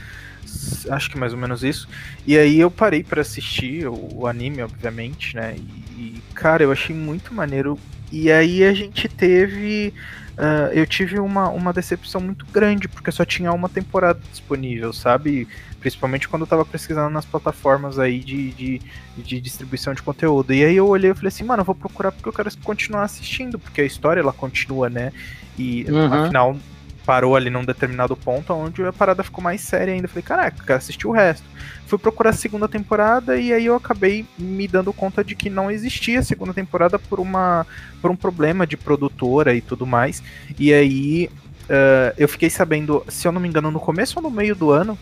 acho 0.91 1.11
que 1.11 1.19
mais 1.19 1.33
ou 1.33 1.39
menos 1.39 1.63
isso. 1.63 1.89
E 2.27 2.37
aí 2.37 2.59
eu 2.59 2.71
parei 2.71 3.03
para 3.03 3.21
assistir 3.21 3.87
o, 3.87 4.21
o, 4.21 4.27
anime, 4.27 4.63
obviamente, 4.63 5.37
né? 5.37 5.57
E, 5.57 5.61
e, 6.01 6.23
cara, 6.35 6.63
eu 6.63 6.73
achei 6.73 6.95
muito 6.95 7.35
maneiro. 7.35 7.79
E 8.11 8.31
aí 8.31 8.65
a 8.65 8.73
gente 8.73 9.09
teve 9.09 9.93
Uh, 10.41 10.73
eu 10.73 10.87
tive 10.87 11.21
uma, 11.21 11.51
uma 11.51 11.71
decepção 11.71 12.19
muito 12.19 12.47
grande, 12.47 12.89
porque 12.89 13.13
só 13.13 13.27
tinha 13.27 13.53
uma 13.53 13.69
temporada 13.69 14.19
disponível, 14.31 14.91
sabe? 14.91 15.47
Principalmente 15.79 16.27
quando 16.27 16.43
eu 16.43 16.47
tava 16.47 16.65
pesquisando 16.65 17.11
nas 17.11 17.27
plataformas 17.27 17.99
aí 17.99 18.21
de, 18.21 18.51
de, 18.53 18.81
de 19.19 19.39
distribuição 19.39 19.93
de 19.93 20.01
conteúdo. 20.01 20.55
E 20.55 20.65
aí 20.65 20.75
eu 20.75 20.89
olhei 20.89 21.11
e 21.11 21.15
falei 21.15 21.29
assim, 21.29 21.45
mano, 21.45 21.61
eu 21.61 21.65
vou 21.67 21.75
procurar 21.75 22.11
porque 22.11 22.27
eu 22.27 22.33
quero 22.33 22.51
continuar 22.63 23.03
assistindo, 23.03 23.59
porque 23.59 23.83
a 23.83 23.85
história 23.85 24.21
ela 24.21 24.33
continua, 24.33 24.89
né? 24.89 25.13
E 25.59 25.85
uhum. 25.91 26.25
afinal 26.25 26.57
parou 27.05 27.37
ali 27.37 27.51
num 27.51 27.65
determinado 27.65 28.17
ponto 28.17 28.53
onde 28.53 28.85
a 28.85 28.93
parada 28.93 29.23
ficou 29.23 29.43
mais 29.43 29.61
séria 29.61 29.95
ainda. 29.95 30.09
Falei, 30.09 30.23
caraca, 30.23 30.65
quero 30.65 30.79
assistir 30.79 31.07
o 31.07 31.13
resto. 31.13 31.45
Fui 31.87 31.99
procurar 31.99 32.31
a 32.31 32.35
segunda 32.35 32.69
temporada 32.69 33.37
e 33.37 33.53
aí 33.53 33.67
eu 33.67 33.75
acabei 33.75 34.25
me 34.39 34.69
dando 34.69 34.93
conta 34.93 35.25
de 35.25 35.35
que 35.35 35.51
não 35.51 35.71
existia 35.71 36.21
a 36.21 36.23
segunda 36.23 36.55
temporada 36.55 36.99
por, 36.99 37.19
uma, 37.19 37.67
por 38.01 38.11
um 38.11 38.17
problema 38.17 38.67
de 38.67 38.77
produtora 38.77 39.55
e 39.55 39.61
tudo 39.61 39.87
mais. 39.87 40.23
E 40.59 40.73
aí 40.73 41.29
uh, 41.65 42.15
eu 42.17 42.29
fiquei 42.29 42.51
sabendo, 42.51 43.05
se 43.09 43.27
eu 43.27 43.33
não 43.33 43.41
me 43.41 43.49
engano, 43.49 43.71
no 43.71 43.81
começo 43.81 44.19
ou 44.19 44.23
no 44.23 44.31
meio 44.31 44.55
do 44.55 44.71
ano, 44.71 44.99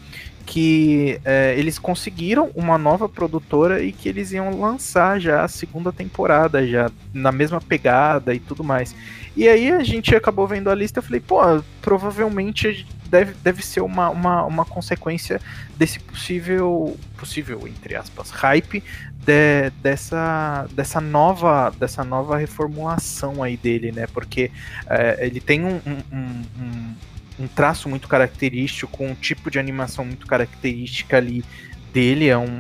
que 0.48 1.20
é, 1.26 1.54
eles 1.58 1.78
conseguiram 1.78 2.50
uma 2.54 2.78
nova 2.78 3.06
produtora 3.06 3.82
e 3.82 3.92
que 3.92 4.08
eles 4.08 4.32
iam 4.32 4.58
lançar 4.58 5.20
já 5.20 5.44
a 5.44 5.48
segunda 5.48 5.92
temporada, 5.92 6.66
já 6.66 6.90
na 7.12 7.30
mesma 7.30 7.60
pegada 7.60 8.34
e 8.34 8.40
tudo 8.40 8.64
mais. 8.64 8.94
E 9.38 9.48
aí 9.48 9.70
a 9.70 9.84
gente 9.84 10.12
acabou 10.16 10.48
vendo 10.48 10.68
a 10.68 10.74
lista 10.74 10.98
eu 10.98 11.02
falei, 11.04 11.20
pô, 11.20 11.38
provavelmente 11.80 12.84
deve, 13.08 13.34
deve 13.34 13.64
ser 13.64 13.82
uma, 13.82 14.10
uma, 14.10 14.44
uma 14.44 14.64
consequência 14.64 15.40
desse 15.76 16.00
possível, 16.00 16.98
possível, 17.16 17.68
entre 17.68 17.94
aspas, 17.94 18.30
hype 18.30 18.82
de, 19.14 19.70
dessa, 19.80 20.66
dessa, 20.72 21.00
nova, 21.00 21.70
dessa 21.78 22.02
nova 22.02 22.36
reformulação 22.36 23.40
aí 23.40 23.56
dele, 23.56 23.92
né? 23.92 24.08
Porque 24.08 24.50
é, 24.90 25.24
ele 25.24 25.38
tem 25.38 25.64
um, 25.64 25.80
um, 25.86 26.02
um, 26.12 26.94
um, 27.38 27.46
traço 27.46 27.88
muito 27.88 28.08
característico, 28.08 29.04
um 29.04 29.14
tipo 29.14 29.52
de 29.52 29.60
animação 29.60 30.04
muito 30.04 30.26
característica 30.26 31.16
ali 31.16 31.44
dele. 31.92 32.26
É 32.26 32.36
um. 32.36 32.58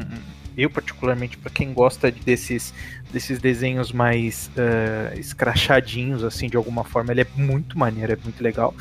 Eu, 0.56 0.70
particularmente, 0.70 1.36
para 1.36 1.50
quem 1.50 1.72
gosta 1.72 2.08
desses, 2.10 2.72
desses 3.12 3.38
desenhos 3.38 3.92
mais 3.92 4.50
uh, 4.56 5.18
escrachadinhos, 5.18 6.22
assim, 6.22 6.48
de 6.48 6.56
alguma 6.56 6.84
forma, 6.84 7.12
ele 7.12 7.22
é 7.22 7.26
muito 7.36 7.78
maneiro, 7.78 8.12
é 8.12 8.18
muito 8.22 8.42
legal. 8.42 8.74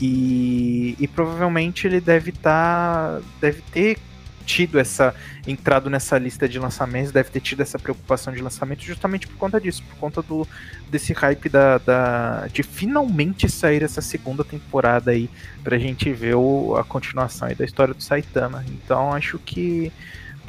E, 0.00 0.96
e 0.98 1.06
provavelmente 1.08 1.86
ele 1.86 2.00
deve 2.00 2.30
estar. 2.30 3.20
Tá, 3.20 3.26
deve 3.40 3.62
ter 3.72 3.98
tido 4.46 4.78
essa. 4.78 5.14
entrado 5.46 5.88
nessa 5.90 6.18
lista 6.18 6.48
de 6.48 6.58
lançamentos, 6.58 7.12
deve 7.12 7.30
ter 7.30 7.40
tido 7.40 7.60
essa 7.60 7.78
preocupação 7.78 8.32
de 8.32 8.40
lançamento 8.40 8.82
justamente 8.82 9.28
por 9.28 9.36
conta 9.36 9.60
disso, 9.60 9.82
por 9.82 9.96
conta 9.96 10.22
do 10.22 10.46
desse 10.88 11.12
hype 11.12 11.48
da, 11.48 11.78
da 11.78 12.46
de 12.48 12.62
finalmente 12.62 13.48
sair 13.48 13.82
essa 13.82 14.00
segunda 14.00 14.42
temporada 14.42 15.10
aí, 15.10 15.30
pra 15.62 15.78
gente 15.78 16.12
ver 16.12 16.34
o, 16.34 16.76
a 16.76 16.82
continuação 16.82 17.48
aí 17.48 17.54
da 17.54 17.64
história 17.64 17.94
do 17.94 18.02
Saitama. 18.02 18.64
Então 18.68 19.12
acho 19.12 19.38
que. 19.38 19.92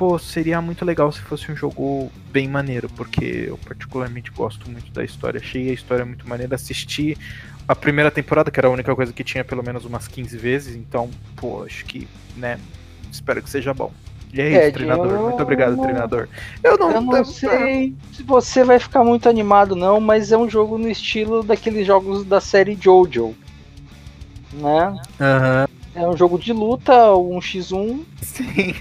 Pô, 0.01 0.17
seria 0.17 0.59
muito 0.59 0.83
legal 0.83 1.11
se 1.11 1.21
fosse 1.21 1.51
um 1.51 1.55
jogo 1.55 2.11
bem 2.31 2.47
maneiro, 2.47 2.89
porque 2.89 3.45
eu 3.49 3.57
particularmente 3.59 4.31
gosto 4.31 4.67
muito 4.67 4.91
da 4.91 5.03
história. 5.03 5.39
Achei 5.39 5.69
a 5.69 5.73
história 5.73 6.03
muito 6.03 6.27
maneira. 6.27 6.55
Assisti 6.55 7.15
a 7.67 7.75
primeira 7.75 8.09
temporada, 8.09 8.49
que 8.49 8.59
era 8.59 8.67
a 8.67 8.71
única 8.71 8.95
coisa 8.95 9.13
que 9.13 9.23
tinha 9.23 9.45
pelo 9.45 9.61
menos 9.61 9.85
umas 9.85 10.07
15 10.07 10.35
vezes, 10.39 10.75
então, 10.75 11.07
pô, 11.35 11.63
acho 11.65 11.85
que, 11.85 12.07
né, 12.35 12.59
espero 13.11 13.43
que 13.43 13.49
seja 13.51 13.75
bom. 13.75 13.91
E 14.33 14.41
é, 14.41 14.51
é 14.51 14.63
isso, 14.63 14.73
treinador. 14.73 15.11
Eu... 15.11 15.21
Muito 15.21 15.43
obrigado, 15.43 15.75
não... 15.75 15.83
treinador. 15.83 16.27
Eu 16.63 16.79
não, 16.79 16.91
eu 16.93 17.01
não 17.01 17.23
sei 17.23 17.93
se 18.11 18.23
você 18.23 18.63
vai 18.63 18.79
ficar 18.79 19.03
muito 19.03 19.29
animado, 19.29 19.75
não, 19.75 20.01
mas 20.01 20.31
é 20.31 20.37
um 20.37 20.49
jogo 20.49 20.79
no 20.79 20.89
estilo 20.89 21.43
daqueles 21.43 21.85
jogos 21.85 22.25
da 22.25 22.41
série 22.41 22.75
Jojo. 22.75 23.35
Né? 24.51 24.99
Uhum. 25.19 25.67
É 25.93 26.07
um 26.07 26.17
jogo 26.17 26.39
de 26.39 26.53
luta, 26.53 27.13
um 27.13 27.37
x1. 27.37 28.03
Sim. 28.23 28.73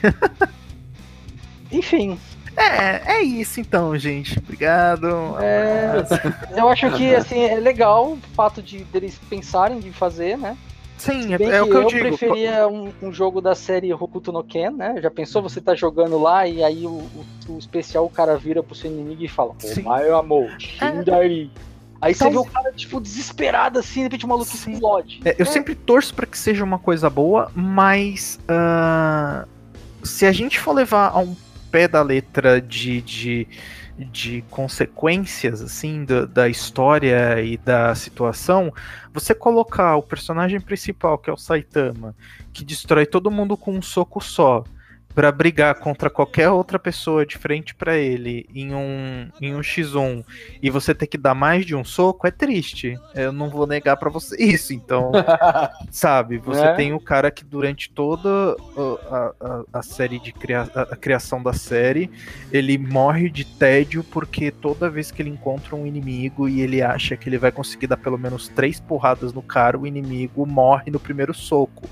Enfim, 1.73 2.19
é, 2.57 3.17
é 3.17 3.23
isso 3.23 3.61
então, 3.61 3.97
gente. 3.97 4.39
Obrigado. 4.39 5.07
É, 5.41 6.05
eu 6.59 6.69
acho 6.69 6.91
que 6.93 7.15
assim, 7.15 7.41
é 7.41 7.57
legal 7.57 8.13
o 8.13 8.19
fato 8.35 8.61
de 8.61 8.87
eles 8.93 9.19
pensarem 9.29 9.79
de 9.79 9.93
fazer, 9.93 10.37
né? 10.37 10.57
Sim, 10.99 11.33
é, 11.33 11.43
é 11.43 11.63
o 11.63 11.67
que 11.67 11.73
eu, 11.73 11.83
eu 11.83 11.89
digo. 11.89 12.07
Eu 12.07 12.19
preferia 12.19 12.69
um, 12.69 12.93
um, 13.01 13.13
jogo 13.13 13.41
da 13.41 13.55
série 13.55 13.93
Hokuto 13.93 14.31
no 14.31 14.45
Ken, 14.45 14.71
né? 14.71 14.97
Já 15.01 15.11
pensou 15.11 15.41
você 15.43 15.59
tá 15.59 15.75
jogando 15.75 16.21
lá 16.21 16.47
e 16.47 16.63
aí 16.63 16.85
o, 16.85 16.91
o, 16.91 17.27
o 17.49 17.59
especial 17.59 18.05
o 18.05 18.11
cara 18.11 18.37
vira 18.37 18.63
pro 18.63 18.75
seu 18.75 18.91
inimigo 18.91 19.25
e 19.25 19.29
fala: 19.29 19.53
Ô, 19.53 19.97
meu 19.99 20.19
amor, 20.19 20.51
Shindari. 20.59 21.51
É. 21.57 21.71
Aí 22.03 22.13
então, 22.13 22.29
você 22.29 22.33
vê 22.33 22.39
o 22.39 22.45
cara, 22.45 22.73
tipo, 22.73 23.01
desesperado 23.01 23.79
assim, 23.79 24.01
de 24.01 24.05
repente 24.05 24.25
o 24.25 24.29
maluco 24.29 24.51
sim. 24.51 24.73
explode. 24.73 25.21
É, 25.25 25.37
eu 25.39 25.43
é. 25.43 25.49
sempre 25.49 25.75
torço 25.75 26.15
para 26.15 26.27
que 26.27 26.37
seja 26.37 26.65
uma 26.65 26.79
coisa 26.79 27.09
boa, 27.09 27.51
mas. 27.55 28.39
Uh, 28.45 29.49
se 30.03 30.25
a 30.25 30.33
gente 30.33 30.59
for 30.59 30.73
levar 30.73 31.11
a 31.11 31.19
um 31.19 31.37
pé 31.71 31.89
da 31.89 32.03
letra 32.03 32.61
de, 32.61 33.01
de, 33.01 33.49
de 33.97 34.43
consequências 34.51 35.63
assim 35.63 36.05
da, 36.05 36.25
da 36.25 36.49
história 36.49 37.41
e 37.43 37.57
da 37.57 37.95
situação, 37.95 38.73
você 39.13 39.35
colocar 39.35 39.97
o 39.97 40.03
personagem 40.03 40.61
principal, 40.61 41.19
que 41.19 41.31
é 41.31 41.33
o 41.33 41.37
Saitama, 41.37 42.15
que 42.53 42.65
destrói 42.65 43.07
todo 43.07 43.31
mundo 43.31 43.57
com 43.57 43.73
um 43.73 43.83
soco 43.83 44.21
só, 44.21 44.65
para 45.15 45.33
brigar 45.33 45.75
contra 45.77 46.09
qualquer 46.09 46.51
outra 46.51 46.79
pessoa 46.79 47.27
de 47.27 47.37
frente 47.37 47.75
para 47.75 47.97
ele 47.97 48.47
em 48.55 48.75
um, 48.75 49.29
em 49.41 49.55
um 49.55 49.61
X1 49.61 50.25
e 50.63 50.71
você 50.71 50.95
ter 50.95 51.07
que 51.07 51.19
dar 51.19 51.35
mais 51.35 51.67
de 51.67 51.75
um 51.75 51.85
soco 51.85 52.27
é 52.27 52.31
triste. 52.31 52.99
Eu 53.15 53.33
não 53.33 53.49
vou 53.49 53.67
negar 53.67 53.97
para 53.97 54.09
você 54.09 54.37
isso. 54.43 54.73
Então, 54.73 55.11
sabe, 55.91 56.39
você 56.39 56.65
é. 56.65 56.75
tem 56.75 56.93
o 56.93 57.01
cara 57.01 57.31
que 57.31 57.45
durante 57.45 57.91
toda 57.91 58.57
a, 59.11 59.33
a, 59.41 59.65
a 59.81 59.83
série 59.83 60.19
de 60.21 60.33
cria, 60.33 60.63
a, 60.75 60.97
criação 60.97 61.43
da 61.43 61.53
série, 61.53 62.11
ele 62.53 62.79
morre 62.79 63.29
de 63.29 63.45
tédio 63.45 64.05
porque 64.05 64.51
toda 64.51 64.89
vez 64.89 65.11
que 65.11 65.23
ele 65.23 65.31
encontra 65.31 65.75
um 65.75 65.87
inimigo 65.87 66.49
e 66.49 66.61
ele 66.61 66.83
acha 66.83 67.17
que 67.17 67.29
ele 67.29 67.39
vai 67.39 67.51
conseguir 67.51 67.89
dar 67.89 67.97
pelo 67.97 68.19
menos 68.19 68.49
três 68.49 68.79
porradas 68.79 69.33
no 69.33 69.43
cara, 69.43 69.79
o 69.79 69.87
inimigo 69.87 70.47
morre 70.47 70.91
no 70.91 71.01
primeiro 71.01 71.35
soco. 71.35 71.89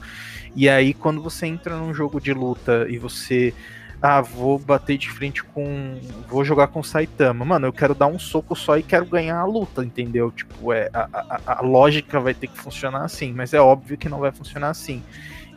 E 0.54 0.68
aí, 0.68 0.94
quando 0.94 1.22
você 1.22 1.46
entra 1.46 1.76
num 1.76 1.92
jogo 1.92 2.20
de 2.20 2.32
luta 2.32 2.86
e 2.88 2.98
você. 2.98 3.54
Ah, 4.00 4.20
vou 4.20 4.58
bater 4.58 4.96
de 4.96 5.10
frente 5.10 5.42
com. 5.42 5.98
Vou 6.28 6.44
jogar 6.44 6.68
com 6.68 6.82
Saitama. 6.82 7.44
Mano, 7.44 7.66
eu 7.66 7.72
quero 7.72 7.94
dar 7.94 8.06
um 8.06 8.18
soco 8.18 8.54
só 8.54 8.78
e 8.78 8.82
quero 8.82 9.04
ganhar 9.04 9.38
a 9.38 9.44
luta, 9.44 9.84
entendeu? 9.84 10.30
Tipo, 10.30 10.72
é, 10.72 10.88
a, 10.92 11.08
a, 11.12 11.58
a 11.58 11.62
lógica 11.62 12.20
vai 12.20 12.32
ter 12.32 12.46
que 12.46 12.56
funcionar 12.56 13.04
assim, 13.04 13.32
mas 13.32 13.52
é 13.52 13.60
óbvio 13.60 13.98
que 13.98 14.08
não 14.08 14.20
vai 14.20 14.30
funcionar 14.30 14.70
assim. 14.70 15.02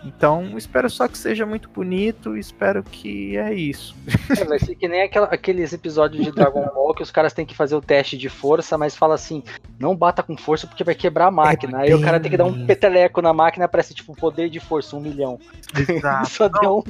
Então, 0.04 0.58
espero 0.58 0.90
só 0.90 1.08
que 1.08 1.18
seja 1.18 1.46
muito 1.46 1.70
bonito, 1.70 2.36
espero 2.36 2.84
que 2.84 3.38
é 3.38 3.54
isso. 3.54 3.96
É, 4.36 4.44
vai 4.44 4.58
ser 4.58 4.76
que 4.76 4.88
nem 4.88 5.04
aquela, 5.04 5.28
aqueles 5.28 5.74
episódios 5.74 6.26
de 6.26 6.32
Dragon 6.32 6.66
Ball 6.74 6.94
que 6.94 7.04
os 7.04 7.12
caras 7.12 7.34
têm 7.34 7.46
que 7.46 7.56
fazer 7.56 7.76
o 7.76 7.82
teste 7.82 8.18
de 8.18 8.28
força, 8.28 8.78
mas 8.78 8.96
fala 8.96 9.14
assim: 9.14 9.44
não 9.80 9.96
bata 9.96 10.24
com 10.24 10.36
força 10.36 10.66
porque 10.66 10.84
vai 10.84 10.96
quebrar 10.96 11.28
a 11.28 11.32
máquina. 11.32 11.80
É 11.80 11.84
Aí 11.84 11.94
o 11.94 12.02
cara 12.02 12.20
tem 12.20 12.32
que 12.32 12.38
dar 12.38 12.46
um 12.46 12.66
peteleco 12.66 13.22
na 13.22 13.34
máquina 13.34 13.68
pra 13.68 13.84
ser 13.84 13.94
tipo 13.94 14.16
poder 14.16 14.50
de 14.50 14.60
força, 14.60 14.96
um 14.96 15.00
milhão. 15.00 15.40
Exato. 15.78 16.30
só 16.32 16.48
deu 16.48 16.80
um. 16.80 16.84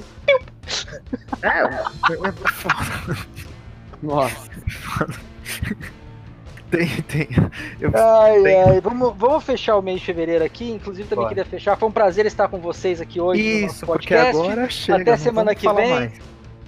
É, 1.42 1.64
é 1.64 1.82
Nossa. 4.02 4.50
Tem, 6.72 6.88
tem. 7.02 7.28
Eu, 7.82 7.92
ai, 7.94 8.42
tem. 8.42 8.64
ai. 8.64 8.82
Vamos, 8.82 9.14
vamos 9.18 9.44
fechar 9.44 9.78
o 9.78 9.82
mês 9.82 10.00
de 10.00 10.06
fevereiro 10.06 10.44
aqui. 10.44 10.72
Inclusive, 10.72 11.08
também 11.08 11.26
Bora. 11.26 11.36
queria 11.36 11.46
fechar. 11.46 11.78
Foi 11.78 11.90
um 11.90 11.92
prazer 11.92 12.26
estar 12.26 12.48
com 12.48 12.60
vocês 12.60 13.02
aqui 13.02 13.20
hoje. 13.20 13.66
Isso, 13.66 13.86
porque 13.86 14.16
agora 14.16 14.70
chega. 14.70 15.02
Até 15.02 15.18
semana 15.18 15.54
que 15.54 15.68
vem. 15.74 15.90
Mais. 15.90 16.14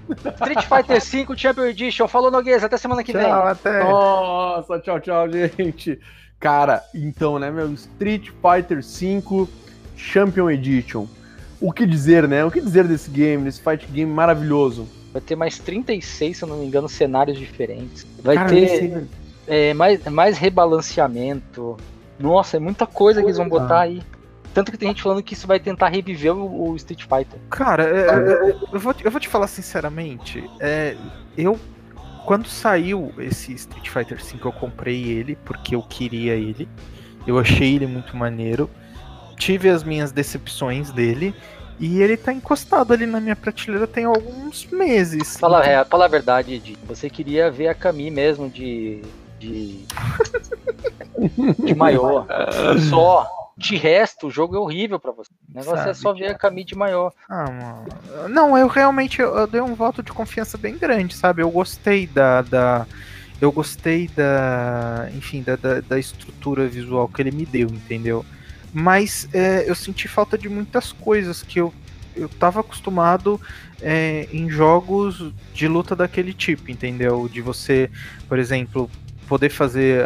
Street 0.09 0.65
Fighter 0.65 1.01
V 1.01 1.37
Champion 1.37 1.65
Edition. 1.65 2.07
Falou, 2.09 2.29
Noguês. 2.29 2.63
Até 2.63 2.75
semana 2.75 3.01
que 3.03 3.13
tchau, 3.13 3.21
vem. 3.21 3.31
Até. 3.31 3.83
Nossa, 3.83 4.79
tchau, 4.79 4.99
tchau, 4.99 5.29
gente. 5.29 5.97
Cara, 6.37 6.83
então, 6.93 7.39
né, 7.39 7.49
meu? 7.49 7.71
Street 7.73 8.29
Fighter 8.29 8.81
V 8.81 9.47
Champion 9.95 10.49
Edition. 10.49 11.07
O 11.61 11.71
que 11.71 11.85
dizer, 11.85 12.27
né? 12.27 12.43
O 12.43 12.51
que 12.51 12.59
dizer 12.59 12.85
desse 12.85 13.09
game, 13.09 13.45
desse 13.45 13.61
fight 13.61 13.87
game 13.87 14.11
maravilhoso? 14.11 14.85
Vai 15.13 15.21
ter 15.21 15.37
mais 15.37 15.57
36, 15.59 16.37
se 16.37 16.43
eu 16.43 16.49
não 16.49 16.57
me 16.57 16.65
engano, 16.65 16.89
cenários 16.89 17.39
diferentes. 17.39 18.05
Vai 18.21 18.35
Cara, 18.35 18.49
ter 18.49 19.07
é, 19.47 19.73
mais, 19.73 20.03
mais 20.05 20.37
rebalanceamento. 20.37 21.77
Nossa, 22.19 22.57
é 22.57 22.59
muita 22.59 22.85
coisa 22.85 23.21
que 23.21 23.27
eles 23.27 23.37
vão 23.37 23.49
botar 23.49 23.81
aí. 23.81 24.01
Tanto 24.53 24.71
que 24.71 24.77
tem 24.77 24.89
gente 24.89 25.01
falando 25.01 25.23
que 25.23 25.33
isso 25.33 25.47
vai 25.47 25.59
tentar 25.59 25.89
reviver 25.89 26.33
o, 26.35 26.69
o 26.69 26.75
Street 26.75 27.01
Fighter. 27.01 27.39
Cara, 27.49 27.83
é, 27.83 28.01
é, 28.01 28.49
é 28.51 28.55
eu, 28.71 28.79
vou, 28.79 28.95
eu 29.03 29.11
vou 29.11 29.19
te 29.19 29.27
falar 29.27 29.47
sinceramente. 29.47 30.47
É, 30.59 30.95
eu, 31.35 31.59
quando 32.25 32.47
saiu 32.47 33.11
esse 33.17 33.53
Street 33.53 33.89
Fighter 33.89 34.17
V, 34.17 34.39
eu 34.45 34.51
comprei 34.51 35.05
ele 35.05 35.35
porque 35.43 35.75
eu 35.75 35.81
queria 35.81 36.35
ele. 36.35 36.69
Eu 37.25 37.39
achei 37.39 37.75
ele 37.75 37.87
muito 37.87 38.15
maneiro. 38.15 38.69
Tive 39.37 39.69
as 39.69 39.83
minhas 39.83 40.11
decepções 40.11 40.91
dele. 40.91 41.33
E 41.79 42.01
ele 42.01 42.15
tá 42.15 42.31
encostado 42.31 42.93
ali 42.93 43.07
na 43.07 43.19
minha 43.19 43.35
prateleira 43.35 43.87
tem 43.87 44.05
alguns 44.05 44.67
meses. 44.67 45.37
Fala, 45.37 45.65
é, 45.65 45.83
fala 45.83 46.05
a 46.05 46.07
verdade, 46.07 46.53
Edi. 46.53 46.77
Você 46.85 47.09
queria 47.09 47.49
ver 47.49 47.67
a 47.67 47.73
Kami 47.73 48.11
mesmo 48.11 48.47
de 48.47 49.01
de. 49.43 49.85
de 51.65 51.75
maior. 51.75 52.27
Só. 52.89 53.27
De 53.55 53.75
resto, 53.75 54.27
o 54.27 54.31
jogo 54.31 54.55
é 54.55 54.59
horrível 54.59 54.99
para 54.99 55.11
você. 55.11 55.29
O 55.47 55.55
negócio 55.55 55.77
Sabe, 55.77 55.89
é 55.91 55.93
só 55.93 56.11
ver 56.11 56.31
a 56.31 56.33
Camille 56.33 56.65
de 56.65 56.75
maior. 56.75 57.13
Ah, 57.29 57.45
mano. 57.51 58.27
Não, 58.27 58.57
eu 58.57 58.67
realmente 58.67 59.21
eu, 59.21 59.35
eu, 59.37 59.45
dei 59.45 59.61
um 59.61 59.75
voto 59.75 60.01
de 60.01 60.11
confiança 60.11 60.57
bem 60.57 60.75
grande, 60.75 61.15
sabe? 61.15 61.43
Eu 61.43 61.51
gostei 61.51 62.07
da. 62.07 62.41
da 62.41 62.87
eu 63.39 63.51
gostei 63.51 64.07
da. 64.07 65.07
Enfim, 65.15 65.43
da, 65.43 65.55
da, 65.55 65.81
da 65.81 65.99
estrutura 65.99 66.67
visual 66.67 67.07
que 67.07 67.21
ele 67.21 67.31
me 67.31 67.45
deu, 67.45 67.67
entendeu? 67.67 68.25
Mas 68.73 69.29
é, 69.31 69.69
eu 69.69 69.75
senti 69.75 70.07
falta 70.07 70.35
de 70.35 70.49
muitas 70.49 70.91
coisas 70.91 71.43
que 71.43 71.59
eu, 71.59 71.71
eu 72.15 72.27
tava 72.27 72.61
acostumado 72.61 73.39
é, 73.83 74.27
em 74.31 74.49
jogos 74.49 75.31
de 75.53 75.67
luta 75.67 75.95
daquele 75.95 76.33
tipo, 76.33 76.71
entendeu? 76.71 77.29
De 77.31 77.39
você, 77.39 77.91
por 78.27 78.39
exemplo, 78.39 78.89
poder 79.23 79.49
fazer 79.49 80.05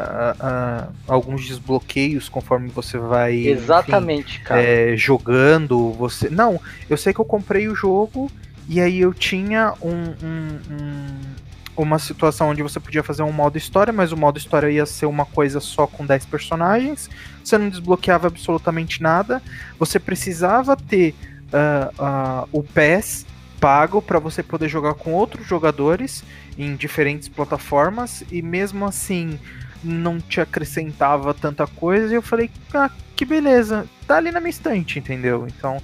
alguns 1.07 1.45
desbloqueios 1.45 2.30
conforme 2.30 2.70
você 2.70 2.97
vai 2.97 3.36
enfim, 3.39 3.49
Exatamente, 3.49 4.39
cara. 4.41 4.61
é, 4.61 4.95
jogando. 4.97 5.91
Você 5.93 6.30
não, 6.30 6.59
eu 6.89 6.97
sei 6.97 7.13
que 7.13 7.20
eu 7.20 7.26
comprei 7.26 7.68
o 7.68 7.76
jogo 7.76 8.32
e 8.70 8.80
aí 8.82 8.99
eu 8.99 9.13
tinha 9.13 9.74
um, 9.82 9.89
um- 10.24 10.59
um- 10.72 11.38
uma 11.84 11.99
situação 11.99 12.49
onde 12.49 12.63
você 12.63 12.80
podia 12.80 13.03
fazer 13.03 13.22
um 13.22 13.32
modo 13.32 13.55
história, 13.57 13.93
mas 13.93 14.11
o 14.11 14.18
modo 14.18 14.38
história 14.39 14.70
ia 14.70 14.86
ser 14.86 15.05
uma 15.05 15.26
coisa 15.26 15.59
só 15.59 15.86
com 15.86 16.05
10 16.05 16.26
personagens. 16.26 17.07
Você 17.43 17.55
não 17.57 17.70
desbloqueava 17.70 18.28
absolutamente 18.28 19.01
nada. 19.01 19.41
Você 19.78 19.99
precisava 19.99 20.76
ter 20.76 21.13
ah, 21.53 21.91
ah, 21.99 22.45
o 22.51 22.63
PES 22.63 23.26
pago 23.59 24.01
para 24.01 24.19
você 24.19 24.43
poder 24.43 24.69
jogar 24.69 24.93
com 24.93 25.13
outros 25.13 25.45
jogadores 25.45 26.23
em 26.57 26.75
diferentes 26.75 27.27
plataformas 27.27 28.23
e 28.31 28.41
mesmo 28.41 28.85
assim 28.85 29.39
não 29.83 30.19
te 30.19 30.41
acrescentava 30.41 31.33
tanta 31.33 31.67
coisa. 31.67 32.11
E 32.11 32.15
eu 32.15 32.21
falei, 32.21 32.49
ah, 32.73 32.89
que 33.15 33.25
beleza, 33.25 33.87
tá 34.05 34.17
ali 34.17 34.31
na 34.31 34.39
minha 34.39 34.49
estante, 34.49 34.99
entendeu? 34.99 35.47
Então 35.47 35.81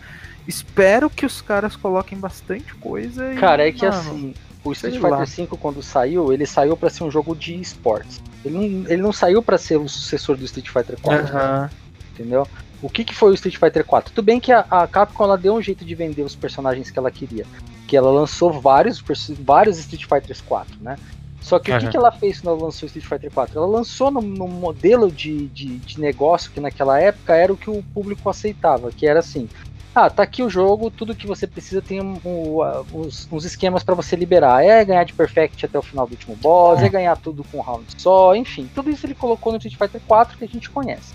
espero 0.47 1.09
que 1.09 1.25
os 1.25 1.41
caras 1.41 1.75
coloquem 1.75 2.17
bastante 2.17 2.73
coisa. 2.75 3.33
E, 3.33 3.37
Cara, 3.37 3.67
é 3.67 3.71
que 3.71 3.85
mano, 3.85 3.97
assim, 3.97 4.33
o 4.63 4.71
Street 4.71 4.99
Fighter. 4.99 5.47
V 5.47 5.57
quando 5.57 5.81
saiu, 5.81 6.33
ele 6.33 6.45
saiu 6.45 6.75
pra 6.77 6.89
ser 6.89 7.03
um 7.03 7.11
jogo 7.11 7.35
de 7.35 7.59
esportes. 7.59 8.21
Ele 8.43 8.55
não, 8.55 8.91
ele 8.91 9.01
não 9.01 9.13
saiu 9.13 9.41
pra 9.41 9.57
ser 9.57 9.77
o 9.77 9.87
sucessor 9.87 10.37
do 10.37 10.45
Street 10.45 10.69
Fighter 10.69 10.97
4, 11.01 11.35
aham, 11.35 11.69
entendeu? 12.13 12.47
O 12.83 12.89
que, 12.89 13.03
que 13.05 13.15
foi 13.15 13.31
o 13.31 13.33
Street 13.33 13.57
Fighter 13.57 13.85
4? 13.85 14.13
Tudo 14.13 14.25
bem 14.25 14.39
que 14.39 14.51
a, 14.51 14.65
a 14.69 14.85
Capcom 14.85 15.23
ela 15.23 15.37
deu 15.37 15.55
um 15.55 15.61
jeito 15.61 15.83
de 15.85 15.95
vender 15.95 16.21
os 16.21 16.35
personagens 16.35 16.91
que 16.91 16.99
ela 16.99 17.09
queria. 17.09 17.45
Que 17.87 17.95
ela 17.97 18.11
lançou 18.11 18.51
vários, 18.51 19.01
vários 19.39 19.77
Street 19.79 20.05
Fighters 20.05 20.41
4, 20.41 20.77
né? 20.81 20.97
Só 21.41 21.59
que 21.59 21.71
o 21.71 21.79
que, 21.79 21.85
que 21.91 21.97
ela 21.97 22.11
fez 22.11 22.39
quando 22.39 22.55
ela 22.55 22.65
lançou 22.65 22.85
o 22.85 22.87
Street 22.87 23.05
Fighter 23.05 23.31
4? 23.31 23.57
Ela 23.57 23.67
lançou 23.67 24.11
num, 24.11 24.21
num 24.21 24.47
modelo 24.47 25.11
de, 25.11 25.47
de, 25.47 25.77
de 25.77 25.99
negócio 25.99 26.51
que 26.51 26.59
naquela 26.59 26.99
época 26.99 27.35
era 27.35 27.51
o 27.51 27.57
que 27.57 27.69
o 27.69 27.83
público 27.93 28.29
aceitava, 28.29 28.91
que 28.91 29.07
era 29.07 29.19
assim. 29.19 29.49
Ah, 29.95 30.09
tá 30.09 30.23
aqui 30.23 30.41
o 30.41 30.49
jogo, 30.49 30.89
tudo 30.89 31.13
que 31.15 31.27
você 31.27 31.45
precisa 31.45 31.79
tem 31.81 32.01
um- 32.01 32.17
um, 32.25 32.57
uns, 32.93 33.27
uns 33.31 33.45
esquemas 33.45 33.83
pra 33.83 33.93
você 33.93 34.15
liberar. 34.15 34.63
É 34.65 34.83
ganhar 34.83 35.03
de 35.03 35.13
perfect 35.13 35.65
até 35.65 35.77
o 35.77 35.83
final 35.83 36.07
do 36.07 36.11
último 36.13 36.35
boss, 36.35 36.81
é 36.81 36.89
ganhar 36.89 37.15
tudo 37.15 37.43
com 37.43 37.59
um 37.59 37.61
round 37.61 37.85
só, 37.97 38.33
enfim. 38.35 38.67
Tudo 38.73 38.89
isso 38.89 39.05
ele 39.05 39.13
colocou 39.13 39.51
no 39.51 39.57
Street 39.57 39.77
Fighter 39.77 40.01
4 40.07 40.37
que 40.37 40.43
a 40.45 40.47
gente 40.47 40.69
conhece. 40.69 41.13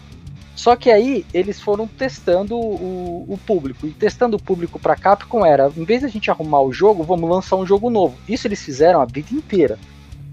Só 0.59 0.75
que 0.75 0.91
aí 0.91 1.25
eles 1.33 1.61
foram 1.61 1.87
testando 1.87 2.57
o, 2.57 3.25
o 3.29 3.39
público. 3.47 3.87
E 3.87 3.91
testando 3.93 4.37
o 4.37 4.43
público 4.43 4.77
pra 4.77 4.97
Capcom 4.97 5.47
era, 5.47 5.71
em 5.77 5.85
vez 5.85 6.01
de 6.01 6.07
a 6.07 6.09
gente 6.11 6.33
arrumar 6.33 6.63
o 6.63 6.73
jogo, 6.73 7.05
vamos 7.05 7.31
lançar 7.31 7.55
um 7.55 7.65
jogo 7.65 7.89
novo. 7.89 8.19
Isso 8.29 8.49
eles 8.49 8.61
fizeram 8.61 9.01
a 9.01 9.05
vida 9.05 9.29
inteira. 9.33 9.79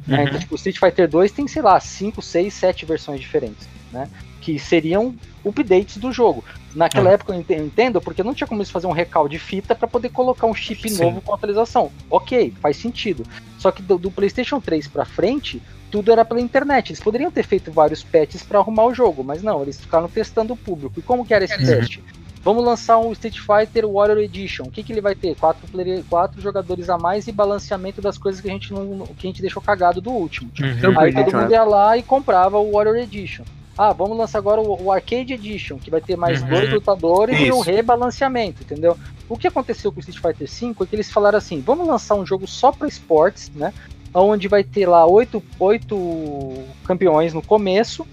né? 0.08 0.18
Uhum. 0.22 0.24
Então, 0.28 0.40
tipo, 0.40 0.54
o 0.54 0.58
Street 0.58 0.80
Fighter 0.80 1.08
2 1.08 1.32
tem, 1.32 1.48
sei 1.48 1.62
lá, 1.62 1.80
5, 1.80 2.24
6, 2.24 2.52
7 2.52 2.86
versões 2.88 3.20
diferentes, 3.22 3.70
né? 3.94 4.10
Que 4.42 4.58
seriam 4.58 5.14
updates 5.46 5.98
do 5.98 6.12
jogo. 6.12 6.44
Naquela 6.74 7.12
É. 7.12 7.14
época 7.14 7.32
eu 7.32 7.40
ente- 7.40 7.54
eu 7.54 7.64
entendo, 7.64 8.02
porque 8.02 8.24
não 8.24 8.34
tinha 8.34 8.48
como 8.48 8.60
eles 8.62 8.72
fazer 8.72 8.88
um 8.88 8.92
recal 8.92 9.30
de 9.30 9.38
fita 9.38 9.76
pra 9.76 9.88
poder 9.88 10.10
colocar 10.10 10.48
um 10.48 10.56
chip 10.56 10.90
Sim. 10.90 11.04
novo 11.04 11.22
com 11.22 11.36
atualização. 11.36 11.92
Ok, 12.10 12.52
faz 12.60 12.78
sentido. 12.78 13.24
Só 13.60 13.70
que 13.72 13.84
do, 13.84 14.00
do 14.00 14.10
PlayStation 14.10 14.60
3 14.60 14.88
pra 14.88 15.06
frente, 15.06 15.62
tudo 15.92 16.12
era 16.12 16.26
pela 16.26 16.42
internet. 16.42 16.90
Eles 16.92 17.00
poderiam 17.00 17.32
ter 17.32 17.44
feito 17.44 17.72
vários 17.72 18.04
patches 18.04 18.44
pra 18.44 18.60
arrumar 18.60 18.86
o 18.86 18.94
jogo, 18.94 19.24
mas 19.24 19.42
não, 19.44 19.62
eles 19.62 19.80
ficaram 19.80 20.08
testando 20.08 20.54
o 20.54 20.58
público. 20.58 21.00
E 21.00 21.04
como 21.04 21.26
que 21.26 21.34
era 21.34 21.46
esse 21.46 21.58
Uhum. 21.58 21.66
teste? 21.66 22.04
Vamos 22.44 22.64
lançar 22.64 23.00
um 23.00 23.12
Street 23.12 23.40
Fighter 23.40 23.88
Warrior 23.90 24.20
Edition. 24.20 24.66
O 24.66 24.72
que, 24.72 24.84
que 24.84 24.94
ele 24.94 25.02
vai 25.02 25.16
ter? 25.16 25.36
Quatro, 25.36 25.68
player, 25.68 26.04
quatro 26.08 26.40
jogadores 26.40 26.90
a 26.92 26.98
mais 26.98 27.28
e 27.28 27.32
balanceamento 27.32 28.02
das 28.04 28.20
coisas 28.20 28.40
que 28.40 28.48
a 28.48 28.52
gente 28.52 28.72
não, 28.72 29.00
que 29.18 29.26
a 29.26 29.30
gente 29.30 29.42
deixou 29.42 29.62
cagado 29.64 30.00
do 30.00 30.12
último. 30.12 30.52
Uhum. 30.60 31.00
Aí 31.00 31.12
todo 31.12 31.26
mundo 31.36 31.50
né? 31.50 31.56
ia 31.56 31.64
lá 31.64 31.98
e 31.98 32.04
comprava 32.04 32.60
o 32.60 32.74
Warrior 32.74 32.98
Edition. 32.98 33.44
Ah, 33.78 33.92
vamos 33.94 34.16
lançar 34.16 34.38
agora 34.38 34.62
o, 34.62 34.84
o 34.84 34.92
Arcade 34.92 35.34
Edition, 35.34 35.78
que 35.80 35.90
vai 35.90 36.00
ter 36.02 36.16
mais 36.16 36.42
Uhum. 36.44 36.50
dois 36.50 36.70
lutadores 36.72 37.38
e 37.40 37.52
um 37.52 37.60
Isso. 37.62 37.70
rebalanceamento, 37.70 38.62
entendeu? 38.64 38.96
O 39.28 39.36
que 39.38 39.48
aconteceu 39.48 39.92
com 39.92 39.98
o 39.98 40.00
Street 40.02 40.22
Fighter 40.22 40.48
V 40.48 40.84
é 40.84 40.86
que 40.86 40.96
eles 40.96 41.12
falaram 41.12 41.40
assim: 41.40 41.60
vamos 41.62 41.88
lançar 41.88 42.14
um 42.14 42.26
jogo 42.26 42.46
só 42.48 42.72
para 42.72 42.88
esportes, 42.88 43.50
né? 43.56 43.74
Onde 44.18 44.48
vai 44.48 44.64
ter 44.64 44.88
lá 44.88 45.06
oito, 45.06 45.44
oito 45.60 46.64
campeões 46.86 47.34
no 47.34 47.42
começo. 47.42 48.08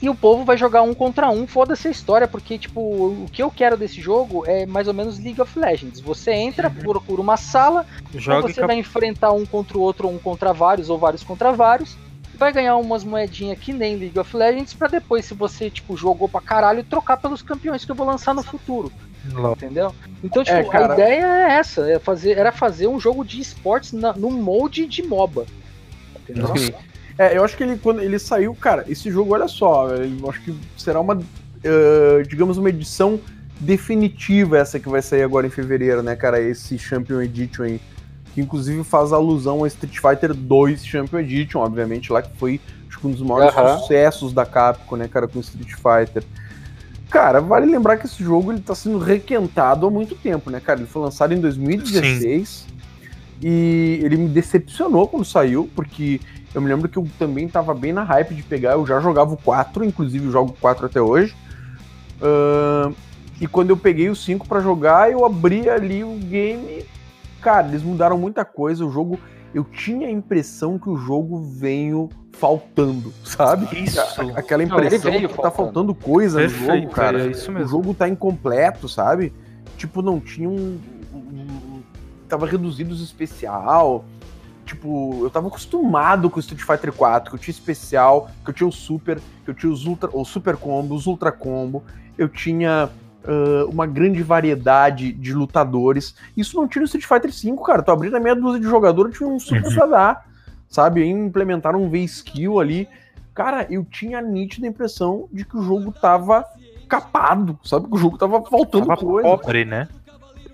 E 0.00 0.08
o 0.08 0.14
povo 0.14 0.44
vai 0.44 0.56
jogar 0.56 0.82
um 0.82 0.94
contra 0.94 1.28
um, 1.28 1.46
foda-se 1.46 1.88
a 1.88 1.90
história, 1.90 2.28
porque, 2.28 2.56
tipo, 2.56 2.80
o 2.80 3.26
que 3.32 3.42
eu 3.42 3.50
quero 3.50 3.76
desse 3.76 4.00
jogo 4.00 4.44
é 4.46 4.64
mais 4.64 4.86
ou 4.86 4.94
menos 4.94 5.18
League 5.18 5.40
of 5.40 5.58
Legends. 5.58 5.98
Você 6.00 6.32
entra, 6.32 6.70
procura 6.70 7.20
uma 7.20 7.36
sala, 7.36 7.84
Joga 8.14 8.48
você 8.48 8.64
vai 8.64 8.76
enfrentar 8.76 9.32
um 9.32 9.44
contra 9.44 9.76
o 9.76 9.80
outro, 9.80 10.06
ou 10.06 10.14
um 10.14 10.18
contra 10.18 10.52
vários, 10.52 10.88
ou 10.88 10.96
vários 10.96 11.24
contra 11.24 11.52
vários. 11.52 11.96
Vai 12.34 12.52
ganhar 12.52 12.76
umas 12.76 13.02
moedinhas 13.02 13.58
que 13.58 13.72
nem 13.72 13.96
League 13.96 14.18
of 14.18 14.36
Legends, 14.36 14.72
pra 14.72 14.86
depois, 14.86 15.24
se 15.24 15.34
você, 15.34 15.68
tipo, 15.68 15.96
jogou 15.96 16.28
pra 16.28 16.40
caralho, 16.40 16.84
trocar 16.84 17.16
pelos 17.16 17.42
campeões 17.42 17.84
que 17.84 17.90
eu 17.90 17.96
vou 17.96 18.06
lançar 18.06 18.32
no 18.32 18.42
futuro. 18.44 18.92
Entendeu? 19.52 19.94
Então, 20.22 20.42
tipo, 20.42 20.56
É, 20.56 20.64
cara. 20.64 20.92
a 20.92 20.94
ideia 20.94 21.22
é 21.24 21.52
essa, 21.58 21.90
é 21.90 21.98
fazer, 21.98 22.36
era 22.36 22.52
fazer 22.52 22.86
um 22.86 22.98
jogo 22.98 23.24
de 23.24 23.40
esportes 23.40 23.92
na, 23.92 24.12
no 24.12 24.30
molde 24.30 24.86
de 24.86 25.02
MOBA. 25.02 25.46
Entendeu? 26.22 26.56
Sim. 26.56 26.72
É, 27.18 27.36
eu 27.36 27.44
acho 27.44 27.56
que 27.56 27.64
ele, 27.64 27.76
quando 27.76 28.00
ele 28.00 28.18
saiu, 28.18 28.54
cara, 28.54 28.84
esse 28.88 29.10
jogo, 29.10 29.34
olha 29.34 29.48
só, 29.48 29.88
eu 29.88 30.30
acho 30.30 30.40
que 30.42 30.54
será 30.76 31.00
uma, 31.00 31.20
eh, 31.64 32.22
digamos, 32.28 32.58
uma 32.58 32.68
edição 32.68 33.18
definitiva 33.58 34.58
essa 34.58 34.78
que 34.78 34.88
vai 34.88 35.02
sair 35.02 35.22
agora 35.22 35.44
em 35.46 35.50
fevereiro, 35.50 36.00
né, 36.00 36.14
cara? 36.14 36.40
Esse 36.40 36.78
Champion 36.78 37.20
Edition 37.20 37.64
aí. 37.64 37.80
Que 38.34 38.40
inclusive 38.40 38.84
faz 38.84 39.12
alusão 39.12 39.64
a 39.64 39.66
Street 39.66 39.98
Fighter 39.98 40.32
2 40.32 40.86
Champion 40.86 41.18
Edition, 41.18 41.58
obviamente, 41.60 42.12
lá 42.12 42.22
que 42.22 42.30
foi 42.36 42.60
acho 42.88 43.00
que 43.00 43.06
um 43.06 43.10
dos 43.10 43.22
maiores 43.22 43.52
sucessos 43.80 44.32
da 44.32 44.46
Capcom, 44.46 44.96
né, 44.96 45.08
cara, 45.08 45.26
com 45.26 45.40
Street 45.40 45.72
Fighter. 45.72 46.22
Cara, 47.10 47.40
vale 47.40 47.66
lembrar 47.66 47.96
que 47.96 48.06
esse 48.06 48.22
jogo 48.22 48.52
ele 48.52 48.60
tá 48.60 48.74
sendo 48.74 48.98
requentado 48.98 49.86
há 49.86 49.90
muito 49.90 50.14
tempo, 50.14 50.50
né, 50.50 50.60
cara? 50.60 50.80
Ele 50.80 50.88
foi 50.88 51.02
lançado 51.02 51.32
em 51.32 51.40
2016 51.40 52.66
e 53.40 54.00
ele 54.02 54.16
me 54.16 54.28
decepcionou 54.28 55.08
quando 55.08 55.24
saiu, 55.24 55.70
porque 55.74 56.20
eu 56.54 56.60
me 56.60 56.68
lembro 56.68 56.88
que 56.88 56.98
eu 56.98 57.08
também 57.18 57.48
tava 57.48 57.72
bem 57.72 57.92
na 57.92 58.02
hype 58.02 58.34
de 58.34 58.42
pegar, 58.42 58.72
eu 58.72 58.86
já 58.86 59.00
jogava 59.00 59.34
o 59.34 59.36
4, 59.36 59.84
inclusive 59.84 60.26
eu 60.26 60.32
jogo 60.32 60.50
o 60.50 60.60
4 60.60 60.86
até 60.86 61.00
hoje. 61.00 61.34
Ahn, 62.20 62.92
e 63.40 63.46
quando 63.46 63.70
eu 63.70 63.76
peguei 63.76 64.10
o 64.10 64.16
5 64.16 64.48
pra 64.48 64.60
jogar, 64.60 65.10
eu 65.10 65.24
abri 65.24 65.70
ali 65.70 66.02
o 66.02 66.14
game. 66.14 66.84
Cara, 67.40 67.68
eles 67.68 67.82
mudaram 67.82 68.18
muita 68.18 68.44
coisa. 68.44 68.84
O 68.84 68.90
jogo. 68.90 69.18
Eu 69.54 69.64
tinha 69.64 70.08
a 70.08 70.10
impressão 70.10 70.78
que 70.78 70.88
o 70.90 70.96
jogo 70.96 71.40
veio 71.42 72.08
faltando, 72.32 73.12
sabe? 73.24 73.66
Isso. 73.82 73.98
A- 74.00 74.38
Aquela 74.38 74.64
Não, 74.64 74.76
impressão 74.76 75.10
veio 75.10 75.28
que 75.28 75.34
tá 75.34 75.50
faltando. 75.50 75.56
faltando 75.56 75.94
coisa 75.94 76.40
no 76.42 76.48
Perfeito, 76.48 76.80
jogo, 76.82 76.94
cara. 76.94 77.22
é 77.24 77.26
isso 77.30 77.50
O 77.50 77.54
mesmo. 77.54 77.68
jogo 77.68 77.94
tá 77.94 78.08
incompleto, 78.08 78.88
sabe? 78.88 79.32
Tipo, 79.76 80.02
não 80.02 80.20
tinha 80.20 80.48
um. 80.48 80.78
um- 81.14 81.82
tava 82.28 82.46
reduzido 82.46 82.92
os 82.92 83.00
especial. 83.02 84.04
Tipo, 84.66 85.20
eu 85.22 85.30
tava 85.30 85.48
acostumado 85.48 86.28
com 86.28 86.36
o 86.36 86.40
Street 86.40 86.60
Fighter 86.62 86.92
4, 86.92 87.30
que 87.30 87.36
eu 87.36 87.40
tinha 87.40 87.52
especial, 87.52 88.28
que 88.44 88.50
eu 88.50 88.54
tinha 88.54 88.68
o 88.68 88.72
Super, 88.72 89.18
que 89.44 89.50
eu 89.50 89.54
tinha 89.54 89.72
os 89.72 89.86
Ultra, 89.86 90.10
o 90.12 90.24
Super 90.26 90.56
Combo, 90.58 90.94
os 90.94 91.06
Ultra 91.06 91.32
Combo, 91.32 91.82
eu 92.18 92.28
tinha 92.28 92.90
ah, 93.28 93.66
uma 93.70 93.86
grande 93.86 94.22
variedade 94.22 95.12
de 95.12 95.32
lutadores. 95.34 96.14
Isso 96.36 96.56
não 96.56 96.66
tinha 96.66 96.80
no 96.80 96.86
Street 96.86 97.04
Fighter 97.06 97.32
5, 97.32 97.62
cara. 97.62 97.82
Tu 97.82 97.90
abrindo 97.90 98.16
a 98.16 98.20
meia 98.20 98.34
dúzia 98.34 98.58
de 98.60 98.66
jogador, 98.66 99.10
tinha 99.12 99.28
um 99.28 99.38
Super 99.38 99.64
Uhum. 99.68 99.74
pra 99.74 99.86
dar, 99.86 100.26
sabe? 100.68 101.02
Aí 101.02 101.08
implementaram 101.10 101.82
um 101.82 101.90
V-Skill 101.90 102.58
ali. 102.58 102.88
Cara, 103.34 103.66
eu 103.70 103.84
tinha 103.84 104.18
a 104.18 104.22
nítida 104.22 104.66
impressão 104.66 105.28
de 105.32 105.44
que 105.44 105.56
o 105.56 105.62
jogo 105.62 105.92
tava 105.92 106.44
capado, 106.88 107.58
sabe? 107.62 107.86
Que 107.86 107.94
o 107.94 107.98
jogo 107.98 108.16
tava 108.18 108.42
faltando 108.42 108.86
Tava 108.86 109.00
coisa. 109.00 109.28
pobre, 109.28 109.64
né? 109.64 109.86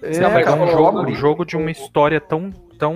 É, 0.03 0.19
Não, 0.21 0.31
mas 0.33 0.47
É 0.47 0.51
um 0.53 0.67
jogo, 0.69 1.01
um 1.03 1.15
jogo 1.15 1.45
de 1.47 1.57
uma 1.57 1.71
história 1.71 2.21
tão, 2.21 2.51
tão 2.79 2.95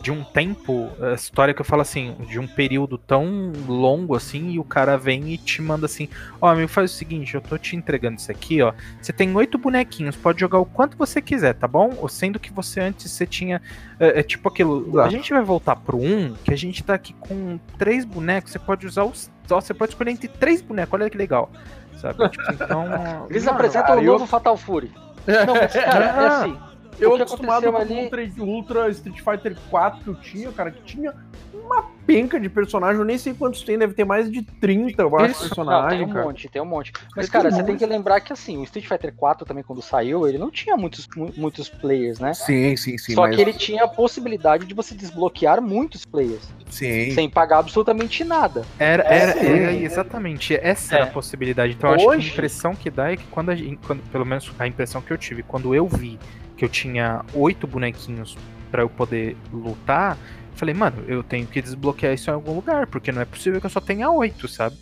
de 0.00 0.12
um 0.12 0.22
tempo, 0.22 0.90
a 1.00 1.14
história 1.14 1.52
que 1.52 1.60
eu 1.60 1.64
falo 1.64 1.82
assim, 1.82 2.14
de 2.28 2.38
um 2.38 2.46
período 2.46 2.96
tão 2.96 3.50
longo 3.66 4.14
assim, 4.14 4.50
e 4.50 4.58
o 4.58 4.64
cara 4.64 4.96
vem 4.96 5.32
e 5.32 5.36
te 5.36 5.60
manda 5.60 5.86
assim, 5.86 6.08
ó, 6.40 6.48
amigo, 6.48 6.68
faz 6.68 6.92
o 6.92 6.94
seguinte, 6.94 7.34
eu 7.34 7.40
tô 7.40 7.58
te 7.58 7.74
entregando 7.74 8.16
isso 8.18 8.30
aqui, 8.30 8.62
ó. 8.62 8.72
Você 9.02 9.12
tem 9.12 9.34
oito 9.34 9.58
bonequinhos, 9.58 10.14
pode 10.14 10.38
jogar 10.40 10.58
o 10.58 10.64
quanto 10.64 10.96
você 10.96 11.20
quiser, 11.20 11.54
tá 11.54 11.66
bom? 11.66 12.06
Sendo 12.08 12.38
que 12.38 12.52
você 12.52 12.80
antes 12.80 13.10
você 13.10 13.26
tinha. 13.26 13.60
É, 13.98 14.20
é 14.20 14.22
tipo 14.22 14.48
aquilo. 14.48 14.84
A 14.86 15.00
Exato. 15.02 15.10
gente 15.10 15.32
vai 15.32 15.42
voltar 15.42 15.74
pro 15.76 15.98
um, 15.98 16.32
que 16.44 16.52
a 16.54 16.56
gente 16.56 16.82
tá 16.84 16.94
aqui 16.94 17.12
com 17.14 17.58
três 17.76 18.04
bonecos, 18.04 18.52
você 18.52 18.58
pode 18.58 18.86
usar 18.86 19.04
os. 19.04 19.30
Ó, 19.50 19.60
você 19.60 19.74
pode 19.74 19.92
escolher 19.92 20.12
entre 20.12 20.28
três 20.28 20.62
bonecos, 20.62 20.92
olha 20.94 21.10
que 21.10 21.18
legal. 21.18 21.50
Sabe? 21.96 22.28
Tipo, 22.28 22.52
então. 22.52 22.84
Eles 23.28 23.44
mano, 23.44 23.56
apresentam 23.56 23.96
o 23.96 23.98
eu- 24.00 24.12
novo 24.12 24.26
Fatal 24.26 24.56
Fury. 24.56 24.92
Não, 25.26 25.54
mas, 25.54 25.72
cara, 25.72 26.04
é 26.04 26.26
assim. 26.28 26.58
Eu 27.00 27.14
acostumado 27.14 27.62
com 27.62 27.68
aconteceu 27.76 27.96
o 27.96 28.02
Ultra, 28.04 28.44
Ultra 28.44 28.88
Street 28.90 29.18
Fighter 29.20 29.56
4 29.70 30.00
que 30.02 30.08
eu 30.08 30.14
tinha, 30.16 30.52
cara, 30.52 30.70
que 30.70 30.82
tinha 30.82 31.14
uma 31.52 31.84
penca 32.06 32.40
de 32.40 32.48
personagem, 32.48 32.98
eu 32.98 33.04
nem 33.04 33.18
sei 33.18 33.34
quantos 33.34 33.62
tem, 33.62 33.76
deve 33.76 33.92
ter 33.92 34.04
mais 34.04 34.30
de 34.30 34.40
30, 34.42 35.02
eu 35.02 35.14
acho, 35.18 35.38
personagens, 35.40 35.98
tem 36.00 36.08
um 36.08 36.12
cara. 36.12 36.24
monte, 36.24 36.48
tem 36.48 36.62
um 36.62 36.64
monte. 36.64 36.92
Mas, 37.14 37.26
Tem 37.26 37.32
cara, 37.32 37.48
um 37.48 37.50
você 37.50 37.62
tem 37.62 37.72
monte. 37.74 37.78
que 37.80 37.86
lembrar 37.86 38.20
que 38.20 38.32
assim, 38.32 38.56
o 38.56 38.64
Street 38.64 38.86
Fighter 38.88 39.12
4 39.14 39.46
também, 39.46 39.62
quando 39.62 39.82
saiu, 39.82 40.26
ele 40.26 40.38
não 40.38 40.50
tinha 40.50 40.76
muitos, 40.76 41.06
mu- 41.14 41.30
muitos 41.36 41.68
players, 41.68 42.18
né? 42.18 42.32
Sim, 42.32 42.74
sim, 42.76 42.96
sim. 42.96 43.12
Só 43.14 43.22
mas... 43.22 43.36
que 43.36 43.42
ele 43.42 43.52
tinha 43.52 43.84
a 43.84 43.88
possibilidade 43.88 44.64
de 44.64 44.72
você 44.74 44.94
desbloquear 44.94 45.60
muitos 45.60 46.06
players, 46.06 46.48
Sim. 46.70 47.10
sem 47.10 47.28
pagar 47.28 47.58
absolutamente 47.58 48.24
nada. 48.24 48.64
Era, 48.78 49.02
É, 49.04 49.18
era, 49.18 49.32
sim. 49.32 49.46
era 49.46 49.72
exatamente, 49.74 50.54
essa 50.62 50.94
era 50.96 51.04
É. 51.04 51.08
a 51.08 51.10
possibilidade. 51.12 51.74
Então 51.74 51.90
eu 51.90 51.96
acho 51.96 52.04
que 52.04 52.10
Hoje- 52.10 52.30
a 52.30 52.32
impressão 52.32 52.74
que 52.74 52.88
dá 52.90 53.12
é 53.12 53.16
que 53.18 53.24
quando, 53.26 53.50
a 53.50 53.54
gente, 53.54 53.76
quando 53.86 54.00
pelo 54.10 54.24
menos 54.24 54.50
a 54.58 54.66
impressão 54.66 55.02
que 55.02 55.12
eu 55.12 55.18
tive, 55.18 55.42
quando 55.42 55.74
eu 55.74 55.86
vi 55.86 56.18
que 56.58 56.64
eu 56.64 56.68
tinha 56.68 57.24
oito 57.32 57.66
bonequinhos 57.66 58.36
pra 58.70 58.82
eu 58.82 58.90
poder 58.90 59.36
lutar, 59.52 60.18
falei, 60.54 60.74
mano, 60.74 61.04
eu 61.06 61.22
tenho 61.22 61.46
que 61.46 61.62
desbloquear 61.62 62.12
isso 62.12 62.28
em 62.28 62.34
algum 62.34 62.54
lugar, 62.54 62.88
porque 62.88 63.12
não 63.12 63.22
é 63.22 63.24
possível 63.24 63.60
que 63.60 63.66
eu 63.66 63.70
só 63.70 63.80
tenha 63.80 64.10
oito, 64.10 64.48
sabe? 64.48 64.76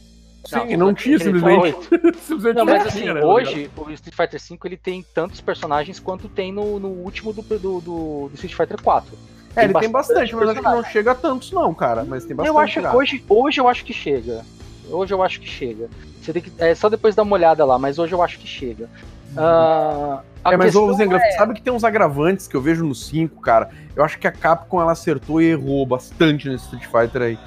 Sim, 0.47 0.77
não, 0.77 0.95
tinha 0.95 1.19
simplesmente. 1.19 1.77
simplesmente 2.23 2.57
Não, 2.57 2.65
mas 2.65 2.81
não 2.81 2.87
assim, 2.87 3.01
tinha, 3.01 3.15
né, 3.15 3.21
tá 3.21 3.27
hoje 3.27 3.71
o 3.77 3.91
Street 3.91 4.15
Fighter 4.15 4.41
V 4.41 4.59
ele 4.65 4.77
tem 4.77 5.05
tantos 5.13 5.41
personagens 5.41 5.99
quanto 5.99 6.29
tem 6.29 6.53
no, 6.53 6.79
no 6.79 6.89
último 6.89 7.33
do, 7.33 7.43
do, 7.43 7.59
do, 7.59 7.81
do 7.81 8.35
Street 8.35 8.55
Fighter 8.55 8.81
4. 8.81 9.19
É, 9.57 9.65
ele 9.65 9.75
tem 9.75 9.91
bastante, 9.91 10.35
mas 10.37 10.49
acho 10.51 10.61
que 10.61 10.65
não 10.65 10.85
chega 10.85 11.11
a 11.13 11.15
tantos, 11.15 11.51
não, 11.51 11.75
cara. 11.75 12.05
Mas 12.05 12.25
tem 12.25 12.37
bastante. 12.37 12.55
Eu 12.55 12.61
acho 12.61 12.81
que 12.81 12.87
hoje, 12.87 13.25
hoje 13.29 13.61
eu 13.61 13.69
acho 13.69 13.85
que 13.85 13.93
chega. 13.93 14.45
Hoje 14.89 15.13
eu 15.13 15.23
acho 15.23 15.41
que 15.41 15.49
chega. 15.49 15.89
Você 16.21 16.33
tem 16.33 16.43
que, 16.43 16.53
é 16.59 16.75
só 16.75 16.89
depois 16.89 17.15
dar 17.15 17.23
uma 17.23 17.35
olhada 17.35 17.65
lá, 17.65 17.79
mas 17.79 17.99
hoje 17.99 18.13
eu 18.13 18.23
acho 18.23 18.39
que 18.39 18.47
chega. 18.47 18.89
A 19.37 20.53
É, 20.53 20.57
mas 20.57 20.75
ô, 20.77 20.93
Zengra, 20.93 21.21
sabe 21.37 21.55
que 21.55 21.63
tem 21.63 21.73
uns 21.73 21.85
agravantes 21.85 22.47
que 22.47 22.57
eu 22.57 22.61
vejo 22.61 22.85
no 22.85 22.95
5, 22.95 23.41
cara? 23.41 23.71
Eu 23.95 24.05
acho 24.05 24.19
que 24.19 24.27
a 24.27 24.33
Capcom 24.33 24.81
ela 24.81 24.93
acertou 24.93 25.41
e 25.41 25.47
errou 25.47 25.85
bastante 25.85 26.49
nesse 26.49 26.65
Street 26.65 26.87
Fighter 26.87 27.23
aí. 27.23 27.39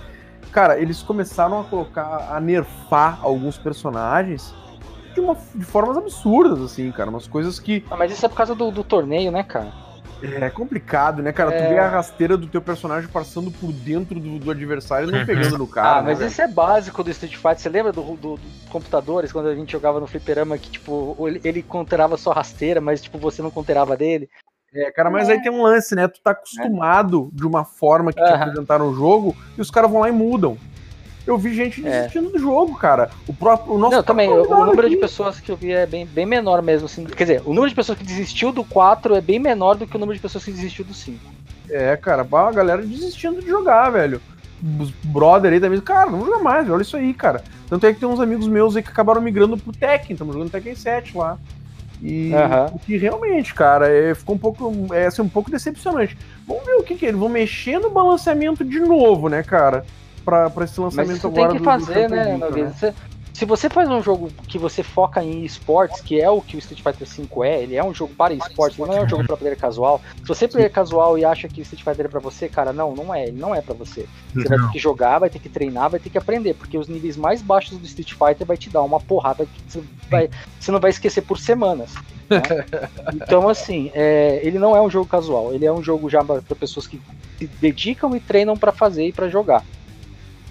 Cara, 0.52 0.80
eles 0.80 1.02
começaram 1.02 1.62
a 1.62 1.64
colocar, 1.64 2.28
a 2.32 2.40
nerfar 2.40 3.20
alguns 3.22 3.58
personagens 3.58 4.54
de, 5.14 5.20
uma, 5.20 5.38
de 5.54 5.64
formas 5.64 5.96
absurdas, 5.96 6.60
assim, 6.62 6.92
cara. 6.92 7.10
Umas 7.10 7.28
coisas 7.28 7.60
que 7.60 7.86
Ah, 7.90 7.96
mas 7.96 8.12
isso 8.12 8.26
é 8.26 8.30
por 8.30 8.36
causa 8.36 8.56
do, 8.56 8.72
do 8.72 8.84
torneio, 8.84 9.32
né, 9.32 9.44
cara? 9.44 9.72
É 10.22 10.50
complicado, 10.50 11.22
né, 11.22 11.32
cara? 11.32 11.54
É. 11.54 11.64
Tu 11.64 11.70
vê 11.70 11.80
a 11.80 11.88
rasteira 11.90 12.38
do 12.38 12.48
teu 12.48 12.62
personagem 12.62 13.10
passando 13.10 13.50
por 13.52 13.72
dentro 13.72 14.20
do, 14.20 14.40
do 14.40 14.52
adversário 14.52 15.08
e 15.08 15.12
não 15.12 15.20
Uhum. 15.20 15.26
pegando 15.26 15.58
no 15.58 15.68
cara. 15.68 16.00
ah, 16.00 16.02
mas 16.02 16.20
né, 16.20 16.28
isso 16.28 16.42
é 16.42 16.48
básico 16.48 17.04
do 17.04 17.10
Street 17.12 17.36
Fighter. 17.36 17.60
Você 17.60 17.70
lembra 17.70 17.92
do, 17.92 18.02
do, 18.16 18.36
do 18.36 18.40
computadores, 18.70 19.32
quando 19.32 19.48
a 19.50 19.56
gente 19.56 19.72
jogava 19.72 20.00
no 20.00 20.08
fliperama, 20.08 20.58
que, 20.58 20.70
tipo, 20.72 21.16
ele, 21.28 21.42
ele 21.44 21.64
conterava 21.64 22.18
sua 22.18 22.34
rasteira, 22.34 22.80
mas, 22.82 23.02
tipo, 23.02 23.18
você 23.18 23.42
não 23.42 23.52
conterava 23.52 23.96
dele? 23.96 24.30
É, 24.74 24.92
cara, 24.92 25.10
mas 25.10 25.28
aí 25.28 25.42
tem 25.42 25.52
um 25.52 25.64
lance, 25.64 25.96
né? 25.96 26.08
Tu 26.08 26.22
tá 26.22 26.32
acostumado 26.32 27.30
de 27.34 27.46
uma 27.46 27.66
forma 27.66 28.14
que 28.14 28.24
te 28.24 28.30
apresentaram 28.32 28.90
o 28.90 28.94
jogo 28.94 29.36
e 29.58 29.62
os 29.62 29.72
caras 29.72 29.90
vão 29.90 30.02
lá 30.02 30.10
e 30.10 30.12
mudam. 30.12 30.58
Eu 31.30 31.38
vi 31.38 31.54
gente 31.54 31.86
É. 31.86 32.00
desistindo 32.02 32.32
do 32.32 32.40
jogo, 32.40 32.76
cara. 32.76 33.12
O 33.28 33.34
próprio 33.34 33.76
o 33.76 33.78
nosso 33.78 33.96
Não, 33.98 34.04
também, 34.04 34.28
o, 34.28 34.44
número 34.50 34.82
aqui. 34.82 34.90
de 34.90 34.98
pessoas 34.98 35.40
que 35.40 35.52
eu 35.52 35.56
vi 35.56 35.72
é 35.72 35.86
bem, 35.86 36.04
bem 36.04 36.26
menor 36.26 36.60
mesmo, 36.64 36.88
assim. 36.88 37.06
Quer 37.06 37.24
dizer, 37.24 37.42
o 37.46 37.50
número 37.54 37.70
de 37.70 37.76
pessoas 37.76 37.98
que 38.00 38.04
desistiu 38.04 38.52
do 38.52 38.64
4 38.64 39.16
é 39.16 39.22
bem 39.22 39.38
menor 39.38 39.76
do 39.76 39.86
que 39.86 39.96
o 39.96 40.00
número 40.00 40.16
de 40.16 40.22
pessoas 40.22 40.44
que 40.44 40.52
desistiu 40.52 40.84
do 40.84 40.94
5. 40.94 41.20
É, 41.70 41.96
cara, 41.96 42.28
a 42.32 42.52
galera 42.52 42.82
desistindo 42.82 43.42
de 43.42 43.48
jogar, 43.48 43.92
velho. 43.92 44.20
Os 44.80 44.90
brother 45.04 45.54
aí 45.54 45.60
também, 45.60 45.80
cara, 45.80 46.10
não 46.10 46.18
vou 46.18 46.28
jogar 46.28 46.44
mais, 46.44 46.64
velho, 46.64 46.74
olha 46.74 46.82
isso 46.82 46.98
aí, 46.98 47.14
cara. 47.14 47.44
Tanto 47.70 47.86
é 47.86 47.94
que 47.94 48.00
tem 48.00 48.10
uns 48.10 48.20
amigos 48.20 48.48
meus 48.48 48.76
aí 48.76 48.82
que 48.82 48.90
acabaram 48.90 49.22
migrando 49.22 49.56
pro 49.56 49.72
Tekken, 49.72 50.14
estamos 50.14 50.34
jogando 50.34 50.50
Tekken 50.52 50.74
7 50.74 51.16
lá. 51.16 51.38
E 52.02 52.32
o 52.74 52.80
que 52.80 52.98
realmente, 52.98 53.54
cara, 53.54 53.88
é, 53.88 54.16
ficou 54.16 54.36
um 54.36 54.40
pouco, 54.40 54.74
é, 54.94 55.06
assim, 55.06 55.22
um 55.22 55.30
pouco 55.30 55.52
decepcionante. 55.52 56.18
Vamos 56.48 56.66
ver 56.66 56.76
o 56.76 56.84
que 56.84 56.96
que 56.96 57.06
é, 57.06 57.10
eles 57.10 57.20
vão 57.20 57.30
mexer 57.30 57.78
no 57.78 57.90
balanceamento 57.90 58.64
de 58.64 58.80
novo, 58.80 59.30
né, 59.30 59.44
cara? 59.44 59.86
Pra, 60.24 60.50
pra 60.50 60.66
esse 60.66 60.80
Mas 60.80 60.96
lançamento 60.96 61.18
isso 61.18 61.28
agora 61.28 61.50
tem 61.50 61.60
que 61.60 61.66
do- 61.66 61.78
do 61.78 61.86
fazer, 61.86 62.10
né, 62.10 62.18
campeonato, 62.24 62.46
Nogueira? 62.50 62.70
Você- 62.74 62.94
Se 63.32 63.46
você 63.46 63.70
faz 63.70 63.88
um 63.90 64.02
jogo 64.04 64.30
que 64.50 64.58
você 64.58 64.84
foca 64.84 65.24
em 65.24 65.46
esportes, 65.46 66.02
que 66.02 66.20
é 66.20 66.30
o 66.30 66.42
que 66.42 66.58
o 66.58 66.60
Street 66.60 66.82
Fighter 66.84 67.08
V 67.08 67.48
é, 67.48 67.62
ele 67.64 67.76
é 67.78 67.82
um 67.84 67.94
jogo 67.94 68.14
para 68.14 68.34
esportes, 68.34 68.78
não 68.78 68.92
é 68.94 69.02
um 69.02 69.08
jogo 69.08 69.26
para 69.26 69.38
player 69.38 69.58
casual. 69.58 70.02
Se 70.24 70.28
você 70.28 70.44
é 70.44 70.48
player 70.50 70.70
casual 70.70 71.18
e 71.18 71.24
acha 71.24 71.48
que 71.48 71.62
o 71.62 71.64
Street 71.64 71.82
Fighter 71.82 72.08
é 72.08 72.10
pra 72.10 72.20
você, 72.20 72.50
cara, 72.50 72.74
não, 72.74 72.94
não 72.94 73.16
é, 73.16 73.28
ele 73.30 73.40
não 73.40 73.56
é 73.56 73.62
pra 73.62 73.74
você. 73.74 74.06
Você 74.34 74.50
vai 74.50 74.58
ter 74.58 74.72
que 74.74 74.80
jogar, 74.80 75.20
vai 75.20 75.30
ter 75.30 75.40
que 75.40 75.48
treinar, 75.48 75.90
vai 75.90 76.02
ter 76.02 76.10
que 76.10 76.18
aprender, 76.18 76.54
porque 76.56 76.78
os 76.78 76.90
níveis 76.90 77.16
mais 77.16 77.42
baixos 77.42 77.78
do 77.78 77.86
Street 77.86 78.12
Fighter 78.12 78.46
vai 78.46 78.58
te 78.58 78.70
dar 78.70 78.82
uma 78.82 79.00
porrada 79.00 79.46
que 79.46 79.62
você, 79.72 79.82
vai- 80.10 80.30
você 80.60 80.72
não 80.72 80.80
vai 80.82 80.90
esquecer 80.90 81.22
por 81.22 81.38
semanas. 81.40 81.94
né? 81.94 82.02
Então, 83.14 83.48
assim, 83.48 83.90
é, 83.94 84.42
ele 84.44 84.60
não 84.60 84.76
é 84.76 84.82
um 84.82 84.90
jogo 84.90 85.08
casual, 85.08 85.54
ele 85.54 85.66
é 85.66 85.72
um 85.72 85.82
jogo 85.82 86.10
já 86.10 86.22
para 86.24 86.42
pessoas 86.60 86.88
que 86.88 87.00
se 87.38 87.48
dedicam 87.48 88.14
e 88.16 88.20
treinam 88.20 88.58
pra 88.58 88.74
fazer 88.74 89.06
e 89.06 89.14
pra 89.14 89.30
jogar. 89.30 89.64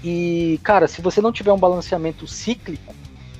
E, 0.02 0.60
cara, 0.62 0.86
se 0.86 1.02
você 1.02 1.20
não 1.20 1.32
tiver 1.32 1.52
um 1.52 1.58
balanceamento 1.58 2.26
cíclico 2.26 2.94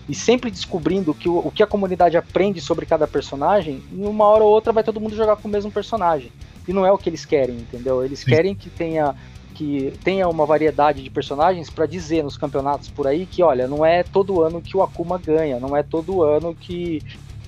e 0.09 0.15
sempre 0.15 0.51
descobrindo 0.51 1.15
que 1.15 1.29
o, 1.29 1.39
o 1.39 1.51
que 1.51 1.63
a 1.63 1.67
comunidade 1.67 2.17
aprende 2.17 2.61
sobre 2.61 2.87
cada 2.87 3.07
personagem, 3.07 3.83
em 3.93 4.07
uma 4.07 4.25
hora 4.25 4.43
ou 4.43 4.51
outra 4.51 4.73
vai 4.73 4.83
todo 4.83 5.01
mundo 5.01 5.15
jogar 5.15 5.37
com 5.37 5.49
o 5.49 5.51
mesmo 5.51 5.71
personagem. 5.71 6.33
E 6.67 6.73
não 6.73 6.85
é 6.85 6.93
o 6.93 6.99
que 6.99 7.09
eles 7.09 7.25
querem, 7.25 7.57
entendeu? 7.57 8.05
Eles 8.05 8.21
Sim. 8.21 8.31
querem 8.31 8.55
que 8.55 8.71
tenha 8.71 9.15
que 9.55 9.93
tenha 10.05 10.29
uma 10.29 10.47
variedade 10.47 11.03
de 11.03 11.11
personagens 11.11 11.69
pra 11.69 11.85
dizer 11.85 12.23
nos 12.23 12.37
campeonatos 12.37 12.89
por 12.89 13.09
aí 13.09 13.27
que, 13.27 13.43
olha, 13.43 13.67
não 13.67 13.85
é 13.85 14.05
todo 14.05 14.41
ano 14.41 14.63
que 14.63 14.77
o 14.77 14.83
Akuma 14.83 15.19
ganha, 15.19 15.59
não 15.59 15.77
é 15.77 15.83
todo 15.83 16.23
ano 16.23 16.55
que 16.55 17.03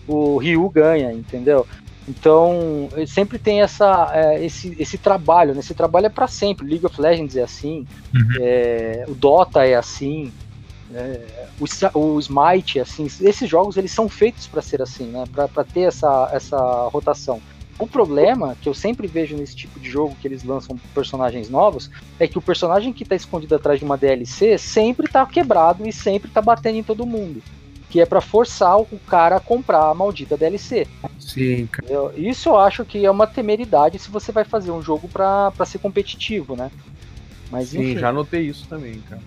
o 0.08 0.36
Ryu 0.38 0.68
ganha, 0.68 1.12
entendeu? 1.12 1.64
Então, 2.10 2.88
ele 2.92 3.06
sempre 3.06 3.38
tem 3.38 3.62
essa, 3.62 4.10
é, 4.12 4.44
esse, 4.44 4.74
esse 4.78 4.98
trabalho, 4.98 5.54
né? 5.54 5.60
Esse 5.60 5.74
trabalho 5.74 6.06
é 6.06 6.10
pra 6.10 6.26
sempre. 6.26 6.66
League 6.66 6.84
of 6.84 7.00
Legends 7.00 7.36
é 7.36 7.42
assim, 7.42 7.86
é, 8.40 9.04
o 9.06 9.14
Dota 9.14 9.64
é 9.64 9.76
assim, 9.76 10.32
é, 10.92 11.46
o, 11.60 11.98
o 11.98 12.18
Smite 12.18 12.80
é 12.80 12.82
assim. 12.82 13.06
Esses 13.20 13.48
jogos 13.48 13.76
eles 13.76 13.92
são 13.92 14.08
feitos 14.08 14.48
pra 14.48 14.60
ser 14.60 14.82
assim, 14.82 15.06
né? 15.06 15.24
Pra 15.32 15.62
ter 15.62 15.82
essa, 15.82 16.28
essa 16.32 16.58
rotação. 16.92 17.40
O 17.78 17.86
problema 17.86 18.56
que 18.60 18.68
eu 18.68 18.74
sempre 18.74 19.06
vejo 19.06 19.36
nesse 19.36 19.54
tipo 19.56 19.78
de 19.78 19.88
jogo 19.88 20.16
que 20.20 20.28
eles 20.28 20.42
lançam 20.42 20.76
personagens 20.92 21.48
novos 21.48 21.90
é 22.18 22.26
que 22.26 22.36
o 22.36 22.42
personagem 22.42 22.92
que 22.92 23.06
tá 23.06 23.14
escondido 23.14 23.54
atrás 23.54 23.78
de 23.78 23.84
uma 23.84 23.96
DLC 23.96 24.58
sempre 24.58 25.08
tá 25.08 25.24
quebrado 25.24 25.88
e 25.88 25.92
sempre 25.92 26.30
tá 26.30 26.42
batendo 26.42 26.76
em 26.76 26.82
todo 26.82 27.06
mundo. 27.06 27.40
Que 27.90 28.00
é 28.00 28.06
pra 28.06 28.20
forçar 28.20 28.78
o 28.78 28.86
cara 29.08 29.36
a 29.36 29.40
comprar 29.40 29.90
a 29.90 29.94
maldita 29.94 30.36
DLC. 30.36 30.86
Sim, 31.18 31.66
cara. 31.66 31.92
Eu- 31.92 32.12
isso 32.16 32.48
eu 32.48 32.56
acho 32.56 32.84
que 32.84 33.04
é 33.04 33.10
uma 33.10 33.26
temeridade 33.26 33.98
se 33.98 34.08
você 34.10 34.30
vai 34.32 34.44
fazer 34.44 34.70
um 34.70 34.80
jogo 34.80 35.08
pra 35.08 35.50
pra 35.50 35.66
ser 35.66 35.78
competitivo, 35.78 36.54
né? 36.56 36.70
Mas 37.50 37.68
Sim, 37.70 37.80
enfim, 37.80 37.98
já 37.98 38.12
notei 38.12 38.42
isso 38.42 38.66
também, 38.68 39.00
cara. 39.08 39.20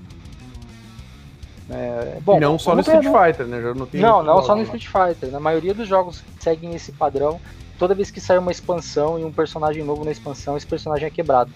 é, 1.69 2.17
bom, 2.21 2.37
e 2.37 2.39
não 2.39 2.57
só 2.59 2.75
no 2.75 2.81
vamos 2.83 2.87
ver, 2.87 2.95
Street 3.03 3.13
né? 3.13 3.25
Fighter, 3.33 3.47
né? 3.47 3.61
Já 3.61 3.73
notei 3.73 4.01
Não, 4.01 4.23
não 4.23 4.41
só 4.43 4.55
no. 4.55 4.61
Street 4.63 4.87
Fighter. 4.87 5.31
Na 5.31 5.39
maioria 5.39 5.73
dos 5.73 5.87
jogos 5.87 6.23
seguem 6.39 6.73
esse 6.73 6.91
padrão, 6.91 7.39
toda 7.77 7.93
vez 7.95 8.11
que 8.11 8.21
sai 8.21 8.37
uma 8.37 8.51
expansão 8.51 9.19
e 9.19 9.23
um 9.25 9.31
personagem 9.31 9.83
novo 9.83 10.05
na 10.05 10.11
expansão, 10.11 10.55
esse 10.55 10.67
personagem 10.67 11.07
é 11.07 11.09
quebrado. 11.09 11.51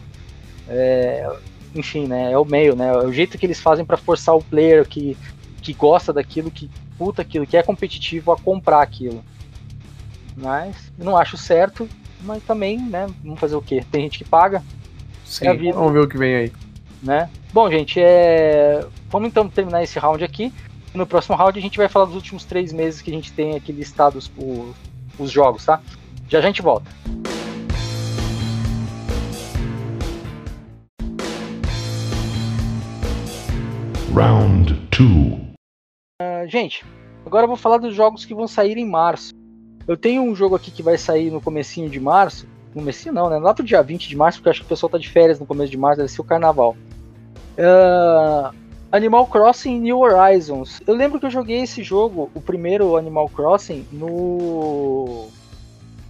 É, 0.67 1.29
enfim, 1.75 2.05
né? 2.07 2.31
É 2.31 2.37
o 2.37 2.43
meio, 2.45 2.75
né? 2.75 2.87
É 2.89 2.97
o 2.97 3.11
jeito 3.13 3.37
que 3.37 3.45
eles 3.45 3.59
fazem 3.61 3.85
pra 3.85 3.95
forçar 3.97 4.35
o 4.35 4.43
player 4.43 4.85
que, 4.85 5.17
que 5.61 5.73
gosta 5.73 6.11
daquilo, 6.11 6.49
que 6.51 6.69
disputa 6.97 7.21
aquilo, 7.21 7.45
que 7.45 7.55
é 7.55 7.61
competitivo 7.61 8.31
a 8.31 8.37
comprar 8.37 8.81
aquilo. 8.81 9.23
Mas 10.35 10.91
não 10.97 11.15
acho 11.15 11.37
certo, 11.37 11.87
mas 12.21 12.43
também, 12.43 12.79
né? 12.79 13.07
Vamos 13.23 13.39
fazer 13.39 13.55
o 13.55 13.61
quê? 13.61 13.83
Tem 13.91 14.01
gente 14.01 14.17
que 14.17 14.25
paga. 14.25 14.63
Sim, 15.23 15.47
é 15.47 15.71
vamos 15.71 15.93
ver 15.93 15.99
o 15.99 16.07
que 16.07 16.17
vem 16.17 16.35
aí. 16.35 16.51
Né? 17.01 17.29
Bom, 17.53 17.69
gente, 17.69 17.99
é... 18.01 18.85
vamos 19.09 19.29
então 19.29 19.47
terminar 19.47 19.83
esse 19.83 19.99
round 19.99 20.23
aqui. 20.23 20.51
No 20.93 21.05
próximo 21.05 21.35
round 21.35 21.57
a 21.57 21.61
gente 21.61 21.77
vai 21.77 21.87
falar 21.87 22.05
dos 22.05 22.15
últimos 22.15 22.43
três 22.43 22.73
meses 22.73 23.01
que 23.01 23.11
a 23.11 23.13
gente 23.13 23.31
tem 23.31 23.55
aqui 23.55 23.71
listados 23.71 24.31
o... 24.37 24.73
os 25.19 25.29
jogos, 25.29 25.65
tá? 25.65 25.79
Já 26.27 26.39
a 26.39 26.41
gente 26.41 26.61
volta. 26.61 26.89
Round 34.13 34.73
2 34.97 35.46
ah, 36.19 36.47
gente, 36.47 36.83
agora 37.23 37.43
eu 37.43 37.47
vou 37.47 37.55
falar 37.55 37.77
dos 37.77 37.93
jogos 37.93 38.25
que 38.25 38.33
vão 38.33 38.47
sair 38.47 38.75
em 38.75 38.89
março. 38.89 39.35
Eu 39.87 39.95
tenho 39.95 40.23
um 40.23 40.35
jogo 40.35 40.55
aqui 40.55 40.71
que 40.71 40.81
vai 40.81 40.97
sair 40.97 41.29
no 41.29 41.39
comecinho 41.39 41.87
de 41.87 41.99
março. 41.99 42.47
No 42.69 42.81
comecinho 42.81 43.13
não, 43.13 43.29
né? 43.29 43.37
Lá 43.37 43.53
pro 43.53 43.63
dia 43.63 43.83
20 43.83 44.09
de 44.09 44.15
março, 44.15 44.39
porque 44.39 44.47
eu 44.47 44.51
acho 44.51 44.61
que 44.61 44.65
o 44.65 44.69
pessoal 44.69 44.89
tá 44.89 44.97
de 44.97 45.07
férias 45.07 45.39
no 45.39 45.45
começo 45.45 45.69
de 45.69 45.77
março, 45.77 45.97
deve 45.97 46.11
ser 46.11 46.19
o 46.19 46.23
carnaval. 46.23 46.75
Uh, 47.55 48.51
Animal 48.91 49.27
Crossing 49.27 49.79
New 49.79 49.99
Horizons. 49.99 50.81
Eu 50.87 50.95
lembro 50.95 51.19
que 51.19 51.27
eu 51.27 51.29
joguei 51.29 51.61
esse 51.61 51.83
jogo, 51.83 52.31
o 52.33 52.41
primeiro 52.41 52.97
Animal 52.97 53.29
Crossing, 53.29 53.85
no. 53.91 55.27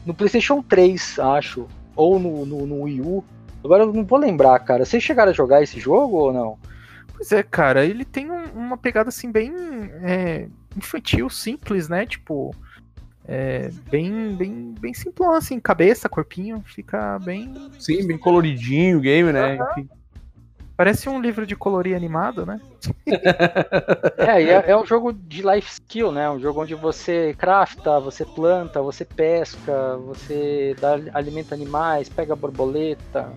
No 0.05 0.13
PlayStation 0.13 0.61
3, 0.61 1.19
acho. 1.19 1.67
Ou 1.97 2.17
no, 2.17 2.45
no, 2.45 2.65
no 2.65 2.83
Wii 2.83 3.01
U. 3.01 3.25
Agora 3.61 3.83
eu 3.83 3.91
não 3.91 4.05
vou 4.05 4.17
lembrar, 4.17 4.57
cara. 4.59 4.85
Vocês 4.85 5.03
chegaram 5.03 5.31
a 5.31 5.35
jogar 5.35 5.61
esse 5.61 5.81
jogo 5.81 6.15
ou 6.15 6.31
não? 6.31 6.57
Pois 7.17 7.31
é, 7.31 7.41
cara, 7.43 7.83
ele 7.83 8.05
tem 8.05 8.31
um- 8.31 8.51
uma 8.53 8.77
pegada 8.77 9.09
assim 9.09 9.31
bem 9.31 9.51
é, 10.03 10.47
infantil, 10.77 11.29
simples, 11.29 11.89
né? 11.89 12.05
Tipo, 12.05 12.55
É 13.29 13.69
bem, 13.91 14.33
bem, 14.37 14.73
bem 14.79 14.93
simplão, 14.93 15.33
assim, 15.33 15.59
cabeça, 15.59 16.07
corpinho, 16.07 16.63
fica 16.65 17.19
bem. 17.19 17.53
Sim, 17.77 18.07
bem 18.07 18.17
coloridinho 18.17 18.99
o 18.99 19.01
game, 19.01 19.33
né? 19.33 19.57
Enfim. 19.57 19.89
Parece 20.77 21.09
um 21.09 21.19
livro 21.19 21.45
de 21.45 21.53
colorir 21.53 21.93
animado, 21.93 22.45
né? 22.45 22.61
É, 24.17 24.41
e 24.41 24.49
é, 24.49 24.71
é 24.71 24.77
um 24.77 24.85
jogo 24.85 25.11
de 25.11 25.41
life 25.41 25.69
skill, 25.73 26.11
né? 26.11 26.29
Um 26.29 26.39
jogo 26.39 26.61
onde 26.61 26.73
você 26.73 27.35
crafta, 27.37 27.99
você 27.99 28.23
planta, 28.25 28.81
você 28.81 29.03
pesca, 29.03 29.97
você 29.97 30.73
dá, 30.79 30.93
alimenta 31.13 31.53
animais, 31.53 32.07
pega 32.09 32.35
borboleta. 32.35 33.29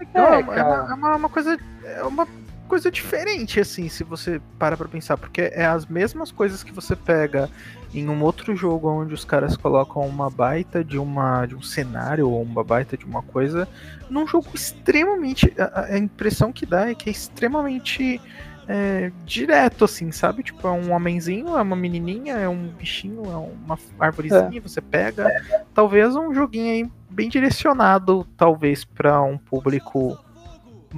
Então, 0.00 0.24
É, 0.26 0.34
é, 0.34 0.38
uma, 0.38 0.54
é 0.54 0.94
uma- 0.94 1.16
uma 1.16 1.28
coisa. 1.28 1.58
É 1.84 2.02
uma 2.04 2.26
coisa 2.68 2.90
diferente, 2.90 3.58
assim, 3.58 3.88
se 3.88 4.04
você 4.04 4.40
para 4.58 4.76
pra 4.76 4.86
pensar, 4.86 5.16
porque 5.16 5.50
é 5.52 5.66
as 5.66 5.86
mesmas 5.86 6.30
coisas 6.30 6.62
que 6.62 6.70
você 6.72 6.94
pega 6.94 7.50
em 7.92 8.08
um 8.08 8.22
outro 8.22 8.54
jogo 8.54 8.88
onde 8.90 9.14
os 9.14 9.24
caras 9.24 9.56
colocam 9.56 10.02
uma 10.06 10.28
baita 10.30 10.84
de 10.84 10.98
uma 10.98 11.46
de 11.46 11.56
um 11.56 11.62
cenário 11.62 12.28
ou 12.28 12.42
uma 12.42 12.62
baita 12.62 12.96
de 12.98 13.04
uma 13.06 13.22
coisa 13.22 13.66
num 14.10 14.26
jogo 14.26 14.46
extremamente 14.54 15.52
a, 15.58 15.80
a- 15.94 15.98
impressão 15.98 16.52
que 16.52 16.66
dá 16.66 16.90
é 16.90 16.94
que 16.94 17.08
é 17.08 17.12
extremamente 17.12 18.20
é, 18.68 19.10
direto 19.24 19.86
assim 19.86 20.12
sabe? 20.12 20.42
Tipo 20.42 20.68
é 20.68 20.70
um 20.70 20.92
homenzinho 20.92 21.56
é 21.56 21.62
uma 21.62 21.74
menininha 21.74 22.34
é 22.34 22.46
um 22.48 22.68
bichinho 22.68 23.22
é 23.24 23.36
uma 23.36 23.78
árvorezinha 23.98 24.60
você 24.60 24.82
pega. 24.82 25.26
Talvez 25.72 26.14
um 26.14 26.34
joguinho 26.34 26.70
aí 26.70 26.90
bem 27.08 27.30
direcionado 27.30 28.26
talvez 28.36 28.84
para 28.84 29.22
um 29.22 29.38
público 29.38 30.18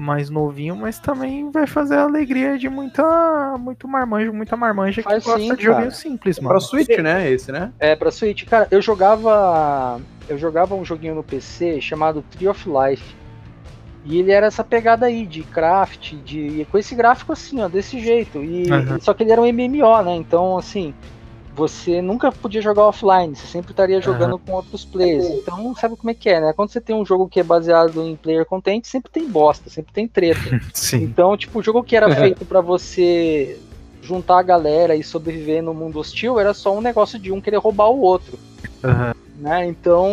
mais 0.00 0.30
novinho, 0.30 0.74
mas 0.74 0.98
também 0.98 1.50
vai 1.50 1.66
fazer 1.66 1.96
a 1.96 2.04
alegria 2.04 2.58
de 2.58 2.68
muita 2.68 3.56
muito 3.58 3.86
marmanjo, 3.86 4.32
muita 4.32 4.56
marmanja 4.56 5.02
Faz 5.02 5.22
que 5.22 5.30
gosta 5.30 5.40
sim, 5.40 5.54
de 5.54 5.62
joguinho 5.62 5.90
simples, 5.92 6.38
mano. 6.38 6.50
Pra 6.50 6.60
Switch, 6.60 6.98
né? 6.98 7.30
Esse, 7.30 7.52
né? 7.52 7.72
É, 7.78 7.94
pra 7.94 8.10
Switch. 8.10 8.46
Cara, 8.46 8.66
eu 8.70 8.80
jogava. 8.80 10.00
Eu 10.28 10.38
jogava 10.38 10.74
um 10.74 10.84
joguinho 10.84 11.14
no 11.14 11.22
PC 11.22 11.80
chamado 11.80 12.24
Tree 12.30 12.48
of 12.48 12.68
Life. 12.68 13.14
E 14.04 14.18
ele 14.18 14.32
era 14.32 14.46
essa 14.46 14.64
pegada 14.64 15.04
aí 15.06 15.26
de 15.26 15.42
craft, 15.42 16.14
de. 16.14 16.66
com 16.70 16.78
esse 16.78 16.94
gráfico 16.94 17.32
assim, 17.32 17.60
ó, 17.60 17.68
desse 17.68 18.00
jeito. 18.00 18.42
E, 18.42 18.70
Aham. 18.70 18.98
Só 19.00 19.12
que 19.12 19.22
ele 19.22 19.32
era 19.32 19.42
um 19.42 19.52
MMO, 19.52 20.02
né? 20.02 20.14
Então, 20.16 20.56
assim, 20.56 20.94
você 21.54 22.00
nunca 22.00 22.30
podia 22.32 22.62
jogar 22.62 22.84
offline, 22.86 23.34
você 23.34 23.46
sempre 23.46 23.72
estaria 23.72 24.00
jogando 24.00 24.38
com 24.38 24.52
outros 24.52 24.84
players. 24.84 25.24
Então, 25.26 25.74
sabe 25.74 25.96
como 25.96 26.10
é 26.10 26.14
que 26.14 26.28
é, 26.28 26.40
né? 26.40 26.52
Quando 26.54 26.70
você 26.70 26.80
tem 26.80 26.94
um 26.94 27.04
jogo 27.04 27.28
que 27.28 27.40
é 27.40 27.42
baseado 27.42 28.02
em 28.02 28.16
player 28.16 28.46
content, 28.46 28.84
sempre 28.84 29.10
tem 29.10 29.28
bosta, 29.28 29.68
sempre 29.68 29.92
tem 29.92 30.06
treta. 30.08 30.40
Sim. 30.72 31.02
Então, 31.02 31.36
tipo, 31.36 31.58
o 31.58 31.62
jogo 31.62 31.82
que 31.82 31.96
era 31.96 32.08
feito 32.14 32.44
pra 32.44 32.60
você 32.60 33.58
juntar 34.02 34.38
a 34.38 34.42
galera 34.42 34.96
e 34.96 35.02
sobreviver 35.02 35.62
no 35.62 35.74
mundo 35.74 35.98
hostil 35.98 36.40
era 36.40 36.54
só 36.54 36.74
um 36.76 36.80
negócio 36.80 37.18
de 37.18 37.30
um 37.32 37.40
querer 37.40 37.58
roubar 37.58 37.90
o 37.90 38.00
outro, 38.00 38.38
Aham. 38.82 39.14
né? 39.36 39.66
Então, 39.66 40.08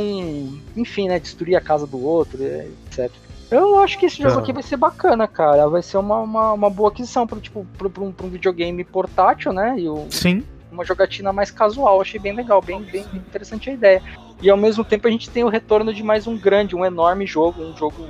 enfim, 0.76 1.08
né, 1.08 1.20
destruir 1.20 1.56
a 1.56 1.62
casa 1.62 1.88
do 1.88 2.04
outro, 2.04 2.44
é, 2.44 2.68
etc. 2.88 3.10
Eu 3.50 3.80
acho 3.80 3.98
que 3.98 4.08
esse 4.08 4.22
jogo 4.22 4.40
aqui 4.40 4.52
vai 4.52 4.62
ser 4.62 4.76
bacana, 4.76 5.26
cara. 5.26 5.70
Vai 5.70 5.82
ser 5.82 5.98
uma, 5.98 6.20
uma, 6.20 6.52
uma 6.52 6.70
boa 6.70 6.90
aquisição 6.90 7.26
pro, 7.26 7.40
tipo, 7.40 7.66
pro 7.78 7.88
um, 8.04 8.12
pra 8.12 8.26
um 8.26 8.30
videogame 8.30 8.84
portátil, 8.84 9.54
né? 9.54 9.76
E 9.80 9.88
o- 9.88 10.08
Sim. 10.10 10.44
Uma 10.72 10.86
jogatina 10.86 11.32
mais 11.34 11.52
casual. 11.52 12.02
Achei 12.02 12.20
bem 12.20 12.34
legal, 12.34 12.62
bem, 12.62 12.82
bem 12.82 13.06
interessante 13.14 13.70
a 13.70 13.74
ideia. 13.74 14.02
E 14.42 14.50
ao 14.50 14.58
mesmo 14.58 14.84
tempo 14.84 15.08
a 15.08 15.12
gente 15.12 15.30
tem 15.30 15.44
o 15.44 15.50
retorno 15.50 15.94
de 15.94 16.04
mais 16.04 16.28
um 16.28 16.38
grande, 16.38 16.76
um 16.76 16.86
enorme 16.86 17.26
jogo, 17.26 17.62
um 17.64 17.76
jogo 17.76 18.06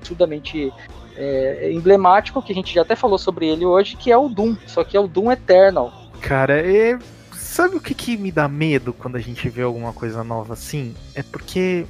absurdamente 0.00 0.72
é, 1.16 1.70
emblemático, 1.72 2.42
que 2.42 2.52
a 2.52 2.54
gente 2.54 2.74
já 2.74 2.82
até 2.82 2.96
falou 2.96 3.18
sobre 3.18 3.48
ele 3.48 3.64
hoje, 3.64 3.96
que 3.96 4.10
é 4.10 4.16
o 4.16 4.28
Doom. 4.28 4.56
Só 4.66 4.82
que 4.82 4.96
é 4.96 5.00
o 5.00 5.06
Doom 5.06 5.30
Eternal. 5.30 6.10
Cara, 6.20 6.58
é... 6.58 6.98
sabe 7.32 7.76
o 7.76 7.80
que, 7.80 7.94
que 7.94 8.16
me 8.16 8.32
dá 8.32 8.48
medo 8.48 8.92
quando 8.92 9.16
a 9.16 9.20
gente 9.20 9.48
vê 9.48 9.62
alguma 9.62 9.92
coisa 9.92 10.24
nova 10.24 10.54
assim? 10.54 10.94
É 11.14 11.22
porque. 11.22 11.86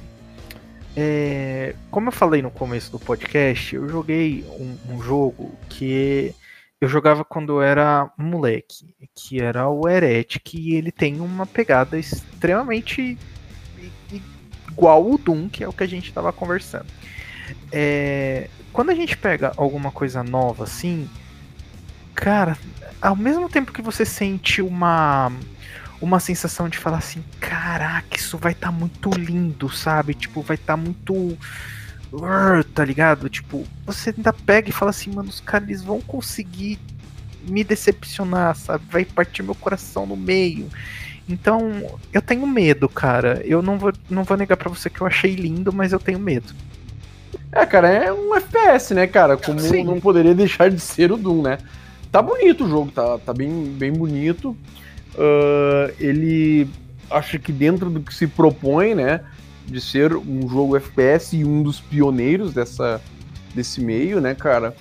é, 0.95 1.75
Como 1.89 2.09
eu 2.09 2.11
falei 2.11 2.41
no 2.41 2.51
começo 2.51 2.91
do 2.91 2.99
podcast, 2.99 3.75
eu 3.75 3.87
joguei 3.87 4.45
um, 4.59 4.93
um 4.93 5.01
jogo 5.01 5.51
que 5.69 6.35
eu 6.83 6.89
jogava 6.89 7.23
quando 7.23 7.53
eu 7.53 7.61
era 7.61 8.11
moleque, 8.17 8.93
que 9.15 9.41
era 9.41 9.69
o 9.69 9.87
Heretic, 9.87 10.53
e 10.53 10.75
ele 10.75 10.91
tem 10.91 11.21
uma 11.21 11.45
pegada 11.45 11.97
extremamente 11.97 13.17
igual 14.69 15.09
o 15.09 15.17
Doom, 15.17 15.47
que 15.47 15.63
é 15.63 15.67
o 15.67 15.71
que 15.71 15.83
a 15.83 15.87
gente 15.87 16.09
estava 16.09 16.33
conversando. 16.33 16.87
É, 17.71 18.49
Quando 18.73 18.89
a 18.89 18.95
gente 18.95 19.15
pega 19.15 19.53
alguma 19.55 19.91
coisa 19.91 20.23
nova 20.23 20.65
assim, 20.65 21.09
cara, 22.13 22.57
ao 23.01 23.15
mesmo 23.15 23.47
tempo 23.47 23.71
que 23.71 23.81
você 23.81 24.05
sente 24.05 24.61
uma 24.61 25.31
uma 26.01 26.19
sensação 26.19 26.67
de 26.67 26.77
falar 26.77 26.97
assim, 26.97 27.23
caraca, 27.39 28.17
isso 28.17 28.37
vai 28.37 28.51
estar 28.51 28.73
muito 28.73 29.09
lindo, 29.11 29.69
sabe? 29.69 30.13
Tipo, 30.13 30.41
vai 30.41 30.55
estar 30.55 30.75
muito 30.75 31.13
Urr, 31.13 31.37
tá 32.73 32.85
ligado? 32.85 33.29
Tipo, 33.29 33.65
você 33.85 34.13
ainda 34.15 34.31
pega 34.31 34.69
e 34.69 34.73
fala 34.73 34.91
assim, 34.91 35.11
mano, 35.11 35.29
os 35.29 35.39
caras 35.39 35.67
eles 35.67 35.83
vão 35.83 35.99
conseguir 36.01 36.79
me 37.47 37.63
decepcionar, 37.63 38.55
sabe? 38.55 38.83
Vai 38.89 39.05
partir 39.05 39.43
meu 39.43 39.55
coração 39.55 40.05
no 40.05 40.15
meio. 40.15 40.67
Então, 41.27 41.99
eu 42.11 42.21
tenho 42.21 42.45
medo, 42.45 42.87
cara. 42.87 43.41
Eu 43.45 43.61
não 43.61 43.77
vou, 43.77 43.93
não 44.09 44.23
vou 44.23 44.37
negar 44.37 44.57
pra 44.57 44.69
você 44.69 44.89
que 44.89 45.01
eu 45.01 45.07
achei 45.07 45.35
lindo, 45.35 45.71
mas 45.73 45.91
eu 45.91 45.99
tenho 45.99 46.19
medo. 46.19 46.53
É, 47.51 47.65
cara, 47.65 47.89
é 47.89 48.11
um 48.11 48.35
FPS, 48.35 48.93
né, 48.93 49.07
cara? 49.07 49.37
Como 49.37 49.59
Sim. 49.59 49.83
não 49.83 49.99
poderia 49.99 50.33
deixar 50.35 50.69
de 50.69 50.79
ser 50.79 51.11
o 51.11 51.17
Doom, 51.17 51.41
né? 51.43 51.57
Tá 52.11 52.21
bonito 52.21 52.65
o 52.65 52.69
jogo, 52.69 52.91
tá, 52.91 53.17
tá 53.17 53.33
bem, 53.33 53.65
bem 53.77 53.91
bonito. 53.91 54.55
Ah, 55.17 55.91
ele 55.99 56.69
acho 57.09 57.39
que 57.39 57.51
dentro 57.51 57.89
do 57.89 58.01
que 58.01 58.13
se 58.13 58.27
propõe, 58.27 58.95
né, 58.95 59.21
de 59.65 59.79
ser 59.81 60.15
um 60.15 60.47
jogo 60.49 60.75
FPS 60.77 61.35
e 61.37 61.45
um 61.45 61.63
dos 61.63 61.79
pioneiros 61.79 62.53
dessa, 62.53 63.01
desse 63.55 63.81
meio, 63.81 64.19
né, 64.21 64.35
cara? 64.35 64.75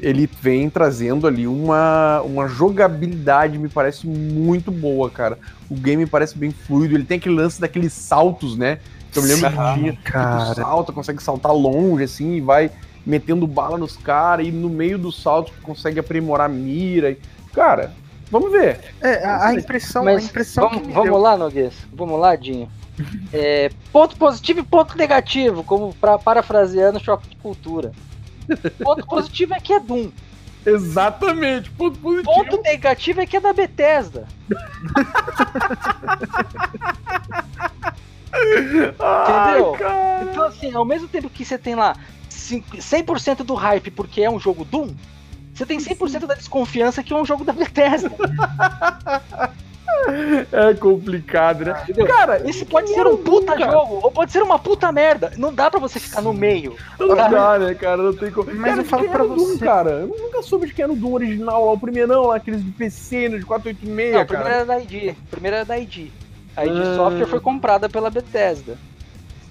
Ele 0.00 0.28
vem 0.40 0.70
trazendo 0.70 1.26
ali 1.26 1.46
uma, 1.46 2.22
uma 2.22 2.48
jogabilidade, 2.48 3.58
me 3.58 3.68
parece 3.68 4.06
muito 4.06 4.70
boa, 4.72 5.10
cara. 5.10 5.38
O 5.68 5.74
game 5.74 6.06
parece 6.06 6.36
bem 6.38 6.50
fluido, 6.50 6.94
ele 6.94 7.04
tem 7.04 7.18
aquele 7.18 7.34
lance 7.34 7.60
daqueles 7.60 7.92
saltos, 7.92 8.56
né? 8.56 8.78
Que 9.12 9.18
eu 9.18 9.22
me 9.22 9.28
lembro 9.28 9.50
que 9.50 9.74
tinha, 9.74 9.92
que 9.92 9.98
tu 10.02 10.12
cara. 10.12 10.54
salta, 10.54 10.92
consegue 10.92 11.22
saltar 11.22 11.52
longe, 11.52 12.04
assim, 12.04 12.36
e 12.36 12.40
vai 12.40 12.70
metendo 13.04 13.46
bala 13.46 13.76
nos 13.76 13.96
caras, 13.96 14.46
e 14.46 14.50
no 14.52 14.68
meio 14.70 14.96
do 14.98 15.10
salto 15.12 15.52
consegue 15.62 15.98
aprimorar 16.00 16.46
a 16.46 16.52
mira. 16.52 17.16
Cara, 17.52 17.92
vamos 18.30 18.50
ver. 18.52 18.80
É, 19.00 19.24
a, 19.24 19.48
a 19.48 19.54
impressão, 19.54 20.02
a 20.02 20.04
Mas 20.06 20.24
impressão 20.24 20.68
que 20.68 20.74
vamos, 20.76 20.88
me 20.88 20.94
vamos 20.94 21.10
deu- 21.10 21.18
lá, 21.20 21.36
Noguês. 21.36 21.74
Vamos 21.92 22.18
lá, 22.20 22.34
Dinho. 22.36 22.68
É, 23.32 23.70
ponto 23.92 24.16
positivo 24.16 24.60
e 24.60 24.62
ponto 24.62 24.96
negativo, 24.96 25.64
como 25.64 25.94
pra, 25.94 26.18
parafraseando 26.18 27.00
Choque 27.02 27.28
de 27.28 27.36
Cultura. 27.36 27.92
Ponto 28.82 29.06
positivo 29.08 29.54
é 29.54 29.60
que 29.60 29.72
é 29.72 29.80
Doom. 29.80 30.10
Exatamente, 30.66 31.70
ponto 31.70 31.98
positivo. 31.98 32.34
Ponto 32.34 32.60
negativo 32.62 33.20
é 33.22 33.26
que 33.26 33.36
é 33.36 33.40
da 33.40 33.52
Bethesda. 33.52 34.26
Entendeu? 38.32 39.72
cara. 39.78 40.24
Então, 40.30 40.44
assim, 40.44 40.72
ao 40.74 40.84
mesmo 40.84 41.08
tempo 41.08 41.28
que 41.30 41.44
você 41.44 41.58
tem 41.58 41.74
lá 41.74 41.96
cinco- 42.28 42.76
100% 42.76 43.42
do 43.42 43.54
hype 43.54 43.90
porque 43.90 44.22
é 44.22 44.30
um 44.30 44.38
jogo 44.38 44.64
Doom, 44.64 44.94
você 45.54 45.66
tem 45.66 45.78
100% 45.78 46.26
da 46.26 46.34
desconfiança 46.34 47.02
que 47.02 47.12
é 47.12 47.16
um 47.16 47.24
jogo 47.24 47.44
da 47.44 47.52
Bethesda. 47.52 48.10
É 50.52 50.74
complicado, 50.74 51.64
né? 51.64 51.80
Entendeu? 51.82 52.06
Cara, 52.06 52.48
Esse 52.48 52.64
pode 52.64 52.88
ser 52.92 53.06
um 53.06 53.16
puta 53.16 53.56
cara? 53.56 53.70
jogo, 53.70 54.00
ou 54.02 54.10
pode 54.10 54.32
ser 54.32 54.42
uma 54.42 54.58
puta 54.58 54.90
merda. 54.90 55.32
Não 55.36 55.52
dá 55.52 55.70
pra 55.70 55.78
você 55.78 56.00
ficar 56.00 56.20
no 56.22 56.32
meio. 56.32 56.74
Não 56.98 57.14
dá, 57.14 57.58
né, 57.58 57.74
cara? 57.74 57.98
Não 58.02 58.14
tem 58.14 58.30
como. 58.30 58.50
Mas 58.54 58.70
cara, 58.70 58.80
eu 58.80 58.84
falo 58.84 59.08
pra 59.08 59.24
o 59.24 59.28
Doom, 59.28 59.46
você- 59.46 59.64
cara. 59.64 59.90
Eu 59.90 60.08
nunca 60.08 60.42
soube 60.42 60.66
de 60.66 60.74
quem 60.74 60.82
era 60.84 60.92
o 60.92 60.96
Doom 60.96 61.12
original 61.14 61.64
lá, 61.66 61.72
o 61.72 61.78
primeirão 61.78 62.26
lá, 62.26 62.36
aqueles 62.36 62.64
de 62.64 62.70
PC, 62.70 63.28
no 63.28 63.38
de 63.38 63.44
486, 63.46 64.12
Não, 64.14 64.22
o 64.22 64.26
primeiro 64.26 64.50
era 64.54 64.64
da 64.64 64.78
ID. 64.80 65.10
O 65.12 65.26
primeiro 65.30 65.56
era 65.56 65.64
da 65.64 65.78
ID. 65.78 66.08
A 66.56 66.66
ID 66.66 66.76
Ah. 66.76 66.96
Software 66.96 67.26
foi 67.26 67.40
comprada 67.40 67.88
pela 67.88 68.10
Bethesda. 68.10 68.76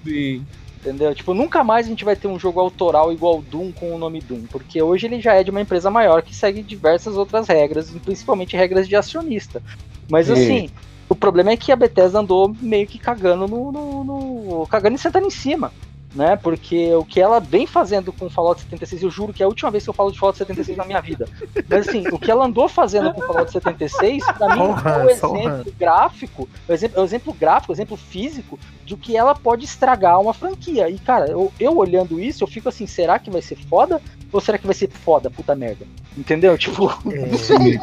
Sim. 0.04 0.44
Entendeu? 0.80 1.14
Tipo, 1.14 1.34
nunca 1.34 1.62
mais 1.62 1.84
a 1.84 1.88
gente 1.90 2.06
vai 2.06 2.16
ter 2.16 2.26
um 2.26 2.38
jogo 2.38 2.58
autoral 2.58 3.12
igual 3.12 3.38
o 3.38 3.42
Doom 3.42 3.70
com 3.70 3.94
o 3.94 3.98
nome 3.98 4.20
Doom, 4.20 4.44
porque 4.50 4.80
hoje 4.80 5.06
ele 5.06 5.20
já 5.20 5.34
é 5.34 5.44
de 5.44 5.50
uma 5.50 5.60
empresa 5.60 5.90
maior 5.90 6.22
que 6.22 6.34
segue 6.34 6.62
diversas 6.62 7.16
outras 7.18 7.46
regras, 7.48 7.90
principalmente 8.02 8.56
regras 8.56 8.88
de 8.88 8.96
acionista. 8.96 9.62
Mas 10.10 10.26
Sim. 10.26 10.32
assim, 10.32 10.70
o 11.08 11.14
problema 11.14 11.50
é 11.50 11.56
que 11.56 11.70
a 11.72 11.76
Bethesda 11.76 12.18
andou 12.18 12.54
meio 12.60 12.86
que 12.86 12.98
cagando 12.98 13.46
no. 13.46 13.70
no- 13.72 14.04
no- 14.04 14.66
cagando 14.66 14.96
e 14.96 14.98
sentando 14.98 15.26
em 15.26 15.30
cima. 15.30 15.72
Né? 16.12 16.34
Porque 16.34 16.92
o 16.96 17.04
que 17.04 17.20
ela 17.20 17.38
vem 17.38 17.68
fazendo 17.68 18.12
com 18.12 18.26
o 18.26 18.30
Fallout 18.30 18.60
76, 18.62 19.04
eu 19.04 19.10
juro 19.12 19.32
que 19.32 19.44
é 19.44 19.46
a 19.46 19.48
última 19.48 19.70
vez 19.70 19.84
que 19.84 19.90
eu 19.90 19.94
falo 19.94 20.10
de 20.10 20.18
Fallout 20.18 20.36
76 20.36 20.76
na 20.76 20.84
minha 20.84 21.00
vida. 21.00 21.28
Mas 21.68 21.88
assim, 21.88 22.04
o 22.10 22.18
que 22.18 22.28
ela 22.28 22.46
andou 22.46 22.68
fazendo 22.68 23.12
com 23.12 23.20
o 23.20 23.24
Fallout 23.24 23.52
76, 23.52 24.24
pra 24.36 24.52
mim, 24.56 24.60
Honra, 24.60 24.90
é 24.90 24.94
honra. 25.04 25.12
exemplo 25.12 25.74
gráfico, 25.78 26.48
o 26.68 26.72
exemplo, 26.72 26.98
é 26.98 27.00
o 27.00 27.04
exemplo 27.04 27.32
gráfico, 27.32 27.70
o 27.72 27.76
exemplo 27.76 27.96
físico 27.96 28.58
de 28.84 28.96
que 28.96 29.16
ela 29.16 29.36
pode 29.36 29.64
estragar 29.64 30.20
uma 30.20 30.34
franquia. 30.34 30.90
E, 30.90 30.98
cara, 30.98 31.28
eu, 31.28 31.52
eu 31.60 31.76
olhando 31.78 32.18
isso, 32.18 32.42
eu 32.42 32.48
fico 32.48 32.68
assim, 32.68 32.88
será 32.88 33.16
que 33.20 33.30
vai 33.30 33.40
ser 33.40 33.54
foda? 33.68 34.02
Ou 34.32 34.40
será 34.40 34.58
que 34.58 34.66
vai 34.66 34.74
ser 34.74 34.90
foda, 34.90 35.30
puta 35.30 35.54
merda? 35.54 35.86
Entendeu? 36.18 36.58
Tipo, 36.58 36.86
não 37.06 37.38
sei. 37.38 37.78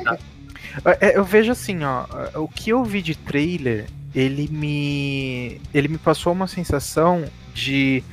É, 0.99 1.17
eu 1.17 1.23
vejo 1.23 1.51
assim, 1.51 1.83
ó, 1.83 2.05
o 2.35 2.47
que 2.47 2.69
eu 2.69 2.83
vi 2.83 3.01
de 3.01 3.15
trailer, 3.15 3.85
ele 4.13 4.47
me 4.51 5.61
ele 5.73 5.87
me 5.87 5.97
passou 5.97 6.33
uma 6.33 6.47
sensação 6.47 7.25
de 7.53 8.03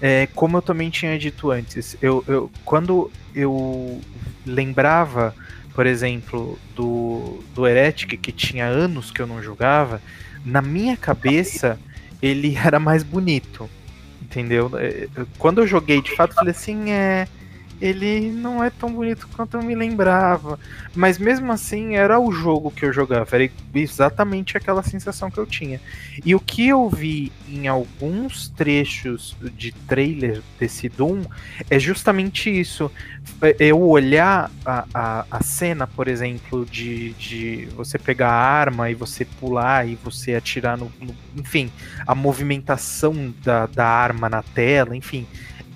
é, 0.00 0.26
como 0.34 0.56
eu 0.56 0.62
também 0.62 0.90
tinha 0.90 1.18
dito 1.18 1.50
antes, 1.50 1.96
eu, 2.02 2.24
eu 2.26 2.50
quando 2.64 3.10
eu 3.34 4.00
lembrava, 4.46 5.34
por 5.74 5.86
exemplo, 5.86 6.58
do, 6.74 7.42
do 7.54 7.66
Heretic, 7.66 8.18
que 8.18 8.32
tinha 8.32 8.66
anos 8.66 9.10
que 9.10 9.20
eu 9.20 9.26
não 9.26 9.42
jogava, 9.42 10.00
na 10.44 10.60
minha 10.60 10.96
cabeça 10.96 11.78
ele 12.20 12.56
era 12.62 12.78
mais 12.78 13.02
bonito. 13.02 13.68
Entendeu? 14.20 14.70
É, 14.74 15.08
quando 15.38 15.60
eu 15.60 15.66
joguei, 15.66 16.02
de 16.02 16.14
fato, 16.16 16.30
eu 16.30 16.36
falei 16.36 16.50
assim, 16.50 16.90
é 16.90 17.28
ele 17.80 18.30
não 18.30 18.62
é 18.62 18.70
tão 18.70 18.92
bonito 18.92 19.28
quanto 19.34 19.56
eu 19.56 19.62
me 19.62 19.74
lembrava. 19.74 20.58
Mas 20.94 21.18
mesmo 21.18 21.52
assim, 21.52 21.96
era 21.96 22.18
o 22.18 22.30
jogo 22.32 22.70
que 22.70 22.84
eu 22.84 22.92
jogava, 22.92 23.28
era 23.36 23.50
exatamente 23.74 24.56
aquela 24.56 24.82
sensação 24.82 25.30
que 25.30 25.38
eu 25.38 25.46
tinha. 25.46 25.80
E 26.24 26.34
o 26.34 26.40
que 26.40 26.68
eu 26.68 26.88
vi 26.88 27.32
em 27.48 27.66
alguns 27.66 28.48
trechos 28.48 29.36
de 29.56 29.72
trailer 29.72 30.40
desse 30.58 30.88
Doom 30.88 31.22
é 31.68 31.78
justamente 31.78 32.48
isso. 32.48 32.90
É, 33.42 33.56
eu 33.58 33.80
olhar 33.80 34.50
a, 34.64 34.84
a, 34.94 35.26
a 35.30 35.42
cena, 35.42 35.86
por 35.86 36.08
exemplo, 36.08 36.64
de, 36.64 37.12
de 37.14 37.68
você 37.74 37.98
pegar 37.98 38.30
a 38.30 38.40
arma 38.40 38.90
e 38.90 38.94
você 38.94 39.24
pular 39.24 39.88
e 39.88 39.96
você 39.96 40.34
atirar 40.34 40.76
no. 40.76 40.92
no 41.00 41.14
enfim, 41.36 41.70
a 42.06 42.14
movimentação 42.14 43.34
da, 43.42 43.66
da 43.66 43.86
arma 43.86 44.28
na 44.28 44.42
tela, 44.42 44.96
enfim 44.96 45.26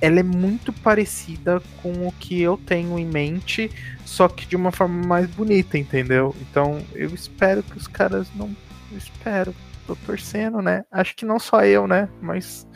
ela 0.01 0.21
é 0.21 0.23
muito 0.23 0.73
parecida 0.73 1.61
com 1.83 2.07
o 2.07 2.13
que 2.13 2.41
eu 2.41 2.57
tenho 2.57 2.99
em 2.99 3.07
mente, 3.07 3.71
só 4.05 4.29
que 4.29 4.47
de 4.47 4.57
uma 4.57 4.71
forma 4.71 5.07
mais 5.07 5.27
bonita, 5.27 5.77
entendeu? 5.77 6.35
Então 6.41 6.81
eu 6.95 7.09
espero 7.15 7.63
que 7.63 7.77
os 7.77 7.87
caras 7.87 8.29
não. 8.35 8.55
Eu 8.91 8.99
espero. 8.99 9.55
Tô 9.87 9.97
torcendo, 9.97 10.61
né? 10.61 10.85
Acho 10.93 11.17
que 11.17 11.25
não 11.25 11.39
só 11.39 11.65
eu, 11.65 11.87
né? 11.87 12.09
Mas. 12.21 12.67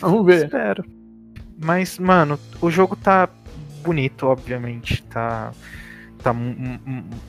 Vamos 0.00 0.24
ver. 0.26 0.44
Espero. 0.44 0.84
Mas, 1.62 1.98
mano, 1.98 2.38
o 2.60 2.70
jogo 2.70 2.96
tá 2.96 3.28
bonito, 3.82 4.26
obviamente. 4.26 5.02
Tá. 5.04 5.52
Tá 6.22 6.34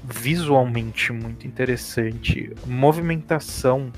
visualmente 0.04 1.14
muito 1.14 1.48
interessante. 1.48 2.54
Movimentação 2.66 3.90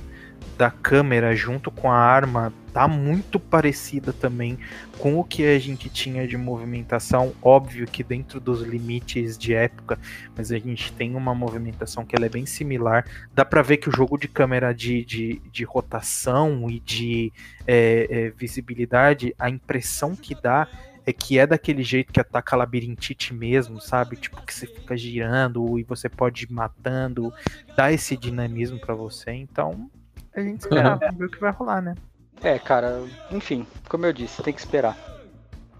da 0.64 0.72
câmera 0.72 1.35
junto 1.35 1.69
com 1.69 1.91
a 1.91 1.98
arma 1.98 2.53
tá 2.72 2.88
muito 2.88 3.38
parecida 3.38 4.14
também 4.14 4.57
com 4.98 5.19
o 5.19 5.23
que 5.23 5.44
a 5.44 5.60
gente 5.60 5.90
tinha 5.90 6.26
de 6.26 6.38
movimentação. 6.38 7.34
Óbvio 7.41 7.85
que 7.85 8.02
dentro 8.02 8.40
dos 8.40 8.61
limites 8.61 9.38
de 9.38 9.53
época, 9.53 9.99
mas 10.38 10.53
a 10.53 10.57
gente 10.57 10.94
tem 10.94 11.18
uma 11.18 11.35
movimentação 11.35 12.06
que 12.06 12.15
ela 12.15 12.27
é 12.27 12.30
bem 12.30 12.45
similar. 12.45 13.06
Dá 13.35 13.44
para 13.44 13.61
ver 13.61 13.76
que 13.76 13.90
o 13.90 13.91
jogo 13.91 14.18
de 14.18 14.30
câmera 14.30 14.73
de, 14.73 15.03
de, 15.03 15.41
de 15.52 15.65
rotação 15.65 16.69
e 16.69 16.80
de 16.80 17.34
é, 17.68 18.07
é, 18.10 18.30
visibilidade, 18.30 19.35
a 19.38 19.49
impressão 19.49 20.15
que 20.15 20.34
dá 20.34 20.65
é 21.06 21.11
que 21.11 21.38
é 21.38 21.45
daquele 21.45 21.84
jeito 21.84 22.14
que 22.14 22.22
ataca 22.22 22.56
labirintite 22.56 23.34
mesmo, 23.34 23.81
sabe? 23.81 24.15
Tipo, 24.15 24.41
que 24.45 24.53
você 24.53 24.65
fica 24.65 24.95
girando 24.95 25.77
e 25.77 25.84
você 25.84 26.07
pode 26.07 26.45
ir 26.45 26.53
matando, 26.53 27.34
dá 27.76 27.91
esse 27.91 28.15
dinamismo 28.15 28.80
para 28.80 28.95
você. 28.95 29.31
Então, 29.31 29.91
a 30.35 30.41
gente 30.41 30.61
espera, 30.61 30.95
vamos 30.95 31.18
ver 31.18 31.26
o 31.26 31.30
que 31.30 31.39
vai 31.39 31.51
rolar, 31.51 31.81
né? 31.81 31.95
É, 32.41 32.60
cara, 32.60 33.01
enfim, 33.31 33.65
como 33.88 34.05
eu 34.05 34.14
disse, 34.14 34.43
tem 34.43 34.53
que 34.53 34.60
esperar. 34.60 34.97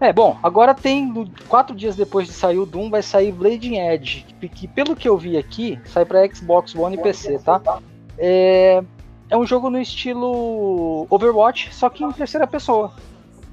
É, 0.00 0.12
bom, 0.12 0.38
agora 0.42 0.74
tem, 0.74 1.12
quatro 1.48 1.74
dias 1.74 1.96
depois 1.96 2.26
de 2.26 2.32
sair 2.32 2.58
o 2.58 2.66
Doom, 2.66 2.90
vai 2.90 3.02
sair 3.02 3.32
Blading 3.32 3.78
Edge, 3.78 4.26
que, 4.40 4.48
que 4.48 4.68
pelo 4.68 4.96
que 4.96 5.08
eu 5.08 5.16
vi 5.16 5.36
aqui, 5.36 5.80
sai 5.84 6.04
para 6.04 6.26
Xbox 6.28 6.74
One 6.74 6.96
e 6.96 7.02
PC, 7.02 7.38
tá? 7.38 7.80
É, 8.18 8.82
é 9.30 9.36
um 9.36 9.46
jogo 9.46 9.70
no 9.70 9.80
estilo 9.80 11.06
Overwatch, 11.08 11.74
só 11.74 11.88
que 11.88 12.04
em 12.04 12.12
terceira 12.12 12.46
pessoa. 12.46 12.92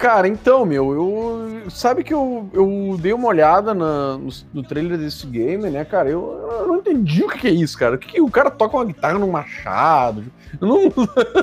Cara, 0.02 0.28
então, 0.28 0.65
meu, 0.65 0.91
eu. 0.94 1.69
Sabe 1.69 2.03
que 2.03 2.11
eu, 2.11 2.49
eu 2.53 2.98
dei 2.99 3.14
uma 3.14 3.28
olhada 3.28 3.72
na, 3.72 4.18
no, 4.18 4.30
no 4.52 4.64
trailer 4.64 4.98
desse 4.98 5.28
game, 5.28 5.69
né, 5.69 5.86
cara? 5.86 6.10
Eu, 6.10 6.40
eu 6.49 6.68
não 6.68 6.78
entendi 6.78 7.23
o 7.23 7.30
que, 7.30 7.38
que 7.38 7.48
é 7.48 7.52
isso, 7.52 7.78
cara. 7.78 7.95
O 7.95 7.99
que, 7.99 8.14
que, 8.14 8.19
o 8.19 8.32
cara 8.32 8.49
toca 8.49 8.78
uma 8.78 8.86
guitarra 8.86 9.19
no 9.19 9.28
machado? 9.28 10.26
Eu 10.60 10.68
não. 10.68 10.82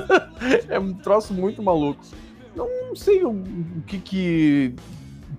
é 0.67 0.77
um 0.77 0.93
troço 0.93 1.33
muito 1.33 1.63
maluco. 1.63 2.01
Eu 2.53 2.69
não 2.89 2.95
sei 2.97 3.23
o, 3.23 3.29
o 3.29 3.81
que 3.87 3.97
que. 3.97 4.75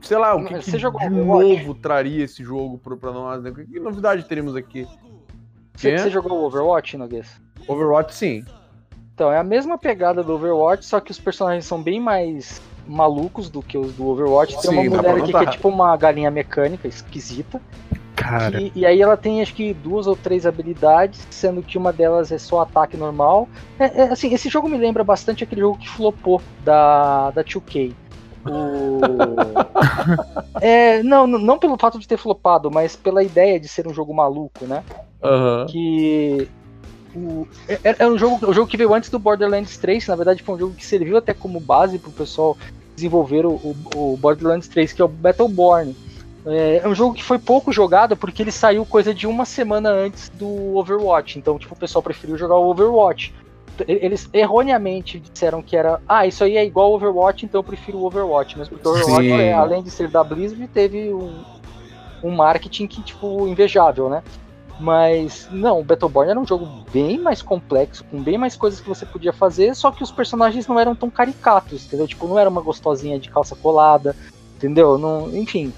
Sei 0.00 0.16
lá, 0.16 0.34
o 0.34 0.46
que, 0.46 0.58
que 0.58 0.70
de 0.70 1.10
novo 1.10 1.74
traria 1.74 2.24
esse 2.24 2.42
jogo 2.42 2.78
pra, 2.78 2.96
pra 2.96 3.12
nós, 3.12 3.42
né? 3.42 3.52
Que 3.52 3.78
novidade 3.78 4.24
teremos 4.24 4.56
aqui? 4.56 4.88
Você, 5.76 5.98
você 5.98 6.08
jogou 6.08 6.42
Overwatch, 6.46 6.96
Noguês? 6.96 7.38
Overwatch, 7.68 8.14
sim. 8.14 8.42
Então, 9.12 9.30
é 9.30 9.36
a 9.36 9.44
mesma 9.44 9.76
pegada 9.76 10.22
do 10.22 10.32
Overwatch, 10.32 10.86
só 10.86 11.00
que 11.00 11.10
os 11.10 11.18
personagens 11.18 11.66
são 11.66 11.82
bem 11.82 12.00
mais 12.00 12.62
malucos 12.90 13.48
do 13.48 13.62
que 13.62 13.78
os 13.78 13.92
do 13.94 14.06
Overwatch. 14.08 14.60
Tem 14.60 14.70
Sim, 14.70 14.88
uma 14.88 14.96
mulher 14.96 15.16
aqui 15.16 15.32
que 15.32 15.36
é 15.36 15.46
tipo 15.46 15.68
uma 15.68 15.96
galinha 15.96 16.30
mecânica 16.30 16.88
esquisita. 16.88 17.60
Cara. 18.16 18.60
E, 18.60 18.72
e, 18.74 18.84
aí 18.84 19.00
ela 19.00 19.16
tem 19.16 19.40
acho 19.40 19.54
que 19.54 19.72
duas 19.72 20.06
ou 20.06 20.14
três 20.14 20.44
habilidades, 20.44 21.26
sendo 21.30 21.62
que 21.62 21.78
uma 21.78 21.90
delas 21.90 22.30
é 22.30 22.36
só 22.36 22.60
ataque 22.60 22.96
normal. 22.96 23.48
É, 23.78 24.02
é, 24.02 24.02
assim, 24.10 24.34
esse 24.34 24.48
jogo 24.50 24.68
me 24.68 24.76
lembra 24.76 25.02
bastante 25.02 25.42
aquele 25.42 25.62
jogo 25.62 25.78
que 25.78 25.88
flopou 25.88 26.42
da, 26.62 27.30
da 27.30 27.42
2K. 27.42 27.94
O... 28.46 29.00
é, 30.60 31.02
não, 31.02 31.26
não 31.26 31.58
pelo 31.58 31.78
fato 31.78 31.98
de 31.98 32.06
ter 32.06 32.18
flopado, 32.18 32.70
mas 32.70 32.94
pela 32.94 33.22
ideia 33.22 33.58
de 33.58 33.68
ser 33.68 33.86
um 33.86 33.94
jogo 33.94 34.12
maluco, 34.12 34.66
né? 34.66 34.84
Uhum. 35.22 35.66
Que 35.66 36.48
o, 37.14 37.46
é, 37.68 37.80
é, 37.84 37.96
é 38.00 38.06
um 38.06 38.16
jogo, 38.16 38.48
o 38.48 38.52
jogo 38.52 38.70
que 38.70 38.76
veio 38.76 38.94
antes 38.94 39.10
do 39.10 39.18
Borderlands 39.18 39.76
3, 39.78 40.06
na 40.06 40.16
verdade 40.16 40.42
foi 40.42 40.54
um 40.54 40.58
jogo 40.58 40.74
que 40.74 40.86
serviu 40.86 41.16
até 41.16 41.34
como 41.34 41.58
base 41.58 41.98
para 41.98 42.10
o 42.10 42.12
pessoal 42.12 42.56
desenvolver 43.00 43.46
o, 43.46 43.52
o, 43.52 43.76
o, 43.94 44.16
Borderlands 44.16 44.68
3, 44.68 44.92
que 44.92 45.00
é 45.00 45.04
o 45.04 45.08
Battleborn. 45.08 45.96
É, 46.46 46.80
é, 46.82 46.88
um 46.88 46.94
jogo 46.94 47.14
que 47.14 47.24
foi 47.24 47.38
pouco 47.38 47.72
jogado 47.72 48.16
porque 48.16 48.42
ele 48.42 48.52
saiu 48.52 48.84
coisa 48.86 49.14
de 49.14 49.26
uma 49.26 49.44
semana 49.44 49.90
antes 49.90 50.30
do 50.30 50.76
Overwatch, 50.76 51.38
então 51.38 51.58
tipo, 51.58 51.74
o 51.74 51.78
pessoal 51.78 52.02
preferiu 52.02 52.36
jogar 52.36 52.56
o 52.56 52.70
Overwatch. 52.70 53.34
Eles 53.86 54.28
erroneamente 54.32 55.18
disseram 55.18 55.62
que 55.62 55.74
era, 55.74 56.02
ah, 56.06 56.26
isso 56.26 56.44
aí 56.44 56.56
é 56.56 56.64
igual 56.64 56.88
ao 56.88 56.94
Overwatch, 56.94 57.46
então 57.46 57.60
eu 57.60 57.64
prefiro 57.64 57.98
o 57.98 58.04
Overwatch, 58.04 58.58
mas 58.58 58.68
porque 58.68 58.86
o 58.86 58.90
Overwatch, 58.90 59.30
é, 59.30 59.54
além 59.54 59.82
de 59.82 59.90
ser 59.90 60.08
da 60.08 60.22
Blizzard, 60.22 60.68
teve 60.68 61.12
um, 61.14 61.42
um 62.22 62.30
marketing 62.30 62.86
que, 62.86 63.02
tipo, 63.02 63.48
invejável, 63.48 64.10
né? 64.10 64.22
Mas 64.80 65.46
não, 65.52 65.80
o 65.80 65.84
Battleborn 65.84 66.30
era 66.30 66.40
um 66.40 66.46
jogo 66.46 66.66
bem 66.90 67.18
mais 67.18 67.42
complexo, 67.42 68.02
com 68.04 68.22
bem 68.22 68.38
mais 68.38 68.56
coisas 68.56 68.80
que 68.80 68.88
você 68.88 69.04
podia 69.04 69.32
fazer, 69.32 69.76
só 69.76 69.90
que 69.90 70.02
os 70.02 70.10
personagens 70.10 70.66
não 70.66 70.80
eram 70.80 70.94
tão 70.94 71.10
caricatos, 71.10 71.84
entendeu? 71.84 72.08
Tipo, 72.08 72.26
não 72.26 72.38
era 72.38 72.48
uma 72.48 72.62
gostosinha 72.62 73.18
de 73.18 73.28
calça 73.28 73.54
colada, 73.54 74.16
entendeu? 74.56 74.96
Não, 74.96 75.36
enfim. 75.36 75.70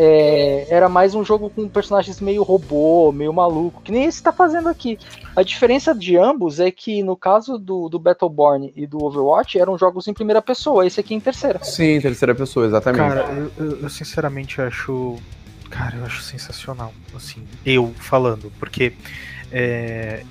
É, 0.00 0.66
era 0.70 0.88
mais 0.88 1.14
um 1.14 1.24
jogo 1.24 1.50
com 1.50 1.66
personagens 1.68 2.20
meio 2.20 2.44
robô, 2.44 3.10
meio 3.10 3.32
maluco, 3.32 3.82
que 3.82 3.90
nem 3.90 4.04
esse 4.04 4.22
tá 4.22 4.30
fazendo 4.30 4.68
aqui. 4.68 4.96
A 5.34 5.42
diferença 5.42 5.92
de 5.92 6.16
ambos 6.16 6.60
é 6.60 6.70
que 6.70 7.02
no 7.02 7.16
caso 7.16 7.58
do, 7.58 7.88
do 7.88 7.98
Battleborn 7.98 8.72
e 8.76 8.86
do 8.86 9.02
Overwatch 9.02 9.58
eram 9.58 9.76
jogos 9.76 10.06
em 10.06 10.12
primeira 10.12 10.40
pessoa, 10.40 10.86
esse 10.86 11.00
aqui 11.00 11.14
em 11.14 11.20
terceira. 11.20 11.58
Sim, 11.64 11.98
terceira 12.00 12.32
pessoa, 12.34 12.66
exatamente. 12.66 13.00
Cara, 13.00 13.50
eu, 13.58 13.80
eu 13.80 13.88
sinceramente 13.88 14.60
acho 14.60 15.16
Cara, 15.70 15.96
eu 15.96 16.04
acho 16.04 16.22
sensacional, 16.22 16.92
assim, 17.14 17.46
eu 17.64 17.94
falando, 17.98 18.50
porque 18.58 18.94
é, 19.52 20.24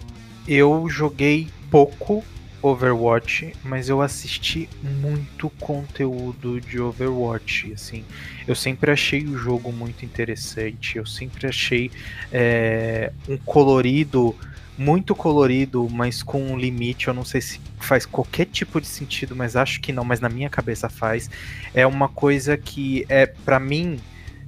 eu 0.47 0.87
joguei 0.89 1.47
pouco 1.69 2.23
Overwatch, 2.61 3.53
mas 3.63 3.87
eu 3.87 4.01
assisti 4.01 4.67
muito 4.81 5.49
conteúdo 5.59 6.59
de 6.59 6.79
Overwatch, 6.79 7.71
assim, 7.71 8.03
eu 8.47 8.55
sempre 8.55 8.91
achei 8.91 9.25
o 9.25 9.37
jogo 9.37 9.71
muito 9.71 10.03
interessante, 10.03 10.97
eu 10.97 11.05
sempre 11.05 11.47
achei 11.47 11.91
é, 12.31 13.11
um 13.29 13.37
colorido 13.37 14.35
muito 14.77 15.15
colorido, 15.15 15.89
mas 15.89 16.21
com 16.21 16.51
um 16.51 16.57
limite. 16.57 17.07
Eu 17.07 17.13
não 17.13 17.25
sei 17.25 17.41
se 17.41 17.59
faz 17.79 18.05
qualquer 18.05 18.45
tipo 18.45 18.79
de 18.79 18.85
sentido, 18.85 19.35
mas 19.35 19.55
acho 19.55 19.81
que 19.81 19.91
não. 19.91 20.03
Mas 20.03 20.19
na 20.19 20.29
minha 20.29 20.49
cabeça 20.49 20.87
faz. 20.87 21.29
É 21.73 21.85
uma 21.87 22.07
coisa 22.07 22.55
que 22.55 23.03
é 23.09 23.25
para 23.25 23.59
mim 23.59 23.99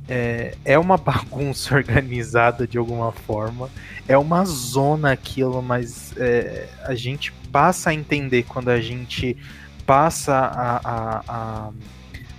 é, 0.10 0.56
é 0.66 0.80
uma 0.80 0.98
bagunça 0.98 1.76
organizada 1.76 2.68
de 2.68 2.78
alguma 2.78 3.12
forma, 3.12 3.70
é 4.08 4.18
uma 4.18 4.44
zona 4.44 5.12
aquilo, 5.12 5.62
mas 5.62 6.14
é, 6.18 6.68
a 6.84 6.96
gente 6.96 7.32
passa 7.52 7.92
a 7.92 7.94
entender 7.94 8.44
quando 8.44 8.70
a 8.70 8.82
gente 8.82 9.38
passa 9.86 10.34
a, 10.36 10.78
a, 10.78 11.24
a, 11.28 11.72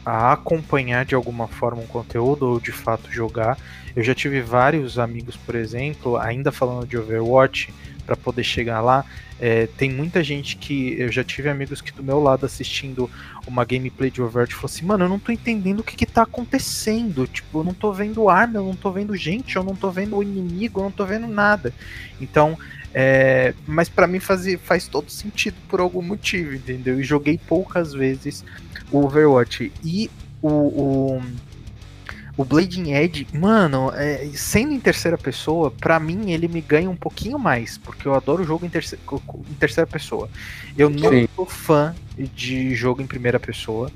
a, 0.05 0.32
acompanhar 0.32 1.05
de 1.05 1.14
alguma 1.14 1.48
forma 1.48 1.82
um 1.82 1.86
conteúdo 1.86 2.48
ou 2.48 2.60
de 2.60 2.72
fato 2.72 3.10
jogar. 3.10 3.56
Eu 3.94 4.05
já 4.05 4.14
tive 4.14 4.40
vários 4.40 4.98
amigos, 4.98 5.36
por 5.36 5.55
exemplo, 5.55 6.16
ainda 6.16 6.52
falando 6.52 6.86
de 6.86 6.97
Overwatch, 6.97 7.72
para 8.01 8.16
poder 8.16 8.44
chegar 8.44 8.81
lá. 8.81 9.05
É, 9.39 9.66
tem 9.66 9.90
muita 9.90 10.22
gente 10.22 10.56
que 10.56 11.01
eu 11.01 11.10
já 11.10 11.24
tive 11.24 11.48
amigos 11.48 11.81
que 11.81 11.93
do 11.93 12.02
meu 12.02 12.20
lado 12.20 12.44
assistindo 12.44 13.09
uma 13.47 13.64
gameplay 13.64 14.10
de 14.10 14.20
Overwatch 14.20 14.55
falou 14.55 14.66
assim, 14.66 14.85
mano, 14.85 15.05
eu 15.05 15.09
não 15.09 15.18
tô 15.18 15.32
entendendo 15.32 15.81
o 15.81 15.82
que 15.82 15.97
que 15.97 16.05
tá 16.05 16.22
acontecendo. 16.22 17.27
Tipo, 17.27 17.60
eu 17.60 17.64
não 17.64 17.72
tô 17.72 17.93
vendo 17.93 18.28
arma, 18.28 18.59
eu 18.59 18.64
não 18.64 18.77
tô 18.77 18.90
vendo 18.90 19.16
gente, 19.16 19.56
eu 19.56 19.64
não 19.64 19.74
tô 19.74 19.90
vendo 19.90 20.16
o 20.16 20.22
inimigo, 20.22 20.81
eu 20.81 20.85
não 20.85 20.90
tô 20.90 21.06
vendo 21.06 21.27
nada. 21.27 21.72
Então, 22.20 22.59
é, 22.93 23.55
mas 23.66 23.89
para 23.89 24.06
mim 24.06 24.20
faz, 24.20 24.47
faz 24.62 24.86
todo 24.86 25.10
sentido 25.10 25.56
por 25.68 25.81
algum 25.81 26.02
motivo, 26.02 26.55
entendeu? 26.55 27.01
E 27.01 27.02
joguei 27.02 27.39
poucas 27.39 27.93
vezes 27.94 28.44
o 28.90 29.05
Overwatch. 29.05 29.72
E 29.82 30.10
o, 30.43 30.48
o 30.48 31.22
o 32.41 32.45
Blading 32.45 32.95
Edge, 32.95 33.27
mano, 33.35 33.93
é, 33.95 34.31
sendo 34.33 34.73
em 34.73 34.81
terceira 34.81 35.19
pessoa, 35.19 35.71
para 35.71 36.01
mim 36.01 36.31
ele 36.31 36.49
me 36.49 36.62
ganha 36.62 36.89
um 36.89 36.97
pouquinho 36.97 37.39
mais, 37.39 37.77
porque 37.77 38.09
eu 38.09 38.15
adoro 38.15 38.43
jogo 38.45 38.65
em, 38.65 38.71
terceira, 38.71 39.05
em 39.51 39.55
terceira 39.57 39.87
pessoa. 39.87 40.27
Eu 40.75 40.89
não 40.89 41.11
Sim. 41.11 41.29
sou 41.37 41.45
fã 41.45 41.95
de 42.35 42.75
jogo 42.75 43.03
em 43.03 43.07
primeira 43.07 43.39
pessoa. 43.39 43.93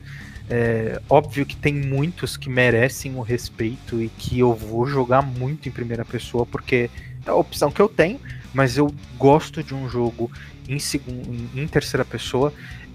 É, 0.50 1.00
óbvio 1.08 1.46
que 1.46 1.56
tem 1.56 1.72
muitos 1.72 2.36
que 2.36 2.50
merecem 2.50 3.16
o 3.16 3.22
respeito 3.22 4.02
e 4.02 4.10
que 4.10 4.40
eu 4.40 4.52
vou 4.52 4.86
jogar 4.86 5.22
muito 5.22 5.66
em 5.66 5.72
primeira 5.72 6.04
pessoa, 6.04 6.44
porque 6.44 6.90
é 7.24 7.30
a 7.30 7.34
opção 7.34 7.70
que 7.70 7.80
eu 7.80 7.88
tenho, 7.88 8.20
mas 8.52 8.76
eu 8.76 8.94
gosto 9.16 9.62
de 9.62 9.74
um 9.74 9.88
jogo 9.88 10.30
em, 10.68 10.78
segundo, 10.78 11.48
em 11.58 11.66
terceira 11.66 12.04
pessoa. 12.04 12.52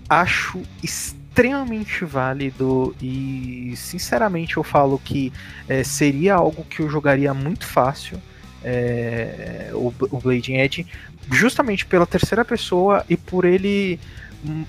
Acho 0.07 0.61
extremamente 0.83 1.18
extremamente 1.39 2.03
válido 2.03 2.93
e 3.01 3.73
sinceramente 3.77 4.57
eu 4.57 4.63
falo 4.63 4.99
que 4.99 5.31
é, 5.69 5.83
seria 5.85 6.35
algo 6.35 6.65
que 6.65 6.81
eu 6.81 6.89
jogaria 6.89 7.33
muito 7.33 7.65
fácil 7.65 8.21
é, 8.61 9.69
o, 9.73 9.93
o 10.11 10.19
Blading 10.19 10.57
Edge 10.57 10.85
justamente 11.31 11.85
pela 11.85 12.05
terceira 12.05 12.43
pessoa 12.43 13.05
e 13.09 13.15
por 13.15 13.45
ele 13.45 13.97
hum, 14.45 14.65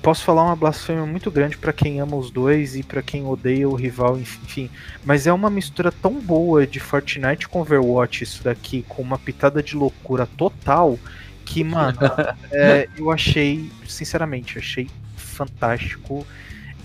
posso 0.00 0.22
falar 0.22 0.44
uma 0.44 0.54
blasfêmia 0.54 1.04
muito 1.04 1.28
grande 1.28 1.58
para 1.58 1.72
quem 1.72 1.98
ama 1.98 2.14
os 2.14 2.30
dois 2.30 2.76
e 2.76 2.84
para 2.84 3.02
quem 3.02 3.26
odeia 3.26 3.68
o 3.68 3.74
rival, 3.74 4.16
enfim. 4.16 4.70
Mas 5.04 5.26
é 5.26 5.32
uma 5.32 5.50
mistura 5.50 5.90
tão 5.90 6.20
boa 6.20 6.64
de 6.64 6.78
Fortnite 6.78 7.48
com 7.48 7.60
Overwatch, 7.60 8.22
isso 8.22 8.44
daqui, 8.44 8.84
com 8.88 9.02
uma 9.02 9.18
pitada 9.18 9.62
de 9.62 9.74
loucura 9.74 10.26
total, 10.36 10.98
que, 11.44 11.64
mano, 11.64 11.98
é, 12.50 12.88
eu 12.96 13.10
achei, 13.10 13.70
sinceramente, 13.88 14.58
achei 14.58 14.88
fantástico, 15.32 16.26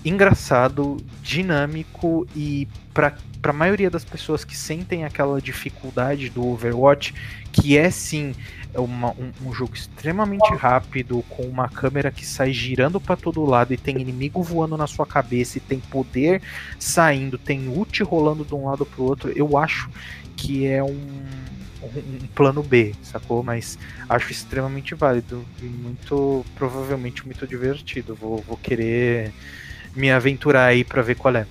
engraçado, 0.04 0.96
dinâmico 1.22 2.26
e 2.34 2.66
para 2.92 3.14
a 3.42 3.52
maioria 3.52 3.90
das 3.90 4.04
pessoas 4.04 4.44
que 4.44 4.56
sentem 4.56 5.04
aquela 5.04 5.40
dificuldade 5.40 6.30
do 6.30 6.46
Overwatch, 6.46 7.14
que 7.52 7.76
é 7.76 7.90
sim 7.90 8.34
uma, 8.74 9.10
um, 9.12 9.32
um, 9.46 9.52
jogo 9.52 9.74
extremamente 9.74 10.52
rápido, 10.54 11.24
com 11.28 11.42
uma 11.44 11.68
câmera 11.68 12.10
que 12.10 12.24
sai 12.24 12.52
girando 12.52 13.00
para 13.00 13.16
todo 13.16 13.44
lado 13.44 13.72
e 13.72 13.76
tem 13.76 14.00
inimigo 14.00 14.42
voando 14.42 14.76
na 14.76 14.86
sua 14.86 15.06
cabeça 15.06 15.58
e 15.58 15.60
tem 15.60 15.80
poder 15.80 16.42
saindo, 16.78 17.38
tem 17.38 17.68
ult 17.68 18.02
rolando 18.02 18.44
de 18.44 18.54
um 18.54 18.66
lado 18.66 18.84
para 18.84 19.00
o 19.00 19.04
outro, 19.04 19.32
eu 19.34 19.56
acho 19.56 19.88
que 20.36 20.66
é 20.66 20.82
um 20.82 21.47
um, 21.82 22.26
plano 22.34 22.62
B, 22.62 22.94
sacou? 23.02 23.42
Mas 23.42 23.78
acho 24.08 24.32
extremamente 24.32 24.94
válido 24.94 25.44
e 25.60 25.64
muito, 25.64 26.44
provavelmente 26.54 27.24
muito 27.24 27.46
divertido. 27.46 28.14
Vou, 28.14 28.38
vou 28.46 28.56
querer 28.56 29.32
me 29.94 30.10
aventurar 30.10 30.66
aí 30.66 30.84
para 30.84 31.02
ver 31.02 31.16
qual 31.16 31.34
é. 31.36 31.46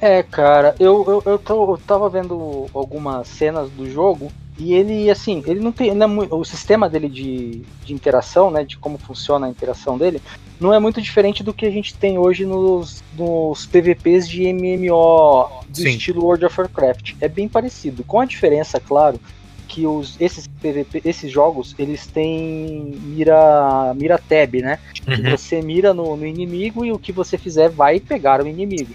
É, 0.00 0.22
cara, 0.22 0.74
eu, 0.80 1.04
eu, 1.06 1.32
eu, 1.32 1.38
tô, 1.38 1.74
eu 1.74 1.78
tava 1.78 2.08
vendo 2.08 2.66
algumas 2.74 3.28
cenas 3.28 3.70
do 3.70 3.88
jogo 3.88 4.32
e 4.58 4.74
ele, 4.74 5.08
assim, 5.10 5.42
ele 5.46 5.60
não 5.60 5.72
tem. 5.72 5.94
Não 5.94 6.22
é 6.22 6.28
o 6.30 6.44
sistema 6.44 6.88
dele 6.88 7.08
de, 7.08 7.62
de 7.84 7.94
interação, 7.94 8.50
né? 8.50 8.64
De 8.64 8.76
como 8.76 8.98
funciona 8.98 9.46
a 9.46 9.50
interação 9.50 9.96
dele, 9.96 10.20
não 10.62 10.72
é 10.72 10.78
muito 10.78 11.02
diferente 11.02 11.42
do 11.42 11.52
que 11.52 11.66
a 11.66 11.70
gente 11.70 11.94
tem 11.94 12.16
hoje 12.16 12.46
nos, 12.46 13.02
nos 13.18 13.66
PVPs 13.66 14.28
de 14.28 14.52
MMO 14.52 15.48
do 15.68 15.76
Sim. 15.76 15.88
estilo 15.88 16.24
World 16.24 16.44
of 16.44 16.60
Warcraft. 16.60 17.14
É 17.20 17.28
bem 17.28 17.48
parecido, 17.48 18.04
com 18.04 18.20
a 18.20 18.24
diferença, 18.24 18.78
claro, 18.80 19.20
que 19.66 19.86
os, 19.86 20.20
esses 20.20 20.46
PVP, 20.46 21.00
esses 21.04 21.30
jogos, 21.30 21.74
eles 21.78 22.06
têm 22.06 22.94
mira, 23.02 23.94
mira 23.94 24.18
tab, 24.18 24.54
né? 24.56 24.78
Uhum. 25.06 25.16
Que 25.16 25.30
você 25.30 25.62
mira 25.62 25.94
no, 25.94 26.14
no, 26.14 26.26
inimigo 26.26 26.84
e 26.84 26.92
o 26.92 26.98
que 26.98 27.10
você 27.10 27.38
fizer 27.38 27.70
vai 27.70 27.98
pegar 27.98 28.42
o 28.42 28.46
inimigo. 28.46 28.92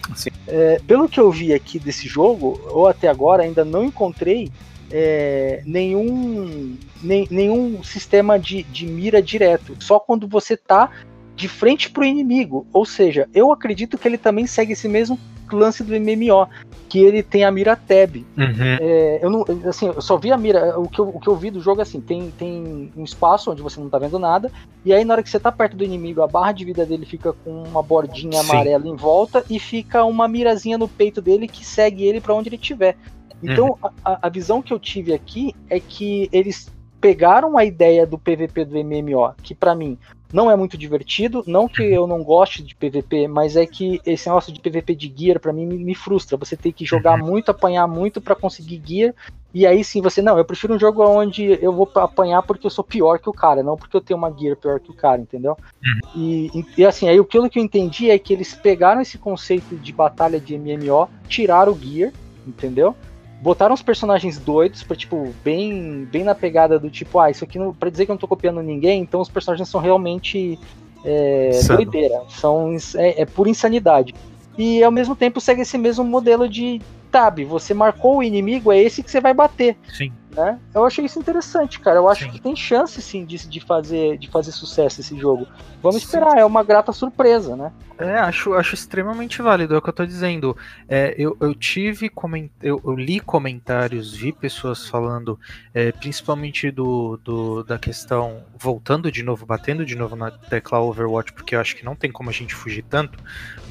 É, 0.47 0.79
pelo 0.85 1.09
que 1.09 1.19
eu 1.19 1.31
vi 1.31 1.53
aqui 1.53 1.79
desse 1.79 2.07
jogo, 2.07 2.61
ou 2.69 2.87
até 2.87 3.07
agora 3.07 3.43
ainda 3.43 3.65
não 3.65 3.83
encontrei 3.83 4.51
é, 4.91 5.61
nenhum, 5.65 6.77
nem, 7.01 7.27
nenhum 7.29 7.83
sistema 7.83 8.37
de, 8.37 8.63
de 8.63 8.85
mira 8.85 9.21
direto. 9.21 9.75
Só 9.79 9.99
quando 9.99 10.27
você 10.27 10.55
tá 10.55 10.91
de 11.37 11.47
frente 11.47 11.89
pro 11.89 12.03
inimigo. 12.03 12.65
Ou 12.73 12.83
seja, 12.83 13.29
eu 13.33 13.51
acredito 13.51 13.97
que 13.97 14.07
ele 14.07 14.17
também 14.17 14.47
segue 14.47 14.73
esse 14.73 14.89
mesmo 14.89 15.17
lance 15.51 15.83
do 15.83 15.93
MMO, 15.93 16.49
que 16.89 16.99
ele 16.99 17.21
tem 17.21 17.45
a 17.45 17.51
mira 17.51 17.75
tab. 17.75 18.15
Uhum. 18.15 18.77
É, 18.81 19.19
eu 19.21 19.29
não, 19.29 19.45
assim, 19.69 19.85
eu 19.85 20.01
só 20.01 20.17
vi 20.17 20.31
a 20.31 20.37
mira. 20.37 20.77
O 20.77 20.89
que, 20.89 20.99
eu, 20.99 21.07
o 21.07 21.19
que 21.19 21.27
eu 21.27 21.35
vi 21.35 21.51
do 21.51 21.61
jogo 21.61 21.79
é 21.79 21.83
assim: 21.83 22.01
tem, 22.01 22.31
tem 22.31 22.91
um 22.97 23.03
espaço 23.03 23.51
onde 23.51 23.61
você 23.61 23.79
não 23.79 23.87
tá 23.87 23.99
vendo 23.99 24.17
nada, 24.17 24.51
e 24.83 24.91
aí 24.91 25.05
na 25.05 25.13
hora 25.13 25.23
que 25.23 25.29
você 25.29 25.39
tá 25.39 25.51
perto 25.51 25.77
do 25.77 25.83
inimigo, 25.83 26.21
a 26.21 26.27
barra 26.27 26.51
de 26.51 26.65
vida 26.65 26.85
dele 26.85 27.05
fica 27.05 27.31
com 27.31 27.63
uma 27.63 27.83
bordinha 27.83 28.41
Sim. 28.41 28.49
amarela 28.49 28.87
em 28.87 28.95
volta 28.95 29.45
e 29.49 29.59
fica 29.59 30.03
uma 30.03 30.27
mirazinha 30.27 30.77
no 30.77 30.87
peito 30.87 31.21
dele 31.21 31.47
que 31.47 31.63
segue 31.63 32.03
ele 32.03 32.19
para 32.19 32.33
onde 32.33 32.49
ele 32.49 32.55
estiver. 32.55 32.97
Então, 33.43 33.77
uhum. 33.81 33.89
a, 34.03 34.27
a 34.27 34.29
visão 34.29 34.61
que 34.61 34.73
eu 34.73 34.79
tive 34.79 35.13
aqui 35.13 35.53
é 35.69 35.79
que 35.79 36.27
eles 36.31 36.75
pegaram 36.99 37.57
a 37.57 37.63
ideia 37.63 38.07
do 38.07 38.17
PVP 38.17 38.65
do 38.65 38.75
MMO, 38.83 39.33
que 39.43 39.53
para 39.53 39.75
mim 39.75 39.97
não 40.31 40.51
é 40.51 40.55
muito 40.55 40.77
divertido. 40.77 41.43
Não 41.47 41.67
que 41.67 41.83
eu 41.83 42.05
não 42.05 42.23
goste 42.23 42.63
de 42.63 42.75
PVP, 42.75 43.27
mas 43.27 43.55
é 43.55 43.65
que 43.65 44.01
esse 44.05 44.27
negócio 44.27 44.53
de 44.53 44.59
PVP 44.59 44.95
de 44.95 45.13
gear 45.15 45.39
para 45.39 45.53
mim 45.53 45.65
me, 45.65 45.77
me, 45.77 45.95
frustra. 45.95 46.37
Você 46.37 46.55
tem 46.55 46.71
que 46.71 46.85
jogar 46.85 47.19
uhum. 47.19 47.25
muito, 47.25 47.49
apanhar 47.49 47.87
muito 47.87 48.19
para 48.19 48.35
conseguir 48.35 48.81
gear. 48.85 49.13
E 49.53 49.65
aí 49.65 49.83
sim 49.83 50.01
você, 50.01 50.21
não, 50.21 50.37
eu 50.37 50.45
prefiro 50.45 50.75
um 50.75 50.79
jogo 50.79 51.03
onde 51.03 51.57
eu 51.61 51.73
vou 51.73 51.89
apanhar 51.95 52.43
porque 52.43 52.67
eu 52.67 52.71
sou 52.71 52.83
pior 52.83 53.17
que 53.17 53.29
o 53.29 53.33
cara, 53.33 53.63
não 53.63 53.77
porque 53.77 53.95
eu 53.95 54.01
tenho 54.01 54.17
uma 54.17 54.31
gear 54.31 54.55
pior 54.55 54.79
que 54.79 54.91
o 54.91 54.93
cara, 54.93 55.21
entendeu? 55.21 55.57
Uhum. 55.83 56.21
E, 56.21 56.65
e, 56.77 56.85
assim, 56.85 57.07
aí 57.07 57.17
aquilo 57.17 57.49
que 57.49 57.57
eu 57.57 57.63
entendi 57.63 58.11
é 58.11 58.19
que 58.19 58.33
eles 58.33 58.53
pegaram 58.53 59.01
esse 59.01 59.17
conceito 59.17 59.75
de 59.75 59.91
batalha 59.93 60.39
de 60.39 60.57
MMO, 60.57 61.09
tiraram 61.27 61.71
o 61.71 61.79
gear, 61.79 62.11
entendeu? 62.45 62.95
Botaram 63.41 63.73
os 63.73 63.81
personagens 63.81 64.37
doidos 64.37 64.83
para 64.83 64.95
tipo 64.95 65.33
bem 65.43 66.05
bem 66.05 66.23
na 66.23 66.33
pegada 66.33 66.79
do 66.79 66.89
tipo 66.89 67.19
ah 67.19 67.29
isso 67.29 67.43
aqui 67.43 67.59
não 67.59 67.73
para 67.73 67.89
dizer 67.89 68.05
que 68.05 68.11
eu 68.11 68.13
não 68.13 68.19
tô 68.19 68.27
copiando 68.27 68.61
ninguém 68.61 69.01
então 69.01 69.21
os 69.21 69.29
personagens 69.29 69.69
são 69.69 69.79
realmente 69.79 70.59
é, 71.05 71.51
doideira 71.67 72.23
são 72.29 72.75
é, 72.95 73.21
é 73.21 73.25
pura 73.25 73.49
insanidade 73.49 74.13
e 74.57 74.83
ao 74.83 74.91
mesmo 74.91 75.15
tempo 75.15 75.39
segue 75.39 75.61
esse 75.61 75.77
mesmo 75.77 76.03
modelo 76.03 76.49
de 76.49 76.81
tab 77.11 77.39
você 77.45 77.73
marcou 77.73 78.17
o 78.17 78.23
inimigo 78.23 78.71
é 78.71 78.79
esse 78.79 79.03
que 79.03 79.11
você 79.11 79.21
vai 79.21 79.33
bater 79.33 79.77
sim 79.93 80.11
né? 80.37 80.59
Eu 80.71 80.85
achei 80.85 81.03
isso 81.03 81.17
interessante, 81.17 81.79
cara. 81.79 81.97
Eu 81.97 82.07
acho 82.07 82.25
sim. 82.25 82.29
que 82.29 82.39
tem 82.39 82.55
chance 82.55 83.01
sim 83.01 83.25
de, 83.25 83.37
de, 83.47 83.59
fazer, 83.59 84.19
de 84.19 84.29
fazer 84.29 84.51
sucesso 84.51 85.01
esse 85.01 85.17
jogo. 85.17 85.47
Vamos 85.81 86.03
esperar, 86.03 86.33
sim. 86.33 86.37
é 86.37 86.45
uma 86.45 86.63
grata 86.63 86.91
surpresa, 86.91 87.55
né? 87.55 87.71
É, 87.99 88.15
acho, 88.19 88.53
acho 88.53 88.75
extremamente 88.75 89.41
válido, 89.41 89.73
é 89.73 89.77
o 89.77 89.81
que 89.81 89.89
eu 89.89 89.93
tô 89.93 90.05
dizendo. 90.05 90.55
É, 90.87 91.15
eu, 91.17 91.35
eu 91.39 91.55
tive 91.55 92.09
coment... 92.09 92.49
eu, 92.61 92.79
eu, 92.85 92.95
li 92.95 93.19
comentários, 93.19 94.15
vi 94.15 94.31
pessoas 94.31 94.87
falando, 94.87 95.39
é, 95.73 95.91
principalmente 95.91 96.69
do, 96.69 97.17
do, 97.23 97.63
da 97.63 97.79
questão, 97.79 98.43
voltando 98.55 99.11
de 99.11 99.23
novo, 99.23 99.47
batendo 99.47 99.83
de 99.83 99.95
novo 99.95 100.15
na 100.15 100.29
tecla 100.29 100.79
Overwatch, 100.79 101.33
porque 101.33 101.55
eu 101.55 101.59
acho 101.59 101.75
que 101.75 101.83
não 101.83 101.95
tem 101.95 102.11
como 102.11 102.29
a 102.29 102.33
gente 102.33 102.53
fugir 102.53 102.83
tanto, 102.83 103.17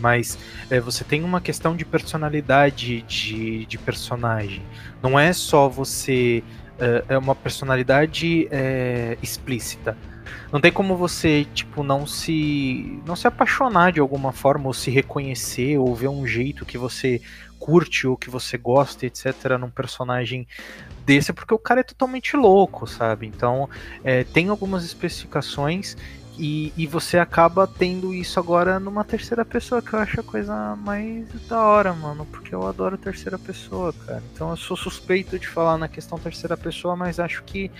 mas 0.01 0.36
é, 0.70 0.81
você 0.81 1.05
tem 1.05 1.23
uma 1.23 1.40
questão 1.40 1.77
de 1.77 1.85
personalidade 1.85 3.03
de, 3.03 3.65
de 3.66 3.78
personagem. 3.78 4.62
Não 5.01 5.16
é 5.16 5.32
só 5.32 5.69
você. 5.69 6.43
É, 6.78 7.15
é 7.15 7.19
uma 7.19 7.35
personalidade 7.35 8.48
é, 8.51 9.16
explícita. 9.23 9.97
Não 10.53 10.61
tem 10.61 10.73
como 10.73 10.97
você, 10.97 11.47
tipo, 11.55 11.82
não 11.82 12.07
se. 12.07 13.01
não 13.07 13.16
se 13.16 13.27
apaixonar 13.27 13.93
de 13.93 14.01
alguma 14.01 14.32
forma, 14.32 14.66
ou 14.66 14.74
se 14.74 14.90
reconhecer, 14.90 15.78
ou 15.78 15.94
ver 15.94 16.09
um 16.09 16.27
jeito 16.27 16.65
que 16.65 16.78
você 16.78 17.20
curte 17.59 18.07
ou 18.07 18.16
que 18.16 18.31
você 18.31 18.59
gosta, 18.59 19.07
etc., 19.07 19.59
num 19.59 19.70
personagem 19.70 20.47
desse, 21.05 21.32
porque 21.32 21.55
o 21.55 21.59
cara 21.59 21.81
é 21.81 21.85
totalmente 21.85 22.36
louco, 22.36 22.86
sabe? 22.86 23.27
Então, 23.27 23.69
é, 24.05 24.24
tem 24.24 24.48
algumas 24.48 24.85
especificações 24.85 25.97
e, 26.39 26.73
e 26.77 26.86
você 26.86 27.19
acaba 27.19 27.66
tendo 27.66 28.12
isso 28.12 28.39
agora 28.39 28.78
numa 28.78 29.03
terceira 29.05 29.44
pessoa, 29.44 29.81
que 29.81 29.94
eu 29.94 29.98
acho 29.98 30.20
a 30.20 30.23
coisa 30.23 30.77
mais 30.77 31.27
da 31.48 31.62
hora, 31.62 31.93
mano. 31.94 32.27
Porque 32.27 32.55
eu 32.55 32.66
adoro 32.66 32.98
terceira 32.98 33.39
pessoa, 33.39 33.93
cara. 33.93 34.23
Então 34.32 34.51
eu 34.51 34.57
sou 34.57 34.77
suspeito 34.77 35.39
de 35.39 35.48
falar 35.48 35.78
na 35.78 35.89
questão 35.89 36.19
terceira 36.19 36.57
pessoa, 36.57 36.94
mas 36.94 37.19
acho 37.19 37.43
que 37.44 37.70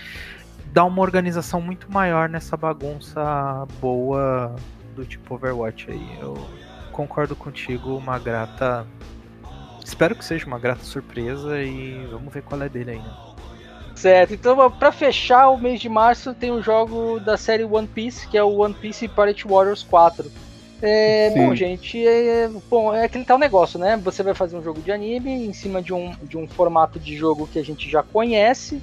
dá 0.77 0.85
uma 0.85 1.01
organização 1.01 1.59
muito 1.59 1.91
maior 1.91 2.29
nessa 2.29 2.55
bagunça 2.55 3.65
boa 3.81 4.55
do 4.95 5.03
tipo 5.03 5.33
Overwatch 5.33 5.89
aí. 5.89 6.19
Eu 6.21 6.37
concordo 6.91 7.35
contigo, 7.35 7.97
uma 7.97 8.19
grata. 8.19 8.85
Espero 9.83 10.15
que 10.15 10.23
seja 10.23 10.45
uma 10.45 10.59
grata 10.59 10.83
surpresa 10.83 11.59
e 11.63 12.05
vamos 12.11 12.31
ver 12.31 12.43
qual 12.43 12.61
é 12.61 12.69
dele 12.69 12.91
aí, 12.91 12.99
né? 12.99 13.11
Certo, 13.95 14.35
então 14.35 14.69
pra 14.69 14.91
fechar 14.91 15.49
o 15.49 15.57
mês 15.57 15.81
de 15.81 15.89
março 15.89 16.31
tem 16.35 16.51
um 16.51 16.61
jogo 16.61 17.19
da 17.21 17.37
série 17.37 17.63
One 17.63 17.87
Piece, 17.87 18.27
que 18.27 18.37
é 18.37 18.43
o 18.43 18.59
One 18.59 18.75
Piece 18.75 19.07
Pirate 19.07 19.47
Warriors 19.47 19.81
4. 19.81 20.31
É, 20.79 21.31
Sim. 21.33 21.39
bom, 21.39 21.55
gente, 21.55 22.05
é, 22.05 22.47
bom, 22.69 22.93
é 22.93 23.05
aquele 23.05 23.25
tal 23.25 23.39
negócio, 23.39 23.79
né? 23.79 23.97
Você 24.03 24.21
vai 24.21 24.35
fazer 24.35 24.55
um 24.55 24.61
jogo 24.61 24.79
de 24.79 24.91
anime 24.91 25.47
em 25.47 25.53
cima 25.53 25.81
de 25.81 25.91
um, 25.91 26.11
de 26.21 26.37
um 26.37 26.47
formato 26.47 26.99
de 26.99 27.17
jogo 27.17 27.47
que 27.51 27.57
a 27.57 27.65
gente 27.65 27.89
já 27.89 28.03
conhece. 28.03 28.79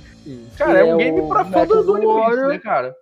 Cara, 0.57 0.79
é 0.79 0.89
É 0.89 0.95
um 0.95 0.99
game 0.99 1.21
o 1.21 1.29
pra 1.29 1.45
fã 1.45 1.67
do, 1.67 1.93
One 1.93 2.01
Piece, 2.01 2.07
Warrior. 2.07 2.49
né, 2.49 2.59
cara? 2.59 2.95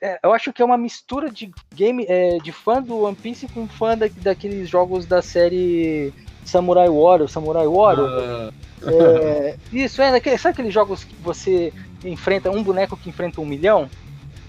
É, 0.00 0.20
eu 0.22 0.32
acho 0.32 0.52
que 0.52 0.62
é 0.62 0.64
uma 0.64 0.78
mistura 0.78 1.28
de 1.30 1.50
game 1.74 2.06
é, 2.08 2.38
de 2.38 2.52
fã 2.52 2.80
do 2.80 3.00
One 3.02 3.16
Piece 3.16 3.48
com 3.48 3.66
fã 3.66 3.96
da, 3.98 4.06
daqueles 4.18 4.68
jogos 4.68 5.04
da 5.04 5.20
série 5.20 6.12
Samurai 6.44 6.88
Warrior, 6.88 7.28
Samurai 7.28 7.66
Warrior. 7.66 8.08
Ah, 8.08 8.50
É, 8.86 9.56
isso, 9.72 10.00
é, 10.00 10.20
sabe 10.38 10.52
aqueles 10.52 10.72
jogos 10.72 11.02
que 11.02 11.14
você 11.16 11.72
enfrenta 12.04 12.50
um 12.50 12.62
boneco 12.62 12.96
que 12.96 13.08
enfrenta 13.08 13.40
um 13.40 13.46
milhão? 13.46 13.88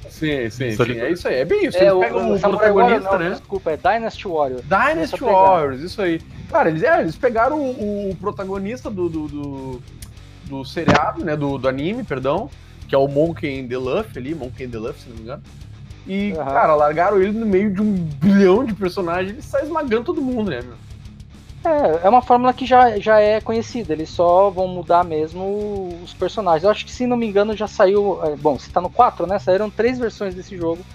sim, 0.09 0.49
sim, 0.49 0.71
sim. 0.71 0.99
É 0.99 1.11
isso 1.11 1.27
aí. 1.27 1.35
É 1.35 1.45
bem 1.45 1.65
isso. 1.65 1.77
é, 1.77 1.81
Eles 1.81 1.93
o, 1.93 1.99
pegam 1.99 2.29
o 2.29 2.33
o 2.33 2.39
Samurai 2.39 2.71
Warrior, 2.71 3.01
protagonista, 3.01 3.11
não, 3.17 3.19
né? 3.19 3.29
desculpa, 3.31 3.71
é 3.71 3.77
Dynasty 3.77 4.27
Warrior. 4.27 4.61
Dynasty. 4.61 5.23
Warriors, 5.23 5.81
isso 5.81 6.01
aí. 6.01 6.21
Cara, 6.49 6.69
eles, 6.69 6.83
é, 6.83 7.01
eles 7.01 7.15
pegaram 7.15 7.59
o, 7.59 8.11
o 8.11 8.15
protagonista 8.15 8.89
do, 8.89 9.09
do, 9.09 9.27
do, 9.27 9.81
do 10.45 10.63
seriado, 10.63 11.23
né? 11.23 11.35
Do, 11.35 11.57
do 11.57 11.67
anime, 11.67 12.03
perdão, 12.03 12.49
que 12.87 12.95
é 12.95 12.97
o 12.97 13.07
Monkey 13.07 13.59
in 13.59 13.67
the 13.67 13.77
Luffy 13.77 14.17
ali, 14.17 14.35
Monkey 14.35 14.65
in 14.65 14.69
the 14.69 14.77
Luffy, 14.77 15.01
se 15.01 15.09
não 15.09 15.15
me 15.15 15.21
engano. 15.23 15.43
E, 16.07 16.33
Aham. 16.33 16.45
cara, 16.45 16.75
largaram 16.75 17.21
ele 17.21 17.31
no 17.31 17.45
meio 17.45 17.73
de 17.73 17.81
um 17.81 17.93
bilhão 17.93 18.63
de 18.63 18.73
personagens, 18.73 19.31
ele 19.33 19.41
sai 19.41 19.63
esmagando 19.63 20.03
todo 20.03 20.21
mundo, 20.21 20.51
né, 20.51 20.61
meu? 20.61 20.75
É, 21.65 22.05
é 22.05 22.09
uma 22.09 22.21
fórmula 22.21 22.53
que 22.53 22.63
já, 22.63 22.99
já 22.99 23.19
é 23.19 23.41
conhecida, 23.41 23.91
eles 23.91 24.09
só 24.09 24.51
vão 24.51 24.67
mudar 24.67 25.03
mesmo 25.03 25.99
os 26.03 26.13
personagens. 26.13 26.63
Eu 26.63 26.69
acho 26.69 26.85
que, 26.85 26.91
se 26.91 27.07
não 27.07 27.17
me 27.17 27.25
engano, 27.25 27.57
já 27.57 27.67
saiu. 27.67 28.19
é, 28.23 28.35
Bom, 28.35 28.59
se 28.59 28.69
tá 28.69 28.79
no 28.79 28.89
4, 28.89 29.25
né? 29.25 29.39
Saíram 29.39 29.67
três 29.67 29.97
versões 29.97 30.35
desse 30.35 30.55
jogo 30.55 30.85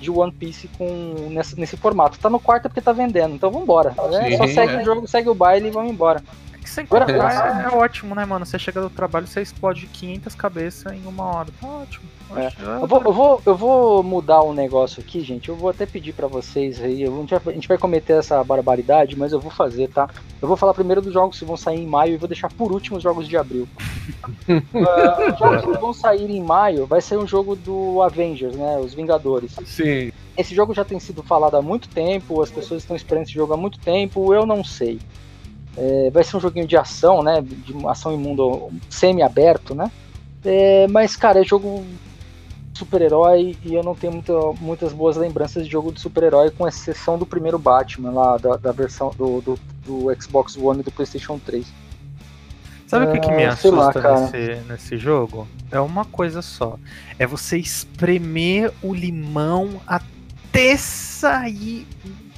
de 0.00 0.10
One 0.10 0.32
Piece 0.32 0.68
com, 0.78 1.28
nesse, 1.30 1.58
nesse 1.60 1.76
formato. 1.76 2.18
Tá 2.18 2.30
no 2.30 2.40
quarto 2.40 2.66
é 2.66 2.68
porque 2.68 2.80
tá 2.80 2.92
vendendo, 2.92 3.34
então 3.34 3.50
vambora. 3.50 3.90
né? 4.10 4.36
Só 4.38 4.46
Sim, 4.46 4.54
segue 4.54 4.74
é. 4.74 4.80
o 4.80 4.84
jogo, 4.84 5.06
segue 5.06 5.28
o 5.28 5.34
baile 5.34 5.68
e 5.68 5.70
vamos 5.70 5.92
embora. 5.92 6.22
É 6.66 6.68
sem 6.68 6.84
Agora- 6.84 7.06
contar, 7.06 7.62
é, 7.62 7.64
é 7.64 7.76
ótimo, 7.76 8.14
né, 8.14 8.24
mano? 8.24 8.44
Você 8.44 8.58
chega 8.58 8.80
do 8.80 8.90
trabalho, 8.90 9.26
você 9.26 9.40
explode 9.40 9.86
500 9.86 10.34
cabeças 10.34 10.92
em 10.92 11.06
uma 11.06 11.24
hora. 11.24 11.48
Tá 11.60 11.66
ótimo. 11.66 12.04
É. 12.36 12.46
Acho- 12.48 12.60
Eu 12.60 12.86
vou, 12.88 13.02
eu, 13.04 13.12
vou, 13.12 13.42
eu 13.46 13.56
vou 13.56 14.02
mudar 14.02 14.42
um 14.42 14.52
negócio 14.52 15.00
aqui, 15.00 15.20
gente. 15.20 15.48
Eu 15.48 15.54
vou 15.54 15.70
até 15.70 15.86
pedir 15.86 16.12
pra 16.12 16.26
vocês 16.26 16.82
aí. 16.82 17.02
eu- 17.02 17.14
A 17.14 17.20
gente, 17.20 17.30
vai, 17.30 17.40
a 17.46 17.54
gente 17.54 17.68
vai 17.68 17.78
cometer 17.78 18.14
essa 18.14 18.42
barbaridade, 18.42 19.16
mas 19.16 19.32
eu 19.32 19.38
vou 19.40 19.50
fazer, 19.50 19.88
tá? 19.88 20.08
Eu 20.42 20.48
vou 20.48 20.56
falar 20.56 20.74
primeiro 20.74 21.00
dos 21.00 21.12
jogos 21.14 21.38
que 21.38 21.44
vão 21.44 21.56
sair 21.56 21.80
em 21.80 21.86
maio 21.86 22.14
e 22.14 22.16
vou 22.16 22.26
deixar 22.28 22.52
por 22.52 22.72
último 22.72 22.96
os 22.96 23.02
jogos 23.02 23.28
de 23.28 23.36
abril. 23.36 23.68
Ah, 24.48 25.32
os 25.32 25.38
jogos 25.38 25.62
que 25.64 25.80
vão 25.80 25.92
sair 25.92 26.30
em 26.30 26.42
maio 26.42 26.86
vai 26.86 27.00
ser 27.00 27.16
um 27.16 27.26
jogo 27.26 27.56
do 27.56 28.02
Avengers, 28.02 28.56
né? 28.56 28.78
Os 28.78 28.92
Vingadores. 28.94 29.56
Sim. 29.64 30.12
Esse 30.36 30.54
jogo 30.54 30.74
já 30.74 30.84
tem 30.84 30.98
sido 31.00 31.22
falado 31.22 31.56
há 31.56 31.62
muito 31.62 31.88
tempo, 31.88 32.42
as 32.42 32.50
pessoas 32.50 32.82
estão 32.82 32.94
esperando 32.96 33.24
esse 33.24 33.32
jogo 33.32 33.54
há 33.54 33.56
muito 33.56 33.78
tempo, 33.78 34.34
eu 34.34 34.44
não 34.44 34.62
sei. 34.62 34.98
É, 35.76 36.10
vai 36.10 36.24
ser 36.24 36.36
um 36.36 36.40
joguinho 36.40 36.66
de 36.66 36.76
ação, 36.76 37.22
né? 37.22 37.40
De 37.42 37.74
ação 37.86 38.12
em 38.12 38.18
mundo 38.18 38.70
semi-aberto, 38.88 39.74
né? 39.74 39.90
É, 40.44 40.86
mas, 40.88 41.16
cara, 41.16 41.40
é 41.40 41.44
jogo 41.44 41.84
super-herói 42.74 43.56
e 43.64 43.74
eu 43.74 43.82
não 43.82 43.94
tenho 43.94 44.12
muita- 44.12 44.52
muitas 44.60 44.92
boas 44.92 45.16
lembranças 45.16 45.64
de 45.64 45.70
jogo 45.72 45.90
de 45.92 46.00
super-herói, 46.00 46.50
com 46.50 46.68
exceção 46.68 47.18
do 47.18 47.24
primeiro 47.26 47.58
Batman 47.58 48.10
lá, 48.10 48.36
da, 48.36 48.56
da 48.56 48.70
versão 48.72 49.10
do, 49.16 49.40
do, 49.40 49.58
do 49.86 50.22
Xbox 50.22 50.56
One 50.56 50.80
e 50.80 50.82
do 50.82 50.90
PlayStation 50.92 51.38
3. 51.38 51.66
Sabe 52.86 53.06
o 53.06 53.12
que, 53.12 53.20
que 53.20 53.32
me 53.32 53.44
Ah, 53.44 53.48
lá, 53.48 53.52
assusta 53.54 54.00
cara. 54.00 54.20
nesse, 54.20 54.62
nesse 54.68 54.96
jogo? 54.98 55.48
É 55.72 55.80
uma 55.80 56.04
coisa 56.04 56.40
só. 56.42 56.78
É 57.18 57.26
você 57.26 57.58
espremer 57.58 58.72
o 58.82 58.94
limão 58.94 59.80
até 59.86 60.76
sair 60.76 61.86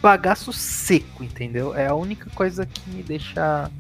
bagaço 0.01 0.53
seco, 0.53 1.23
entendeu? 1.25 1.75
É 1.75 1.87
a 1.89 1.95
única 1.95 2.29
coisa 2.35 2.65
que 2.67 2.89
me 2.91 3.03
deixa 3.03 3.71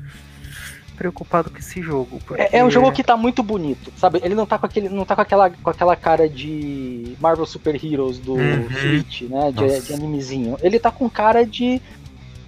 preocupado 0.97 1.49
com 1.49 1.59
esse 1.59 1.81
jogo. 1.81 2.20
É, 2.36 2.59
é 2.59 2.62
um 2.62 2.66
porque- 2.66 2.70
jogo 2.74 2.93
que 2.93 3.05
tá 3.05 3.16
muito 3.16 3.40
bonito, 3.43 3.93
sabe? 3.97 4.20
Ele 4.23 4.35
não 4.35 4.45
tá 4.47 4.59
com 4.59 4.66
aquele, 4.66 4.89
não 4.89 5.05
tá 5.05 5.15
com 5.15 5.20
aquela, 5.23 5.49
com 5.49 5.70
aquela 5.70 5.95
cara 5.95 6.28
de 6.28 7.16
Marvel 7.20 7.47
Super 7.47 7.77
Heroes 7.85 8.19
do 8.19 8.35
Uhum. 8.35 8.69
Switch, 8.73 9.23
né? 9.23 9.53
De, 9.53 9.81
de 9.81 9.95
animezinho. 9.95 10.57
Ele 10.61 10.78
tá 10.81 10.90
com 10.90 11.09
cara 11.09 11.47
de 11.47 11.81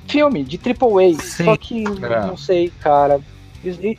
filme, 0.08 0.42
de 0.42 0.58
Triple 0.58 0.88
A. 1.16 1.22
Só 1.44 1.56
que 1.56 1.84
É. 1.84 2.26
não 2.26 2.36
sei, 2.36 2.72
cara. 2.80 3.20
E- 3.62 3.96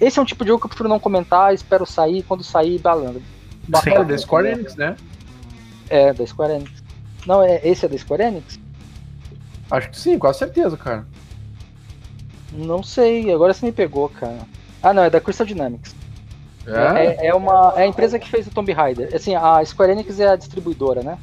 Esse 0.00 0.18
é 0.18 0.22
um 0.22 0.24
tipo 0.24 0.42
de 0.42 0.48
jogo 0.48 0.60
que 0.60 0.66
eu 0.66 0.68
prefiro 0.70 0.88
não 0.88 0.98
comentar, 1.00 1.52
espero 1.52 1.84
sair, 1.84 2.22
quando 2.22 2.42
sair, 2.42 2.78
balando. 2.78 3.20
Sim. 3.82 3.90
É 3.90 4.04
da 4.04 4.16
Square 4.16 4.48
Enix, 4.48 4.74
né? 4.76 4.96
É, 5.90 6.12
da 6.14 6.26
Square 6.26 6.54
Enix. 6.54 6.82
Não, 7.26 7.42
é, 7.42 7.60
esse 7.62 7.84
é 7.84 7.88
da 7.88 7.98
Square 7.98 8.22
Enix? 8.22 8.58
Acho 9.70 9.90
que 9.90 9.98
sim, 9.98 10.18
com 10.18 10.32
certeza, 10.32 10.76
cara. 10.76 11.06
Não 12.52 12.82
sei, 12.82 13.32
agora 13.32 13.52
você 13.52 13.66
me 13.66 13.72
pegou, 13.72 14.08
cara. 14.08 14.38
Ah, 14.82 14.94
não, 14.94 15.02
é 15.02 15.10
da 15.10 15.20
Crystal 15.20 15.46
Dynamics. 15.46 15.94
É? 16.66 17.26
É, 17.26 17.26
é 17.28 17.34
uma, 17.34 17.74
é 17.76 17.82
a 17.82 17.86
empresa 17.86 18.18
que 18.18 18.28
fez 18.28 18.46
o 18.46 18.50
Tomb 18.50 18.72
Raider. 18.72 19.14
Assim, 19.14 19.34
a 19.34 19.64
Square 19.64 19.92
Enix 19.92 20.18
é 20.18 20.28
a 20.28 20.36
distribuidora, 20.36 21.02
né? 21.02 21.18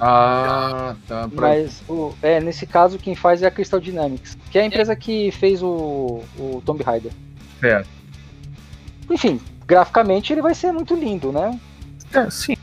Ah, 0.00 0.94
tá. 1.06 1.28
Pra... 1.28 1.48
Mas 1.48 1.82
o, 1.88 2.14
é, 2.22 2.40
nesse 2.40 2.66
caso 2.66 2.98
quem 2.98 3.14
faz 3.14 3.42
é 3.42 3.46
a 3.46 3.50
Crystal 3.50 3.80
Dynamics, 3.80 4.38
que 4.50 4.58
é 4.58 4.62
a 4.62 4.64
empresa 4.64 4.94
que 4.94 5.30
fez 5.32 5.62
o, 5.62 6.22
o 6.38 6.62
Tomb 6.64 6.82
Raider. 6.82 7.12
Certo. 7.60 7.88
Enfim, 9.10 9.40
graficamente 9.66 10.32
ele 10.32 10.42
vai 10.42 10.54
ser 10.54 10.72
muito 10.72 10.94
lindo, 10.94 11.32
né? 11.32 11.58
É, 12.12 12.30
sim. 12.30 12.56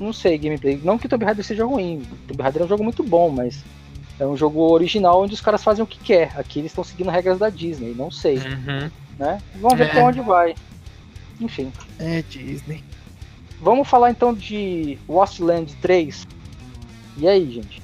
Não 0.00 0.12
sei, 0.12 0.36
gameplay. 0.36 0.80
Não 0.82 0.98
que 0.98 1.06
o 1.06 1.08
Tomb 1.08 1.24
Raider 1.24 1.44
seja 1.44 1.64
ruim. 1.64 2.02
O 2.10 2.28
Tomb 2.28 2.42
Raider 2.42 2.62
é 2.62 2.64
um 2.64 2.68
jogo 2.68 2.82
muito 2.82 3.04
bom, 3.04 3.30
mas 3.30 3.62
é 4.22 4.26
um 4.26 4.36
jogo 4.36 4.60
original 4.70 5.22
onde 5.22 5.34
os 5.34 5.40
caras 5.40 5.62
fazem 5.64 5.82
o 5.82 5.86
que 5.86 5.98
quer. 5.98 6.32
Aqui 6.38 6.58
eles 6.60 6.70
estão 6.70 6.84
seguindo 6.84 7.10
regras 7.10 7.38
da 7.38 7.48
Disney, 7.50 7.94
não 7.94 8.10
sei, 8.10 8.38
Uhum. 8.38 8.90
né? 9.18 9.42
Vamos 9.56 9.78
ver 9.78 9.86
É. 9.88 9.90
pra 9.90 10.04
onde 10.04 10.20
vai. 10.20 10.54
Enfim, 11.40 11.72
É 11.98 12.22
Disney. 12.22 12.84
vamos 13.60 13.88
falar 13.88 14.10
então 14.10 14.32
de 14.32 14.98
Wasteland 15.08 15.74
3. 15.82 16.26
E 17.16 17.26
aí, 17.26 17.50
gente? 17.50 17.82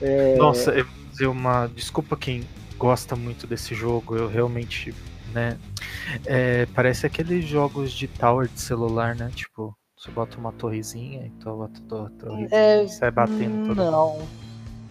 É, 0.00 0.36
Nossa, 0.36 0.70
eu 0.72 0.84
vou 0.84 0.94
dizer 1.10 1.26
uma. 1.26 1.66
Desculpa 1.66 2.16
quem 2.16 2.44
gosta 2.78 3.16
muito 3.16 3.46
desse 3.46 3.74
jogo, 3.74 4.16
eu 4.16 4.28
realmente, 4.28 4.94
né? 5.32 5.58
é, 6.24 6.66
parece 6.74 7.06
aqueles 7.06 7.44
jogos 7.46 7.92
de 7.92 8.06
tower 8.06 8.48
de 8.48 8.60
celular, 8.60 9.14
né? 9.16 9.30
Tipo, 9.34 9.74
você 9.96 10.10
bota 10.10 10.38
uma 10.38 10.52
torrezinha 10.52 11.26
e 11.26 11.30
tu 11.40 11.50
bota 11.50 11.80
a 12.06 12.10
torrezinha 12.10 12.48
É, 12.52 12.84
e 12.84 12.88
sai 12.88 13.10
batendo 13.10 13.66
todo 13.66 13.76
mundo. 13.82 14.28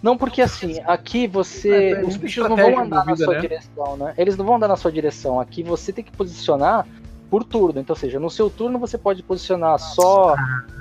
Não. 0.02 0.18
Porque 0.18 0.41
assim, 0.41 0.80
aqui 0.86 1.28
você. 1.28 1.69
É, 1.69 1.95
tem 1.95 2.07
os 2.07 2.18
bichos 2.18 2.48
não 2.48 2.56
vão 2.56 2.80
andar 2.80 3.06
na 3.06 3.14
envolvida, 3.14 3.26
sua 3.26 3.34
né? 3.36 3.40
direção, 3.41 3.98
né? 3.98 4.14
Eles 4.18 4.38
não 4.38 4.45
vão 4.45 4.56
andar 4.56 4.68
na 4.68 4.76
sua 4.76 4.91
direção. 4.91 5.40
Aqui 5.40 5.64
você 5.64 5.91
tem 5.91 6.03
que 6.03 6.11
posicionar 6.11 6.86
por 7.30 7.44
turno. 7.44 7.80
Então, 7.80 7.94
ou 7.94 7.99
seja, 7.99 8.19
no 8.19 8.30
seu 8.30 8.49
turno 8.49 8.80
você 8.80 8.98
pode 8.98 9.22
posicionar 9.24 9.78
só 9.80 10.36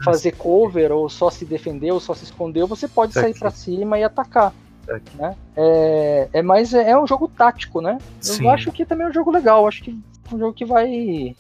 fazer 0.05 0.33
cover, 0.33 0.93
ou 0.93 1.09
só 1.09 1.31
se 1.31 1.45
defender, 1.45 1.91
ou 1.91 2.01
só 2.01 2.15
se 2.15 2.25
esconder, 2.25 2.63
ou 2.63 2.69
você 2.69 2.89
pode 2.89 3.13
sair 3.13 3.31
Aqui. 3.31 3.39
pra 3.39 3.51
cima 3.51 3.99
e 3.99 4.05
atacar. 4.05 4.53
Aqui. 4.89 5.17
Né? 5.17 5.35
É, 5.57 6.29
é 6.33 6.43
mais 6.43 6.73
é, 6.73 6.91
é 6.91 6.99
um 6.99 7.07
jogo 7.07 7.29
tático, 7.29 7.81
né? 7.81 7.99
Sim. 8.21 8.45
Eu 8.45 8.51
acho 8.51 8.71
que 8.71 8.87
também 8.87 9.07
é 9.07 9.11
um 9.11 9.13
jogo 9.13 9.31
legal. 9.31 9.67
Acho 9.67 9.83
que 9.83 9.91
é 9.91 10.35
um 10.35 10.39
jogo 10.39 10.53
que 10.53 10.65
vai 10.65 11.35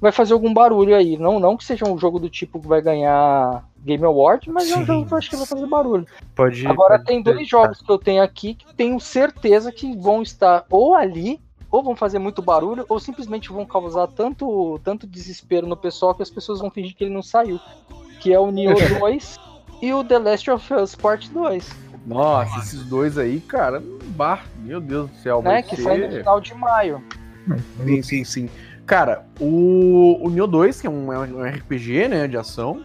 vai 0.00 0.10
fazer 0.10 0.32
algum 0.32 0.52
barulho 0.52 0.96
aí. 0.96 1.16
Não, 1.18 1.38
não 1.38 1.56
que 1.56 1.64
seja 1.64 1.86
um 1.86 1.98
jogo 1.98 2.18
do 2.18 2.30
tipo 2.30 2.60
que 2.60 2.66
vai 2.66 2.80
ganhar 2.80 3.64
Game 3.78 4.04
Award, 4.04 4.50
mas 4.50 4.70
é 4.70 4.76
um 4.76 4.80
Sim. 4.80 4.84
jogo 4.86 5.06
que 5.06 5.12
eu 5.12 5.18
acho 5.18 5.30
que 5.30 5.36
vai 5.36 5.46
fazer 5.46 5.66
barulho. 5.66 6.06
Pode, 6.34 6.66
Agora 6.66 6.98
pode 6.98 7.04
tem 7.04 7.22
dois 7.22 7.46
jogos 7.48 7.80
que 7.80 7.90
eu 7.90 7.98
tenho 7.98 8.22
aqui 8.22 8.54
que 8.54 8.74
tenho 8.74 8.98
certeza 8.98 9.70
que 9.70 9.96
vão 9.96 10.22
estar 10.22 10.64
ou 10.70 10.94
ali, 10.94 11.40
ou 11.70 11.82
vão 11.82 11.94
fazer 11.94 12.18
muito 12.18 12.42
barulho, 12.42 12.84
ou 12.88 12.98
simplesmente 12.98 13.50
vão 13.50 13.64
causar 13.64 14.06
tanto, 14.08 14.80
tanto 14.82 15.06
desespero 15.06 15.66
no 15.66 15.76
pessoal 15.76 16.14
que 16.14 16.22
as 16.22 16.30
pessoas 16.30 16.60
vão 16.60 16.70
fingir 16.70 16.96
que 16.96 17.04
ele 17.04 17.14
não 17.14 17.22
saiu. 17.22 17.60
Que 18.20 18.32
é 18.32 18.38
o 18.38 18.50
Nioh 18.50 18.74
2 18.98 19.38
e 19.80 19.92
o 19.92 20.04
The 20.04 20.18
Last 20.18 20.50
of 20.50 20.74
Us 20.74 20.94
Part 20.94 21.30
2, 21.30 21.70
Nossa, 22.06 22.58
esses 22.58 22.84
dois 22.84 23.16
aí, 23.16 23.40
cara, 23.40 23.82
bah, 24.08 24.42
meu 24.58 24.80
Deus 24.80 25.10
do 25.10 25.16
céu, 25.16 25.40
né? 25.40 25.50
vai 25.50 25.62
Que 25.62 25.76
ser... 25.76 25.82
sai 25.82 25.98
no 25.98 26.10
final 26.10 26.40
de 26.40 26.54
maio. 26.54 27.02
Sim, 27.84 28.02
sim, 28.02 28.24
sim. 28.24 28.50
Cara, 28.90 29.24
o, 29.38 30.18
o 30.20 30.28
Neo 30.28 30.48
2, 30.48 30.80
que 30.80 30.86
é 30.88 30.90
um, 30.90 31.12
é 31.12 31.18
um 31.20 31.44
RPG, 31.44 32.08
né, 32.08 32.26
de 32.26 32.36
ação, 32.36 32.82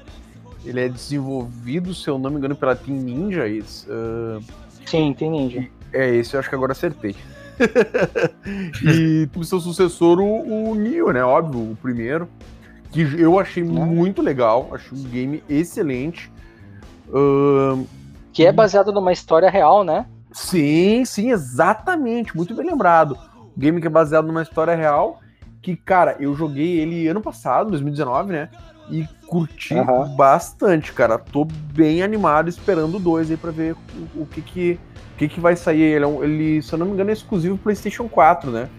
ele 0.64 0.80
é 0.80 0.88
desenvolvido, 0.88 1.96
se 1.96 2.08
eu 2.08 2.20
não 2.20 2.30
me 2.30 2.38
engano, 2.38 2.56
pela 2.56 2.76
Team 2.76 3.00
Ninja. 3.00 3.48
Isso, 3.48 3.88
ah, 3.90 4.40
Sim, 4.86 5.16
tem 5.18 5.32
ninja. 5.32 5.68
é 5.92 6.14
esse, 6.14 6.36
eu 6.36 6.40
acho 6.40 6.48
que 6.48 6.54
agora 6.54 6.74
acertei. 6.74 7.16
e 8.86 9.28
como 9.34 9.44
seu 9.44 9.60
sucessor, 9.60 10.20
o, 10.20 10.70
o 10.70 10.76
Neo, 10.76 11.12
né, 11.12 11.24
óbvio, 11.24 11.72
o 11.72 11.76
primeiro, 11.76 12.30
que 12.92 13.02
eu 13.20 13.40
achei 13.40 13.64
muito 13.64 14.22
legal, 14.22 14.70
achei 14.74 14.96
um 14.96 15.06
game 15.06 15.44
excelente. 15.50 16.32
Ah, 17.12 17.84
Que 18.32 18.46
é 18.46 18.52
baseado 18.52 18.92
numa 18.92 19.12
história 19.12 19.50
real, 19.50 19.84
né? 19.84 20.06
Sim, 20.32 21.04
sim, 21.04 21.32
exatamente. 21.32 22.38
Muito 22.38 22.54
bem 22.54 22.68
lembrado. 22.68 23.18
Game 23.58 23.82
que 23.82 23.88
é 23.88 23.90
baseado 23.90 24.28
numa 24.28 24.44
história 24.44 24.76
real, 24.76 25.20
que, 25.66 25.76
cara, 25.76 26.16
eu 26.20 26.36
joguei 26.36 26.80
ele 26.80 27.08
ano 27.08 27.20
passado, 27.20 27.72
2019, 27.72 28.32
né? 28.32 28.50
E 28.88 29.04
curti 29.26 29.74
Aham. 29.74 30.16
bastante, 30.16 30.94
cara. 30.94 31.18
Tô 31.18 31.44
bem 31.44 32.04
animado 32.04 32.48
esperando 32.50 32.98
o 32.98 33.00
2 33.00 33.32
aí 33.32 33.38
pra 33.38 33.50
ver 33.50 33.76
o, 34.16 34.22
o 34.22 34.26
que 34.28 34.42
que 34.44 34.80
o 35.14 35.18
que 35.18 35.28
que 35.28 35.40
vai 35.40 35.56
sair. 35.56 35.82
Ele, 35.82 36.06
é 36.06 36.08
um- 36.08 36.24
ele, 36.24 36.62
se 36.62 36.72
eu 36.72 36.78
não 36.78 36.86
me 36.86 36.92
engano, 36.92 37.10
é 37.10 37.14
exclusivo 37.14 37.58
PlayStation 37.58 38.08
4, 38.08 38.52
né? 38.52 38.70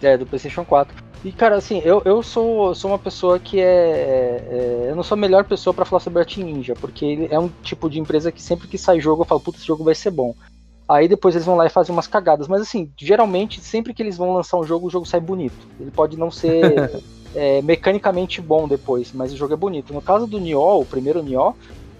É, 0.00 0.16
do 0.16 0.24
PlayStation 0.24 0.64
4. 0.64 0.94
E, 1.24 1.32
cara, 1.32 1.56
assim, 1.56 1.82
eu, 1.84 2.00
eu 2.04 2.22
sou, 2.22 2.72
sou 2.76 2.92
uma 2.92 2.98
pessoa 2.98 3.40
que 3.40 3.58
é, 3.58 3.64
é- 3.64 4.86
Eu 4.90 4.94
não 4.94 5.02
sou 5.02 5.16
a 5.16 5.20
melhor 5.20 5.42
pessoa 5.44 5.74
pra 5.74 5.84
falar 5.84 5.98
sobre 5.98 6.22
a 6.22 6.24
Team 6.24 6.46
Ninja, 6.46 6.74
porque 6.80 7.04
ele 7.04 7.28
é 7.28 7.38
um 7.40 7.48
tipo 7.62 7.90
de 7.90 7.98
empresa 7.98 8.30
que 8.30 8.40
sempre 8.40 8.68
que 8.68 8.78
sai 8.78 9.00
jogo 9.00 9.22
eu 9.22 9.26
falo, 9.26 9.40
puta, 9.40 9.58
esse 9.58 9.66
jogo 9.66 9.82
vai 9.82 9.96
ser 9.96 10.12
bom. 10.12 10.32
Aí 10.88 11.06
depois 11.06 11.34
eles 11.34 11.44
vão 11.44 11.56
lá 11.56 11.66
e 11.66 11.70
fazem 11.70 11.94
umas 11.94 12.06
cagadas. 12.06 12.48
Mas, 12.48 12.62
assim, 12.62 12.90
geralmente, 12.96 13.60
sempre 13.60 13.92
que 13.92 14.02
eles 14.02 14.16
vão 14.16 14.32
lançar 14.32 14.56
um 14.56 14.64
jogo, 14.64 14.86
o 14.86 14.90
jogo 14.90 15.04
sai 15.04 15.20
bonito. 15.20 15.66
Ele 15.78 15.90
pode 15.90 16.16
não 16.16 16.30
ser 16.30 17.02
é, 17.34 17.60
mecanicamente 17.60 18.40
bom 18.40 18.66
depois, 18.66 19.12
mas 19.12 19.32
o 19.32 19.36
jogo 19.36 19.52
é 19.52 19.56
bonito. 19.56 19.92
No 19.92 20.00
caso 20.00 20.26
do 20.26 20.40
Nioh, 20.40 20.80
o 20.80 20.86
primeiro 20.86 21.22
Nioh, 21.22 21.54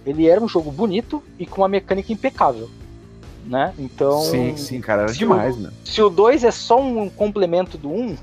ele 0.07 0.27
era 0.27 0.43
um 0.43 0.49
jogo 0.49 0.71
bonito 0.71 1.23
e 1.39 1.45
com 1.45 1.61
uma 1.61 1.69
mecânica 1.69 2.13
impecável. 2.13 2.71
Né? 3.45 3.75
Então, 3.79 4.21
sim, 4.21 4.57
sim, 4.57 4.81
cara. 4.81 5.03
Era 5.03 5.13
se 5.13 5.19
demais, 5.19 5.57
né? 5.57 5.71
se 5.85 6.03
o 6.03 6.11
2 6.11 6.45
é 6.45 6.51
só 6.51 6.81
um 6.81 7.09
complemento 7.09 7.79
do 7.79 7.89
1, 7.89 8.01
um, 8.01 8.17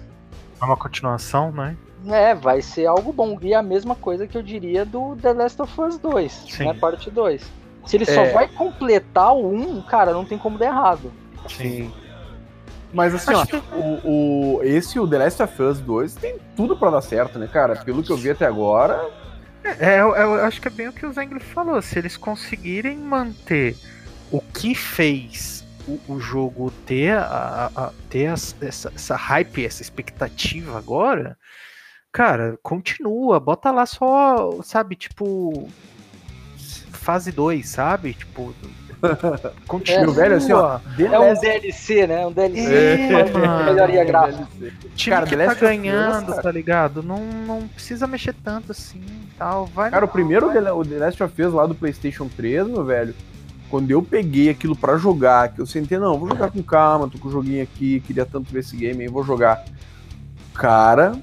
É 0.61 0.65
uma 0.65 0.77
continuação, 0.77 1.51
né? 1.51 1.75
é, 2.07 2.35
vai 2.35 2.61
ser 2.61 2.85
algo 2.85 3.11
bom. 3.11 3.37
E 3.41 3.53
a 3.53 3.61
mesma 3.61 3.95
coisa 3.95 4.27
que 4.27 4.37
eu 4.37 4.43
diria 4.43 4.85
do 4.85 5.15
The 5.15 5.33
Last 5.33 5.61
of 5.61 5.81
Us 5.81 5.97
2, 5.97 6.31
Sim. 6.31 6.65
né? 6.65 6.73
Parte 6.73 7.09
2. 7.09 7.43
Se 7.85 7.97
ele 7.97 8.05
só 8.05 8.21
É. 8.21 8.31
vai 8.33 8.47
completar 8.47 9.33
o 9.33 9.47
1, 9.53 9.81
cara, 9.83 10.11
não 10.13 10.25
tem 10.25 10.37
como 10.37 10.57
dar 10.57 10.65
errado. 10.67 11.11
Sim. 11.49 11.91
Mas 12.93 13.13
assim, 13.13 13.33
ó, 13.33 13.45
o, 13.75 14.57
o, 14.57 14.63
esse, 14.63 14.97
o 14.99 15.07
The 15.07 15.17
Last 15.17 15.43
of 15.43 15.61
Us 15.61 15.79
2, 15.81 16.15
tem 16.15 16.37
tudo 16.55 16.77
pra 16.77 16.89
dar 16.89 17.01
certo, 17.01 17.37
né, 17.37 17.47
cara? 17.51 17.75
Pelo 17.75 18.01
que 18.01 18.09
eu 18.11 18.17
vi 18.17 18.29
até 18.31 18.45
agora, 18.45 19.09
É, 19.79 19.99
eu, 19.99 20.15
eu 20.15 20.45
acho 20.45 20.61
que 20.61 20.67
é 20.67 20.71
bem 20.71 20.87
o 20.87 20.93
que 20.93 21.05
o 21.05 21.11
Zengli 21.11 21.39
falou. 21.39 21.81
Se 21.81 21.97
eles 21.99 22.15
conseguirem 22.15 22.97
manter 22.97 23.75
o 24.31 24.39
que 24.39 24.73
fez 24.75 25.65
o, 25.87 25.99
o 26.13 26.19
jogo 26.19 26.71
ter, 26.85 27.17
a, 27.17 27.69
a- 27.75 27.91
ter 28.09 28.27
as- 28.27 28.55
essa, 28.61 28.91
essa 28.95 29.15
hype, 29.15 29.65
essa 29.65 29.81
expectativa 29.81 30.77
agora, 30.77 31.37
cara, 32.11 32.57
continua. 32.63 33.39
Bota 33.39 33.71
lá 33.71 33.85
só, 33.85 34.61
sabe, 34.63 34.95
tipo. 34.95 35.67
Fase 37.05 37.31
2, 37.31 37.69
sabe? 37.69 38.13
Tipo. 38.15 38.51
Continua. 39.67 40.11
É, 40.11 40.15
velho, 40.15 40.35
assim, 40.37 40.53
ó, 40.53 40.79
The 40.97 41.03
É 41.03 41.19
um 41.19 41.27
Last 41.27 41.45
DLC, 41.45 42.07
né? 42.07 42.25
Um 42.25 42.31
DLC. 42.31 42.73
É, 42.73 43.31
mano. 43.31 43.65
melhoria 43.65 44.03
gráfica. 44.03 44.47
time 44.95 45.15
Cara, 45.15 45.27
que 45.27 45.37
The 45.37 45.45
tá 45.45 45.51
Us, 45.53 45.59
ganhando, 45.59 46.27
cara. 46.31 46.41
tá 46.41 46.51
ligado? 46.51 47.03
Não, 47.03 47.19
não 47.23 47.67
precisa 47.67 48.07
mexer 48.07 48.33
tanto 48.43 48.71
assim 48.71 49.03
tal. 49.37 49.67
Vai 49.67 49.91
Cara, 49.91 50.05
o 50.05 50.07
não, 50.07 50.13
primeiro 50.13 50.47
vai. 50.47 50.71
O 50.71 50.83
The 50.83 50.97
Last 50.97 51.21
of 51.21 51.41
Us 51.43 51.53
lá 51.53 51.67
do 51.67 51.75
PlayStation 51.75 52.27
3, 52.27 52.67
meu 52.67 52.83
velho, 52.83 53.13
quando 53.69 53.91
eu 53.91 54.01
peguei 54.01 54.49
aquilo 54.49 54.75
pra 54.75 54.97
jogar, 54.97 55.49
que 55.49 55.61
eu 55.61 55.67
sentei, 55.67 55.99
não, 55.99 56.17
vou 56.17 56.29
jogar 56.29 56.49
com 56.49 56.63
calma, 56.63 57.07
tô 57.07 57.19
com 57.19 57.27
o 57.27 57.31
joguinho 57.31 57.61
aqui, 57.61 57.99
queria 57.99 58.25
tanto 58.25 58.51
ver 58.51 58.61
esse 58.61 58.75
game 58.75 59.03
aí, 59.03 59.07
vou 59.07 59.23
jogar. 59.23 59.63
Cara, 60.55 61.19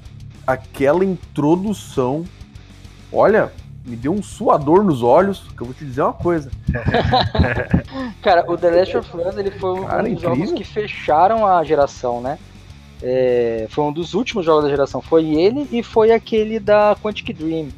aquela 0.46 1.04
introdução, 1.04 2.24
olha, 3.10 3.50
me 3.84 3.96
deu 3.96 4.12
um 4.12 4.22
suador 4.22 4.84
nos 4.84 5.02
olhos, 5.02 5.40
que 5.56 5.60
eu 5.62 5.66
vou 5.66 5.74
te 5.74 5.84
dizer 5.84 6.02
uma 6.02 6.12
coisa. 6.12 6.50
Cara, 8.22 8.44
o 8.50 8.56
The 8.56 8.70
Last 8.70 8.96
of 8.96 9.16
Us 9.16 9.36
ele 9.36 9.50
foi 9.52 9.80
um 9.80 9.84
Cara, 9.86 10.02
dos 10.02 10.12
incrível. 10.12 10.34
jogos 10.36 10.52
que 10.52 10.64
fecharam 10.64 11.46
a 11.46 11.62
geração, 11.64 12.20
né? 12.20 12.38
É, 13.02 13.66
foi 13.68 13.84
um 13.84 13.92
dos 13.92 14.14
últimos 14.14 14.44
jogos 14.44 14.64
da 14.64 14.70
geração. 14.70 15.00
Foi 15.02 15.24
ele 15.34 15.68
e 15.72 15.82
foi 15.82 16.12
aquele 16.12 16.60
da 16.60 16.96
Quantic 17.02 17.32
Dream. 17.36 17.68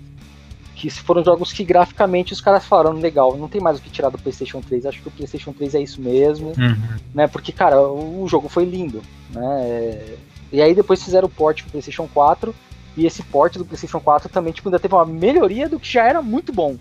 Que 0.75 0.91
foram 0.91 1.25
jogos 1.25 1.53
que 1.53 1.65
graficamente 1.65 2.33
os 2.33 2.41
caras 2.41 2.67
falaram, 2.67 2.93
legal, 2.93 3.37
não 3.37 3.49
tem 3.49 3.61
mais 3.61 3.79
o 3.79 3.81
que 3.81 3.89
tirar 3.89 4.11
do 4.11 4.19
PlayStation 4.19 4.61
3. 4.61 4.85
Acho 4.87 5.01
que 5.01 5.09
o 5.09 5.11
PlayStation 5.11 5.53
3 5.53 5.77
é 5.77 5.81
isso 5.81 6.01
mesmo, 6.03 6.49
Uhum. 6.59 6.77
né? 7.15 7.27
Porque, 7.27 7.53
cara, 7.53 7.81
o 7.81 8.27
jogo 8.29 8.49
foi 8.49 8.65
lindo, 8.65 9.01
né? 9.31 9.61
É, 9.63 10.15
E 10.53 10.61
aí 10.61 10.75
depois 10.75 11.03
fizeram 11.03 11.27
o 11.27 11.31
port 11.31 11.63
pro 11.63 11.71
PlayStation 11.71 12.07
4. 12.13 12.55
E 12.97 13.07
esse 13.07 13.23
port 13.23 13.57
do 13.57 13.65
PlayStation 13.65 14.01
4 14.01 14.29
também, 14.29 14.53
tipo, 14.53 14.69
ainda 14.69 14.79
teve 14.79 14.95
uma 14.95 15.05
melhoria 15.05 15.69
do 15.69 15.81
que 15.81 15.91
já 15.91 16.05
era 16.07 16.23
muito 16.23 16.53
bom, 16.53 16.77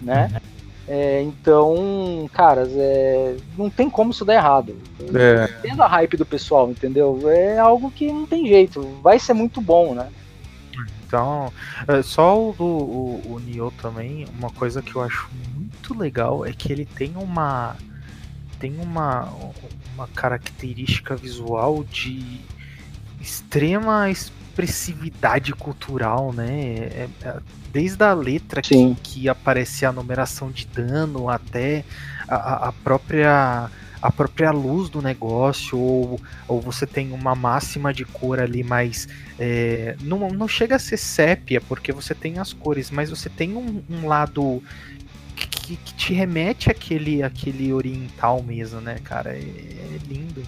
né? 0.00 0.40
É, 0.88 1.22
então, 1.22 2.28
caras, 2.32 2.70
é, 2.74 3.36
não 3.56 3.70
tem 3.70 3.88
como 3.88 4.10
isso 4.10 4.24
dar 4.24 4.34
errado. 4.34 4.76
É. 5.14 5.46
Tendo 5.62 5.82
a 5.82 5.86
hype 5.86 6.16
do 6.16 6.26
pessoal, 6.26 6.70
entendeu? 6.70 7.20
É 7.30 7.58
algo 7.58 7.90
que 7.90 8.10
não 8.10 8.26
tem 8.26 8.46
jeito. 8.46 8.82
Vai 9.02 9.18
ser 9.18 9.32
muito 9.32 9.60
bom, 9.60 9.94
né? 9.94 10.08
Então, 11.06 11.52
é, 11.86 12.02
só 12.02 12.38
o 12.38 12.54
o, 12.58 13.34
o 13.34 13.40
Nioh 13.40 13.72
também, 13.80 14.26
uma 14.38 14.50
coisa 14.50 14.80
que 14.80 14.96
eu 14.96 15.02
acho 15.02 15.30
muito 15.54 15.96
legal 15.96 16.44
é 16.44 16.52
que 16.52 16.72
ele 16.72 16.86
tem 16.86 17.12
uma 17.16 17.76
tem 18.58 18.78
uma, 18.78 19.28
uma 19.94 20.06
característica 20.08 21.16
visual 21.16 21.82
de 21.82 22.40
extrema 23.20 24.08
expressividade 24.52 25.52
cultural, 25.52 26.32
né? 26.32 26.50
É- 26.76 27.08
é- 27.22 27.38
desde 27.72 28.04
a 28.04 28.12
letra 28.12 28.60
que, 28.94 29.00
que 29.02 29.28
aparece 29.28 29.86
a 29.86 29.92
numeração 29.92 30.50
de 30.50 30.66
dano 30.66 31.28
até 31.30 31.84
a- 32.28 32.68
a, 32.68 32.72
própria 32.72 33.70
a 34.02 34.10
própria 34.10 34.50
luz 34.50 34.90
do 34.90 35.00
negócio 35.00 35.78
ou, 35.78 36.20
ou 36.48 36.60
você 36.60 36.86
tem 36.86 37.12
uma 37.12 37.34
máxima 37.34 37.94
de 37.94 38.04
cor 38.04 38.40
ali 38.40 38.62
mais 38.64 39.08
é, 39.38 39.96
não, 40.02 40.28
não 40.28 40.46
chega 40.48 40.76
a 40.76 40.78
ser 40.78 40.96
sépia, 40.98 41.60
porque 41.60 41.92
você 41.92 42.14
tem 42.14 42.38
as 42.38 42.52
cores, 42.52 42.90
mas 42.90 43.08
você 43.10 43.30
tem 43.30 43.56
um, 43.56 43.82
um 43.88 44.06
lado 44.06 44.62
que, 45.36 45.48
que- 45.48 45.76
que 45.76 45.94
te 45.94 46.12
remete 46.12 46.70
àquele, 46.70 47.22
àquele 47.22 47.72
oriental 47.72 48.42
mesmo, 48.42 48.80
né, 48.80 48.98
cara? 49.02 49.30
É, 49.30 49.40
é 49.40 49.98
lindo. 50.06 50.42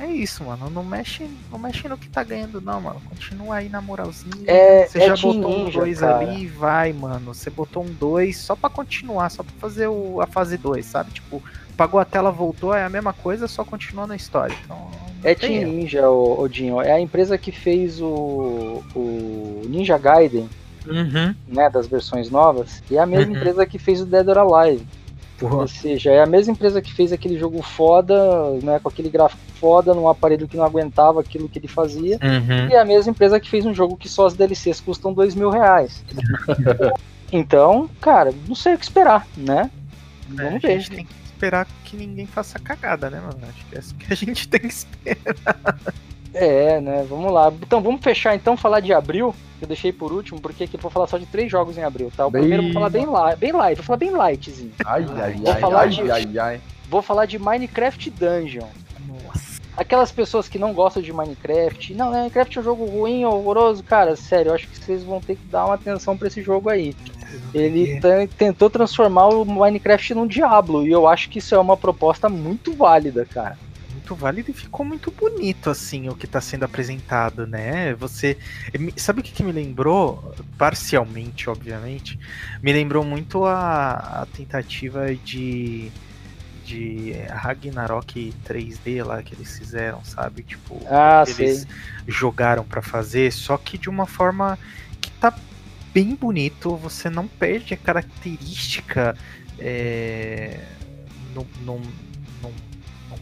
É 0.00 0.06
isso, 0.06 0.42
mano. 0.44 0.70
Não 0.70 0.82
mexe, 0.84 1.28
não 1.50 1.58
mexe 1.58 1.86
no 1.88 1.96
que 1.98 2.08
tá 2.08 2.22
ganhando, 2.24 2.60
não, 2.60 2.80
mano. 2.80 3.00
Continua 3.08 3.56
aí 3.56 3.68
na 3.68 3.80
moralzinha. 3.80 4.32
É- 4.46 4.86
você 4.86 4.98
é 5.02 5.06
já 5.08 5.14
botou 5.16 5.50
um 5.50 5.64
Ninja, 5.64 5.78
2 5.80 6.00
cara. 6.00 6.18
ali, 6.18 6.46
vai, 6.46 6.92
mano. 6.92 7.34
Você 7.34 7.50
botou 7.50 7.82
um 7.84 7.92
2 7.92 8.36
só 8.38 8.56
pra 8.56 8.70
continuar, 8.70 9.30
só 9.30 9.42
pra 9.42 9.52
fazer 9.58 9.88
o- 9.88 10.20
a 10.20 10.26
fase 10.26 10.56
2, 10.56 10.86
sabe? 10.86 11.10
Tipo, 11.12 11.42
pagou 11.76 12.00
a 12.00 12.04
tela, 12.04 12.30
voltou, 12.30 12.74
é 12.74 12.84
a 12.84 12.88
mesma 12.88 13.12
coisa, 13.12 13.46
só 13.48 13.64
continua 13.64 14.06
na 14.06 14.16
história. 14.16 14.56
Então, 14.64 14.90
É 15.24 15.36
Team 15.36 15.52
erro. 15.52 15.72
Ninja, 15.72 16.08
o 16.10 16.40
Odinho. 16.40 16.80
É 16.80 16.92
a 16.92 17.00
empresa 17.00 17.38
que 17.38 17.52
fez 17.52 18.00
o, 18.00 18.82
o 18.94 19.62
Ninja 19.68 19.96
Gaiden, 19.96 20.48
Uhum. 20.84 21.32
né? 21.46 21.70
Das 21.70 21.86
versões 21.86 22.28
novas. 22.28 22.82
E 22.90 22.96
é 22.96 23.00
a 23.00 23.06
mesma 23.06 23.30
Uhum. 23.30 23.36
empresa 23.38 23.64
que 23.64 23.78
fez 23.78 24.00
o 24.00 24.06
Dead 24.06 24.26
or 24.26 24.38
Alive. 24.38 24.84
Porra. 25.42 25.56
Ou 25.56 25.68
seja, 25.68 26.12
é 26.12 26.22
a 26.22 26.26
mesma 26.26 26.52
empresa 26.52 26.80
que 26.80 26.92
fez 26.92 27.12
aquele 27.12 27.36
jogo 27.36 27.60
foda, 27.62 28.14
né? 28.62 28.78
Com 28.78 28.88
aquele 28.88 29.10
gráfico 29.10 29.42
foda, 29.56 29.92
num 29.92 30.08
aparelho 30.08 30.46
que 30.46 30.56
não 30.56 30.64
aguentava 30.64 31.20
aquilo 31.20 31.48
que 31.48 31.58
ele 31.58 31.66
fazia. 31.66 32.16
Uhum. 32.22 32.68
E 32.68 32.74
é 32.74 32.80
a 32.80 32.84
mesma 32.84 33.10
empresa 33.10 33.40
que 33.40 33.50
fez 33.50 33.66
um 33.66 33.74
jogo 33.74 33.96
que 33.96 34.08
só 34.08 34.26
as 34.26 34.34
DLCs 34.34 34.80
custam 34.80 35.12
dois 35.12 35.34
mil 35.34 35.50
reais. 35.50 36.04
então, 37.32 37.90
cara, 38.00 38.32
não 38.46 38.54
sei 38.54 38.74
o 38.74 38.78
que 38.78 38.84
esperar, 38.84 39.26
né? 39.36 39.68
É, 40.38 40.44
Vamos 40.44 40.64
a 40.64 40.68
ver. 40.68 40.80
gente 40.80 40.90
tem 40.90 41.04
que 41.04 41.14
esperar 41.24 41.66
que 41.84 41.96
ninguém 41.96 42.26
faça 42.26 42.60
cagada, 42.60 43.10
né, 43.10 43.20
mano? 43.20 43.40
Acho 43.48 43.66
que 43.66 43.74
é 43.74 43.78
isso 43.80 43.94
que 43.96 44.12
a 44.12 44.16
gente 44.16 44.48
tem 44.48 44.60
que 44.60 44.68
esperar. 44.68 45.76
É, 46.34 46.80
né? 46.80 47.04
Vamos 47.08 47.32
lá. 47.32 47.52
Então 47.60 47.80
vamos 47.80 48.00
fechar 48.02 48.34
então, 48.34 48.56
falar 48.56 48.80
de 48.80 48.92
abril, 48.92 49.34
que 49.58 49.64
eu 49.64 49.68
deixei 49.68 49.92
por 49.92 50.12
último, 50.12 50.40
porque 50.40 50.64
aqui 50.64 50.76
eu 50.76 50.80
vou 50.80 50.90
falar 50.90 51.06
só 51.06 51.18
de 51.18 51.26
três 51.26 51.50
jogos 51.50 51.76
em 51.76 51.82
abril, 51.84 52.10
tá? 52.16 52.26
O 52.26 52.30
Bem- 52.30 52.40
primeiro 52.42 52.62
eu 52.62 52.66
vou 52.68 52.74
falar 52.74 52.90
bem, 52.90 53.04
li 53.06 53.36
bem 53.36 53.52
light, 53.52 53.76
vou 53.76 53.84
falar 53.84 53.96
bem 53.98 54.10
lightzinho. 54.10 54.72
Ai, 54.86 55.04
ai, 55.16 55.32
Vou 55.34 55.52
ai, 55.52 55.60
falar 55.60 55.80
ai, 55.80 55.88
de- 55.88 56.10
ai, 56.10 56.38
ai. 56.38 56.60
Vou 56.88 57.02
falar 57.02 57.26
de 57.26 57.38
Minecraft 57.38 58.10
Dungeon. 58.10 58.66
Nossa. 59.06 59.52
Aquelas 59.74 60.12
pessoas 60.12 60.48
que 60.48 60.58
não 60.58 60.74
gostam 60.74 61.02
de 61.02 61.10
Minecraft, 61.12 61.94
não, 61.94 62.10
né, 62.10 62.18
Minecraft 62.18 62.58
é 62.58 62.60
um 62.60 62.64
jogo 62.64 62.84
ruim, 62.84 63.24
horroroso, 63.24 63.82
cara, 63.82 64.14
sério, 64.16 64.50
eu 64.50 64.54
acho 64.54 64.68
que 64.68 64.76
vocês 64.78 65.02
vão 65.02 65.18
ter 65.18 65.34
que 65.36 65.46
dar 65.46 65.64
uma 65.64 65.74
atenção 65.74 66.16
pra 66.16 66.28
esse 66.28 66.42
jogo 66.42 66.68
aí. 66.68 66.94
Ele 67.54 67.98
tá- 67.98 68.26
tentou 68.36 68.68
transformar 68.68 69.28
o 69.28 69.44
Minecraft 69.46 70.14
num 70.14 70.26
Diablo, 70.26 70.86
e 70.86 70.90
eu 70.90 71.08
acho 71.08 71.30
que 71.30 71.38
isso 71.38 71.54
é 71.54 71.58
uma 71.58 71.76
proposta 71.76 72.28
muito 72.28 72.74
válida, 72.74 73.24
cara. 73.24 73.56
Muito 74.12 74.20
válido 74.20 74.50
e 74.50 74.54
ficou 74.54 74.84
muito 74.84 75.10
bonito, 75.10 75.70
assim, 75.70 76.08
o 76.08 76.14
que 76.14 76.26
tá 76.26 76.40
sendo 76.40 76.64
apresentado, 76.64 77.46
né? 77.46 77.94
Você. 77.94 78.36
me- 78.78 78.92
Sabe 78.96 79.20
o 79.20 79.22
que, 79.22 79.32
que 79.32 79.42
me 79.42 79.52
lembrou? 79.52 80.34
Parcialmente, 80.58 81.48
obviamente. 81.48 82.18
Me 82.62 82.72
lembrou 82.72 83.04
muito 83.04 83.44
a, 83.44 84.22
a 84.22 84.26
tentativa 84.26 85.14
de. 85.14 85.90
De 86.64 87.12
Ragnarok 87.28 88.32
3D 88.44 89.02
lá 89.02 89.22
que 89.22 89.34
eles 89.34 89.58
fizeram, 89.58 90.04
sabe? 90.04 90.44
Tipo, 90.44 90.80
Ah, 90.86 91.24
que 91.24 91.30
eles 91.30 91.62
sei. 91.62 91.66
jogaram 92.06 92.64
pra 92.64 92.80
fazer, 92.80 93.32
só 93.32 93.56
que 93.58 93.76
de 93.76 93.88
uma 93.90 94.06
forma 94.06 94.56
que 95.00 95.10
tá 95.12 95.36
bem 95.92 96.14
bonito, 96.14 96.76
você 96.76 97.10
não 97.10 97.26
perde 97.26 97.74
a 97.74 97.76
característica 97.76 99.16
é, 99.58 100.60
num- 101.34 101.46
num 101.64 101.82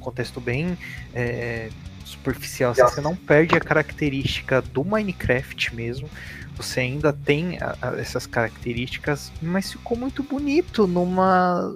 contexto 0.00 0.40
bem 0.40 0.76
é, 1.14 1.68
superficial. 2.04 2.72
assim, 2.72 2.82
Você 2.82 3.00
não 3.00 3.14
perde 3.14 3.56
a 3.56 3.60
característica 3.60 4.60
do 4.60 4.84
Minecraft 4.84 5.74
mesmo. 5.74 6.08
Você 6.56 6.80
ainda 6.80 7.12
tem 7.12 7.58
a- 7.58 7.76
a- 7.80 7.96
essas 7.98 8.26
características, 8.26 9.30
mas 9.40 9.72
ficou 9.72 9.96
muito 9.96 10.22
bonito 10.22 10.86
numa 10.86 11.72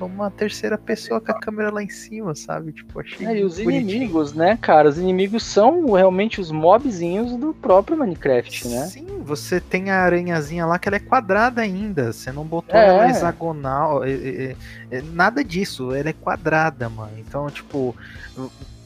numa 0.00 0.30
terceira 0.30 0.76
pessoa 0.76 1.20
com 1.20 1.30
a 1.30 1.38
câmera 1.38 1.70
lá 1.70 1.82
em 1.82 1.88
cima, 1.88 2.34
sabe? 2.34 2.72
Tipo, 2.72 3.00
achei 3.00 3.26
É, 3.26 3.38
e 3.38 3.44
os 3.44 3.58
bonitinho. 3.58 3.80
inimigos, 3.80 4.32
né, 4.32 4.58
cara? 4.60 4.88
Os 4.88 4.98
inimigos 4.98 5.44
são 5.44 5.92
realmente 5.92 6.40
os 6.40 6.50
mobzinhos 6.50 7.36
do 7.36 7.54
próprio 7.54 7.96
Minecraft, 7.96 8.68
né? 8.68 8.86
Sim, 8.86 9.06
você 9.22 9.60
tem 9.60 9.90
a 9.90 10.00
aranhazinha 10.02 10.66
lá 10.66 10.78
que 10.78 10.88
ela 10.88 10.96
é 10.96 11.00
quadrada 11.00 11.60
ainda. 11.62 12.12
Você 12.12 12.32
não 12.32 12.44
botou 12.44 12.74
É. 12.76 12.86
ela 12.88 13.08
hexagonal. 13.08 14.02
é, 14.04 14.10
é, 14.12 14.56
é, 14.90 15.02
nada 15.12 15.44
disso. 15.44 15.92
Ela 15.94 16.08
é 16.10 16.12
quadrada, 16.14 16.88
mano. 16.88 17.12
Então, 17.18 17.48
tipo, 17.48 17.94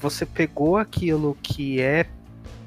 você 0.00 0.26
pegou 0.26 0.76
aquilo 0.76 1.36
que 1.42 1.80
é. 1.80 2.06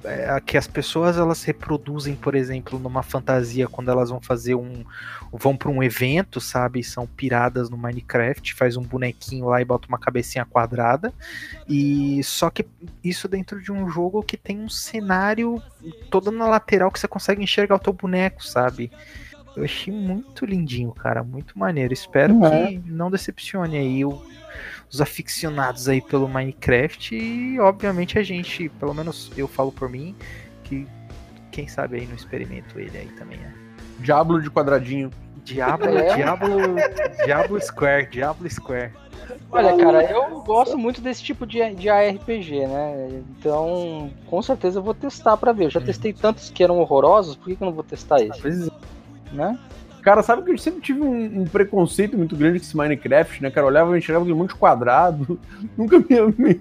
É, 0.04 0.40
que 0.46 0.58
as 0.58 0.68
pessoas 0.68 1.18
elas 1.18 1.44
reproduzem, 1.44 2.16
por 2.16 2.36
exemplo, 2.36 2.80
numa 2.80 3.04
fantasia 3.04 3.68
quando 3.68 3.90
elas 3.92 4.10
vão 4.10 4.20
fazer 4.22 4.56
um. 4.56 4.84
vão 5.32 5.56
para 5.56 5.70
um 5.70 5.82
evento, 5.82 6.42
sabe? 6.42 6.84
São 6.84 7.06
piradas 7.08 7.70
no 7.70 7.78
Minecraft, 7.78 8.54
faz 8.54 8.76
um 8.78 8.82
bonequinho 8.84 9.46
lá 9.48 9.62
e 9.62 9.66
bota 9.66 9.88
uma 9.88 9.98
cabecinha 10.00 10.44
quadrada. 10.46 11.14
E 11.68 12.22
só 12.24 12.50
que 12.50 12.66
isso 13.04 13.28
dentro 13.28 13.62
de 13.62 13.72
um 13.72 13.90
jogo 13.90 14.22
que 14.24 14.36
tem 14.38 14.60
um 14.60 14.70
cenário 14.70 15.62
todo 16.10 16.32
na 16.32 16.48
lateral 16.48 16.92
que 16.92 17.00
você 17.00 17.08
consegue 17.08 17.44
enxergar 17.44 17.76
o 17.76 17.80
teu 17.80 17.94
boneco, 17.94 18.46
sabe? 18.46 18.92
Eu 19.56 19.64
achei 19.66 19.94
muito 19.94 20.46
lindinho, 20.46 20.92
cara, 20.94 21.24
muito 21.24 21.58
maneiro. 21.60 21.94
Espero 21.94 22.34
Uhum. 22.36 22.68
que 22.80 22.82
não 22.90 23.12
decepcione 23.12 23.78
aí 23.78 24.06
o- 24.06 24.22
os 24.92 25.00
aficionados 25.02 25.88
aí 25.88 26.02
pelo 26.02 26.28
Minecraft 26.28 27.16
e 27.16 27.60
obviamente 27.60 28.20
a 28.20 28.24
gente, 28.24 28.68
pelo 28.70 28.94
menos 28.94 29.32
eu 29.38 29.48
falo 29.48 29.72
por 29.72 29.90
mim, 29.90 30.16
que 30.64 30.86
quem 31.52 31.68
sabe 31.68 31.98
aí 31.98 32.06
não 32.08 32.16
experimento 32.16 32.80
ele 32.80 32.98
aí 32.98 33.08
também, 33.18 33.38
né? 33.40 33.54
Diablo 34.00 34.42
de 34.42 34.50
quadradinho. 34.50 35.10
Diablo, 35.44 35.90
É. 35.98 36.16
Diablo, 36.16 36.52
Diablo 37.26 37.60
Square, 37.62 38.08
Diablo 38.12 38.50
Square. 38.50 38.92
Olha, 39.50 39.76
cara, 39.78 40.04
eu 40.12 40.42
gosto 40.42 40.78
muito 40.78 41.02
desse 41.02 41.24
tipo 41.24 41.46
de, 41.48 41.74
de 41.76 41.90
ARPG, 41.90 42.68
né? 42.68 43.22
Então, 43.40 44.12
com 44.28 44.42
certeza 44.42 44.80
eu 44.80 44.84
vou 44.84 44.94
testar 44.94 45.36
pra 45.38 45.52
ver. 45.52 45.66
Eu 45.66 45.70
já 45.70 45.80
Uhum. 45.80 45.86
testei 45.86 46.14
tantos 46.14 46.50
que 46.50 46.64
eram 46.64 46.80
horrorosos, 46.80 47.36
por 47.36 47.48
que, 47.48 47.56
que 47.56 47.64
eu 47.64 47.66
não 47.68 47.74
vou 47.74 47.84
testar 47.84 48.22
esse? 48.22 48.40
Pois 48.42 48.68
é. 48.68 48.72
Né? 49.34 49.58
Cara, 50.02 50.24
sabe 50.24 50.44
que 50.44 50.52
eu 50.52 50.58
sempre 50.58 50.82
tive 50.82 51.02
um, 51.02 51.42
um 51.42 51.46
preconceito 51.46 52.18
muito 52.18 52.36
grande 52.36 52.60
com 52.60 52.66
esse 52.66 52.76
Minecraft, 52.76 53.44
né, 53.44 53.52
cara? 53.52 53.66
Eu 53.66 53.70
olhava 53.70 53.96
e 53.96 54.00
enxergava 54.00 54.26
aquele 54.26 54.38
monte 54.38 54.50
de 54.50 54.56
quadrado. 54.56 55.40
Nunca 55.78 56.00
me, 56.00 56.56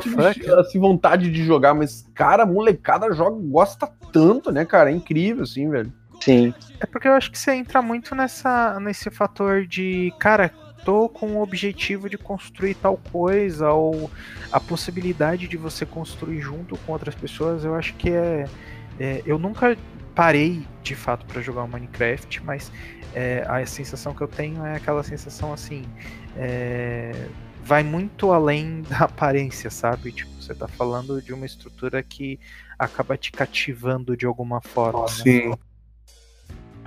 tive 0.00 0.16
fuck? 0.16 0.50
assim, 0.50 0.78
vontade 0.78 1.30
de 1.30 1.44
jogar, 1.44 1.74
mas, 1.74 2.06
cara, 2.14 2.42
a 2.42 2.46
molecada 2.46 3.12
joga, 3.12 3.36
gosta 3.40 3.88
tanto, 4.12 4.50
né, 4.50 4.64
cara? 4.64 4.90
É 4.90 4.94
incrível, 4.94 5.44
assim, 5.44 5.68
velho. 5.70 5.92
Sim. 6.20 6.54
É 6.80 6.86
porque 6.86 7.06
eu 7.06 7.12
acho 7.12 7.30
que 7.30 7.38
você 7.38 7.52
entra 7.52 7.82
muito 7.82 8.14
nessa, 8.14 8.78
nesse 8.80 9.10
fator 9.10 9.66
de, 9.66 10.12
cara, 10.18 10.50
tô 10.84 11.08
com 11.08 11.36
o 11.36 11.42
objetivo 11.42 12.08
de 12.08 12.18
construir 12.18 12.74
tal 12.74 12.98
coisa, 13.10 13.70
ou 13.70 14.10
a 14.52 14.60
possibilidade 14.60 15.48
de 15.48 15.56
você 15.56 15.86
construir 15.86 16.40
junto 16.40 16.76
com 16.78 16.92
outras 16.92 17.14
pessoas, 17.14 17.64
eu 17.64 17.74
acho 17.74 17.94
que 17.94 18.10
é. 18.10 18.46
é, 19.00 19.22
eu 19.24 19.38
nunca 19.38 19.76
parei 20.14 20.66
de 20.82 20.94
fato 20.94 21.26
pra 21.26 21.40
jogar 21.42 21.64
o 21.64 21.68
Minecraft, 21.68 22.42
mas 22.44 22.70
é, 23.14 23.44
a 23.48 23.64
sensação 23.66 24.14
que 24.14 24.22
eu 24.22 24.28
tenho 24.28 24.64
é 24.64 24.76
aquela 24.76 25.02
sensação 25.02 25.52
assim. 25.52 25.84
é, 26.36 27.28
vai 27.64 27.82
muito 27.82 28.30
além 28.30 28.82
da 28.88 28.98
aparência, 28.98 29.70
sabe? 29.70 30.12
Tipo, 30.12 30.30
você 30.40 30.54
tá 30.54 30.68
falando 30.68 31.20
de 31.22 31.32
uma 31.32 31.46
estrutura 31.46 32.02
que 32.02 32.38
acaba 32.78 33.16
te 33.16 33.32
cativando 33.32 34.16
de 34.16 34.26
alguma 34.26 34.60
forma. 34.60 35.00
né? 35.00 35.56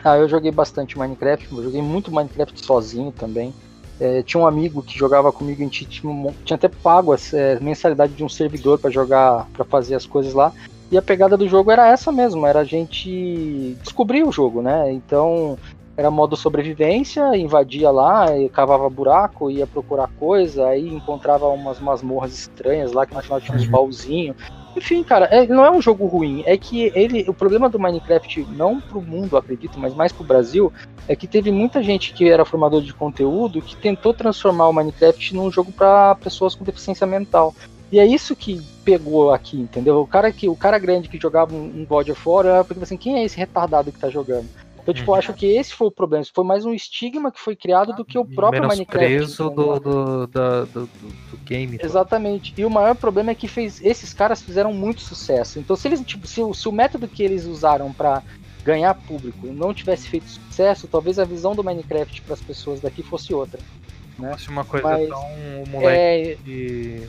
Ah, 0.04 0.18
eu 0.18 0.30
joguei 0.30 0.52
bastante 0.52 0.98
Minecraft, 0.98 1.52
eu 1.52 1.64
joguei 1.64 1.82
muito 1.82 2.12
Minecraft 2.12 2.64
sozinho 2.64 3.12
também. 3.12 3.54
É, 4.00 4.22
tinha 4.22 4.40
um 4.40 4.46
amigo 4.46 4.84
que 4.84 4.98
jogava 4.98 5.32
comigo, 5.32 5.60
a 5.60 5.64
gente 5.64 5.84
tinha, 5.86 6.34
tinha 6.46 6.56
até 6.56 6.68
pago 6.68 7.14
a 7.14 7.18
é, 7.34 7.60
mensalidade 7.60 8.14
de 8.14 8.24
um 8.24 8.30
servidor 8.30 8.78
pra 8.78 8.92
jogar, 8.92 9.48
pra 9.54 9.66
fazer 9.66 9.96
as 9.96 10.06
coisas 10.06 10.36
lá. 10.36 10.54
E 10.90 10.98
a 10.98 11.02
pegada 11.02 11.36
do 11.36 11.48
jogo 11.48 11.70
era 11.70 11.88
essa 11.88 12.12
mesmo, 12.12 12.46
era 12.46 12.62
a 12.62 12.64
gente 12.64 13.76
descobrir 13.84 14.24
o 14.24 14.32
jogo, 14.32 14.62
né? 14.62 14.92
Então 14.92 15.58
era 15.98 16.12
modo 16.12 16.38
sobrevivência, 16.38 17.36
invadia 17.36 17.90
lá, 17.90 18.38
e 18.38 18.48
cavava 18.50 18.88
buraco, 18.88 19.50
ia 19.50 19.66
procurar 19.66 20.08
coisa, 20.20 20.68
aí 20.68 20.88
encontrava 20.88 21.48
umas 21.48 21.80
masmorras 21.80 22.34
estranhas 22.34 22.94
lá 22.94 23.06
que 23.06 23.16
no 23.16 23.22
final 23.22 23.42
tinha 23.42 23.58
uns 23.58 23.66
baúzinhos. 23.66 24.38
Enfim, 24.78 25.04
cara, 25.04 25.26
é- 25.26 25.48
não 25.48 25.66
é 25.66 25.72
um 25.72 25.82
jogo 25.82 26.06
ruim. 26.06 26.44
É 26.46 26.56
que 26.56 26.92
ele, 26.94 27.26
o 27.28 27.34
problema 27.34 27.68
do 27.68 27.80
Minecraft, 27.80 28.46
não 28.56 28.80
pro 28.80 29.02
mundo, 29.02 29.36
acredito, 29.36 29.80
mas 29.80 29.96
mais 29.96 30.12
pro 30.12 30.24
Brasil, 30.24 30.72
é 31.08 31.16
que 31.16 31.26
teve 31.26 31.52
muita 31.52 31.82
gente 31.82 32.14
que 32.14 32.30
era 32.30 32.46
formador 32.46 32.84
de 32.84 32.94
conteúdo 32.94 33.60
que 33.60 33.76
tentou 33.76 34.14
transformar 34.14 34.68
o 34.68 34.74
Minecraft 34.74 35.36
num 35.36 35.52
jogo 35.52 35.72
para 35.72 36.14
pessoas 36.16 36.54
com 36.54 36.64
deficiência 36.64 37.08
mental. 37.08 37.56
E 37.92 38.00
é 38.00 38.06
isso 38.06 38.36
que 38.36 38.58
pegou 38.84 39.32
aqui, 39.32 39.58
entendeu? 39.60 40.00
O 40.02 40.08
cara 40.08 40.32
que 40.32 40.50
o 40.50 40.56
cara 40.58 40.78
grande 40.78 41.08
que 41.08 41.18
jogava 41.20 41.54
um 41.54 41.82
um 41.82 41.86
God 41.86 42.10
of 42.10 42.22
War, 42.30 42.46
era 42.46 42.64
porque 42.64 42.84
assim, 42.84 42.98
quem 42.98 43.20
é 43.20 43.24
esse 43.24 43.38
retardado 43.38 43.92
que 43.92 44.00
tá 44.00 44.10
jogando? 44.10 44.50
Então, 44.82 44.94
tipo, 44.94 45.12
eu 45.12 45.14
Uhum. 45.14 45.20
acho 45.20 45.34
que 45.34 45.46
esse 45.46 45.74
foi 45.74 45.88
o 45.88 45.92
problema. 45.92 46.22
Isso 46.22 46.32
foi 46.34 46.46
mais 46.46 46.66
um 46.66 46.74
estigma 46.74 47.32
que 47.32 47.40
foi 47.40 47.56
criado 47.56 47.94
do 47.94 48.06
que 48.06 48.18
o 48.18 48.26
próprio 48.26 48.66
Minecraft. 48.66 49.10
Menosprezo 49.10 49.44
entendeu? 49.46 49.80
do, 49.80 49.80
do, 49.80 50.28
do, 50.28 50.66
do, 50.88 50.88
do 51.32 51.38
game. 51.46 51.78
Exatamente. 51.84 52.54
E 52.58 52.66
o 52.66 52.70
maior 52.70 52.96
problema 52.96 53.32
é 53.32 53.36
que 53.36 53.48
fez, 53.48 53.82
esses 53.82 54.14
caras 54.14 54.42
fizeram 54.42 54.74
muito 54.74 55.02
sucesso. 55.02 55.60
Então, 55.60 55.76
se 55.76 55.88
eles, 55.88 56.02
tipo, 56.02 56.26
se, 56.28 56.42
o- 56.42 56.54
se 56.54 56.68
o 56.70 56.72
método 56.72 57.08
que 57.08 57.22
eles 57.22 57.46
usaram 57.46 57.92
pra 57.94 58.24
ganhar 58.64 58.94
público 58.96 59.48
não 59.54 59.74
tivesse 59.74 60.08
feito 60.10 60.30
sucesso, 60.30 60.88
talvez 60.88 61.20
a 61.20 61.26
visão 61.26 61.54
do 61.56 61.64
Minecraft 61.64 62.22
para 62.24 62.34
as 62.34 62.42
pessoas 62.42 62.80
daqui 62.82 63.04
fosse 63.04 63.34
outra. 63.34 63.62
né? 64.18 64.32
Fosse 64.32 64.50
uma 64.50 64.66
coisa 64.66 64.88
Mas, 64.88 65.10
tão 65.10 65.66
moleque 65.68 66.04
É, 66.04 66.36
de 66.44 67.08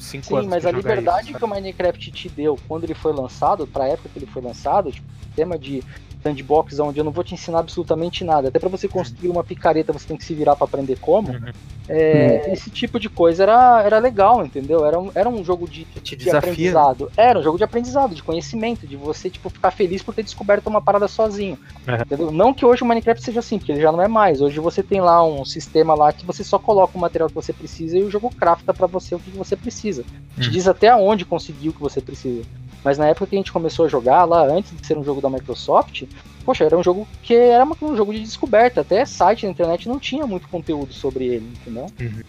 5 0.00 0.26
sim, 0.26 0.34
anos. 0.34 0.46
mas 0.46 0.62
que 0.62 0.68
a 0.68 0.72
liberdade 0.72 1.30
isso, 1.30 1.38
que 1.38 1.44
o 1.44 1.48
Minecraft 1.48 2.10
te 2.10 2.28
deu 2.28 2.58
quando 2.66 2.84
ele 2.84 2.94
foi 2.94 3.12
lançado, 3.12 3.66
pra 3.66 3.86
época 3.86 4.08
que 4.08 4.18
ele 4.18 4.26
foi 4.26 4.42
lançado, 4.42 4.90
tipo, 4.90 5.06
tema 5.36 5.58
de 5.58 5.82
sandbox 6.22 6.78
onde 6.80 6.98
eu 7.00 7.04
não 7.04 7.12
vou 7.12 7.24
te 7.24 7.34
ensinar 7.34 7.60
absolutamente 7.60 8.24
nada. 8.24 8.48
Até 8.48 8.58
pra 8.58 8.68
você 8.68 8.86
construir 8.88 9.28
uma 9.28 9.42
picareta, 9.44 9.92
você 9.92 10.06
tem 10.06 10.16
que 10.16 10.24
se 10.24 10.34
virar 10.34 10.56
pra 10.56 10.64
aprender 10.66 10.96
como. 11.00 11.30
Uhum. 11.32 11.52
É, 11.88 12.52
Esse 12.52 12.70
tipo 12.70 13.00
de 13.00 13.08
coisa 13.08 13.42
era, 13.42 13.82
era 13.82 13.98
legal, 13.98 14.44
entendeu? 14.44 14.84
Era 14.86 14.98
um, 14.98 15.10
era 15.14 15.28
um 15.28 15.44
jogo 15.44 15.68
de, 15.68 15.84
Te 16.02 16.14
de 16.14 16.30
né? 16.30 16.38
aprendizado. 16.38 17.10
Era 17.16 17.38
um 17.38 17.42
jogo 17.42 17.58
de 17.58 17.64
aprendizado, 17.64 18.14
de 18.14 18.22
conhecimento, 18.22 18.86
de 18.86 18.96
você 18.96 19.28
tipo 19.28 19.50
ficar 19.50 19.72
feliz 19.72 20.02
por 20.02 20.14
ter 20.14 20.22
descoberto 20.22 20.68
uma 20.68 20.80
parada 20.80 21.08
sozinho. 21.08 21.58
Uhum. 21.88 21.94
Entendeu? 21.94 22.30
Não 22.30 22.54
que 22.54 22.64
hoje 22.64 22.82
o 22.82 22.86
Minecraft 22.86 23.22
seja 23.24 23.40
assim, 23.40 23.58
porque 23.58 23.72
ele 23.72 23.80
já 23.80 23.90
não 23.90 24.00
é 24.02 24.06
mais. 24.08 24.40
Hoje 24.40 24.60
você 24.60 24.82
tem 24.82 25.00
lá 25.00 25.24
um 25.24 25.44
sistema 25.44 25.94
lá 25.94 26.12
que 26.12 26.24
você 26.24 26.44
só 26.44 26.58
coloca 26.58 26.96
o 26.96 27.00
material 27.00 27.28
que 27.28 27.34
você 27.34 27.52
precisa 27.52 27.98
e 27.98 28.02
o 28.04 28.10
jogo 28.10 28.30
crafta 28.30 28.72
pra 28.72 28.86
você 28.86 29.14
o 29.14 29.18
que 29.18 29.30
você 29.30 29.56
precisa. 29.56 30.04
Te 30.38 30.46
Uhum. 30.46 30.50
diz 30.50 30.68
até 30.68 30.88
aonde 30.88 31.24
conseguir 31.24 31.70
o 31.70 31.72
que 31.72 31.80
você 31.80 32.00
precisa. 32.00 32.42
Mas 32.84 32.98
na 32.98 33.06
época 33.06 33.26
que 33.26 33.36
a 33.36 33.38
gente 33.38 33.52
começou 33.52 33.86
a 33.86 33.88
jogar 33.88 34.24
lá, 34.24 34.44
antes 34.44 34.74
de 34.76 34.86
ser 34.86 34.96
um 34.96 35.04
jogo 35.04 35.20
da 35.20 35.28
Microsoft, 35.28 36.04
poxa, 36.44 36.64
era 36.64 36.76
um 36.76 36.82
jogo 36.82 37.06
que 37.22 37.34
era 37.34 37.64
um 37.64 37.96
jogo 37.96 38.12
de 38.12 38.20
descoberta. 38.20 38.80
Até 38.80 39.04
site 39.04 39.44
na 39.44 39.52
internet 39.52 39.88
não 39.88 39.98
tinha 39.98 40.26
muito 40.26 40.48
conteúdo 40.48 40.92
sobre 40.92 41.26
ele, 41.26 41.52
entendeu? 41.60 41.86
Uhum. 42.00 42.22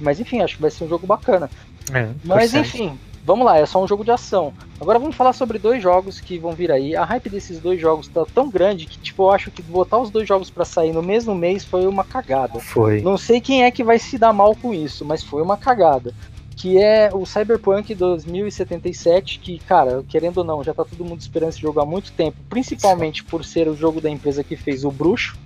Mas 0.00 0.20
enfim, 0.20 0.40
acho 0.40 0.56
que 0.56 0.62
vai 0.62 0.70
ser 0.70 0.84
um 0.84 0.88
jogo 0.88 1.06
bacana. 1.06 1.50
É, 1.92 2.08
Mas 2.24 2.54
enfim, 2.54 2.98
vamos 3.24 3.44
lá, 3.44 3.58
é 3.58 3.66
só 3.66 3.82
um 3.82 3.88
jogo 3.88 4.04
de 4.04 4.10
ação. 4.10 4.52
Agora 4.80 4.98
vamos 4.98 5.16
falar 5.16 5.32
sobre 5.32 5.58
dois 5.58 5.82
jogos 5.82 6.20
que 6.20 6.38
vão 6.38 6.52
vir 6.52 6.70
aí. 6.70 6.94
A 6.94 7.04
hype 7.04 7.28
desses 7.28 7.58
dois 7.58 7.80
jogos 7.80 8.08
tá 8.08 8.24
tão 8.34 8.48
grande 8.48 8.86
que, 8.86 8.98
tipo, 8.98 9.24
eu 9.24 9.30
acho 9.30 9.50
que 9.50 9.62
botar 9.62 9.98
os 9.98 10.10
dois 10.10 10.26
jogos 10.26 10.50
pra 10.50 10.64
sair 10.64 10.92
no 10.92 11.02
mesmo 11.02 11.34
mês 11.34 11.64
foi 11.64 11.86
uma 11.86 12.04
cagada. 12.04 12.60
Foi. 12.60 13.00
Não 13.02 13.16
sei 13.16 13.40
quem 13.40 13.64
é 13.64 13.70
que 13.70 13.82
vai 13.82 13.98
se 13.98 14.18
dar 14.18 14.32
mal 14.32 14.54
com 14.54 14.72
isso, 14.72 15.04
mas 15.04 15.22
foi 15.22 15.42
uma 15.42 15.56
cagada. 15.56 16.14
Que 16.58 16.76
é 16.76 17.08
o 17.12 17.24
Cyberpunk 17.24 17.94
2077, 17.94 19.38
que, 19.38 19.60
cara, 19.60 20.02
querendo 20.08 20.38
ou 20.38 20.44
não, 20.44 20.64
já 20.64 20.74
tá 20.74 20.84
todo 20.84 21.04
mundo 21.04 21.20
esperando 21.20 21.50
esse 21.50 21.60
jogo 21.60 21.80
há 21.80 21.86
muito 21.86 22.10
tempo, 22.10 22.36
principalmente 22.50 23.22
por 23.22 23.44
ser 23.44 23.68
o 23.68 23.76
jogo 23.76 24.00
da 24.00 24.10
empresa 24.10 24.42
que 24.42 24.56
fez 24.56 24.84
o 24.84 24.90
Bruxo, 24.90 25.38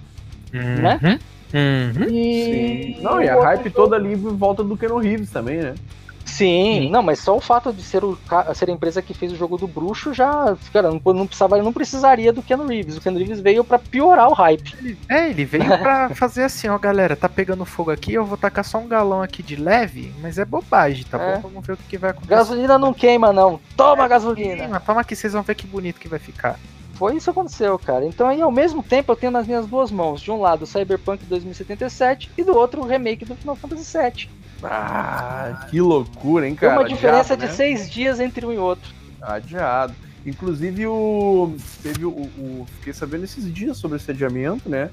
né? 0.52 0.98
Uhum. 1.02 1.18
Uhum. 1.55 2.09
E. 2.09 2.97
Não, 3.02 3.22
e 3.22 3.28
a 3.28 3.39
hype 3.43 3.68
toda 3.68 3.97
ali 3.97 4.14
em 4.14 4.16
volta 4.16 4.64
do 4.64 4.74
Keanu 4.74 4.97
Reeves 4.97 5.30
também, 5.30 5.59
né? 5.59 5.74
Sim, 6.24 6.90
não, 6.90 7.02
mas 7.02 7.18
só 7.18 7.36
o 7.36 7.40
fato 7.40 7.72
de 7.72 7.82
ser, 7.82 8.04
o, 8.04 8.18
ser 8.54 8.70
a 8.70 8.72
empresa 8.72 9.02
que 9.02 9.12
fez 9.14 9.32
o 9.32 9.36
jogo 9.36 9.58
do 9.58 9.66
bruxo 9.66 10.14
já, 10.14 10.56
cara, 10.72 10.90
não, 10.90 11.00
não 11.12 11.26
precisava, 11.26 11.62
não 11.62 11.72
precisaria 11.72 12.32
do 12.32 12.42
Ken 12.42 12.56
Reeves. 12.66 12.96
O 12.96 13.00
Ken 13.00 13.12
Reeves 13.12 13.40
veio 13.40 13.62
pra 13.64 13.78
piorar 13.78 14.28
o 14.28 14.32
hype. 14.32 14.96
É, 15.08 15.28
ele 15.30 15.44
veio 15.44 15.66
pra 15.78 16.10
fazer 16.14 16.44
assim, 16.44 16.68
ó, 16.68 16.78
galera, 16.78 17.16
tá 17.16 17.28
pegando 17.28 17.64
fogo 17.64 17.90
aqui, 17.90 18.14
eu 18.14 18.24
vou 18.24 18.36
tacar 18.36 18.64
só 18.64 18.78
um 18.78 18.88
galão 18.88 19.22
aqui 19.22 19.42
de 19.42 19.56
leve, 19.56 20.12
mas 20.20 20.38
é 20.38 20.44
bobagem, 20.44 21.04
tá 21.04 21.18
É. 21.20 21.34
bom? 21.36 21.48
Vamos 21.48 21.66
ver 21.66 21.72
o 21.74 21.76
que, 21.76 21.84
que 21.84 21.98
vai 21.98 22.10
acontecer. 22.10 22.34
Gasolina 22.34 22.78
não 22.78 22.94
queima, 22.94 23.32
não. 23.32 23.60
Toma 23.76 24.06
gasolina. 24.08 24.68
Mas 24.68 24.84
toma 24.84 25.00
aqui, 25.00 25.14
vocês 25.16 25.32
vão 25.32 25.42
ver 25.42 25.54
que 25.54 25.66
bonito 25.66 26.00
que 26.00 26.08
vai 26.08 26.18
ficar. 26.18 26.58
Foi 26.94 27.16
isso 27.16 27.24
que 27.24 27.30
aconteceu, 27.30 27.76
cara. 27.78 28.04
Então 28.06 28.28
aí, 28.28 28.40
ao 28.40 28.50
mesmo 28.50 28.82
tempo, 28.82 29.10
eu 29.10 29.16
tenho 29.16 29.32
nas 29.32 29.46
minhas 29.46 29.66
duas 29.66 29.90
mãos, 29.90 30.20
de 30.20 30.30
um 30.30 30.40
lado 30.40 30.62
o 30.62 30.66
Cyberpunk 30.66 31.24
2077 31.24 32.30
e 32.38 32.44
do 32.44 32.56
outro 32.56 32.80
o 32.82 32.86
remake 32.86 33.24
do 33.24 33.34
Final 33.34 33.56
Fantasy 33.56 33.98
VII. 33.98 34.30
Ah, 34.62 35.66
que 35.70 35.80
loucura, 35.80 36.47
hein, 36.47 36.55
Tem 36.55 36.68
cara? 36.68 36.80
uma 36.80 36.89
diferença 36.89 37.34
Adiado, 37.34 37.40
de 37.43 37.47
né? 37.48 37.52
seis 37.52 37.90
dias 37.90 38.20
entre 38.20 38.47
um 38.47 38.52
e 38.52 38.59
outro. 38.59 38.93
Adiado. 39.20 39.94
Inclusive, 40.24 40.86
o. 40.86 41.55
Teve 41.82 42.05
o, 42.05 42.10
o- 42.10 42.66
Fiquei 42.78 42.93
sabendo 42.93 43.24
esses 43.24 43.52
dias 43.52 43.76
sobre 43.76 43.97
esse 43.97 44.10
adiamento, 44.10 44.68
né? 44.68 44.90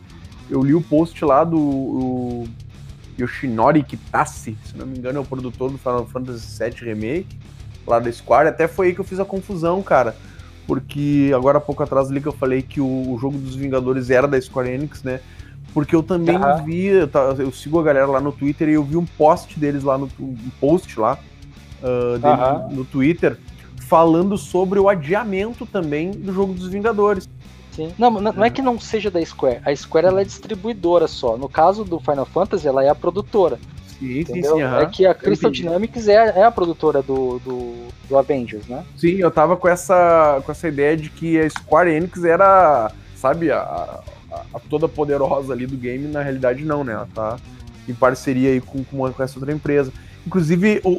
Eu 0.49 0.63
li 0.63 0.73
o 0.73 0.81
post 0.81 1.23
lá 1.23 1.43
do 1.43 1.59
o 1.59 2.47
Yoshinori 3.19 3.83
Kitase, 3.83 4.57
se 4.65 4.75
não 4.77 4.87
me 4.87 4.97
engano, 4.97 5.19
é 5.19 5.21
o 5.21 5.25
produtor 5.25 5.69
do 5.71 5.77
Final 5.77 6.05
Fantasy 6.07 6.57
VII 6.63 6.73
Remake, 6.85 7.37
lá 7.85 7.99
da 7.99 8.11
Square. 8.11 8.47
Até 8.49 8.67
foi 8.67 8.87
aí 8.87 8.93
que 8.95 9.01
eu 9.01 9.05
fiz 9.05 9.19
a 9.19 9.25
confusão, 9.25 9.83
cara. 9.83 10.15
Porque 10.65 11.31
agora 11.35 11.57
há 11.57 11.61
pouco 11.61 11.83
atrás 11.83 12.09
ali 12.09 12.21
que 12.21 12.27
eu 12.27 12.31
falei 12.33 12.61
que 12.61 12.79
o, 12.79 12.85
o 13.13 13.17
jogo 13.19 13.37
dos 13.37 13.55
Vingadores 13.55 14.09
era 14.09 14.27
da 14.27 14.39
Square 14.39 14.69
Enix, 14.69 15.03
né? 15.03 15.19
Porque 15.73 15.95
eu 15.95 16.01
também 16.01 16.35
Aham. 16.35 16.63
vi, 16.63 16.87
eu, 16.87 17.51
sigo 17.51 17.79
a 17.79 17.83
galera 17.83 18.07
lá 18.07 18.19
no 18.19 18.31
Twitter 18.31 18.69
e 18.69 18.73
eu 18.73 18.83
vi 18.83 18.97
um 18.97 19.05
post 19.05 19.59
deles 19.59 19.83
lá 19.83 19.97
no 19.97 20.09
um 20.19 20.35
post 20.59 20.99
lá 20.99 21.17
dele 22.19 22.41
Aham. 22.41 22.67
no 22.71 22.83
Twitter 22.83 23.37
falando 23.89 24.37
sobre 24.37 24.79
o 24.79 24.87
adiamento 24.87 25.65
também 25.65 26.11
do 26.11 26.33
jogo 26.33 26.53
dos 26.53 26.67
Vingadores. 26.67 27.27
Sim. 27.71 27.93
Não, 27.97 28.11
não 28.11 28.33
não 28.33 28.43
é 28.43 28.49
que 28.49 28.61
não 28.61 28.79
seja 28.79 29.09
da 29.09 29.23
Square. 29.23 29.61
A 29.65 29.75
Square 29.75 30.07
ela 30.07 30.21
é 30.21 30.23
distribuidora 30.23 31.07
só. 31.07 31.37
No 31.37 31.47
caso 31.47 31.83
do 31.83 31.99
Final 31.99 32.25
Fantasy, 32.25 32.67
ela 32.67 32.83
é 32.83 32.89
a 32.89 32.95
produtora. 32.95 33.57
Sim, 33.87 34.07
sim, 34.07 34.19
Entendeu? 34.19 34.55
sim, 34.55 34.61
aham. 34.61 34.81
É 34.81 34.85
que 34.85 35.05
a 35.05 35.13
Crystal. 35.13 35.51
Dynamics 35.51 36.07
é, 36.07 36.13
é 36.13 36.43
a 36.43 36.51
produtora 36.51 37.01
do, 37.01 37.39
do, 37.39 37.87
do 38.07 38.17
Avengers, 38.17 38.67
né? 38.67 38.83
Sim, 38.95 39.15
eu 39.15 39.31
tava 39.31 39.57
com 39.57 39.67
essa, 39.67 40.41
com 40.45 40.51
essa 40.51 40.67
ideia 40.67 40.95
de 40.95 41.09
que 41.09 41.39
a 41.39 41.49
Square 41.49 41.91
Enix 41.91 42.23
era, 42.23 42.91
sabe, 43.15 43.51
a, 43.51 43.99
a- 44.53 44.59
toda 44.69 44.87
poderosa 44.87 45.53
ali 45.53 45.65
do 45.65 45.75
game, 45.77 46.07
na 46.07 46.21
realidade 46.21 46.63
não, 46.63 46.83
né? 46.83 46.93
Ela 46.93 47.07
tá 47.13 47.37
em 47.87 47.93
parceria 47.93 48.49
aí 48.51 48.61
com, 48.61 48.83
com, 48.83 49.11
com 49.11 49.23
essa 49.23 49.37
outra 49.39 49.53
empresa. 49.53 49.91
Inclusive, 50.27 50.81
o, 50.83 50.89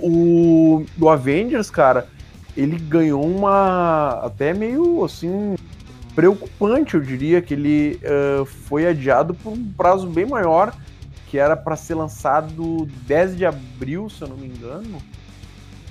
o, 0.78 0.86
o 1.00 1.08
Avengers, 1.08 1.70
cara, 1.70 2.08
ele 2.56 2.76
ganhou 2.78 3.24
uma. 3.24 4.20
até 4.24 4.52
meio 4.52 5.04
assim. 5.04 5.54
preocupante, 6.14 6.94
eu 6.94 7.00
diria, 7.00 7.40
que 7.40 7.54
ele 7.54 7.98
eh, 8.02 8.44
foi 8.66 8.86
adiado 8.86 9.34
por 9.34 9.52
um 9.52 9.72
prazo 9.72 10.06
bem 10.08 10.26
maior, 10.26 10.74
que 11.28 11.38
era 11.38 11.56
para 11.56 11.76
ser 11.76 11.94
lançado 11.94 12.86
10 13.06 13.36
de 13.36 13.46
abril, 13.46 14.10
se 14.10 14.22
eu 14.22 14.28
não 14.28 14.36
me 14.36 14.46
engano. 14.48 14.98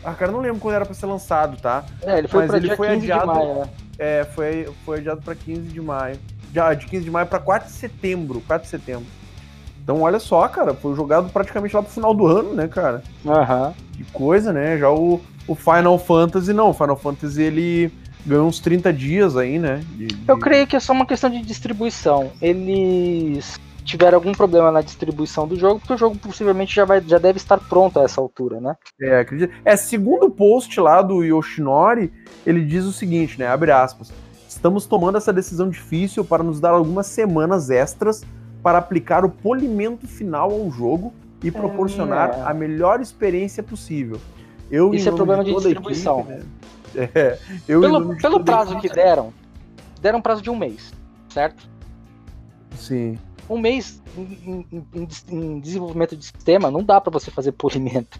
Ah, 0.03 0.13
cara, 0.13 0.31
não 0.31 0.39
lembro 0.41 0.59
quando 0.59 0.75
era 0.75 0.85
para 0.85 0.93
ser 0.93 1.05
lançado, 1.05 1.57
tá? 1.61 1.85
É, 2.01 2.17
ele 2.19 2.27
foi 2.27 2.41
Mas 2.41 2.47
pra 2.49 2.57
ele 2.57 2.67
dia 2.67 2.75
foi 2.77 2.87
15 2.89 3.11
adiado- 3.11 3.21
de 3.33 3.37
maio, 3.39 3.55
né? 3.59 3.69
É, 3.97 4.23
foi, 4.33 4.69
foi 4.85 4.97
adiado 4.99 5.21
para 5.21 5.35
15 5.35 5.61
de 5.61 5.81
maio. 5.81 6.17
De 6.51 6.85
15 6.87 7.03
de 7.03 7.11
maio 7.11 7.27
para 7.27 7.39
4 7.39 7.67
de 7.69 7.75
setembro. 7.75 8.41
4 8.47 8.63
de 8.65 8.69
setembro. 8.69 9.05
Então, 9.83 10.01
olha 10.01 10.19
só, 10.19 10.47
cara, 10.47 10.73
foi 10.73 10.95
jogado 10.95 11.29
praticamente 11.31 11.75
lá 11.75 11.81
pro 11.81 11.91
final 11.91 12.13
do 12.13 12.27
ano, 12.27 12.53
né, 12.53 12.67
cara? 12.67 13.01
Aham. 13.25 13.73
Que 13.93 14.03
coisa, 14.11 14.53
né? 14.53 14.77
Já 14.77 14.89
o, 14.91 15.19
o 15.47 15.55
Final 15.55 15.97
Fantasy, 15.97 16.53
não. 16.53 16.69
O 16.69 16.73
Final 16.73 16.95
Fantasy, 16.97 17.41
ele 17.41 17.91
ganhou 18.25 18.47
uns 18.47 18.59
30 18.59 18.93
dias 18.93 19.35
aí, 19.35 19.57
né? 19.57 19.81
de- 19.95 20.07
de- 20.07 20.29
Eu 20.29 20.37
creio 20.37 20.67
que 20.67 20.75
é 20.75 20.79
só 20.79 20.93
uma 20.93 21.05
questão 21.05 21.29
de 21.29 21.41
distribuição. 21.41 22.31
Eles 22.41 23.59
tiveram 23.83 24.17
algum 24.17 24.31
problema 24.33 24.71
na 24.71 24.81
distribuição 24.81 25.47
do 25.47 25.55
jogo, 25.55 25.79
porque 25.79 25.93
o 25.93 25.97
jogo 25.97 26.15
possivelmente 26.17 26.75
já, 26.75 26.85
vai, 26.85 27.01
já 27.01 27.17
deve 27.17 27.37
estar 27.37 27.57
pronto 27.57 27.99
a 27.99 28.03
essa 28.03 28.21
altura, 28.21 28.59
né? 28.61 28.75
É, 29.01 29.19
acredito. 29.21 29.51
É, 29.65 29.75
segundo 29.75 30.27
o 30.27 30.31
post 30.31 30.79
lá 30.79 31.01
do 31.01 31.23
Yoshinori, 31.23 32.11
ele 32.45 32.63
diz 32.63 32.85
o 32.85 32.91
seguinte, 32.93 33.39
né? 33.39 33.47
Abre 33.47 33.71
aspas. 33.71 34.11
Estamos 34.59 34.85
tomando 34.85 35.17
essa 35.17 35.31
decisão 35.31 35.69
difícil 35.69 36.25
para 36.25 36.43
nos 36.43 36.59
dar 36.59 36.71
algumas 36.71 37.07
semanas 37.07 37.69
extras 37.69 38.25
para 38.61 38.77
aplicar 38.77 39.23
o 39.23 39.29
polimento 39.29 40.05
final 40.05 40.51
ao 40.51 40.69
jogo 40.69 41.13
e 41.41 41.49
proporcionar 41.49 42.31
É. 42.31 42.41
a 42.41 42.53
melhor 42.53 42.99
experiência 42.99 43.63
possível. 43.63 44.19
Eu, 44.69 44.93
Isso 44.93 45.07
é 45.07 45.13
problema 45.13 45.45
de 45.45 45.51
a 45.51 45.53
distribuição. 45.53 46.19
equipe, 46.19 46.33
né? 46.39 46.43
É, 47.15 47.39
eu, 47.69 47.79
Pelo, 47.79 48.15
de 48.15 48.21
pelo 48.21 48.43
prazo 48.43 48.71
que 48.81 48.87
equipe- 48.87 48.95
deram, 48.95 49.31
deram 50.01 50.19
um 50.19 50.21
prazo 50.21 50.41
de 50.41 50.49
um 50.49 50.57
mês, 50.57 50.91
certo? 51.29 51.69
Sim. 52.75 53.17
Um 53.49 53.57
mês 53.59 54.01
em, 54.17 54.65
em- 54.73 54.85
em- 54.93 55.07
em 55.29 55.59
desenvolvimento 55.61 56.17
de 56.17 56.25
sistema 56.25 56.69
não 56.69 56.83
dá 56.83 56.99
pra 56.99 57.11
você 57.11 57.31
fazer 57.31 57.53
polimento, 57.53 58.19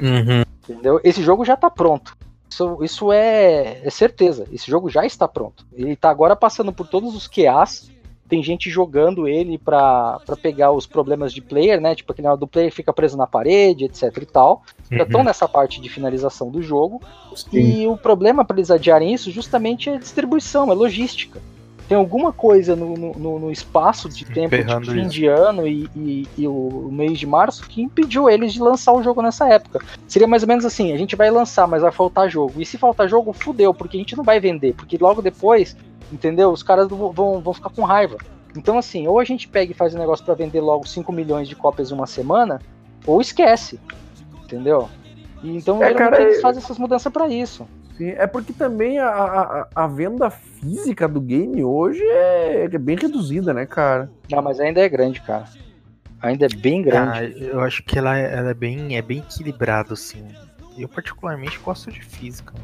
Uhum. 0.00 0.42
entendeu? 0.62 1.00
Esse 1.02 1.24
jogo 1.24 1.44
já 1.44 1.56
tá 1.56 1.68
pronto. 1.68 2.16
Isso, 2.50 2.78
isso 2.82 3.12
é, 3.12 3.80
é 3.84 3.90
certeza. 3.90 4.44
Esse 4.52 4.68
jogo 4.68 4.90
já 4.90 5.06
está 5.06 5.28
pronto. 5.28 5.64
Ele 5.72 5.94
tá 5.94 6.10
agora 6.10 6.34
passando 6.34 6.72
por 6.72 6.88
todos 6.88 7.14
os 7.14 7.28
QAs. 7.28 7.90
Tem 8.28 8.42
gente 8.42 8.70
jogando 8.70 9.26
ele 9.26 9.58
pra, 9.58 10.20
pra 10.24 10.36
pegar 10.36 10.70
os 10.72 10.86
problemas 10.86 11.32
de 11.32 11.40
player, 11.40 11.80
né? 11.80 11.94
Tipo, 11.94 12.12
aquele 12.12 12.26
negócio 12.26 12.40
do 12.40 12.46
player 12.46 12.72
fica 12.72 12.92
preso 12.92 13.16
na 13.16 13.26
parede, 13.26 13.84
etc 13.84 14.16
e 14.20 14.26
tal. 14.26 14.62
Já 14.90 15.04
estão 15.04 15.24
nessa 15.24 15.48
parte 15.48 15.80
de 15.80 15.88
finalização 15.88 16.50
do 16.50 16.62
jogo. 16.62 17.00
E 17.52 17.86
o 17.86 17.96
problema 17.96 18.44
para 18.44 18.56
eles 18.56 18.70
adiarem 18.70 19.12
isso 19.12 19.30
justamente 19.30 19.88
é 19.88 19.98
distribuição, 19.98 20.70
é 20.70 20.74
logística. 20.74 21.40
Tem 21.90 21.98
alguma 21.98 22.32
coisa 22.32 22.76
no, 22.76 22.94
no- 22.94 23.38
no- 23.40 23.50
espaço 23.50 24.08
de 24.08 24.24
tempo 24.24 24.54
de 24.56 24.90
fim 24.92 25.00
isso. 25.00 25.10
de 25.10 25.26
ano 25.26 25.66
e, 25.66 25.90
e- 25.96 26.28
e 26.38 26.46
o, 26.46 26.88
mês 26.88 27.18
de 27.18 27.26
março 27.26 27.66
que 27.66 27.82
impediu 27.82 28.30
eles 28.30 28.52
de 28.52 28.60
lançar 28.62 28.92
o 28.92 29.02
jogo 29.02 29.20
nessa 29.20 29.48
época. 29.48 29.80
Seria 30.06 30.28
mais 30.28 30.44
ou 30.44 30.48
menos 30.48 30.64
assim: 30.64 30.92
a 30.92 30.96
gente 30.96 31.16
vai 31.16 31.28
lançar, 31.32 31.66
mas 31.66 31.82
vai 31.82 31.90
faltar 31.90 32.30
jogo. 32.30 32.62
E 32.62 32.64
se 32.64 32.78
faltar 32.78 33.08
jogo, 33.08 33.32
fudeu, 33.32 33.74
porque 33.74 33.96
a 33.96 34.00
gente 34.00 34.16
não 34.16 34.22
vai 34.22 34.38
vender. 34.38 34.72
Porque 34.74 34.96
logo 35.00 35.20
depois, 35.20 35.76
entendeu? 36.12 36.50
Os 36.52 36.62
caras 36.62 36.86
vão, 36.86 37.10
vão, 37.10 37.40
vão 37.40 37.52
ficar 37.52 37.70
com 37.70 37.82
raiva. 37.82 38.18
Então, 38.56 38.78
assim, 38.78 39.08
ou 39.08 39.18
a 39.18 39.24
gente 39.24 39.48
pega 39.48 39.72
e 39.72 39.74
faz 39.74 39.92
um 39.92 39.98
negócio 39.98 40.24
para 40.24 40.34
vender 40.34 40.60
logo 40.60 40.86
5 40.86 41.12
milhões 41.12 41.48
de 41.48 41.56
cópias 41.56 41.90
em 41.90 41.94
uma 41.94 42.06
semana, 42.06 42.60
ou 43.04 43.20
esquece. 43.20 43.80
Entendeu? 44.44 44.88
E 45.42 45.56
então, 45.56 45.82
É, 45.82 45.92
cara, 45.92 46.22
eles 46.22 46.38
é- 46.38 46.40
fazem 46.40 46.62
essas 46.62 46.78
mudanças 46.78 47.12
para 47.12 47.28
isso. 47.28 47.66
Sim, 48.00 48.14
é 48.16 48.26
porque 48.26 48.54
também 48.54 48.98
a, 48.98 49.08
a, 49.10 49.68
a 49.74 49.86
venda 49.86 50.30
física 50.30 51.06
do 51.06 51.20
game 51.20 51.62
hoje 51.62 52.00
é, 52.02 52.64
é 52.64 52.78
bem 52.78 52.96
reduzida, 52.96 53.52
né, 53.52 53.66
cara? 53.66 54.10
Não, 54.30 54.40
mas 54.40 54.58
ainda 54.58 54.80
é 54.80 54.88
grande, 54.88 55.20
cara. 55.20 55.44
Ainda 56.22 56.46
é 56.46 56.48
bem 56.48 56.80
grande. 56.80 57.18
Ah, 57.18 57.24
eu 57.24 57.60
acho 57.60 57.82
que 57.82 57.98
ela, 57.98 58.16
é- 58.18 58.34
ela 58.38 58.50
é 58.50 58.54
bem 58.54 58.96
é 58.96 59.02
bem 59.02 59.18
equilibrado 59.18 59.92
assim. 59.92 60.24
Eu 60.78 60.88
particularmente 60.88 61.58
gosto 61.58 61.92
de 61.92 62.02
física, 62.02 62.54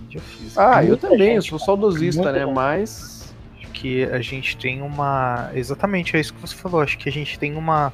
mídia 0.00 0.20
física. 0.22 0.76
Ah, 0.76 0.82
eu 0.82 0.96
também, 0.96 1.34
eu 1.34 1.42
gente, 1.42 1.50
sou 1.50 1.58
cara. 1.58 1.66
saudosista, 1.66 2.22
Muito 2.22 2.34
né? 2.34 2.46
bom. 2.46 2.54
Mas. 2.54 3.34
Acho 3.58 3.70
que 3.72 4.04
a 4.04 4.20
gente 4.22 4.56
tem 4.56 4.80
uma. 4.80 5.50
Exatamente, 5.54 6.16
é 6.16 6.20
isso 6.20 6.32
que 6.32 6.40
você 6.40 6.54
falou. 6.54 6.80
Acho 6.80 6.96
que 6.96 7.06
a 7.10 7.12
gente 7.12 7.38
tem 7.38 7.54
uma. 7.54 7.92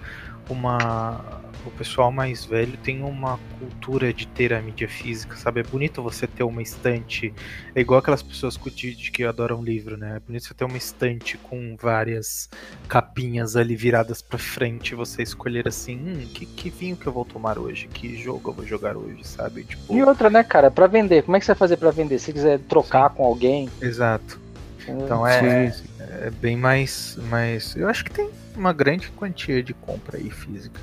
uma 0.49 1.42
o 1.65 1.71
pessoal 1.71 2.11
mais 2.11 2.45
velho 2.45 2.77
tem 2.79 3.03
uma 3.03 3.39
cultura 3.59 4.13
de 4.13 4.27
ter 4.27 4.53
a 4.53 4.61
mídia 4.61 4.89
física, 4.89 5.37
sabe? 5.37 5.61
É 5.61 5.63
bonito 5.63 6.03
você 6.03 6.27
ter 6.27 6.43
uma 6.43 6.63
estante. 6.63 7.33
É 7.75 7.81
igual 7.81 8.01
aquelas 8.01 8.23
pessoas 8.23 8.57
que 8.57 9.25
adoram 9.25 9.63
livro, 9.63 9.97
né? 9.97 10.17
É 10.17 10.21
bonito 10.21 10.45
você 10.47 10.55
ter 10.55 10.65
uma 10.65 10.77
estante 10.77 11.37
com 11.39 11.77
várias 11.81 12.49
capinhas 12.89 13.57
ali 13.57 13.77
viradas 13.77 14.21
pra 14.23 14.39
frente. 14.39 14.93
e 14.93 14.95
Você 14.97 15.23
escolher 15.23 15.69
assim: 15.69 15.97
hum, 15.97 16.27
que, 16.33 16.47
que 16.47 16.71
vinho 16.71 16.97
que 16.97 17.07
eu 17.07 17.13
vou 17.13 17.25
tomar 17.25 17.59
hoje? 17.59 17.89
Que 17.89 18.17
jogo 18.17 18.51
eu 18.51 18.55
vou 18.55 18.67
jogar 18.67 18.97
hoje, 18.97 19.25
sabe? 19.27 19.65
Tipo. 19.65 19.95
E 19.95 20.03
outra, 20.03 20.29
né, 20.31 20.43
cara, 20.43 20.71
pra 20.71 20.87
vender, 20.87 21.23
como 21.23 21.37
é 21.37 21.41
que 21.41 21.47
você 21.47 21.53
vai 21.53 21.59
fazer 21.59 21.77
pra 21.77 21.91
vender? 21.91 22.19
Se 22.19 22.33
quiser 22.33 22.59
trocar 22.61 23.11
com 23.11 23.25
alguém. 23.25 23.69
Exato. 23.81 24.41
entendeu? 24.83 25.05
Então 25.05 25.27
é, 25.27 25.71
Sim, 25.71 25.83
sim. 25.83 25.89
é 26.23 26.31
bem 26.31 26.57
mais, 26.57 27.19
mais. 27.29 27.77
Eu 27.77 27.89
acho 27.89 28.05
que 28.05 28.11
tem 28.11 28.29
uma 28.57 28.73
grande 28.73 29.09
quantia 29.11 29.63
de 29.63 29.73
compra 29.75 30.19
aí 30.19 30.31
física. 30.31 30.81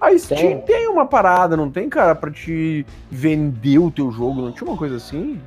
A 0.00 0.16
Steam 0.18 0.38
Tem. 0.38 0.60
tem. 0.62 0.88
uma 0.88 1.04
parada, 1.06 1.56
não 1.56 1.70
tem, 1.70 1.88
cara, 1.88 2.14
pra 2.14 2.30
te 2.30 2.86
vender 3.10 3.78
o 3.78 3.90
teu 3.90 4.10
jogo? 4.10 4.40
Não 4.40 4.52
tinha 4.52 4.68
uma 4.68 4.76
coisa 4.76 4.96
assim? 4.96 5.40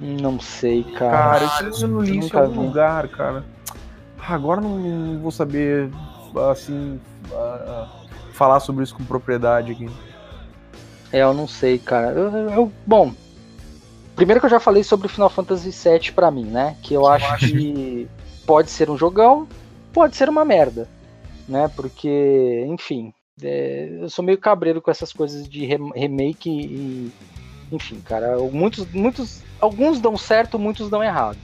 Não 0.00 0.38
sei, 0.40 0.84
cara. 0.84 1.40
Cara, 1.48 1.68
isso 1.70 1.84
eu 1.84 1.88
não 1.88 2.00
li 2.00 2.18
isso 2.18 2.34
em 2.36 2.38
algum 2.40 2.60
vi. 2.62 2.66
lugar, 2.68 3.08
cara. 3.08 3.44
Ah, 4.18 4.34
Agora 4.34 4.60
não, 4.60 4.78
não 4.78 5.18
vou 5.20 5.30
saber, 5.30 5.90
assim, 6.50 7.00
ah, 7.32 7.64
ah, 7.66 7.88
falar 8.32 8.60
sobre 8.60 8.84
isso 8.84 8.94
com 8.94 9.04
propriedade 9.04 9.72
aqui. 9.72 9.88
É, 11.12 11.22
eu 11.22 11.32
não 11.34 11.46
sei, 11.46 11.78
cara. 11.78 12.08
Eu, 12.08 12.30
eu- 12.30 12.50
eu- 12.50 12.72
bom, 12.86 13.12
primeiro 14.16 14.40
que 14.40 14.46
eu 14.46 14.50
já 14.50 14.58
falei 14.60 14.82
sobre 14.82 15.08
Final 15.08 15.30
Fantasy 15.30 15.70
VII 15.70 16.12
pra 16.12 16.30
mim, 16.30 16.44
né? 16.44 16.76
Que 16.82 16.94
eu 16.94 17.06
acho 17.06 17.36
que 17.38 18.08
pode 18.46 18.70
ser 18.70 18.90
um 18.90 18.96
jogão, 18.96 19.46
pode 19.92 20.16
ser 20.16 20.28
uma 20.28 20.44
merda, 20.44 20.88
né? 21.48 21.68
Porque, 21.74 22.64
enfim, 22.68 23.12
é, 23.42 23.88
eu 24.00 24.08
sou 24.08 24.24
meio 24.24 24.38
cabreiro 24.38 24.80
com 24.80 24.90
essas 24.90 25.12
coisas 25.12 25.48
de 25.48 25.64
rem- 25.64 25.92
remake 25.94 26.50
e, 26.50 27.10
enfim, 27.72 28.00
cara, 28.04 28.38
muitos, 28.52 28.86
muitos, 28.92 29.42
alguns 29.60 30.00
dão 30.00 30.16
certo, 30.16 30.58
muitos 30.58 30.88
dão 30.88 31.02
errado. 31.02 31.38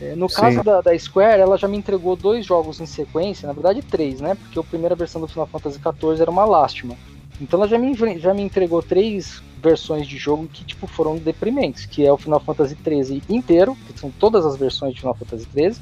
É, 0.00 0.14
No 0.16 0.28
Sim. 0.28 0.36
caso 0.36 0.62
da, 0.64 0.80
da 0.80 0.98
Square, 0.98 1.40
ela 1.40 1.56
já 1.56 1.68
me 1.68 1.76
entregou 1.76 2.16
dois 2.16 2.44
jogos 2.44 2.80
em 2.80 2.86
sequência, 2.86 3.46
na 3.46 3.52
verdade 3.52 3.82
três, 3.82 4.20
né? 4.20 4.34
Porque 4.34 4.58
a 4.58 4.62
primeira 4.64 4.94
versão 4.94 5.20
do 5.20 5.28
Final 5.28 5.46
Fantasy 5.46 5.78
XIV 5.78 6.20
era 6.22 6.30
uma 6.30 6.44
lástima. 6.44 6.96
Então 7.40 7.58
ela 7.58 7.68
já 7.68 7.78
me, 7.78 7.94
já 8.18 8.34
me 8.34 8.42
entregou 8.42 8.82
três 8.82 9.42
versões 9.56 10.06
de 10.06 10.16
jogo 10.16 10.48
que 10.52 10.64
tipo 10.64 10.86
foram 10.86 11.16
deprimentes, 11.16 11.86
que 11.86 12.04
é 12.04 12.12
o 12.12 12.18
Final 12.18 12.40
Fantasy 12.40 12.76
XIII 12.84 13.22
inteiro, 13.28 13.76
que 13.86 13.98
são 13.98 14.10
todas 14.10 14.44
as 14.44 14.56
versões 14.56 14.92
de 14.94 15.00
Final 15.00 15.14
Fantasy 15.14 15.46
XIII, 15.52 15.76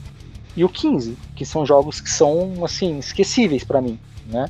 e 0.56 0.64
o 0.64 0.68
XV, 0.68 1.14
que 1.34 1.44
são 1.44 1.64
jogos 1.64 2.00
que 2.00 2.10
são 2.10 2.64
assim 2.64 2.98
esquecíveis 2.98 3.64
pra 3.64 3.80
mim, 3.80 3.98
né? 4.26 4.48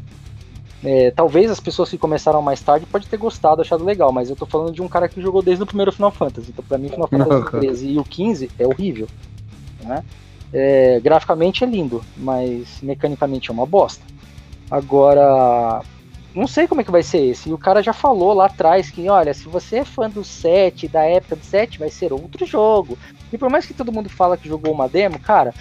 É, 0.83 1.11
talvez 1.11 1.51
as 1.51 1.61
pessoas 1.61 1.91
que 1.91 1.99
começaram 1.99 2.41
mais 2.41 2.61
tarde 2.61 2.87
pode 2.87 3.07
ter 3.07 3.19
gostado, 3.19 3.61
achado 3.61 3.85
legal, 3.85 4.11
mas 4.13 4.31
eu 4.31 4.37
tô 4.37 4.47
falando 4.47 4.73
de 4.73 4.81
um 4.81 4.89
cara 4.89 5.09
que 5.09 5.21
jogou 5.21 5.43
desde 5.43 5.63
o 5.63 5.67
primeiro 5.67 5.93
Final 5.93 6.11
Fantasy. 6.11 6.51
Então, 6.51 6.65
pra 6.67 6.79
mim, 6.79 6.89
Final 6.89 7.07
Fantasy 7.07 7.51
13 7.51 7.89
e 7.91 7.99
o 7.99 8.05
15 8.05 8.51
é 8.59 8.67
horrível. 8.67 9.07
Né? 9.83 10.03
É, 10.53 10.99
graficamente 11.01 11.63
é 11.63 11.67
lindo, 11.67 12.03
mas 12.17 12.81
mecanicamente 12.83 13.51
é 13.51 13.53
uma 13.53 13.67
bosta. 13.67 14.03
Agora, 14.71 15.83
não 16.35 16.47
sei 16.47 16.67
como 16.67 16.81
é 16.81 16.85
que 16.85 16.91
vai 16.91 17.03
ser 17.03 17.27
esse. 17.27 17.51
E 17.51 17.53
o 17.53 17.59
cara 17.59 17.83
já 17.83 17.93
falou 17.93 18.33
lá 18.33 18.47
atrás 18.47 18.91
que, 18.91 19.09
olha, 19.09 19.35
se 19.35 19.49
você 19.49 19.79
é 19.79 19.85
fã 19.85 20.09
do 20.09 20.25
7, 20.25 20.89
da 20.89 21.03
época 21.03 21.37
do 21.37 21.45
7, 21.45 21.79
vai 21.79 21.91
ser 21.91 22.13
outro 22.13 22.47
jogo. 22.47 22.97
E 23.33 23.37
por 23.37 23.51
mais 23.51 23.67
que 23.67 23.75
todo 23.75 23.93
mundo 23.93 24.09
fala 24.09 24.37
que 24.37 24.49
jogou 24.49 24.73
uma 24.73 24.89
demo, 24.89 25.19
cara, 25.19 25.53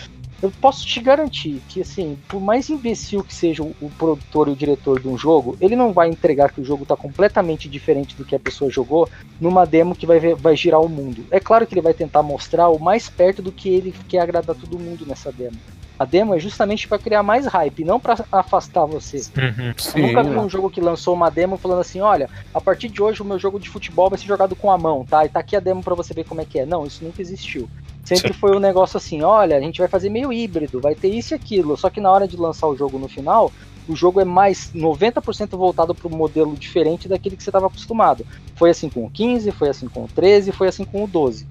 eu 0.42 0.52
posso 0.62 0.86
te 0.86 1.00
garantir 1.00 1.62
que, 1.68 1.82
assim, 1.82 2.18
por 2.28 2.40
mais 2.40 2.70
imbecil 2.70 3.24
que 3.24 3.34
seja 3.34 3.64
o, 3.64 3.92
produtor 3.98 4.48
e 4.48 4.52
o 4.52 4.56
diretor 4.56 5.00
de 5.00 5.08
um 5.08 5.18
jogo, 5.18 5.58
ele 5.60 5.76
não 5.76 5.92
vai 5.92 6.10
entregar 6.10 6.52
que 6.52 6.62
o 6.62 6.66
jogo 6.66 6.84
está 6.84 6.96
completamente 6.96 7.68
diferente 7.68 8.16
do 8.16 8.24
que 8.24 8.36
a 8.36 8.40
pessoa 8.40 8.72
jogou 8.72 9.10
numa 9.40 9.66
demo 9.66 9.96
que 9.96 10.06
vai, 10.06 10.20
vai 10.36 10.56
girar 10.56 10.82
o 10.82 10.90
mundo. 10.90 11.26
É 11.30 11.40
claro 11.40 11.68
que 11.68 11.74
ele 11.74 11.82
vai 11.82 11.94
tentar 11.94 12.24
mostrar 12.24 12.70
o 12.70 12.80
mais 12.80 13.10
perto 13.10 13.42
do 13.42 13.52
que 13.52 13.70
ele 13.70 13.94
quer 14.08 14.20
agradar 14.20 14.56
todo 14.56 14.80
mundo 14.80 15.06
nessa 15.06 15.32
demo. 15.32 15.58
A 16.00 16.06
demo 16.06 16.34
é 16.34 16.40
justamente 16.40 16.88
para 16.88 16.98
criar 16.98 17.22
mais 17.22 17.46
hype, 17.46 17.84
não 17.84 18.00
para 18.00 18.24
afastar 18.32 18.86
você. 18.86 19.18
Uhum. 19.18 19.74
Eu 19.96 20.08
nunca 20.08 20.24
vi 20.24 20.38
um 20.38 20.50
jogo 20.50 20.70
que 20.70 20.80
lançou 20.80 21.14
uma 21.14 21.30
demo 21.30 21.58
falando 21.58 21.82
assim, 21.82 22.00
olha, 22.00 22.30
a 22.54 22.62
partir 22.62 22.88
de 22.88 23.02
hoje 23.02 23.22
o 23.22 23.26
meu 23.26 23.38
jogo 23.38 23.60
de 23.60 23.70
futebol 23.70 24.10
vai 24.10 24.18
ser 24.18 24.26
jogado 24.26 24.56
com 24.56 24.72
a 24.72 24.78
mão, 24.78 25.06
tá? 25.06 25.26
E 25.26 25.30
tá 25.30 25.42
aqui 25.42 25.58
a 25.58 25.60
demo 25.60 25.84
para 25.84 25.96
você 25.96 26.14
ver 26.14 26.24
como 26.24 26.40
é 26.40 26.46
que 26.46 26.58
é. 26.58 26.66
Não, 26.66 26.86
isso 26.86 27.04
nunca 27.04 27.22
existiu. 27.22 27.70
Sempre 28.10 28.34
foi 28.34 28.56
um 28.56 28.60
negócio 28.60 28.98
assim, 28.98 29.22
olha, 29.22 29.56
a 29.56 29.62
gente 29.62 29.78
vai 29.78 29.88
fazer 29.88 30.10
meio 30.10 30.34
híbrido, 30.34 30.82
vai 30.82 30.96
ter 30.96 31.10
isso 31.10 31.32
e 31.32 31.36
aquilo. 31.36 31.78
Só 31.78 31.92
que 31.92 32.02
na 32.02 32.12
hora 32.12 32.28
de 32.28 32.36
lançar 32.36 32.66
o 32.66 32.76
jogo 32.76 32.98
no 32.98 33.08
final, 33.08 33.52
o 33.88 33.96
jogo 33.96 34.20
é 34.20 34.26
mais 34.26 34.72
90% 34.74 35.56
voltado 35.56 35.94
para 35.94 36.08
um 36.08 36.18
modelo 36.18 36.56
diferente 36.56 37.08
daquele 37.08 37.38
que 37.38 37.44
você 37.44 37.52
estava 37.52 37.68
acostumado. 37.68 38.26
Foi 38.56 38.72
assim 38.72 38.90
com 38.90 39.06
o 39.06 39.12
15, 39.12 39.52
foi 39.52 39.70
assim 39.70 39.88
com 39.88 40.06
o 40.06 40.08
13, 40.08 40.52
foi 40.52 40.70
assim 40.70 40.84
com 40.86 41.04
o 41.04 41.08
12. 41.08 41.46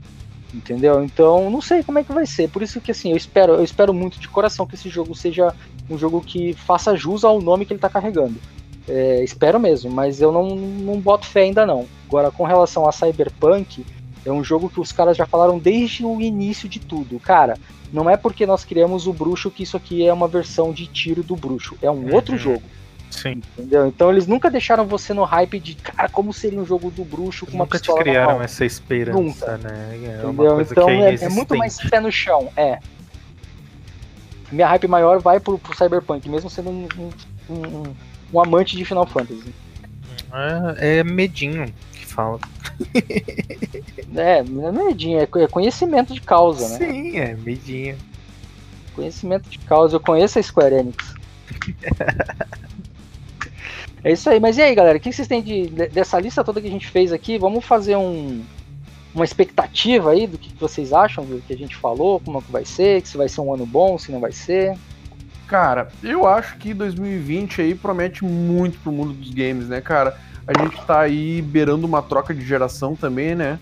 Entendeu? 0.52 1.04
Então, 1.04 1.48
não 1.48 1.60
sei 1.60 1.84
como 1.84 2.00
é 2.00 2.02
que 2.02 2.12
vai 2.12 2.26
ser. 2.26 2.50
Por 2.50 2.60
isso 2.60 2.80
que 2.80 2.90
assim, 2.90 3.12
eu 3.12 3.16
espero, 3.16 3.52
eu 3.52 3.62
espero 3.62 3.94
muito 3.94 4.18
de 4.18 4.26
coração 4.26 4.66
que 4.66 4.74
esse 4.74 4.88
jogo 4.88 5.14
seja 5.14 5.54
um 5.88 5.96
jogo 5.96 6.20
que 6.20 6.54
faça 6.54 6.96
jus 6.96 7.22
ao 7.22 7.40
nome 7.40 7.66
que 7.66 7.72
ele 7.72 7.78
está 7.78 7.88
carregando. 7.88 8.34
É, 8.88 9.22
espero 9.22 9.60
mesmo, 9.60 9.92
mas 9.92 10.20
eu 10.20 10.32
não, 10.32 10.56
não 10.56 10.98
boto 10.98 11.24
fé 11.24 11.42
ainda 11.42 11.64
não. 11.64 11.86
Agora, 12.08 12.32
com 12.32 12.42
relação 12.42 12.88
a 12.88 12.90
Cyberpunk, 12.90 13.86
é 14.24 14.32
um 14.32 14.42
jogo 14.44 14.68
que 14.68 14.80
os 14.80 14.92
caras 14.92 15.16
já 15.16 15.26
falaram 15.26 15.58
desde 15.58 16.04
o 16.04 16.20
início 16.20 16.68
de 16.68 16.78
tudo. 16.80 17.18
Cara, 17.20 17.56
não 17.92 18.08
é 18.10 18.16
porque 18.16 18.44
nós 18.46 18.64
criamos 18.64 19.06
o 19.06 19.12
bruxo 19.12 19.50
que 19.50 19.62
isso 19.62 19.76
aqui 19.76 20.06
é 20.06 20.12
uma 20.12 20.28
versão 20.28 20.72
de 20.72 20.86
tiro 20.86 21.22
do 21.22 21.34
bruxo. 21.36 21.76
É 21.82 21.90
um 21.90 21.94
Uhum. 22.06 22.14
outro 22.14 22.36
jogo. 22.36 22.62
Sim. 23.10 23.40
Entendeu? 23.56 23.86
Então 23.86 24.10
eles 24.12 24.26
nunca 24.26 24.50
deixaram 24.50 24.84
você 24.86 25.14
no 25.14 25.24
hype 25.24 25.58
de, 25.58 25.74
cara, 25.76 26.08
como 26.10 26.30
seria 26.32 26.60
um 26.60 26.66
jogo 26.66 26.90
do 26.90 27.04
bruxo 27.04 27.46
com 27.46 27.52
uma 27.52 27.64
Nunca 27.64 27.78
te 27.78 27.80
pistola 27.80 27.98
na 28.00 28.04
criaram 28.04 28.42
essa 28.42 28.64
esperança, 28.66 29.18
Nunca. 29.18 29.56
né? 29.58 29.90
É 29.94 30.22
Entendeu? 30.26 30.60
Então 30.60 30.90
é, 30.90 31.14
é, 31.14 31.24
é 31.24 31.28
muito 31.30 31.56
mais 31.56 31.78
pé 31.78 32.00
no 32.00 32.12
chão, 32.12 32.50
é. 32.56 32.78
Minha 34.52 34.66
hype 34.68 34.86
maior 34.88 35.20
vai 35.20 35.40
pro, 35.40 35.58
pro 35.58 35.76
Cyberpunk, 35.76 36.28
mesmo 36.28 36.48
sendo 36.48 36.70
um, 36.70 36.88
um, 36.98 37.54
um- 37.54 37.94
um 38.32 38.40
amante 38.40 38.76
de 38.76 38.84
Final 38.84 39.06
Fantasy. 39.06 39.54
É, 40.78 40.98
é 40.98 41.04
medinho 41.04 41.66
que 41.92 42.04
fala. 42.06 42.38
É, 44.16 44.42
não 44.42 44.68
é 44.68 44.72
medinho, 44.72 45.20
é 45.20 45.22
é 45.22 45.46
conhecimento 45.46 46.14
de 46.14 46.20
causa, 46.20 46.68
né? 46.70 46.78
Sim, 46.78 47.18
é 47.18 47.36
medinho. 47.36 47.96
Conhecimento 48.94 49.48
de 49.48 49.58
causa, 49.60 49.96
eu 49.96 50.00
conheço 50.00 50.38
a 50.38 50.42
Square 50.42 50.74
Enix. 50.74 51.14
é 54.02 54.12
isso 54.12 54.28
aí, 54.28 54.40
mas 54.40 54.56
e 54.56 54.62
aí, 54.62 54.74
galera? 54.74 54.98
O 54.98 55.00
que 55.00 55.12
vocês 55.12 55.28
têm 55.28 55.42
de, 55.42 55.68
de- 55.68 55.88
dessa 55.88 56.18
lista 56.18 56.42
toda 56.42 56.60
que 56.60 56.66
a 56.66 56.70
gente 56.70 56.88
fez 56.88 57.12
aqui? 57.12 57.38
Vamos 57.38 57.64
fazer 57.64 57.96
um, 57.96 58.42
uma 59.14 59.24
expectativa 59.24 60.10
aí 60.10 60.26
do 60.26 60.38
que 60.38 60.52
vocês 60.58 60.92
acham 60.92 61.24
do 61.24 61.40
que 61.40 61.52
a 61.52 61.56
gente 61.56 61.76
falou, 61.76 62.18
como 62.20 62.38
é 62.38 62.42
que 62.42 62.50
vai 62.50 62.64
ser, 62.64 63.06
se 63.06 63.16
vai 63.16 63.28
ser 63.28 63.40
um 63.40 63.52
ano 63.52 63.66
bom, 63.66 63.98
se 63.98 64.10
não 64.10 64.20
vai 64.20 64.32
ser. 64.32 64.76
Cara, 65.46 65.88
eu 66.02 66.26
acho 66.26 66.56
que 66.56 66.74
2020 66.74 67.62
aí 67.62 67.74
promete 67.74 68.24
muito 68.24 68.78
pro 68.80 68.92
mundo 68.92 69.12
dos 69.12 69.30
games, 69.30 69.68
né, 69.68 69.80
cara? 69.80 70.18
A 70.48 70.62
gente 70.62 70.82
tá 70.86 71.00
aí 71.00 71.42
beirando 71.42 71.86
uma 71.86 72.00
troca 72.00 72.32
de 72.34 72.42
geração 72.42 72.96
também, 72.96 73.34
né? 73.34 73.60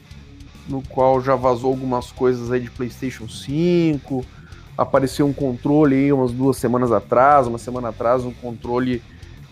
No 0.69 0.81
qual 0.83 1.21
já 1.21 1.35
vazou 1.35 1.71
algumas 1.71 2.13
coisas 2.13 2.53
aí 2.53 2.61
de 2.61 2.71
PlayStation 2.71 3.29
5. 3.29 4.25
Apareceu 4.79 5.27
um 5.27 5.33
controle 5.33 5.97
aí 5.97 6.13
umas 6.13 6.31
duas 6.31 6.59
semanas 6.59 6.93
atrás, 6.93 7.49
uma 7.49 7.59
semana 7.59 7.89
atrás, 7.89 8.25
um 8.25 8.33
controle 8.33 9.03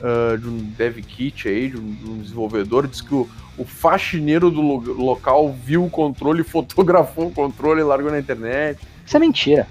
ah, 0.00 0.36
de 0.36 0.46
um 0.46 0.58
dev 0.58 0.98
kit 0.98 1.48
aí, 1.48 1.70
de 1.70 1.76
um, 1.76 1.90
de 1.92 2.08
um 2.08 2.18
desenvolvedor. 2.18 2.86
Diz 2.86 3.00
que 3.00 3.14
o, 3.14 3.28
o 3.58 3.64
faxineiro 3.64 4.48
do 4.48 4.60
lo- 4.60 4.92
local 5.02 5.52
viu 5.52 5.84
o 5.84 5.90
controle, 5.90 6.44
fotografou 6.44 7.28
o 7.28 7.32
controle 7.32 7.80
e 7.80 7.84
largou 7.84 8.12
na 8.12 8.20
internet. 8.20 8.78
Isso 9.04 9.16
é 9.16 9.20
mentira. 9.20 9.66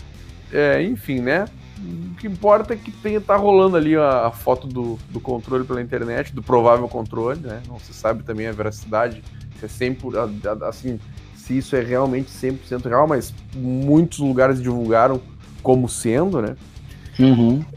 É, 0.52 0.84
enfim, 0.84 1.20
né? 1.22 1.46
O 1.84 2.16
que 2.16 2.28
importa 2.28 2.74
é 2.74 2.78
que 2.78 2.92
tenha, 2.92 3.20
tá 3.20 3.36
rolando 3.36 3.76
ali 3.76 3.96
a, 3.96 4.28
a 4.28 4.32
foto 4.32 4.68
do, 4.68 4.98
do 5.10 5.20
controle 5.20 5.64
pela 5.66 5.82
internet, 5.82 6.34
do 6.34 6.42
provável 6.42 6.88
controle, 6.88 7.40
né? 7.40 7.62
Não 7.68 7.80
se 7.80 7.94
sabe 7.94 8.24
também 8.24 8.48
a 8.48 8.52
veracidade, 8.52 9.22
se 9.60 9.66
é 9.66 9.68
100%, 9.68 10.16
a- 10.18 10.66
a- 10.66 10.70
assim, 10.70 11.00
se 11.36 11.58
isso 11.58 11.76
é 11.76 11.82
realmente 11.82 12.30
100% 12.32 12.88
real, 12.88 13.08
mas 13.08 13.34
muitos 13.56 14.20
lugares 14.20 14.62
divulgaram 14.62 15.20
como 15.62 15.90
sendo, 15.90 16.42
né? 16.42 16.56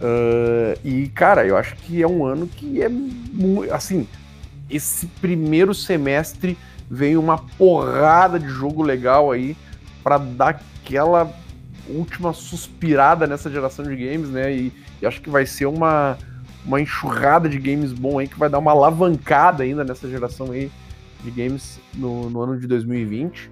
Ah, 0.00 0.78
e, 0.84 1.08
cara, 1.08 1.46
eu 1.46 1.56
acho 1.56 1.74
que 1.76 2.02
é 2.02 2.06
um 2.06 2.24
ano 2.24 2.46
que 2.46 2.80
é. 2.82 2.88
Assim, 3.72 4.06
esse 4.70 5.06
primeiro 5.20 5.74
semestre 5.74 6.56
vem 6.90 7.16
uma 7.16 7.38
porrada 7.38 8.38
de 8.38 8.48
jogo 8.48 8.82
legal 8.82 9.30
aí 9.32 9.56
pra 10.02 10.18
dar 10.18 10.60
aquela 10.84 11.32
última 11.88 12.32
suspirada 12.32 13.26
nessa 13.26 13.50
geração 13.50 13.84
de 13.84 13.96
games, 13.96 14.28
né? 14.28 14.52
E, 14.54 14.72
e 15.00 15.06
acho 15.06 15.20
que 15.20 15.30
vai 15.30 15.46
ser 15.46 15.66
uma, 15.66 16.16
uma 16.64 16.80
enxurrada 16.80 17.48
de 17.48 17.58
games 17.58 17.92
bom 17.92 18.18
aí 18.18 18.28
que 18.28 18.38
vai 18.38 18.48
dar 18.48 18.58
uma 18.58 18.70
alavancada 18.72 19.62
ainda 19.62 19.84
nessa 19.84 20.08
geração 20.08 20.50
aí 20.52 20.70
de 21.22 21.30
games 21.30 21.80
no, 21.94 22.28
no 22.30 22.40
ano 22.40 22.58
de 22.58 22.66
2020 22.66 23.50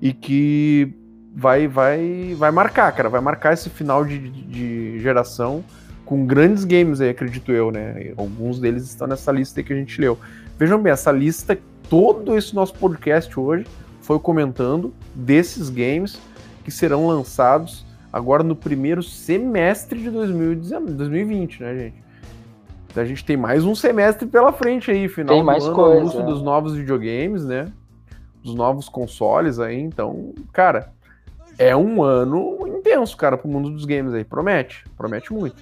e 0.00 0.12
que 0.12 0.92
vai 1.34 1.66
vai 1.68 2.34
vai 2.36 2.50
marcar, 2.50 2.90
cara, 2.92 3.08
vai 3.08 3.20
marcar 3.20 3.52
esse 3.52 3.68
final 3.70 4.04
de, 4.04 4.18
de- 4.18 4.98
geração 5.00 5.64
com 6.04 6.24
grandes 6.24 6.64
games 6.64 7.00
aí, 7.00 7.10
acredito 7.10 7.52
eu, 7.52 7.70
né? 7.70 8.12
Alguns 8.16 8.58
deles 8.58 8.84
estão 8.84 9.06
nessa 9.06 9.30
lista 9.30 9.60
aí 9.60 9.64
que 9.64 9.72
a 9.72 9.76
gente 9.76 10.00
leu. 10.00 10.18
Vejam 10.58 10.80
bem, 10.80 10.92
essa 10.92 11.12
lista, 11.12 11.58
todo 11.90 12.36
esse 12.36 12.54
nosso 12.54 12.74
podcast 12.74 13.38
hoje 13.38 13.66
foi 14.00 14.18
comentando 14.18 14.94
desses 15.14 15.68
games 15.68 16.18
que 16.68 16.74
serão 16.74 17.06
lançados 17.06 17.82
agora 18.12 18.42
no 18.42 18.54
primeiro 18.54 19.02
semestre 19.02 19.98
de 20.00 20.10
2019, 20.10 20.92
2020, 20.92 21.62
né, 21.62 21.78
gente? 21.78 22.04
Então 22.90 23.02
a 23.02 23.06
gente 23.06 23.24
tem 23.24 23.38
mais 23.38 23.64
um 23.64 23.74
semestre 23.74 24.26
pela 24.26 24.52
frente 24.52 24.90
aí, 24.90 25.08
final 25.08 25.34
Tem 25.34 25.42
do 25.42 25.46
mais 25.46 25.64
ano, 25.64 25.74
coisa, 25.74 26.00
anúncio 26.00 26.22
dos 26.26 26.42
novos 26.42 26.74
videogames, 26.74 27.44
né? 27.46 27.72
Dos 28.42 28.54
novos 28.54 28.86
consoles 28.86 29.58
aí, 29.58 29.80
então, 29.80 30.34
cara, 30.52 30.92
é 31.58 31.74
um 31.74 32.02
ano 32.02 32.66
intenso, 32.66 33.16
cara, 33.16 33.38
pro 33.38 33.48
mundo 33.48 33.70
dos 33.70 33.86
games 33.86 34.12
aí. 34.12 34.24
Promete, 34.24 34.84
promete 34.94 35.32
muito. 35.32 35.56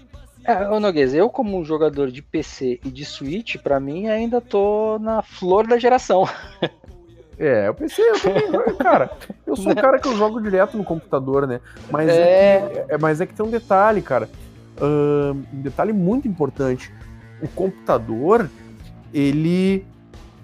É, 0.44 0.68
ô 0.68 0.80
Noguês, 0.80 1.14
eu 1.14 1.30
como 1.30 1.64
jogador 1.64 2.10
de 2.10 2.20
PC 2.20 2.80
e 2.84 2.90
de 2.90 3.04
Switch, 3.04 3.56
pra 3.58 3.78
mim 3.78 4.08
ainda 4.08 4.40
tô 4.40 4.98
na 5.00 5.22
flor 5.22 5.68
da 5.68 5.78
geração. 5.78 6.24
É, 7.38 7.68
eu 7.68 7.74
pensei, 7.74 8.08
eu 8.08 8.18
também, 8.20 8.74
cara, 8.78 9.10
eu 9.46 9.54
sou 9.56 9.70
um 9.72 9.74
cara 9.74 9.98
que 9.98 10.08
eu 10.08 10.16
jogo 10.16 10.40
direto 10.40 10.76
no 10.78 10.84
computador, 10.84 11.46
né? 11.46 11.60
Mas 11.90 12.08
é, 12.08 12.12
É. 12.56 12.60
que, 12.86 12.94
é- 12.94 12.98
mas 12.98 13.20
é 13.20 13.26
que 13.26 13.34
tem 13.34 13.44
um 13.44 13.50
detalhe, 13.50 14.00
cara. 14.00 14.28
Um 14.80 15.42
detalhe 15.62 15.92
muito 15.92 16.26
importante. 16.26 16.92
O 17.42 17.48
computador, 17.48 18.48
ele 19.12 19.84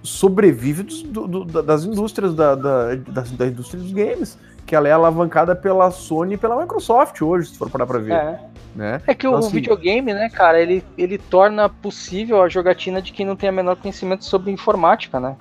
sobrevive 0.03 0.83
dos- 0.83 1.03
do- 1.03 1.27
do- 1.29 1.63
das 1.63 1.85
indústrias 1.85 2.35
da, 2.35 2.55
da, 2.55 2.95
das- 2.97 3.31
da 3.31 3.47
indústria 3.47 3.81
dos 3.83 3.93
games, 3.93 4.37
que 4.67 4.75
ela 4.75 4.89
é 4.89 4.93
alavancada 4.93 5.55
pela 5.55 5.91
Sony 5.91 6.35
e 6.35 6.39
pela 6.39 6.61
Microsoft 6.61 7.21
hoje, 7.23 7.49
se 7.51 7.59
for 7.59 7.71
parar 7.71 7.87
pra 7.87 7.99
ver, 7.99 8.13
É. 8.13 8.41
né? 8.75 9.03
É 9.07 9.15
que 9.15 9.27
o 9.27 9.31
Então, 9.31 9.39
assim- 9.39 9.51
videogame, 9.53 10.13
né, 10.13 10.29
cara, 10.29 10.61
ele, 10.61 10.85
ele 10.99 11.19
torna 11.19 11.69
possível 11.69 12.43
a 12.43 12.49
jogatina 12.49 13.01
de 13.01 13.13
quem 13.13 13.25
não 13.25 13.37
tem 13.37 13.49
a 13.49 13.53
menor 13.53 13.77
conhecimento 13.77 14.25
sobre 14.25 14.51
informática, 14.51 15.19
né? 15.21 15.37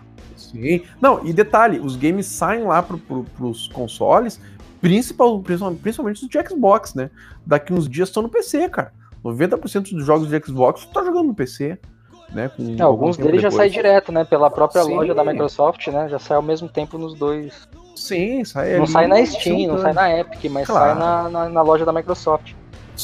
Sim. 0.51 0.81
Não, 1.01 1.25
e 1.25 1.33
detalhe, 1.33 1.79
os 1.79 1.95
games 1.95 2.25
saem 2.25 2.63
lá 2.63 2.81
pro, 2.83 2.97
pro, 2.97 3.23
pros 3.37 3.67
consoles, 3.69 4.39
principal, 4.81 5.39
principal- 5.41 5.73
principalmente 5.75 6.23
os 6.23 6.29
de 6.29 6.47
Xbox, 6.49 6.93
né? 6.93 7.09
Daqui 7.45 7.73
uns 7.73 7.87
dias 7.89 8.09
estão 8.09 8.23
no 8.23 8.29
PC, 8.29 8.69
cara. 8.69 8.91
90% 9.23 9.91
dos 9.93 10.05
jogos 10.05 10.27
de 10.27 10.39
Xbox 10.45 10.85
tu 10.85 10.93
tá 10.93 11.03
jogando 11.03 11.27
no 11.27 11.35
PC, 11.35 11.77
né? 12.31 12.49
É, 12.79 12.81
alguns 12.81 13.17
deles 13.17 13.41
já 13.41 13.51
saem 13.51 13.69
direto, 13.71 14.11
né? 14.11 14.23
Pela 14.25 14.49
própria 14.49 14.83
Sim. 14.83 14.95
loja 14.95 15.13
da 15.13 15.23
Microsoft, 15.23 15.87
né? 15.87 16.09
Já 16.09 16.17
sai 16.17 16.37
ao 16.37 16.43
mesmo 16.43 16.67
tempo 16.67 16.97
nos 16.97 17.13
dois. 17.13 17.67
Sim, 17.95 18.43
sai 18.43 18.77
não 18.79 18.87
sai 18.87 19.05
na 19.07 19.23
Steam, 19.25 19.67
não 19.73 19.77
sai 19.79 19.93
na 19.93 20.17
Epic, 20.17 20.49
mas 20.49 20.65
Claro. 20.65 20.99
sai 20.99 20.99
na, 20.99 21.29
na, 21.29 21.49
na 21.49 21.61
loja 21.61 21.85
da 21.85 21.93
Microsoft. 21.93 22.53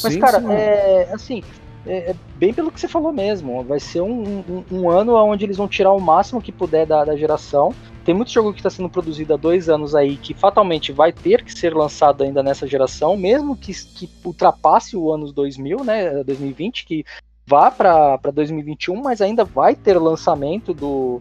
Mas, 0.02 0.12
Sim, 0.14 0.18
cara, 0.20 0.40
sim. 0.40 0.46
é 0.50 1.08
assim, 1.12 1.42
é, 1.88 2.10
é 2.10 2.16
bem 2.36 2.52
pelo 2.52 2.70
que 2.70 2.78
você 2.78 2.86
falou 2.86 3.12
mesmo. 3.12 3.64
Vai 3.64 3.80
ser 3.80 4.02
um, 4.02 4.44
um, 4.48 4.64
um 4.70 4.90
ano 4.90 5.14
onde 5.14 5.44
eles 5.44 5.56
vão 5.56 5.66
tirar 5.66 5.92
o 5.92 6.00
máximo 6.00 6.42
que 6.42 6.52
puder 6.52 6.86
da, 6.86 7.04
da 7.04 7.16
geração. 7.16 7.74
Tem 8.04 8.14
muito 8.14 8.30
jogo 8.30 8.52
que 8.52 8.60
está 8.60 8.70
sendo 8.70 8.88
produzido 8.88 9.34
há 9.34 9.36
dois 9.36 9.68
anos 9.68 9.94
aí 9.94 10.16
que 10.16 10.34
fatalmente 10.34 10.92
vai 10.92 11.12
ter 11.12 11.42
que 11.42 11.52
ser 11.52 11.74
lançado 11.74 12.22
ainda 12.22 12.42
nessa 12.42 12.66
geração, 12.66 13.16
mesmo 13.16 13.56
que, 13.56 13.72
que 13.72 14.08
ultrapasse 14.24 14.96
o 14.96 15.12
ano 15.12 15.32
2000, 15.32 15.84
né, 15.84 16.22
2020, 16.24 16.86
que 16.86 17.04
vá 17.46 17.70
para 17.70 18.18
2021, 18.32 18.96
mas 19.02 19.20
ainda 19.20 19.44
vai 19.44 19.74
ter 19.74 19.98
lançamento 19.98 20.72
do, 20.72 21.20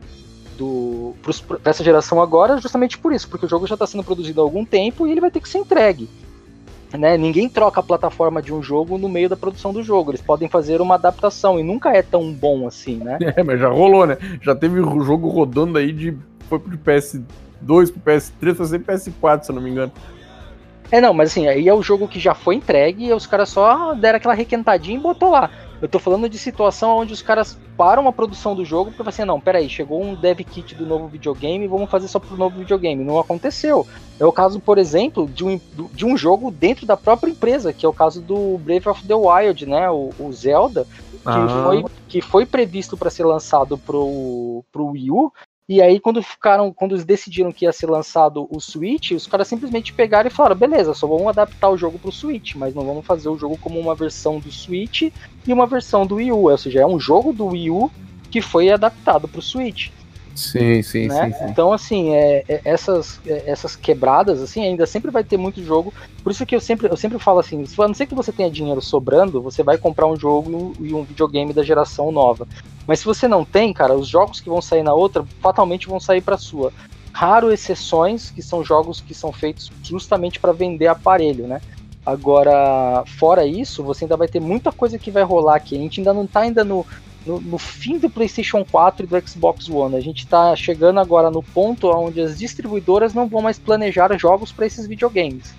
do 0.57 1.14
para 1.22 1.72
essa 1.72 1.84
geração 1.84 2.22
agora, 2.22 2.57
justamente 2.57 2.98
por 2.98 3.14
isso, 3.14 3.30
porque 3.30 3.45
o 3.45 3.49
jogo 3.49 3.68
já 3.68 3.76
está 3.76 3.88
sendo 3.88 4.03
produzido 4.03 4.41
há 4.41 4.44
algum 4.44 4.65
tempo 4.65 5.07
e 5.07 5.11
ele 5.11 5.22
vai 5.22 5.31
ter 5.31 5.39
que 5.39 5.49
ser 5.49 5.60
entregue. 5.60 6.10
Né? 6.93 7.18
Ninguém 7.18 7.49
troca 7.49 7.80
a 7.80 7.84
plataforma 7.84 8.41
de 8.41 8.53
um 8.53 8.64
jogo 8.64 8.97
no 8.97 9.09
meio 9.09 9.27
da 9.27 9.35
produção 9.35 9.73
do 9.73 9.84
jogo. 9.84 10.11
Eles 10.11 10.22
podem 10.22 10.47
fazer 10.47 10.80
uma 10.80 10.95
adaptação 10.95 11.59
e 11.59 11.64
nunca 11.64 11.89
é 11.89 12.01
tão 12.01 12.31
bom 12.31 12.68
assim, 12.68 12.97
né? 12.97 13.18
É, 13.35 13.43
mas 13.43 13.59
já 13.59 13.68
rolou, 13.68 14.07
né? 14.07 14.18
Já 14.41 14.55
teve 14.55 14.80
o 14.80 15.03
jogo 15.03 15.27
rodando 15.27 15.77
aí 15.77 15.91
de 15.91 16.18
foi 16.47 16.59
pro 16.59 16.77
PS2, 16.77 17.91
pro 17.91 18.14
PS3, 18.14 18.55
foi 18.55 18.65
sempre 18.65 18.95
PS4, 18.95 19.43
se 19.43 19.51
eu 19.51 19.55
não 19.55 19.61
me 19.61 19.69
engano. 19.69 19.91
É, 20.89 21.01
não, 21.01 21.14
mas 21.14 21.31
assim, 21.31 21.47
aí 21.47 21.68
é 21.68 21.73
o 21.73 21.84
jogo 21.84 22.07
que 22.07 22.19
já 22.19 22.34
foi 22.34 22.55
entregue 22.55 23.07
e 23.07 23.14
os 23.14 23.27
caras 23.27 23.49
só 23.49 23.93
deram 23.93 24.18
aquela 24.18 24.34
requentadinha 24.34 24.97
e 24.97 25.01
botou 25.01 25.31
lá. 25.31 25.49
Eu 25.81 25.87
tô 25.87 25.99
falando 25.99 26.27
de 26.27 26.39
situação 26.39 26.97
onde 26.97 27.13
os 27.13 27.21
caras 27.21 27.57
param 27.75 28.07
a 28.07 28.11
produção 28.11 28.55
do 28.55 28.65
jogo 28.65 28.91
porque 28.91 29.07
assim, 29.07 29.23
não, 29.23 29.39
peraí, 29.39 29.69
chegou 29.69 30.01
um 30.01 30.15
dev 30.15 30.39
kit 30.39 30.73
do 30.73 30.85
novo 30.85 31.07
videogame, 31.07 31.67
vamos 31.67 31.89
fazer 31.89 32.07
só 32.07 32.19
pro 32.19 32.35
novo 32.35 32.57
videogame. 32.57 33.03
Não 33.03 33.19
aconteceu. 33.19 33.85
É 34.19 34.25
o 34.25 34.31
caso, 34.31 34.59
por 34.59 34.79
exemplo, 34.79 35.27
de 35.27 35.45
um, 35.45 35.59
de 35.93 36.05
um 36.05 36.17
jogo 36.17 36.49
dentro 36.49 36.87
da 36.87 36.97
própria 36.97 37.29
empresa, 37.29 37.71
que 37.71 37.85
é 37.85 37.89
o 37.89 37.93
caso 37.93 38.21
do 38.21 38.57
Brave 38.57 38.89
of 38.89 39.05
the 39.05 39.13
Wild, 39.13 39.65
né? 39.67 39.89
O, 39.91 40.09
o 40.19 40.33
Zelda, 40.33 40.85
que, 41.11 41.19
ah. 41.25 41.63
foi, 41.63 41.85
que 42.07 42.21
foi 42.21 42.45
previsto 42.45 42.97
para 42.97 43.11
ser 43.11 43.25
lançado 43.25 43.77
pro, 43.77 44.63
pro 44.71 44.87
Wii 44.87 45.11
U, 45.11 45.31
e 45.69 45.81
aí, 45.81 45.99
quando 45.99 46.23
ficaram, 46.23 46.72
quando 46.72 46.94
eles 46.94 47.03
decidiram 47.03 47.52
que 47.52 47.65
ia 47.65 47.73
ser 47.73 47.89
lançado 47.89 48.48
o 48.49 48.57
Switch, 48.60 49.11
os 49.11 49.27
caras 49.27 49.49
simplesmente 49.49 49.91
pegaram 49.91 50.27
e 50.27 50.31
falaram: 50.31 50.56
beleza, 50.56 50.94
só 50.94 51.06
vamos 51.06 51.27
adaptar 51.27 51.69
o 51.69 51.77
jogo 51.77 51.99
pro 51.99 52.11
Switch, 52.11 52.56
mas 52.56 52.73
não 52.73 52.85
vamos 52.85 53.06
fazer 53.06 53.27
o 53.27 53.38
jogo 53.38 53.57
como 53.57 53.77
uma 53.77 53.94
versão 53.94 54.39
do 54.39 54.49
Switch 54.49 55.11
e 55.45 55.53
uma 55.53 55.68
versão 55.68 56.06
do 56.06 56.15
Wii 56.15 56.31
U. 56.31 56.49
Ou 56.49 56.57
seja, 56.57 56.80
é 56.80 56.85
um 56.85 56.98
jogo 56.98 57.34
do 57.34 57.48
Wii 57.48 57.69
U 57.69 57.91
que 58.31 58.41
foi 58.41 58.69
adaptado 58.69 59.27
pro 59.27 59.41
Switch. 59.41 59.89
Sim, 60.38 60.84
sim, 60.84 61.07
né? 61.07 61.26
sim, 61.26 61.34
sim, 61.34 61.45
Então, 61.49 61.73
assim, 61.73 62.14
é, 62.14 62.43
é, 62.47 62.61
essas, 62.64 63.19
é, 63.26 63.49
essas 63.49 63.76
quebradas, 63.76 64.39
assim, 64.39 64.64
ainda 64.64 64.85
sempre 64.85 65.09
vai 65.09 65.23
ter 65.23 65.35
muito 65.35 65.64
jogo. 65.64 65.91
Por 66.23 66.31
isso 66.31 66.45
que 66.45 66.55
eu 66.55 66.61
sempre, 66.61 66.88
eu 66.88 66.95
sempre 66.95 67.18
falo 67.18 67.39
assim, 67.39 67.65
a 67.76 67.88
não 67.88 67.93
ser 67.95 68.05
que 68.05 68.14
você 68.14 68.31
tenha 68.31 68.51
dinheiro 68.51 68.80
sobrando, 68.80 69.41
você 69.41 69.64
vai 69.64 69.80
comprar 69.80 70.05
um 70.05 70.15
jogo 70.15 70.76
e 70.80 70.93
um 70.93 71.03
videogame 71.03 71.53
da 71.53 71.64
geração 71.64 72.11
nova. 72.11 72.47
Mas 72.85 72.99
se 72.99 73.05
você 73.05 73.27
não 73.27 73.43
tem, 73.43 73.73
cara, 73.73 73.95
os 73.95 74.07
jogos 74.07 74.39
que 74.39 74.47
vão 74.47 74.61
sair 74.61 74.84
na 74.84 74.93
outra, 74.93 75.26
fatalmente 75.41 75.88
vão 75.88 75.99
sair 75.99 76.22
para 76.22 76.38
sua. 76.38 76.72
Raro 77.11 77.51
exceções, 77.51 78.30
que 78.30 78.43
são 78.43 78.64
jogos 78.64 79.01
que 79.01 79.15
são 79.15 79.34
feitos 79.34 79.72
justamente 79.81 80.39
para 80.39 80.53
vender 80.53 80.85
aparelho, 80.85 81.47
né? 81.47 81.59
Agora, 82.05 83.03
fora 83.18 83.43
isso, 83.43 83.84
você 83.84 84.05
ainda 84.05 84.15
vai 84.15 84.27
ter 84.27 84.39
muita 84.39 84.72
coisa 84.72 84.99
que 84.99 85.09
vai 85.09 85.23
rolar 85.23 85.55
aqui. 85.55 85.76
A 85.76 85.80
gente 85.80 85.99
ainda 85.99 86.14
não 86.14 86.27
tá 86.27 86.41
ainda 86.41 86.64
no, 86.64 86.85
no, 87.27 87.39
no, 87.41 87.57
fim 87.57 87.99
do 87.99 88.09
PlayStation 88.09 88.63
4 88.63 89.05
e 89.05 89.07
do 89.07 89.27
Xbox 89.27 89.69
One. 89.69 89.95
A 89.95 89.99
gente 89.99 90.19
está 90.19 90.55
chegando 90.55 90.99
agora 90.99 91.29
no 91.29 91.43
ponto 91.43 91.87
onde 91.89 92.21
as 92.21 92.39
distribuidoras 92.39 93.13
não 93.13 93.27
vão 93.27 93.41
mais 93.41 93.59
planejar 93.59 94.17
jogos 94.17 94.51
para 94.51 94.65
esses 94.65 94.87
videogames, 94.87 95.53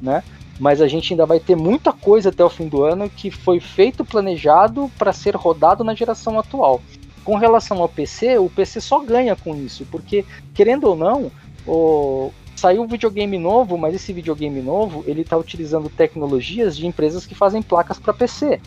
né? 0.00 0.24
Mas 0.58 0.80
a 0.80 0.88
gente 0.88 1.12
ainda 1.12 1.24
vai 1.24 1.38
ter 1.38 1.56
muita 1.56 1.92
coisa 1.92 2.30
até 2.30 2.44
o 2.44 2.50
fim 2.50 2.68
do 2.68 2.82
ano 2.82 3.08
que 3.08 3.30
foi 3.30 3.60
feito 3.60 4.04
planejado 4.04 4.90
para 4.98 5.12
ser 5.12 5.36
rodado 5.36 5.84
na 5.84 5.94
geração 5.94 6.38
atual. 6.38 6.82
Com 7.24 7.36
relação 7.36 7.80
ao 7.80 7.88
PC, 7.88 8.38
o 8.38 8.48
PC 8.48 8.80
só 8.80 9.00
ganha 9.00 9.36
com 9.36 9.54
isso, 9.54 9.86
porque 9.90 10.24
querendo 10.54 10.84
ou 10.84 10.96
não, 10.96 11.30
o, 11.66 12.30
saiu 12.56 12.82
um 12.82 12.86
videogame 12.86 13.38
novo, 13.38 13.78
mas 13.78 13.94
esse 13.94 14.12
videogame 14.12 14.60
novo 14.60 15.02
ele 15.06 15.22
está 15.22 15.36
utilizando 15.36 15.88
tecnologias 15.88 16.76
de 16.76 16.86
empresas 16.86 17.24
que 17.24 17.34
fazem 17.34 17.62
placas 17.62 17.98
para 17.98 18.12
PC. 18.12 18.60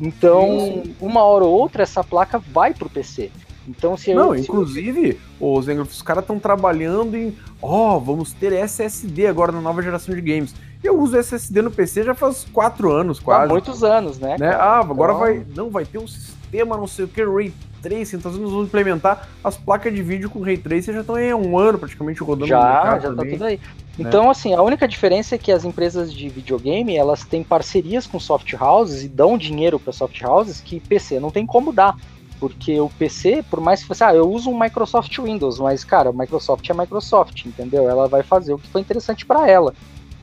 Então, 0.00 0.82
uma 1.00 1.22
hora 1.22 1.44
ou 1.44 1.52
outra, 1.52 1.82
essa 1.82 2.04
placa 2.04 2.38
vai 2.38 2.72
pro 2.72 2.88
PC. 2.88 3.30
Então, 3.66 3.96
se 3.96 4.14
Não, 4.14 4.34
eu, 4.34 4.40
inclusive, 4.40 5.20
os, 5.38 5.68
os 5.68 6.02
caras 6.02 6.24
estão 6.24 6.38
trabalhando 6.38 7.16
em. 7.16 7.36
Ó, 7.60 7.96
oh, 7.96 8.00
vamos 8.00 8.32
ter 8.32 8.52
SSD 8.52 9.26
agora 9.26 9.52
na 9.52 9.60
nova 9.60 9.82
geração 9.82 10.14
de 10.14 10.20
games. 10.22 10.54
Eu 10.82 10.98
uso 10.98 11.16
SSD 11.18 11.60
no 11.60 11.70
PC 11.70 12.04
já 12.04 12.14
faz 12.14 12.46
quatro 12.50 12.90
anos, 12.90 13.20
quase. 13.20 13.44
Há 13.44 13.48
muitos 13.48 13.84
anos, 13.84 14.18
né? 14.18 14.36
né? 14.38 14.50
Ah, 14.54 14.78
agora 14.78 15.12
então... 15.12 15.20
vai. 15.20 15.46
Não, 15.54 15.70
vai 15.70 15.84
ter 15.84 15.98
um 15.98 16.06
sistema, 16.06 16.76
não 16.76 16.86
sei 16.86 17.04
o 17.04 17.08
que, 17.08 17.22
Ray 17.22 17.52
Tracing, 17.82 18.16
então 18.16 18.32
nós 18.32 18.50
vamos 18.50 18.66
implementar 18.66 19.28
as 19.42 19.56
placas 19.56 19.94
de 19.94 20.02
vídeo 20.02 20.28
com 20.30 20.40
Ray 20.40 20.58
Tracing 20.58 20.92
já 20.92 21.00
estão 21.00 21.14
aí 21.14 21.30
há 21.30 21.36
um 21.36 21.58
ano 21.58 21.78
praticamente 21.78 22.22
rodando 22.22 22.46
já, 22.46 22.58
no 22.58 22.64
mercado. 22.64 23.02
Já, 23.02 23.08
já 23.08 23.14
tá 23.14 23.24
tudo 23.24 23.44
aí. 23.44 23.56
Né? 23.56 23.60
Então, 23.98 24.30
assim, 24.30 24.54
a 24.54 24.62
única 24.62 24.86
diferença 24.86 25.34
é 25.34 25.38
que 25.38 25.50
as 25.50 25.64
empresas 25.64 26.12
de 26.12 26.28
videogame, 26.28 26.96
elas 26.96 27.24
têm 27.24 27.42
parcerias 27.42 28.06
com 28.06 28.20
soft 28.20 28.52
houses 28.54 29.02
e 29.02 29.08
dão 29.08 29.36
dinheiro 29.36 29.78
para 29.80 29.92
soft 29.92 30.22
houses 30.22 30.60
que 30.60 30.78
PC 30.78 31.18
não 31.18 31.30
tem 31.30 31.44
como 31.44 31.72
dar. 31.72 31.96
Porque 32.38 32.78
o 32.78 32.88
PC, 32.88 33.44
por 33.50 33.60
mais 33.60 33.82
que 33.82 33.88
você, 33.88 34.04
ah, 34.04 34.14
eu 34.14 34.30
uso 34.30 34.48
um 34.48 34.58
Microsoft 34.58 35.18
Windows, 35.18 35.58
mas 35.58 35.82
cara, 35.82 36.12
Microsoft 36.12 36.68
é 36.70 36.72
Microsoft, 36.74 37.44
entendeu? 37.44 37.90
Ela 37.90 38.06
vai 38.06 38.22
fazer 38.22 38.52
o 38.52 38.58
que 38.58 38.68
foi 38.68 38.80
interessante 38.80 39.26
para 39.26 39.50
ela. 39.50 39.74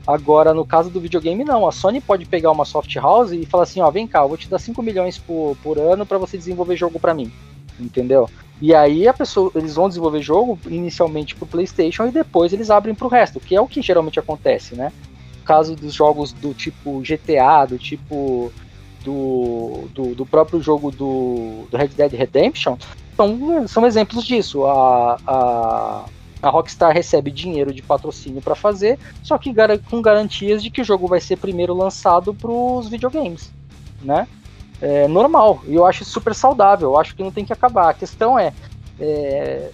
Agora, 0.06 0.54
no 0.54 0.64
caso 0.64 0.88
do 0.88 1.00
videogame, 1.00 1.42
não. 1.44 1.66
A 1.66 1.72
Sony 1.72 2.00
pode 2.00 2.24
pegar 2.26 2.52
uma 2.52 2.64
soft 2.64 2.94
house 2.96 3.32
e 3.32 3.44
falar 3.44 3.64
assim, 3.64 3.80
ó, 3.80 3.90
vem 3.90 4.06
cá, 4.06 4.20
eu 4.20 4.28
vou 4.28 4.36
te 4.36 4.48
dar 4.48 4.58
5 4.58 4.80
milhões 4.82 5.18
por, 5.18 5.56
por 5.62 5.78
ano 5.78 6.06
para 6.06 6.18
você 6.18 6.38
desenvolver 6.38 6.76
jogo 6.76 7.00
para 7.00 7.12
mim. 7.12 7.32
Entendeu? 7.78 8.28
E 8.60 8.74
aí 8.74 9.06
a 9.06 9.12
pessoa, 9.12 9.50
eles 9.54 9.74
vão 9.74 9.88
desenvolver 9.88 10.22
jogo 10.22 10.58
inicialmente 10.66 11.34
pro 11.34 11.46
PlayStation 11.46 12.06
e 12.06 12.10
depois 12.10 12.52
eles 12.52 12.70
abrem 12.70 12.94
pro 12.94 13.08
resto, 13.08 13.40
que 13.40 13.54
é 13.54 13.60
o 13.60 13.66
que 13.66 13.82
geralmente 13.82 14.18
acontece, 14.18 14.74
né? 14.74 14.92
No 15.38 15.42
caso 15.44 15.76
dos 15.76 15.92
jogos 15.92 16.32
do 16.32 16.54
tipo 16.54 17.00
GTA, 17.00 17.66
do 17.68 17.76
tipo 17.76 18.50
do, 19.04 19.88
do, 19.92 20.14
do 20.14 20.26
próprio 20.26 20.60
jogo 20.60 20.90
do, 20.90 21.66
do 21.70 21.76
Red 21.76 21.88
Dead 21.88 22.12
Redemption, 22.12 22.76
são, 23.14 23.68
são 23.68 23.86
exemplos 23.86 24.24
disso. 24.24 24.64
A, 24.64 25.18
a, 25.26 26.04
a 26.46 26.50
Rockstar 26.50 26.92
recebe 26.92 27.30
dinheiro 27.30 27.72
de 27.72 27.82
patrocínio 27.82 28.40
para 28.40 28.54
fazer, 28.54 28.98
só 29.22 29.36
que 29.36 29.52
com 29.90 30.00
garantias 30.00 30.62
de 30.62 30.70
que 30.70 30.80
o 30.80 30.84
jogo 30.84 31.06
vai 31.06 31.20
ser 31.20 31.36
primeiro 31.36 31.74
lançado 31.74 32.32
para 32.32 32.50
os 32.50 32.88
videogames, 32.88 33.52
né? 34.02 34.26
é, 34.80 35.08
normal. 35.08 35.60
E 35.66 35.74
eu 35.74 35.86
acho 35.86 36.04
super 36.04 36.34
saudável. 36.34 36.90
Eu 36.90 36.98
acho 36.98 37.14
que 37.14 37.22
não 37.22 37.30
tem 37.30 37.44
que 37.44 37.52
acabar. 37.52 37.90
A 37.90 37.94
questão 37.94 38.38
é, 38.38 38.52
é, 39.00 39.70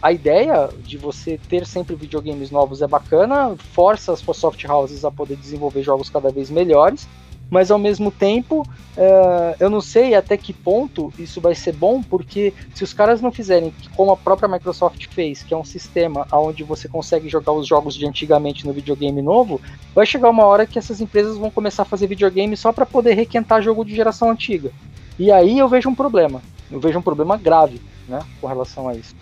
a 0.00 0.12
ideia 0.12 0.68
de 0.82 0.96
você 0.96 1.38
ter 1.48 1.66
sempre 1.66 1.94
videogames 1.94 2.50
novos 2.50 2.82
é 2.82 2.86
bacana, 2.86 3.56
força 3.72 4.12
as 4.12 4.20
soft 4.20 4.64
houses 4.64 5.04
a 5.04 5.10
poder 5.10 5.36
desenvolver 5.36 5.82
jogos 5.82 6.10
cada 6.10 6.30
vez 6.30 6.50
melhores 6.50 7.08
mas 7.50 7.70
ao 7.70 7.78
mesmo 7.78 8.10
tempo 8.10 8.60
uh, 8.96 9.56
eu 9.60 9.70
não 9.70 9.80
sei 9.80 10.14
até 10.14 10.36
que 10.36 10.52
ponto 10.52 11.12
isso 11.18 11.40
vai 11.40 11.54
ser 11.54 11.72
bom, 11.72 12.02
porque 12.02 12.52
se 12.74 12.82
os 12.82 12.92
caras 12.92 13.20
não 13.20 13.30
fizerem 13.30 13.72
como 13.96 14.12
a 14.12 14.16
própria 14.16 14.48
Microsoft 14.48 15.06
fez, 15.08 15.42
que 15.42 15.54
é 15.54 15.56
um 15.56 15.64
sistema 15.64 16.26
onde 16.32 16.64
você 16.64 16.88
consegue 16.88 17.28
jogar 17.28 17.52
os 17.52 17.66
jogos 17.66 17.94
de 17.94 18.06
antigamente 18.06 18.66
no 18.66 18.72
videogame 18.72 19.22
novo, 19.22 19.60
vai 19.94 20.06
chegar 20.06 20.30
uma 20.30 20.44
hora 20.44 20.66
que 20.66 20.78
essas 20.78 21.00
empresas 21.00 21.36
vão 21.36 21.50
começar 21.50 21.82
a 21.82 21.86
fazer 21.86 22.06
videogame 22.06 22.56
só 22.56 22.72
para 22.72 22.86
poder 22.86 23.14
requentar 23.14 23.62
jogo 23.62 23.84
de 23.84 23.94
geração 23.94 24.30
antiga. 24.30 24.70
E 25.18 25.30
aí 25.30 25.58
eu 25.58 25.68
vejo 25.68 25.88
um 25.88 25.94
problema, 25.94 26.42
eu 26.70 26.80
vejo 26.80 26.98
um 26.98 27.02
problema 27.02 27.36
grave, 27.36 27.80
né, 28.08 28.20
com 28.40 28.46
relação 28.46 28.88
a 28.88 28.94
isso. 28.94 29.14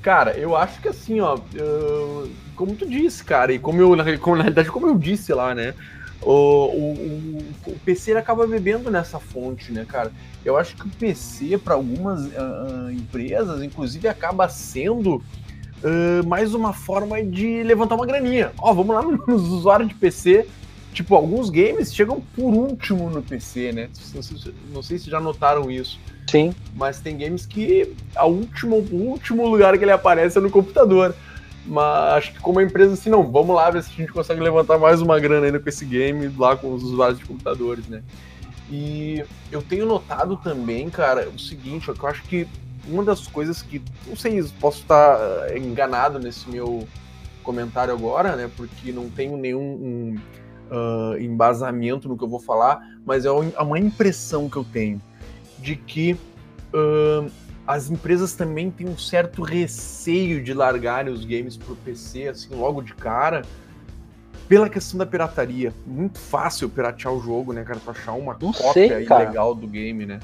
Cara, 0.00 0.30
eu 0.38 0.56
acho 0.56 0.80
que 0.80 0.88
assim, 0.88 1.20
ó, 1.20 1.38
eu, 1.54 2.30
como 2.56 2.74
tu 2.74 2.86
disse, 2.86 3.22
cara, 3.22 3.52
e 3.52 3.58
como 3.58 3.80
eu, 3.80 3.88
como, 4.20 4.36
na 4.36 4.44
realidade, 4.44 4.70
como 4.70 4.86
eu 4.86 4.96
disse 4.96 5.34
lá, 5.34 5.54
né, 5.54 5.74
o, 6.22 6.32
o, 6.32 7.44
o, 7.66 7.78
PC 7.84 8.12
acaba 8.12 8.46
bebendo 8.46 8.90
nessa 8.90 9.18
fonte, 9.18 9.72
né, 9.72 9.84
cara? 9.86 10.12
Eu 10.44 10.56
acho 10.56 10.74
que 10.74 10.86
o 10.86 10.90
PC, 10.90 11.58
para 11.58 11.74
algumas 11.74 12.24
uh, 12.24 12.90
empresas, 12.90 13.62
inclusive, 13.62 14.08
acaba 14.08 14.48
sendo 14.48 15.16
uh, 15.16 16.26
mais 16.26 16.54
uma 16.54 16.72
forma 16.72 17.22
de 17.22 17.62
levantar 17.62 17.94
uma 17.94 18.06
graninha. 18.06 18.52
Ó, 18.58 18.72
vamos 18.72 18.94
lá 18.94 19.02
nos 19.02 19.48
usuários 19.48 19.88
de 19.88 19.94
PC. 19.94 20.46
Tipo, 20.92 21.14
alguns 21.14 21.50
games 21.50 21.94
chegam 21.94 22.20
por 22.34 22.52
último 22.52 23.08
no 23.10 23.22
PC, 23.22 23.72
né? 23.72 23.88
Não 24.14 24.22
sei, 24.22 24.54
não 24.72 24.82
sei 24.82 24.98
se 24.98 25.10
já 25.10 25.20
notaram 25.20 25.70
isso. 25.70 26.00
Sim. 26.28 26.52
Mas 26.74 27.00
tem 27.00 27.16
games 27.16 27.46
que 27.46 27.94
a 28.16 28.26
último, 28.26 28.76
o 28.76 28.96
último 29.08 29.46
lugar 29.46 29.78
que 29.78 29.84
ele 29.84 29.92
aparece 29.92 30.38
é 30.38 30.40
no 30.40 30.50
computador. 30.50 31.14
Mas 31.68 32.14
acho 32.14 32.32
que 32.32 32.40
como 32.40 32.58
a 32.58 32.62
empresa, 32.62 32.94
assim, 32.94 33.10
não, 33.10 33.30
vamos 33.30 33.54
lá 33.54 33.70
ver 33.70 33.82
se 33.82 33.90
a 33.90 33.94
gente 33.94 34.12
consegue 34.12 34.40
levantar 34.40 34.78
mais 34.78 35.02
uma 35.02 35.20
grana 35.20 35.46
ainda 35.46 35.60
com 35.60 35.68
esse 35.68 35.84
game 35.84 36.32
lá 36.38 36.56
com 36.56 36.72
os 36.72 36.82
usuários 36.82 37.18
de 37.18 37.26
computadores, 37.26 37.86
né? 37.86 38.02
E 38.70 39.22
eu 39.52 39.62
tenho 39.62 39.84
notado 39.84 40.36
também, 40.38 40.88
cara, 40.88 41.28
o 41.28 41.38
seguinte, 41.38 41.88
eu 41.88 42.06
acho 42.06 42.22
que 42.22 42.48
uma 42.86 43.04
das 43.04 43.26
coisas 43.26 43.60
que, 43.60 43.82
não 44.06 44.16
sei, 44.16 44.42
posso 44.58 44.80
estar 44.80 45.18
eh, 45.48 45.58
enganado 45.58 46.18
nesse 46.18 46.48
meu 46.48 46.88
comentário 47.42 47.92
agora, 47.92 48.34
né? 48.34 48.50
Porque 48.56 48.90
não 48.90 49.10
tenho 49.10 49.36
nenhum 49.36 49.60
um, 49.60 50.16
uh, 50.70 51.18
embasamento 51.18 52.08
no 52.08 52.16
que 52.16 52.24
eu 52.24 52.28
vou 52.28 52.40
falar, 52.40 52.80
mas 53.04 53.24
é 53.24 53.30
uma 53.30 53.78
impressão 53.78 54.48
que 54.48 54.56
eu 54.56 54.64
tenho 54.64 55.00
de 55.58 55.76
que 55.76 56.16
uh, 56.72 57.30
as 57.68 57.90
empresas 57.90 58.32
também 58.32 58.70
têm 58.70 58.88
um 58.88 58.96
certo 58.96 59.42
receio 59.42 60.42
de 60.42 60.54
largarem 60.54 61.12
os 61.12 61.22
games 61.26 61.54
para 61.54 61.74
o 61.74 61.76
PC 61.76 62.28
assim 62.28 62.54
logo 62.54 62.80
de 62.80 62.94
cara 62.94 63.42
pela 64.48 64.70
questão 64.70 64.96
da 64.96 65.04
pirataria. 65.04 65.74
Muito 65.86 66.18
fácil 66.18 66.70
piratear 66.70 67.12
o 67.12 67.20
jogo, 67.20 67.52
né, 67.52 67.62
cara? 67.64 67.78
Pra 67.78 67.92
achar 67.92 68.14
uma 68.14 68.32
Não 68.40 68.54
cópia 68.54 68.72
sei, 68.72 69.04
ilegal 69.04 69.54
do 69.54 69.66
game, 69.66 70.06
né? 70.06 70.18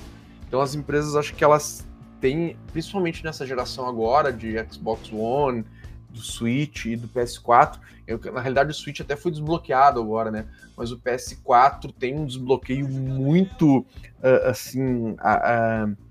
Então 0.48 0.58
as 0.62 0.74
empresas, 0.74 1.14
acho 1.14 1.34
que 1.34 1.44
elas 1.44 1.86
têm, 2.18 2.56
principalmente 2.72 3.22
nessa 3.22 3.46
geração 3.46 3.86
agora 3.86 4.32
de 4.32 4.56
Xbox 4.72 5.12
One, 5.12 5.66
do 6.08 6.20
Switch 6.20 6.86
e 6.86 6.96
do 6.96 7.08
PS4. 7.08 7.78
Eu, 8.06 8.18
na 8.32 8.40
realidade, 8.40 8.70
o 8.70 8.74
Switch 8.74 9.00
até 9.00 9.16
foi 9.16 9.30
desbloqueado 9.30 10.00
agora, 10.00 10.30
né? 10.30 10.46
Mas 10.74 10.92
o 10.92 10.98
PS4 10.98 11.92
tem 11.92 12.18
um 12.18 12.24
desbloqueio 12.24 12.88
muito, 12.88 13.80
uh, 13.80 14.48
assim, 14.48 15.10
uh, 15.10 15.90
uh, 15.90 16.03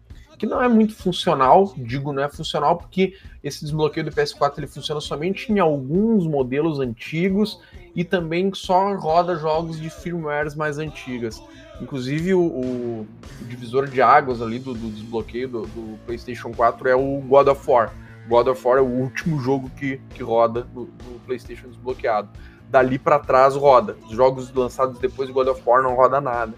que 0.44 0.48
não 0.48 0.62
é 0.62 0.68
muito 0.68 0.94
funcional. 0.94 1.74
Digo, 1.78 2.12
não 2.12 2.22
é 2.22 2.28
funcional 2.28 2.76
porque 2.76 3.16
esse 3.42 3.62
desbloqueio 3.62 4.06
do 4.06 4.12
PS4 4.12 4.58
ele 4.58 4.68
funciona 4.68 5.00
somente 5.00 5.50
em 5.50 5.58
alguns 5.58 6.28
modelos 6.28 6.82
antigos 6.82 7.62
e 7.96 8.04
também 8.04 8.54
só 8.54 8.94
roda 8.94 9.38
jogos 9.38 9.80
de 9.80 9.90
firmwares 9.90 10.54
mais 10.54 10.78
antigas. 10.78 11.42
Inclusive, 11.82 12.34
o, 12.34 12.42
o 12.42 13.08
divisor 13.48 13.88
de 13.88 14.02
águas 14.02 14.42
ali 14.42 14.60
do, 14.60 14.74
do 14.74 14.90
desbloqueio 14.90 15.48
do, 15.48 15.62
do, 15.62 15.98
PlayStation 16.06 16.52
4 16.52 16.90
é 16.90 16.96
o 16.96 17.22
God 17.22 17.48
of 17.48 17.72
War. 17.72 17.94
God 18.28 18.48
of 18.48 18.68
War 18.68 18.80
é 18.80 18.82
o 18.82 18.86
último 18.86 19.40
jogo 19.40 19.72
que, 19.78 20.02
que 20.14 20.22
roda 20.22 20.68
no, 20.76 20.82
no 20.82 21.20
PlayStation 21.26 21.70
desbloqueado. 21.70 22.28
Dali 22.70 23.00
para 23.00 23.18
trás 23.18 23.56
roda. 23.56 23.96
Os 24.10 24.12
jogos 24.12 24.54
lançados 24.54 25.00
depois 25.00 25.30
do 25.30 25.34
God 25.34 25.48
of 25.48 25.62
War 25.66 25.82
não 25.82 25.96
roda 25.96 26.20
nada. 26.20 26.54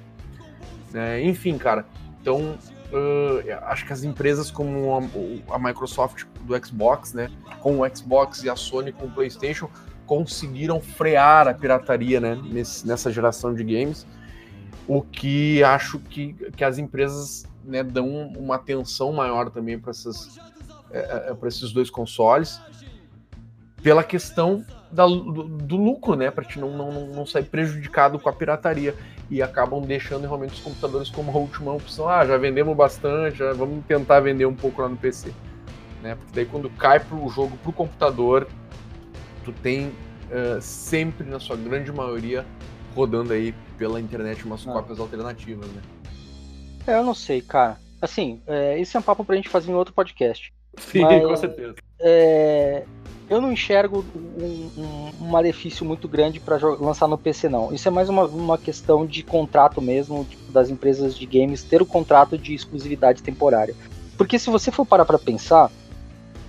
É, 0.91 1.21
enfim, 1.21 1.55
cara. 1.55 1.85
Então, 2.19 2.57
uh, 2.91 3.65
acho 3.67 3.85
que 3.85 3.93
as 3.93 4.03
empresas 4.03 4.51
como 4.51 4.95
a, 4.95 5.55
a, 5.55 5.59
Microsoft 5.59 6.25
do 6.41 6.65
Xbox, 6.65 7.13
né, 7.13 7.29
com 7.61 7.79
o 7.79 7.95
Xbox 7.95 8.43
e 8.43 8.49
a 8.49 8.55
Sony 8.55 8.91
com 8.91 9.05
o 9.05 9.11
PlayStation, 9.11 9.69
conseguiram 10.05 10.79
frear 10.79 11.47
a 11.47 11.53
pirataria 11.53 12.19
né, 12.19 12.39
nesse, 12.43 12.87
nessa 12.87 13.11
geração 13.11 13.53
de 13.53 13.63
games, 13.63 14.05
o 14.87 15.01
que 15.01 15.63
acho 15.63 15.99
que, 15.99 16.33
que 16.55 16.63
as 16.63 16.77
empresas 16.77 17.45
né, 17.63 17.83
dão 17.83 18.07
uma 18.37 18.55
atenção 18.55 19.11
maior 19.11 19.49
também 19.49 19.79
para 19.79 19.91
é, 20.91 20.99
é, 21.31 21.47
esses 21.47 21.71
dois 21.71 21.89
consoles, 21.89 22.61
pela 23.81 24.03
questão 24.03 24.63
da, 24.91 25.05
do, 25.05 25.43
do, 25.43 25.75
lucro, 25.75 26.15
né, 26.15 26.31
para 26.31 26.43
te 26.43 26.59
não, 26.59 26.75
não, 26.75 27.07
não 27.07 27.25
sair 27.25 27.45
prejudicado 27.45 28.17
com 28.17 28.29
a 28.29 28.33
pirataria. 28.33 28.95
E 29.29 29.41
acabam 29.41 29.81
deixando 29.81 30.21
realmente 30.21 30.53
os 30.53 30.59
computadores 30.59 31.09
como 31.09 31.31
a 31.31 31.35
última 31.35 31.73
opção. 31.73 32.07
Ah, 32.07 32.25
já 32.25 32.37
vendemos 32.37 32.75
bastante, 32.75 33.37
já 33.37 33.53
vamos 33.53 33.83
tentar 33.85 34.19
vender 34.19 34.45
um 34.45 34.55
pouco 34.55 34.81
lá 34.81 34.89
no 34.89 34.95
PC. 34.95 35.33
Né? 36.01 36.15
Porque 36.15 36.31
daí 36.33 36.45
quando 36.45 36.69
cai 36.69 36.99
pro 36.99 37.27
jogo 37.29 37.57
pro 37.57 37.73
computador, 37.73 38.47
tu 39.43 39.51
tem 39.51 39.87
uh, 39.87 40.61
sempre, 40.61 41.27
na 41.27 41.39
sua 41.39 41.55
grande 41.55 41.91
maioria, 41.91 42.45
rodando 42.95 43.33
aí 43.33 43.53
pela 43.77 43.99
internet 43.99 44.45
umas 44.45 44.67
ah. 44.67 44.71
cópias 44.71 44.99
alternativas, 44.99 45.67
né? 45.67 45.81
É, 46.87 46.95
eu 46.97 47.03
não 47.03 47.15
sei, 47.15 47.41
cara. 47.41 47.77
Assim, 48.01 48.41
é, 48.45 48.79
esse 48.79 48.95
é 48.95 48.99
um 48.99 49.03
papo 49.03 49.25
pra 49.25 49.35
gente 49.35 49.49
fazer 49.49 49.71
em 49.71 49.75
outro 49.75 49.93
podcast. 49.93 50.53
Sim, 50.77 51.01
Mas, 51.01 51.25
com 51.25 51.35
certeza. 51.35 51.75
É, 51.99 52.85
eu 53.29 53.41
não 53.41 53.51
enxergo 53.51 54.05
um, 54.15 54.69
um, 54.77 55.11
um 55.21 55.27
malefício 55.27 55.85
muito 55.85 56.07
grande 56.07 56.39
para 56.39 56.57
lançar 56.57 57.07
no 57.07 57.17
PC, 57.17 57.49
não. 57.49 57.73
Isso 57.73 57.87
é 57.87 57.91
mais 57.91 58.09
uma, 58.09 58.25
uma 58.25 58.57
questão 58.57 59.05
de 59.05 59.23
contrato 59.23 59.81
mesmo, 59.81 60.25
tipo, 60.25 60.51
das 60.51 60.69
empresas 60.69 61.17
de 61.17 61.25
games 61.25 61.63
ter 61.63 61.81
o 61.81 61.85
contrato 61.85 62.37
de 62.37 62.53
exclusividade 62.53 63.23
temporária. 63.23 63.75
Porque 64.17 64.37
se 64.37 64.49
você 64.49 64.71
for 64.71 64.85
parar 64.85 65.05
para 65.05 65.19
pensar, 65.19 65.71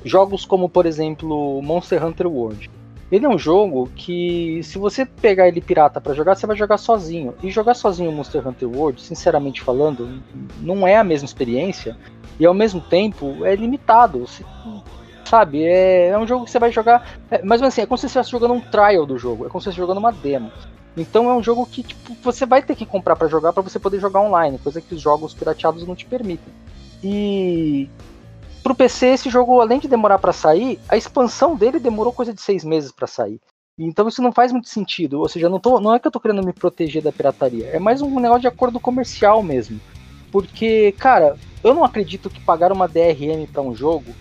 jogos 0.04 0.44
como, 0.44 0.68
por 0.68 0.86
exemplo, 0.86 1.60
Monster 1.62 2.04
Hunter 2.04 2.26
World, 2.26 2.70
ele 3.10 3.24
é 3.24 3.28
um 3.28 3.38
jogo 3.38 3.88
que, 3.94 4.60
se 4.64 4.78
você 4.78 5.06
pegar 5.06 5.46
ele 5.46 5.60
pirata 5.60 6.00
para 6.00 6.12
jogar, 6.12 6.34
você 6.34 6.46
vai 6.46 6.56
jogar 6.56 6.76
sozinho. 6.76 7.34
E 7.42 7.50
jogar 7.50 7.74
sozinho 7.74 8.10
Monster 8.10 8.46
Hunter 8.46 8.68
World, 8.68 9.00
sinceramente 9.00 9.62
falando, 9.62 10.20
não 10.60 10.86
é 10.86 10.96
a 10.96 11.04
mesma 11.04 11.26
experiência. 11.26 11.96
E 12.38 12.44
ao 12.44 12.52
mesmo 12.52 12.80
tempo 12.80 13.44
é 13.44 13.54
limitado. 13.54 14.20
Você, 14.20 14.44
sabe? 15.28 15.64
É, 15.64 16.08
é, 16.08 16.18
um 16.18 16.26
jogo 16.26 16.44
que 16.44 16.50
você 16.50 16.58
vai 16.58 16.72
jogar. 16.72 17.18
É, 17.30 17.42
mas 17.42 17.62
assim, 17.62 17.82
é 17.82 17.86
como 17.86 17.96
se 17.96 18.02
você 18.02 18.06
estivesse 18.06 18.30
jogando 18.30 18.54
um 18.54 18.60
trial 18.60 19.06
do 19.06 19.18
jogo. 19.18 19.46
É 19.46 19.48
como 19.48 19.60
se 19.60 19.64
você 19.64 19.70
estivesse 19.70 19.88
jogando 19.88 19.98
uma 19.98 20.12
demo. 20.12 20.50
Então 20.96 21.30
é 21.30 21.34
um 21.34 21.42
jogo 21.42 21.66
que 21.66 21.82
tipo, 21.82 22.16
você 22.22 22.46
vai 22.46 22.62
ter 22.62 22.74
que 22.74 22.86
comprar 22.86 23.16
para 23.16 23.28
jogar 23.28 23.52
para 23.52 23.62
você 23.62 23.78
poder 23.78 24.00
jogar 24.00 24.20
online, 24.20 24.58
coisa 24.58 24.80
que 24.80 24.94
os 24.94 25.00
jogos 25.00 25.34
pirateados 25.34 25.86
não 25.86 25.94
te 25.94 26.06
permitem. 26.06 26.52
E 27.04 27.90
Pro 28.66 28.74
PC, 28.74 29.06
esse 29.06 29.30
jogo, 29.30 29.60
além 29.60 29.78
de 29.78 29.86
demorar 29.86 30.18
para 30.18 30.32
sair, 30.32 30.80
a 30.88 30.96
expansão 30.96 31.54
dele 31.54 31.78
demorou 31.78 32.12
coisa 32.12 32.34
de 32.34 32.42
seis 32.42 32.64
meses 32.64 32.90
para 32.90 33.06
sair. 33.06 33.40
Então 33.78 34.08
isso 34.08 34.20
não 34.20 34.32
faz 34.32 34.50
muito 34.50 34.68
sentido. 34.68 35.20
Ou 35.20 35.28
seja, 35.28 35.48
não, 35.48 35.60
tô, 35.60 35.78
não 35.78 35.94
é 35.94 36.00
que 36.00 36.08
eu 36.08 36.10
tô 36.10 36.18
querendo 36.18 36.44
me 36.44 36.52
proteger 36.52 37.00
da 37.00 37.12
pirataria. 37.12 37.68
É 37.68 37.78
mais 37.78 38.02
um 38.02 38.18
negócio 38.18 38.40
de 38.40 38.48
acordo 38.48 38.80
comercial 38.80 39.40
mesmo. 39.40 39.80
Porque, 40.32 40.90
cara, 40.98 41.36
eu 41.62 41.74
não 41.74 41.84
acredito 41.84 42.28
que 42.28 42.40
pagar 42.40 42.72
uma 42.72 42.88
DRM 42.88 43.46
para 43.52 43.62
um 43.62 43.72
jogo 43.72 44.12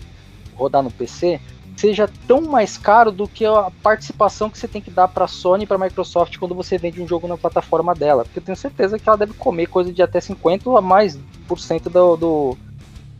rodar 0.56 0.82
no 0.82 0.90
PC 0.90 1.40
seja 1.76 2.08
tão 2.26 2.40
mais 2.40 2.78
caro 2.78 3.12
do 3.12 3.28
que 3.28 3.44
a 3.44 3.70
participação 3.82 4.48
que 4.48 4.58
você 4.58 4.66
tem 4.66 4.80
que 4.80 4.90
dar 4.90 5.08
para 5.08 5.26
a 5.26 5.28
Sony 5.28 5.64
e 5.64 5.66
para 5.66 5.76
a 5.76 5.80
Microsoft 5.80 6.38
quando 6.38 6.54
você 6.54 6.78
vende 6.78 7.02
um 7.02 7.06
jogo 7.06 7.28
na 7.28 7.36
plataforma 7.36 7.94
dela. 7.94 8.24
Porque 8.24 8.38
eu 8.38 8.42
tenho 8.42 8.56
certeza 8.56 8.98
que 8.98 9.06
ela 9.06 9.18
deve 9.18 9.34
comer 9.34 9.66
coisa 9.66 9.92
de 9.92 10.02
até 10.02 10.20
50 10.20 10.70
a 10.76 10.80
mais 10.80 11.18
por 11.46 11.58
cento 11.58 11.90
do, 11.90 12.16
do, 12.16 12.58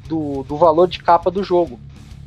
do, 0.08 0.42
do 0.44 0.56
valor 0.56 0.88
de 0.88 1.00
capa 1.00 1.30
do 1.30 1.44
jogo, 1.44 1.78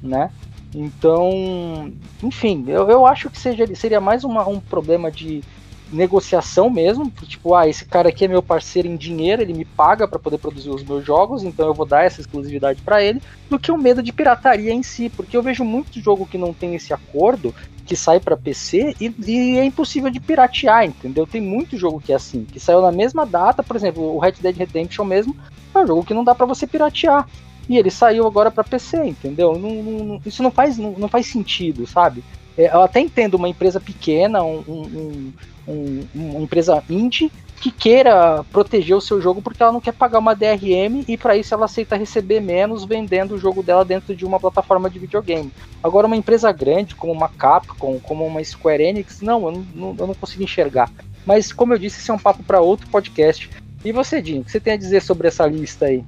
né? 0.03 0.29
Então, 0.73 1.91
enfim, 2.21 2.63
eu, 2.67 2.87
eu 2.89 3.05
acho 3.05 3.29
que 3.31 3.39
seja, 3.39 3.65
seria 3.75 3.99
mais 3.99 4.23
uma, 4.23 4.47
um 4.47 4.59
problema 4.59 5.11
de 5.11 5.43
negociação 5.91 6.69
mesmo, 6.69 7.11
tipo, 7.23 7.55
ah, 7.55 7.67
esse 7.67 7.85
cara 7.85 8.09
aqui 8.09 8.25
é 8.25 8.27
meu 8.27 8.43
parceiro 8.43 8.87
em 8.87 8.95
dinheiro, 8.95 9.41
ele 9.41 9.53
me 9.53 9.65
paga 9.65 10.07
para 10.07 10.19
poder 10.19 10.37
produzir 10.37 10.69
os 10.69 10.83
meus 10.83 11.05
jogos, 11.05 11.43
então 11.43 11.67
eu 11.67 11.73
vou 11.73 11.85
dar 11.85 12.03
essa 12.03 12.21
exclusividade 12.21 12.81
para 12.81 13.03
ele, 13.03 13.21
do 13.49 13.59
que 13.59 13.71
o 13.71 13.77
medo 13.77 14.03
de 14.03 14.11
pirataria 14.11 14.71
em 14.71 14.83
si, 14.83 15.09
porque 15.09 15.35
eu 15.35 15.43
vejo 15.43 15.63
muito 15.63 15.99
jogo 15.99 16.27
que 16.27 16.37
não 16.37 16.53
tem 16.53 16.75
esse 16.75 16.93
acordo, 16.93 17.53
que 17.85 17.95
sai 17.95 18.19
para 18.19 18.37
PC 18.37 18.95
e, 19.01 19.13
e, 19.25 19.57
é 19.57 19.65
impossível 19.65 20.11
de 20.11 20.19
piratear, 20.19 20.85
entendeu? 20.85 21.25
Tem 21.25 21.41
muito 21.41 21.75
jogo 21.75 21.99
que 21.99 22.13
é 22.13 22.15
assim, 22.15 22.45
que 22.45 22.59
saiu 22.59 22.81
na 22.81 22.91
mesma 22.91 23.25
data, 23.25 23.63
por 23.63 23.75
exemplo, 23.75 24.15
o 24.15 24.19
Red 24.19 24.33
Dead 24.39 24.55
Redemption 24.55 25.03
mesmo, 25.03 25.35
é 25.73 25.79
um 25.79 25.87
jogo 25.87 26.05
que 26.05 26.13
não 26.13 26.23
dá 26.23 26.35
para 26.35 26.45
você 26.45 26.67
piratear. 26.67 27.27
E 27.67 27.77
ele 27.77 27.89
saiu 27.91 28.25
agora 28.25 28.49
para 28.49 28.63
PC, 28.63 28.97
entendeu? 29.05 29.57
Não, 29.57 29.83
não, 29.83 30.21
isso 30.25 30.41
não 30.41 30.51
faz, 30.51 30.77
não, 30.77 30.91
não 30.93 31.07
faz 31.07 31.27
sentido, 31.27 31.85
sabe? 31.85 32.23
É, 32.57 32.67
eu 32.73 32.81
até 32.81 32.99
entendo 32.99 33.35
uma 33.35 33.47
empresa 33.47 33.79
pequena, 33.79 34.43
um, 34.43 34.59
um, 34.67 35.33
um, 35.69 36.03
uma 36.13 36.39
empresa 36.41 36.83
indie, 36.89 37.31
que 37.59 37.71
queira 37.71 38.43
proteger 38.51 38.95
o 38.95 39.01
seu 39.01 39.21
jogo 39.21 39.41
porque 39.41 39.61
ela 39.61 39.71
não 39.71 39.81
quer 39.81 39.93
pagar 39.93 40.19
uma 40.19 40.33
DRM 40.33 41.03
e 41.07 41.17
para 41.17 41.35
isso 41.35 41.53
ela 41.53 41.65
aceita 41.65 41.97
receber 41.97 42.39
menos 42.39 42.85
vendendo 42.85 43.35
o 43.35 43.37
jogo 43.37 43.61
dela 43.61 43.83
dentro 43.83 44.15
de 44.15 44.25
uma 44.25 44.39
plataforma 44.39 44.89
de 44.89 44.97
videogame. 44.97 45.51
Agora, 45.83 46.07
uma 46.07 46.15
empresa 46.15 46.51
grande 46.51 46.95
como 46.95 47.11
uma 47.11 47.27
Capcom, 47.27 47.99
como 47.99 48.25
uma 48.25 48.43
Square 48.43 48.83
Enix, 48.83 49.21
não, 49.21 49.45
eu 49.45 49.65
não, 49.75 49.95
eu 49.97 50.07
não 50.07 50.13
consigo 50.13 50.43
enxergar. 50.43 50.89
Mas, 51.25 51.51
como 51.51 51.73
eu 51.73 51.77
disse, 51.77 51.99
esse 51.99 52.09
é 52.09 52.13
um 52.13 52.19
papo 52.19 52.43
para 52.43 52.61
outro 52.61 52.87
podcast. 52.87 53.49
E 53.83 53.91
você, 53.91 54.21
Dinho, 54.21 54.41
o 54.41 54.45
que 54.45 54.51
você 54.51 54.59
tem 54.59 54.73
a 54.73 54.77
dizer 54.77 55.01
sobre 55.01 55.27
essa 55.27 55.45
lista 55.45 55.85
aí? 55.85 56.03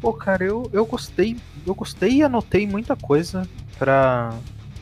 Pô, 0.00 0.12
cara, 0.12 0.44
eu, 0.44 0.68
eu 0.72 0.84
gostei. 0.84 1.36
Eu 1.66 1.74
gostei 1.74 2.14
e 2.14 2.22
anotei 2.22 2.66
muita 2.66 2.96
coisa 2.96 3.48
pra 3.78 4.34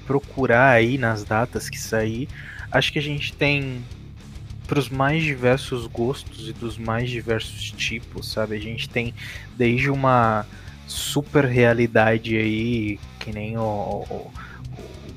procurar 0.07 0.71
aí 0.71 0.99
nas 0.99 1.25
datas 1.25 1.69
que 1.69 1.79
sair. 1.79 2.29
Acho 2.71 2.93
que 2.93 2.99
a 2.99 3.03
gente 3.03 3.33
tem 3.33 3.85
pros 4.73 4.89
mais 4.89 5.23
diversos 5.23 5.87
gostos 5.87 6.49
e 6.49 6.53
dos 6.55 6.79
mais 6.79 7.11
diversos 7.11 7.71
tipos, 7.73 8.27
sabe? 8.27 8.57
A 8.57 8.59
gente 8.59 8.89
tem 8.89 9.13
desde 9.55 9.91
uma 9.91 10.47
super 10.87 11.45
realidade 11.45 12.39
aí, 12.39 12.99
que 13.21 13.31
nem 13.35 13.59
o, 13.59 13.61
o, 13.61 14.33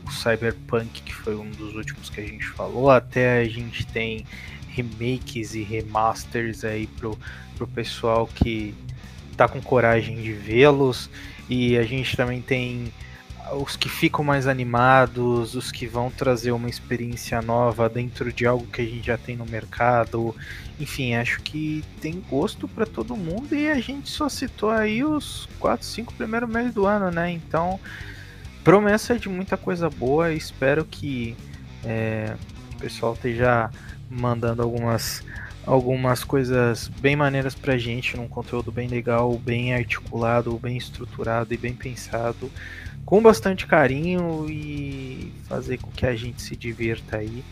o 0.05 0.11
Cyberpunk, 0.11 1.01
que 1.01 1.15
foi 1.15 1.37
um 1.37 1.49
dos 1.51 1.73
últimos 1.73 2.09
que 2.09 2.19
a 2.19 2.27
gente 2.27 2.45
falou, 2.49 2.89
até 2.89 3.39
a 3.39 3.45
gente 3.45 3.87
tem 3.87 4.25
remakes 4.67 5.55
e 5.55 5.63
remasters 5.63 6.65
aí 6.65 6.85
pro, 6.85 7.17
pro 7.55 7.65
pessoal 7.65 8.27
que 8.27 8.75
tá 9.37 9.47
com 9.47 9.61
coragem 9.61 10.21
de 10.21 10.33
vê-los. 10.33 11.09
E 11.47 11.77
a 11.77 11.83
gente 11.83 12.17
também 12.17 12.41
tem 12.41 12.91
os 13.53 13.75
que 13.75 13.89
ficam 13.89 14.23
mais 14.23 14.47
animados, 14.47 15.55
os 15.55 15.71
que 15.71 15.85
vão 15.87 16.09
trazer 16.09 16.51
uma 16.51 16.69
experiência 16.69 17.41
nova 17.41 17.87
dentro 17.87 18.31
de 18.33 18.45
algo 18.45 18.65
que 18.67 18.81
a 18.81 18.85
gente 18.85 19.05
já 19.05 19.17
tem 19.17 19.35
no 19.35 19.45
mercado. 19.45 20.35
Enfim, 20.79 21.15
acho 21.15 21.41
que 21.41 21.83
tem 22.01 22.23
gosto 22.29 22.67
para 22.67 22.85
todo 22.85 23.15
mundo 23.15 23.53
e 23.53 23.69
a 23.69 23.79
gente 23.79 24.09
só 24.09 24.27
citou 24.27 24.71
aí 24.71 25.03
os 25.03 25.47
4, 25.59 25.85
5 25.85 26.13
primeiros 26.13 26.49
meses 26.49 26.73
do 26.73 26.85
ano, 26.85 27.11
né? 27.11 27.31
Então, 27.31 27.79
promessa 28.63 29.17
de 29.17 29.29
muita 29.29 29.55
coisa 29.55 29.89
boa. 29.89 30.33
Espero 30.33 30.83
que 30.83 31.35
é, 31.83 32.35
o 32.75 32.77
pessoal 32.79 33.13
esteja 33.13 33.69
mandando 34.09 34.61
algumas 34.61 35.23
algumas 35.65 36.23
coisas 36.23 36.87
bem 36.87 37.15
maneiras 37.15 37.55
pra 37.55 37.77
gente, 37.77 38.15
num 38.15 38.27
conteúdo 38.27 38.71
bem 38.71 38.87
legal, 38.87 39.35
bem 39.37 39.73
articulado, 39.73 40.57
bem 40.59 40.77
estruturado 40.77 41.53
e 41.53 41.57
bem 41.57 41.73
pensado, 41.73 42.51
com 43.05 43.21
bastante 43.21 43.67
carinho 43.67 44.47
e 44.49 45.31
fazer 45.47 45.77
com 45.77 45.91
que 45.91 46.05
a 46.05 46.15
gente 46.15 46.41
se 46.41 46.55
divirta 46.55 47.17
aí. 47.17 47.43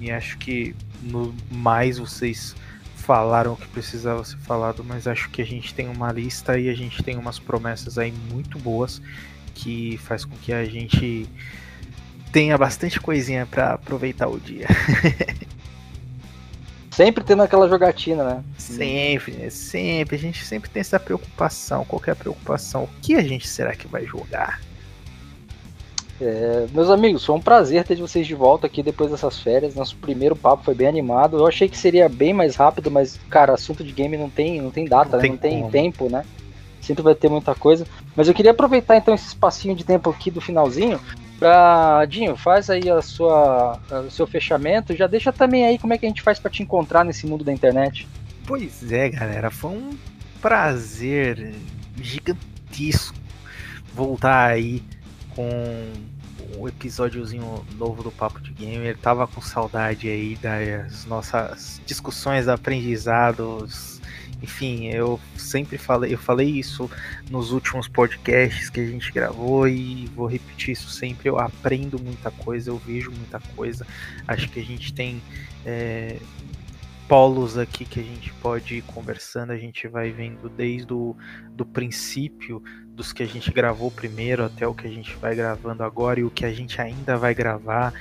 E 0.00 0.10
acho 0.10 0.38
que 0.38 0.74
no 1.02 1.34
mais 1.50 1.98
vocês 1.98 2.54
falaram 2.96 3.52
o 3.52 3.56
que 3.56 3.68
precisava 3.68 4.24
ser 4.24 4.38
falado, 4.38 4.82
mas 4.82 5.06
acho 5.06 5.30
que 5.30 5.40
a 5.40 5.46
gente 5.46 5.72
tem 5.72 5.88
uma 5.88 6.10
lista 6.10 6.58
e 6.58 6.68
a 6.68 6.74
gente 6.74 7.02
tem 7.02 7.16
umas 7.16 7.38
promessas 7.38 7.98
aí 7.98 8.12
muito 8.30 8.58
boas 8.58 9.00
que 9.54 9.96
faz 9.98 10.24
com 10.24 10.36
que 10.36 10.52
a 10.52 10.64
gente 10.64 11.28
tenha 12.32 12.58
bastante 12.58 13.00
coisinha 13.00 13.46
para 13.46 13.74
aproveitar 13.74 14.28
o 14.28 14.38
dia. 14.38 14.66
Sempre 16.90 17.22
tendo 17.22 17.42
aquela 17.42 17.68
jogatina, 17.68 18.24
né? 18.24 18.44
Sempre, 18.56 19.32
né? 19.32 19.50
sempre. 19.50 20.16
A 20.16 20.18
gente 20.18 20.42
sempre 20.42 20.70
tem 20.70 20.80
essa 20.80 20.98
preocupação. 20.98 21.84
Qualquer 21.84 22.16
preocupação. 22.16 22.84
O 22.84 22.88
que 23.02 23.16
a 23.16 23.22
gente 23.22 23.46
será 23.46 23.76
que 23.76 23.86
vai 23.86 24.06
jogar? 24.06 24.62
É, 26.20 26.66
meus 26.72 26.88
amigos, 26.88 27.24
foi 27.24 27.34
um 27.34 27.40
prazer 27.40 27.84
ter 27.84 27.96
vocês 27.96 28.26
de 28.26 28.34
volta 28.34 28.66
aqui 28.66 28.82
depois 28.82 29.10
dessas 29.10 29.38
férias. 29.40 29.74
Nosso 29.74 29.96
primeiro 29.96 30.34
papo 30.34 30.64
foi 30.64 30.74
bem 30.74 30.86
animado. 30.86 31.38
Eu 31.38 31.46
achei 31.46 31.68
que 31.68 31.76
seria 31.76 32.08
bem 32.08 32.32
mais 32.32 32.56
rápido, 32.56 32.90
mas, 32.90 33.18
cara, 33.28 33.52
assunto 33.52 33.84
de 33.84 33.92
game 33.92 34.16
não 34.16 34.30
tem, 34.30 34.60
não 34.60 34.70
tem 34.70 34.86
data, 34.86 35.16
não, 35.16 35.22
né? 35.22 35.38
tem, 35.40 35.60
não 35.62 35.70
tem 35.70 35.90
tempo, 35.90 36.10
né? 36.10 36.24
Sempre 36.80 37.02
vai 37.02 37.14
ter 37.14 37.28
muita 37.28 37.54
coisa. 37.54 37.86
Mas 38.14 38.28
eu 38.28 38.34
queria 38.34 38.52
aproveitar 38.52 38.96
então 38.96 39.14
esse 39.14 39.26
espacinho 39.26 39.74
de 39.74 39.84
tempo 39.84 40.08
aqui 40.08 40.30
do 40.30 40.40
finalzinho 40.40 41.00
Pra, 41.38 42.04
Dinho, 42.06 42.34
faz 42.34 42.70
aí 42.70 42.88
a 42.88 43.02
sua, 43.02 43.78
o 44.06 44.10
seu 44.10 44.26
fechamento. 44.26 44.96
Já 44.96 45.06
deixa 45.06 45.32
também 45.32 45.66
aí 45.66 45.78
como 45.78 45.92
é 45.92 45.98
que 45.98 46.06
a 46.06 46.08
gente 46.08 46.22
faz 46.22 46.38
para 46.38 46.50
te 46.50 46.62
encontrar 46.62 47.04
nesse 47.04 47.26
mundo 47.26 47.44
da 47.44 47.52
internet. 47.52 48.08
Pois 48.46 48.90
é, 48.90 49.10
galera. 49.10 49.50
Foi 49.50 49.70
um 49.70 49.90
prazer 50.40 51.54
gigantesco 52.00 53.16
voltar 53.94 54.50
aí 54.50 54.82
com 55.36 55.92
o 56.58 56.66
episódiozinho 56.66 57.64
novo 57.76 58.02
do 58.02 58.10
Papo 58.10 58.40
de 58.40 58.50
Gamer. 58.52 58.96
Tava 58.96 59.26
com 59.26 59.40
saudade 59.40 60.08
aí 60.08 60.34
das 60.36 61.04
nossas 61.04 61.80
discussões, 61.84 62.48
aprendizados, 62.48 64.00
enfim, 64.42 64.86
eu 64.88 65.18
sempre 65.36 65.78
falei, 65.78 66.12
eu 66.12 66.18
falei 66.18 66.48
isso 66.48 66.90
nos 67.30 67.52
últimos 67.52 67.88
podcasts 67.88 68.68
que 68.68 68.80
a 68.80 68.86
gente 68.86 69.10
gravou 69.12 69.66
e 69.66 70.06
vou 70.14 70.26
repetir 70.26 70.72
isso 70.72 70.88
sempre. 70.90 71.28
Eu 71.28 71.38
aprendo 71.38 71.98
muita 71.98 72.30
coisa, 72.30 72.70
eu 72.70 72.78
vejo 72.78 73.10
muita 73.10 73.40
coisa. 73.54 73.86
Acho 74.26 74.48
que 74.50 74.60
a 74.60 74.64
gente 74.64 74.92
tem 74.92 75.22
é, 75.64 76.18
polos 77.08 77.56
aqui 77.56 77.84
que 77.84 78.00
a 78.00 78.02
gente 78.02 78.32
pode 78.34 78.76
ir 78.76 78.82
conversando, 78.82 79.52
a 79.52 79.56
gente 79.56 79.88
vai 79.88 80.10
vendo 80.10 80.48
desde 80.48 80.92
o 80.92 81.16
do 81.50 81.64
princípio 81.64 82.62
dos 82.96 83.12
que 83.12 83.22
a 83.22 83.26
gente 83.26 83.52
gravou 83.52 83.90
primeiro 83.90 84.42
até 84.42 84.66
o 84.66 84.74
que 84.74 84.86
a 84.86 84.90
gente 84.90 85.14
vai 85.16 85.34
gravando 85.34 85.84
agora 85.84 86.18
e 86.18 86.24
o 86.24 86.30
que 86.30 86.46
a 86.46 86.52
gente 86.52 86.80
ainda 86.80 87.16
vai 87.18 87.34
gravar. 87.34 87.92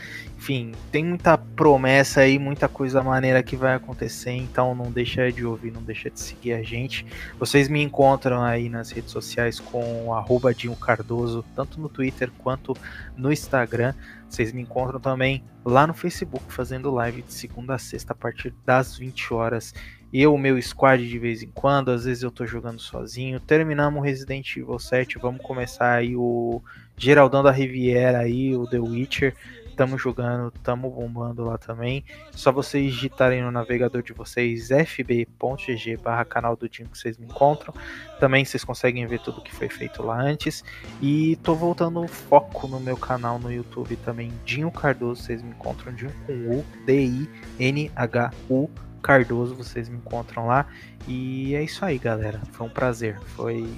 Enfim, 0.45 0.73
tem 0.91 1.03
muita 1.03 1.39
promessa 1.39 2.21
aí, 2.21 2.37
muita 2.37 2.69
coisa 2.69 3.01
maneira 3.01 3.41
que 3.41 3.55
vai 3.55 3.73
acontecer, 3.73 4.29
então 4.29 4.75
não 4.75 4.91
deixa 4.91 5.31
de 5.31 5.43
ouvir, 5.43 5.71
não 5.71 5.81
deixa 5.81 6.07
de 6.07 6.19
seguir 6.19 6.53
a 6.53 6.61
gente. 6.61 7.03
Vocês 7.39 7.67
me 7.67 7.81
encontram 7.81 8.43
aí 8.43 8.69
nas 8.69 8.91
redes 8.91 9.09
sociais 9.09 9.59
com 9.59 10.13
arroba 10.13 10.53
Cardoso, 10.79 11.43
tanto 11.55 11.81
no 11.81 11.89
Twitter 11.89 12.29
quanto 12.37 12.77
no 13.17 13.33
Instagram. 13.33 13.95
Vocês 14.29 14.51
me 14.51 14.61
encontram 14.61 14.99
também 14.99 15.43
lá 15.65 15.87
no 15.87 15.95
Facebook, 15.95 16.45
fazendo 16.53 16.91
live 16.91 17.23
de 17.23 17.33
segunda 17.33 17.73
a 17.73 17.79
sexta 17.79 18.13
a 18.13 18.15
partir 18.15 18.53
das 18.63 18.99
20 18.99 19.33
horas 19.33 19.73
eu, 20.13 20.37
meu 20.37 20.61
squad 20.61 21.05
de 21.05 21.19
vez 21.19 21.43
em 21.43 21.49
quando, 21.49 21.89
às 21.89 22.05
vezes 22.05 22.23
eu 22.23 22.31
tô 22.31 22.45
jogando 22.45 22.79
sozinho. 22.79 23.39
Terminamos 23.39 24.01
Resident 24.01 24.55
Evil 24.55 24.79
7, 24.79 25.17
vamos 25.17 25.41
começar 25.41 25.91
aí 25.91 26.15
o 26.15 26.61
Geraldão 26.95 27.43
da 27.43 27.51
Riviera 27.51 28.19
aí, 28.19 28.55
o 28.55 28.65
The 28.65 28.79
Witcher. 28.79 29.35
Tamo 29.75 29.97
jogando, 29.97 30.51
tamo 30.63 30.89
bombando 30.89 31.43
lá 31.43 31.57
também. 31.57 32.05
Só 32.31 32.51
vocês 32.51 32.93
digitarem 32.93 33.41
no 33.41 33.51
navegador 33.51 34.01
de 34.01 34.13
vocês 34.13 34.69
fb.gg 34.69 35.97
barra 35.97 36.23
canal 36.23 36.55
do 36.55 36.69
Dinho 36.69 36.87
que 36.87 36.97
vocês 36.97 37.17
me 37.17 37.25
encontram. 37.25 37.73
Também 38.19 38.45
vocês 38.45 38.63
conseguem 38.63 39.05
ver 39.05 39.19
tudo 39.19 39.41
que 39.41 39.53
foi 39.53 39.67
feito 39.67 40.01
lá 40.01 40.21
antes. 40.21 40.63
E 41.01 41.35
tô 41.43 41.55
voltando 41.55 42.01
o 42.01 42.07
foco 42.07 42.67
no 42.67 42.79
meu 42.79 42.95
canal 42.95 43.37
no 43.37 43.51
YouTube 43.51 43.97
também, 43.97 44.31
Dinho 44.45 44.71
Cardoso. 44.71 45.23
Vocês 45.23 45.41
me 45.41 45.49
encontram 45.49 45.93
Dinho 45.93 46.13
com 46.25 46.33
U, 46.33 46.65
D-I-N-H-U 46.85 48.69
Cardoso, 49.05 49.53
vocês 49.53 49.87
me 49.87 49.97
encontram 49.97 50.47
lá. 50.47 50.65
E 51.07 51.53
é 51.53 51.61
isso 51.61 51.85
aí, 51.85 51.99
galera. 51.99 52.41
Foi 52.53 52.65
um 52.65 52.69
prazer, 52.69 53.19
foi 53.35 53.69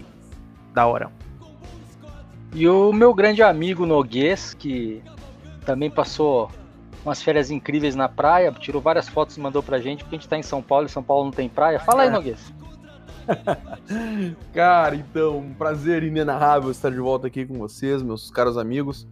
da 0.74 0.86
hora. 0.86 1.12
E 2.54 2.66
o 2.68 2.94
meu 2.94 3.14
grande 3.14 3.44
amigo 3.44 3.86
Noguês, 3.86 4.54
que 4.54 5.04
também 5.68 5.92
passou 5.92 6.50
umas 7.04 7.22
férias 7.22 7.52
incríveis 7.52 7.94
na 7.94 8.08
praia, 8.08 8.54
tirou 8.54 8.82
várias 8.82 9.10
fotos 9.10 9.36
e 9.36 9.40
mandou 9.42 9.62
pra 9.62 9.80
gente, 9.80 10.02
porque 10.02 10.16
a 10.16 10.20
gente 10.20 10.30
tá 10.30 10.38
em 10.38 10.44
São 10.44 10.62
Paulo 10.62 10.86
e 10.86 10.90
São 10.90 11.04
Paulo 11.04 11.26
não 11.26 11.32
tem 11.32 11.50
praia. 11.50 11.78
Fala 11.78 12.04
aí, 12.04 12.08
é. 12.08 12.12
Noguês. 12.12 12.54
Cara, 14.56 14.96
então, 14.96 15.40
um 15.40 15.54
prazer 15.54 16.04
inenarrável 16.04 16.72
estar 16.72 16.90
de 16.90 17.00
volta 17.00 17.28
aqui 17.28 17.46
com 17.46 17.56
vocês, 17.56 18.02
meus 18.02 18.32
caros 18.32 18.58
amigos, 18.58 19.06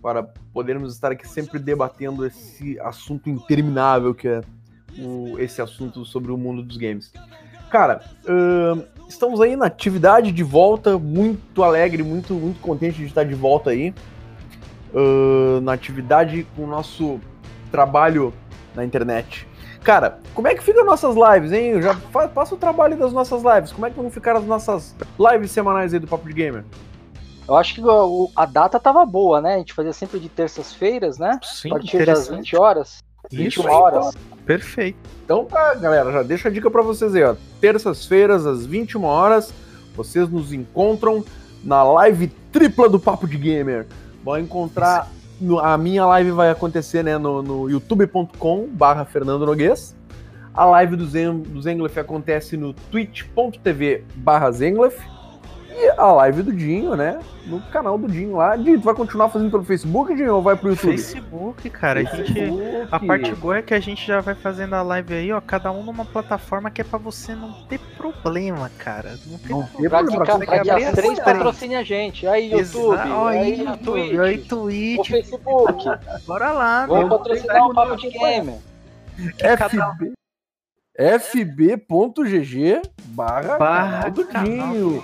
para 0.00 0.22
podermos 0.50 0.94
estar 0.94 1.12
aqui 1.12 1.28
sempre 1.28 1.58
debatendo 1.58 2.24
esse 2.24 2.80
assunto 2.80 3.28
interminável 3.28 4.14
que 4.14 4.28
é 4.28 4.40
o, 4.98 5.38
esse 5.38 5.60
assunto 5.60 6.06
sobre 6.06 6.32
o 6.32 6.38
mundo 6.38 6.62
dos 6.62 6.78
games. 6.78 7.12
Cara, 7.68 8.00
uh, 8.24 8.82
estamos 9.06 9.42
aí 9.42 9.56
na 9.56 9.66
atividade 9.66 10.32
de 10.32 10.42
volta, 10.42 10.98
muito 10.98 11.62
alegre, 11.62 12.02
muito, 12.02 12.32
muito 12.32 12.60
contente 12.60 12.96
de 12.96 13.04
estar 13.04 13.24
de 13.24 13.34
volta 13.34 13.70
aí. 13.70 13.92
Uh, 14.96 15.60
na 15.60 15.74
atividade 15.74 16.46
com 16.56 16.64
o 16.64 16.66
nosso 16.66 17.20
trabalho 17.70 18.32
na 18.74 18.84
internet. 18.84 19.46
Cara, 19.84 20.18
como 20.34 20.48
é 20.48 20.54
que 20.54 20.62
ficam 20.62 20.84
nossas 20.84 21.14
lives, 21.14 21.52
hein? 21.52 21.66
Eu 21.72 21.82
já 21.82 21.94
faço 22.34 22.54
o 22.54 22.58
trabalho 22.58 22.96
das 22.96 23.12
nossas 23.12 23.42
lives. 23.42 23.72
Como 23.72 23.86
é 23.86 23.90
que 23.90 23.96
vão 23.96 24.10
ficar 24.10 24.36
as 24.36 24.44
nossas 24.44 24.96
lives 25.18 25.50
semanais 25.50 25.94
aí 25.94 26.00
do 26.00 26.08
Papo 26.08 26.26
de 26.26 26.32
Gamer? 26.32 26.64
Eu 27.46 27.54
acho 27.56 27.76
que 27.76 27.82
a 28.34 28.46
data 28.46 28.80
tava 28.80 29.06
boa, 29.06 29.40
né? 29.40 29.54
A 29.54 29.58
gente 29.58 29.72
fazia 29.72 29.92
sempre 29.92 30.18
de 30.18 30.28
terças-feiras, 30.28 31.18
né? 31.18 31.38
Sim, 31.42 31.68
a 31.68 31.74
partir 31.74 32.04
das 32.04 32.28
20 32.28 32.56
horas. 32.56 32.98
21 33.30 33.48
Isso, 33.48 33.68
horas. 33.68 34.08
Então, 34.08 34.38
perfeito. 34.44 34.98
Então 35.24 35.44
tá, 35.44 35.74
galera, 35.74 36.10
já 36.10 36.22
deixa 36.22 36.48
a 36.48 36.50
dica 36.50 36.70
para 36.70 36.82
vocês 36.82 37.14
aí, 37.14 37.22
ó. 37.22 37.36
Terças-feiras, 37.60 38.46
às 38.46 38.66
21 38.66 39.04
horas, 39.04 39.52
vocês 39.94 40.28
nos 40.28 40.52
encontram 40.52 41.24
na 41.62 41.84
live 41.84 42.28
tripla 42.50 42.88
do 42.88 42.98
Papo 42.98 43.28
de 43.28 43.36
Gamer. 43.36 43.86
Vão 44.26 44.40
encontrar. 44.40 45.08
No, 45.40 45.60
a 45.60 45.78
minha 45.78 46.04
live 46.04 46.32
vai 46.32 46.50
acontecer 46.50 47.04
né, 47.04 47.16
no, 47.16 47.42
no 47.42 47.70
youtube.com 47.70 48.66
barra 48.66 49.04
Fernando 49.04 49.46
Noguês. 49.46 49.94
A 50.52 50.64
live 50.64 50.96
do, 50.96 51.06
Zen, 51.06 51.42
do 51.42 51.62
Zenglef 51.62 51.96
acontece 51.96 52.56
no 52.56 52.72
twitch.tv 52.72 54.02
barra 54.16 54.50
Zenglef. 54.50 54.98
E 55.78 55.90
a 55.90 56.06
live 56.06 56.42
do 56.42 56.52
Dinho, 56.54 56.96
né? 56.96 57.18
No 57.44 57.60
canal 57.60 57.98
do 57.98 58.08
Dinho 58.08 58.36
lá. 58.36 58.56
Dinho, 58.56 58.80
tu 58.80 58.84
vai 58.84 58.94
continuar 58.94 59.28
fazendo 59.28 59.50
pelo 59.50 59.62
Facebook, 59.62 60.14
Dinho, 60.14 60.36
ou 60.36 60.42
vai 60.42 60.56
pro 60.56 60.70
YouTube? 60.70 60.96
Facebook, 60.96 61.68
cara. 61.68 62.02
Facebook. 62.02 62.40
A, 62.40 62.46
gente, 62.46 62.88
a 62.90 63.00
parte 63.00 63.34
boa 63.34 63.58
é 63.58 63.62
que 63.62 63.74
a 63.74 63.80
gente 63.80 64.06
já 64.06 64.22
vai 64.22 64.34
fazendo 64.34 64.72
a 64.72 64.80
live 64.80 65.12
aí, 65.12 65.30
ó. 65.30 65.40
Cada 65.40 65.70
um 65.70 65.82
numa 65.82 66.06
plataforma 66.06 66.70
que 66.70 66.80
é 66.80 66.84
pra 66.84 66.98
você 66.98 67.34
não 67.34 67.52
ter 67.68 67.78
problema, 67.94 68.70
cara. 68.78 69.18
Não 69.26 69.38
tem 69.38 69.50
não 69.50 69.66
problema. 69.66 70.24
Pra, 70.24 70.24
pra, 70.24 70.38
pra 70.46 70.60
que 70.60 70.70
as 70.70 70.94
três 70.94 71.20
patrocinem 71.20 71.76
a 71.76 71.82
gente. 71.82 72.26
Aí, 72.26 72.50
YouTube. 72.50 72.96
aí, 72.98 73.66
aí, 73.68 73.76
Twitch. 73.76 74.18
Aí, 74.18 74.38
Twitch. 74.38 74.98
O 75.00 75.04
Facebook. 75.04 75.84
Bora 76.26 76.52
lá, 76.52 76.86
Vamos 76.86 77.10
patrocinar 77.10 77.66
o 77.66 77.74
Papo 77.74 77.96
de 77.96 78.08
Gamer. 78.08 78.56
FB 79.16 80.16
fb.gg 80.98 82.82
barra, 83.08 83.58
barra 83.58 84.08
do 84.08 84.24
Dinho. 84.24 85.02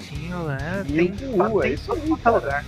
É, 0.51 0.85
tem, 0.85 1.13
U, 1.35 1.63
é 1.63 1.71
isso 1.71 1.93
aí, 1.93 2.09
lugar. 2.09 2.65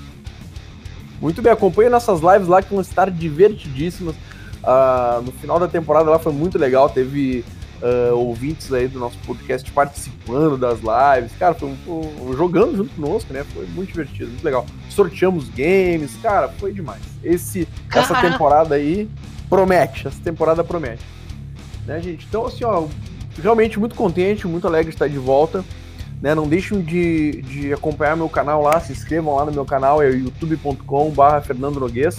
Muito 1.21 1.41
bem, 1.41 1.53
acompanhe 1.53 1.89
nossas 1.89 2.21
lives 2.21 2.49
lá 2.49 2.63
que 2.63 2.71
vão 2.71 2.81
estar 2.81 3.11
divertidíssimas. 3.11 4.15
Uh, 4.15 5.23
no 5.23 5.33
final 5.33 5.59
da 5.59 5.69
temporada 5.69 6.11
lá 6.11 6.19
foi 6.19 6.33
muito 6.33 6.59
legal, 6.59 6.89
teve 6.89 7.45
uh, 7.83 8.15
ouvintes 8.15 8.73
aí 8.73 8.89
do 8.89 8.99
nosso 8.99 9.19
podcast 9.19 9.71
participando 9.73 10.57
das 10.57 10.81
lives. 10.81 11.33
Cara, 11.39 11.55
foi 11.55 11.69
um, 11.69 12.29
um, 12.29 12.37
jogando 12.37 12.77
junto 12.77 12.95
conosco, 12.95 13.33
né? 13.33 13.45
Foi 13.55 13.67
muito 13.67 13.89
divertido, 13.91 14.31
muito 14.31 14.45
legal. 14.45 14.67
Sorteamos 14.91 15.49
games, 15.49 16.17
cara, 16.23 16.49
foi 16.49 16.73
demais. 16.73 17.03
Esse, 17.23 17.69
essa 17.95 18.21
temporada 18.21 18.75
aí 18.75 19.09
promete, 19.49 20.09
essa 20.09 20.21
temporada 20.23 20.65
promete. 20.65 21.05
Né, 21.87 22.01
gente? 22.01 22.27
Então, 22.27 22.47
assim, 22.47 22.65
ó, 22.65 22.87
realmente 23.41 23.79
muito 23.79 23.95
contente, 23.95 24.47
muito 24.47 24.67
alegre 24.67 24.91
de 24.91 24.95
estar 24.95 25.09
de 25.09 25.19
volta. 25.19 25.65
Né? 26.21 26.35
Não 26.35 26.49
deixem 26.49 26.81
de, 26.81 27.43
de 27.43 27.73
acompanhar 27.73 28.17
meu 28.17 28.29
canal 28.29 28.63
lá, 28.63 28.81
se 28.81 28.93
inscrevam 28.93 29.35
lá 29.35 29.45
no 29.45 29.53
meu 29.53 29.65
canal, 29.65 30.03
é 30.03 30.11
youtube.com.br 30.11 31.41
Fernando 31.45 31.81
Noguês. 31.81 32.19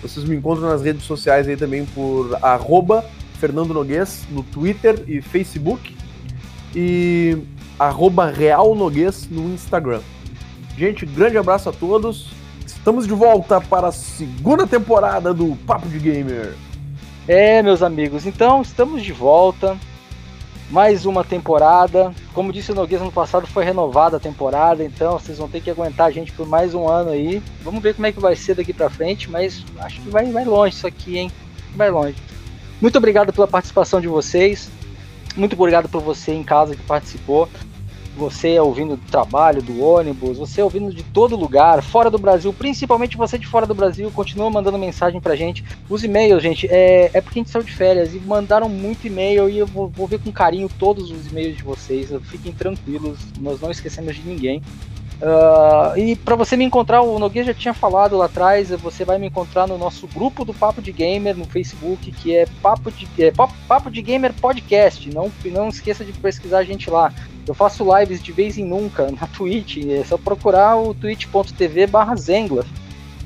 Vocês 0.00 0.24
me 0.24 0.36
encontram 0.36 0.68
nas 0.68 0.82
redes 0.82 1.04
sociais 1.04 1.48
aí 1.48 1.56
também 1.56 1.84
por 1.86 2.38
arroba 2.42 3.04
Fernando 3.38 3.74
Noguês 3.74 4.26
no 4.30 4.42
Twitter 4.42 5.02
e 5.06 5.20
Facebook 5.20 5.94
e 6.74 7.38
arroba 7.78 8.30
Real 8.30 8.74
Noguês 8.74 9.28
no 9.30 9.48
Instagram. 9.52 10.00
Gente, 10.76 11.06
grande 11.06 11.38
abraço 11.38 11.68
a 11.68 11.72
todos. 11.72 12.30
Estamos 12.66 13.06
de 13.06 13.14
volta 13.14 13.60
para 13.60 13.88
a 13.88 13.92
segunda 13.92 14.66
temporada 14.66 15.32
do 15.32 15.56
Papo 15.66 15.88
de 15.88 15.98
Gamer. 15.98 16.54
É, 17.26 17.62
meus 17.62 17.82
amigos, 17.82 18.26
então 18.26 18.60
estamos 18.60 19.02
de 19.02 19.12
volta. 19.12 19.76
Mais 20.74 21.06
uma 21.06 21.22
temporada. 21.22 22.12
Como 22.32 22.52
disse 22.52 22.72
o 22.72 22.74
Noguês 22.74 23.00
ano 23.00 23.12
passado, 23.12 23.46
foi 23.46 23.64
renovada 23.64 24.16
a 24.16 24.20
temporada, 24.20 24.82
então 24.82 25.16
vocês 25.16 25.38
vão 25.38 25.48
ter 25.48 25.60
que 25.60 25.70
aguentar 25.70 26.08
a 26.08 26.10
gente 26.10 26.32
por 26.32 26.48
mais 26.48 26.74
um 26.74 26.88
ano 26.88 27.10
aí. 27.10 27.40
Vamos 27.62 27.80
ver 27.80 27.94
como 27.94 28.08
é 28.08 28.10
que 28.10 28.18
vai 28.18 28.34
ser 28.34 28.56
daqui 28.56 28.72
pra 28.72 28.90
frente, 28.90 29.30
mas 29.30 29.64
acho 29.78 30.00
que 30.00 30.08
vai, 30.08 30.32
vai 30.32 30.44
longe 30.44 30.74
isso 30.74 30.84
aqui, 30.84 31.16
hein? 31.16 31.30
Vai 31.76 31.92
longe. 31.92 32.16
Muito 32.80 32.98
obrigado 32.98 33.32
pela 33.32 33.46
participação 33.46 34.00
de 34.00 34.08
vocês. 34.08 34.68
Muito 35.36 35.52
obrigado 35.52 35.88
por 35.88 36.02
você 36.02 36.32
em 36.32 36.42
casa 36.42 36.74
que 36.74 36.82
participou. 36.82 37.48
Você 38.16 38.58
ouvindo 38.60 38.96
do 38.96 39.10
trabalho, 39.10 39.60
do 39.60 39.82
ônibus, 39.82 40.38
você 40.38 40.62
ouvindo 40.62 40.94
de 40.94 41.02
todo 41.02 41.36
lugar, 41.36 41.82
fora 41.82 42.10
do 42.10 42.18
Brasil, 42.18 42.52
principalmente 42.52 43.16
você 43.16 43.36
de 43.36 43.46
fora 43.46 43.66
do 43.66 43.74
Brasil, 43.74 44.10
continua 44.10 44.50
mandando 44.50 44.78
mensagem 44.78 45.20
pra 45.20 45.34
gente. 45.34 45.64
Os 45.88 46.04
e-mails, 46.04 46.42
gente, 46.42 46.66
é, 46.70 47.10
é 47.12 47.20
porque 47.20 47.38
a 47.38 47.42
gente 47.42 47.50
saiu 47.50 47.64
de 47.64 47.72
férias 47.72 48.14
e 48.14 48.20
mandaram 48.20 48.68
muito 48.68 49.06
e-mail 49.06 49.48
e 49.48 49.58
eu 49.58 49.66
vou, 49.66 49.88
vou 49.88 50.06
ver 50.06 50.20
com 50.20 50.30
carinho 50.30 50.68
todos 50.78 51.10
os 51.10 51.26
e-mails 51.26 51.56
de 51.56 51.62
vocês. 51.62 52.10
Fiquem 52.24 52.52
tranquilos, 52.52 53.18
nós 53.40 53.60
não 53.60 53.70
esquecemos 53.70 54.14
de 54.14 54.22
ninguém. 54.22 54.62
Uh, 55.24 55.96
e 55.98 56.14
para 56.16 56.36
você 56.36 56.54
me 56.54 56.66
encontrar, 56.66 57.00
o 57.00 57.18
Nogueira 57.18 57.46
já 57.46 57.54
tinha 57.54 57.72
falado 57.72 58.18
lá 58.18 58.26
atrás, 58.26 58.68
você 58.68 59.06
vai 59.06 59.18
me 59.18 59.28
encontrar 59.28 59.66
no 59.66 59.78
nosso 59.78 60.06
grupo 60.06 60.44
do 60.44 60.52
Papo 60.52 60.82
de 60.82 60.92
Gamer 60.92 61.34
no 61.34 61.46
Facebook, 61.46 62.12
que 62.12 62.36
é 62.36 62.44
Papo 62.60 62.92
de, 62.92 63.08
é, 63.18 63.32
Papo 63.32 63.90
de 63.90 64.02
Gamer 64.02 64.34
Podcast. 64.34 65.08
Não, 65.08 65.32
não 65.46 65.70
esqueça 65.70 66.04
de 66.04 66.12
pesquisar 66.12 66.58
a 66.58 66.64
gente 66.64 66.90
lá. 66.90 67.10
Eu 67.46 67.54
faço 67.54 67.86
lives 67.98 68.22
de 68.22 68.32
vez 68.32 68.58
em 68.58 68.66
nunca 68.66 69.10
na 69.18 69.26
Twitch, 69.28 69.78
é 69.86 70.04
só 70.04 70.18
procurar 70.18 70.76
o 70.76 70.92
twitch.tv 70.92 71.86
barra 71.86 72.14
Zengler. 72.16 72.66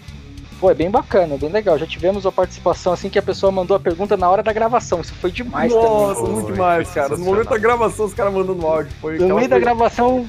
Pô, 0.63 0.71
é 0.71 0.75
bem 0.75 0.89
bacana, 0.89 1.37
bem 1.37 1.51
legal. 1.51 1.77
Já 1.77 1.89
tivemos 1.89 2.25
a 2.25 2.31
participação 2.31 2.93
assim 2.93 3.11
que 3.11 3.19
a 3.19 3.23
pessoa 3.23 3.51
mandou 3.51 3.77
a 3.77 3.81
pergunta 3.81 4.17
na 4.17 4.31
hora 4.31 4.45
da 4.45 4.53
gravação. 4.53 5.01
Isso 5.01 5.13
foi 5.15 5.33
demais 5.33 5.73
Nossa, 5.73 6.21
também. 6.21 6.35
muito 6.35 6.53
demais, 6.53 6.89
cara. 6.91 7.17
No 7.17 7.25
momento 7.25 7.49
da 7.49 7.59
gravação, 7.59 8.07
os 8.07 8.15
caras 8.15 8.33
mandando 8.33 8.65
áudio. 8.65 8.93
Foi 9.01 9.19
no 9.19 9.35
meio 9.35 9.49
da 9.49 9.59
gravação, 9.59 10.25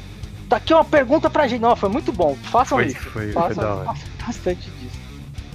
tá 0.50 0.58
aqui 0.58 0.74
uma 0.74 0.84
pergunta 0.84 1.30
pra 1.30 1.48
gente. 1.48 1.62
Não, 1.62 1.76
foi 1.76 1.90
muito 1.90 2.12
bom. 2.12 2.36
Façam 2.46 2.80
foi, 2.80 2.88
isso. 2.88 3.00
Foi, 3.12 3.32
façam, 3.32 3.86
façam 3.86 4.08
bastante 4.26 4.72
disso. 4.72 5.00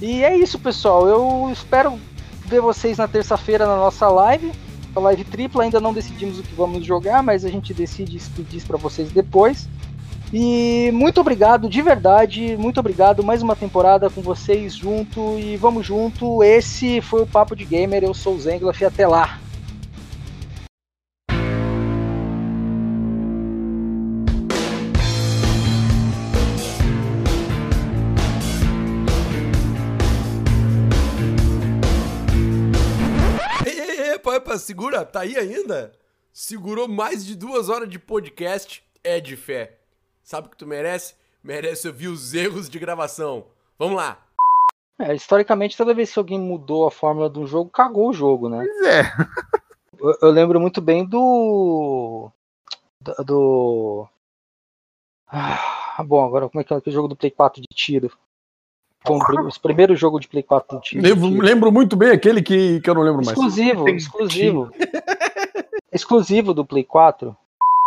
E 0.00 0.22
é 0.22 0.36
isso, 0.36 0.60
pessoal. 0.60 1.08
Eu 1.08 1.50
espero 1.52 1.98
ver 2.46 2.60
vocês 2.60 2.98
na 2.98 3.08
terça-feira 3.08 3.66
na 3.66 3.74
nossa 3.74 4.06
live. 4.08 4.52
A 4.94 5.00
live 5.00 5.24
tripla, 5.24 5.64
ainda 5.64 5.80
não 5.80 5.92
decidimos 5.92 6.38
o 6.38 6.42
que 6.44 6.54
vamos 6.54 6.86
jogar, 6.86 7.20
mas 7.20 7.44
a 7.44 7.48
gente 7.48 7.74
decide 7.74 8.16
e 8.16 8.42
diz 8.42 8.62
para 8.62 8.76
vocês 8.76 9.10
depois. 9.10 9.68
E 10.32 10.90
muito 10.92 11.20
obrigado, 11.20 11.68
de 11.68 11.80
verdade, 11.80 12.56
muito 12.56 12.78
obrigado. 12.78 13.22
Mais 13.22 13.42
uma 13.42 13.56
temporada 13.56 14.10
com 14.10 14.20
vocês 14.20 14.74
junto 14.74 15.38
e 15.38 15.56
vamos 15.56 15.86
junto. 15.86 16.42
Esse 16.42 17.00
foi 17.00 17.22
o 17.22 17.26
Papo 17.26 17.56
de 17.56 17.64
Gamer. 17.64 18.04
Eu 18.04 18.12
sou 18.12 18.34
o 18.34 18.40
Zenglaf 18.40 18.80
e 18.80 18.84
até 18.84 19.06
lá. 19.06 19.38
Epa, 34.38 34.56
segura, 34.56 35.04
tá 35.04 35.20
aí 35.20 35.36
ainda? 35.36 35.92
Segurou 36.32 36.86
mais 36.86 37.26
de 37.26 37.34
duas 37.34 37.68
horas 37.68 37.90
de 37.90 37.98
podcast, 37.98 38.82
é 39.02 39.18
de 39.20 39.36
fé. 39.36 39.77
Sabe 40.28 40.46
o 40.46 40.50
que 40.50 40.58
tu 40.58 40.66
merece? 40.66 41.14
Merece 41.42 41.88
ouvir 41.88 42.08
os 42.08 42.34
erros 42.34 42.68
de 42.68 42.78
gravação. 42.78 43.46
Vamos 43.78 43.96
lá. 43.96 44.18
É, 44.98 45.14
historicamente, 45.14 45.74
toda 45.74 45.94
vez 45.94 46.12
que 46.12 46.18
alguém 46.18 46.38
mudou 46.38 46.86
a 46.86 46.90
fórmula 46.90 47.30
de 47.30 47.38
um 47.38 47.46
jogo, 47.46 47.70
cagou 47.70 48.10
o 48.10 48.12
jogo, 48.12 48.46
né? 48.46 48.58
Pois 48.58 48.86
é. 48.86 49.02
Eu, 49.98 50.14
eu 50.22 50.30
lembro 50.30 50.60
muito 50.60 50.80
bem 50.80 51.04
do. 51.04 52.30
Do. 53.00 53.24
do... 53.24 54.08
Ah, 55.26 56.04
bom, 56.06 56.24
agora 56.24 56.48
como 56.48 56.60
é 56.60 56.64
que 56.64 56.72
é 56.72 56.76
aquele 56.76 56.94
jogo 56.94 57.08
do 57.08 57.16
Play 57.16 57.32
4 57.32 57.60
de 57.60 57.66
tiro? 57.74 58.12
Foi 59.04 59.16
um, 59.16 59.48
o 59.48 59.60
primeiro 59.60 59.96
jogo 59.96 60.20
de 60.20 60.28
Play 60.28 60.44
4 60.44 60.78
de 60.78 60.84
tiro. 60.84 61.02
Lembro, 61.02 61.42
lembro 61.42 61.72
muito 61.72 61.96
bem 61.96 62.10
aquele 62.10 62.40
que, 62.42 62.80
que 62.80 62.88
eu 62.88 62.94
não 62.94 63.02
lembro 63.02 63.24
mais. 63.24 63.36
Exclusivo, 63.36 63.88
exclusivo. 63.88 64.70
exclusivo 65.90 66.54
do 66.54 66.64
Play 66.64 66.84
4 66.84 67.36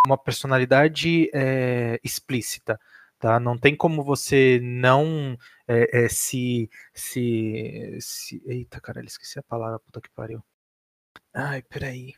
uma 0.06 0.18
personalidade 0.18 1.30
é, 1.34 1.99
explícita. 2.03 2.80
Tá? 3.19 3.40
Não 3.40 3.57
tem 3.57 3.76
como 3.76 4.03
você 4.03 4.60
não 4.64 5.38
é, 5.68 6.06
é, 6.06 6.10
se, 6.10 6.69
se, 6.94 7.98
se. 8.02 8.41
Eita, 8.45 8.82
caralho, 8.82 9.06
esqueci 9.06 9.38
a 9.38 9.44
palavra, 9.44 9.80
puta 9.80 10.02
que 10.02 10.10
pariu. 10.10 10.44
Ai, 11.34 11.61
peraí. 11.61 12.15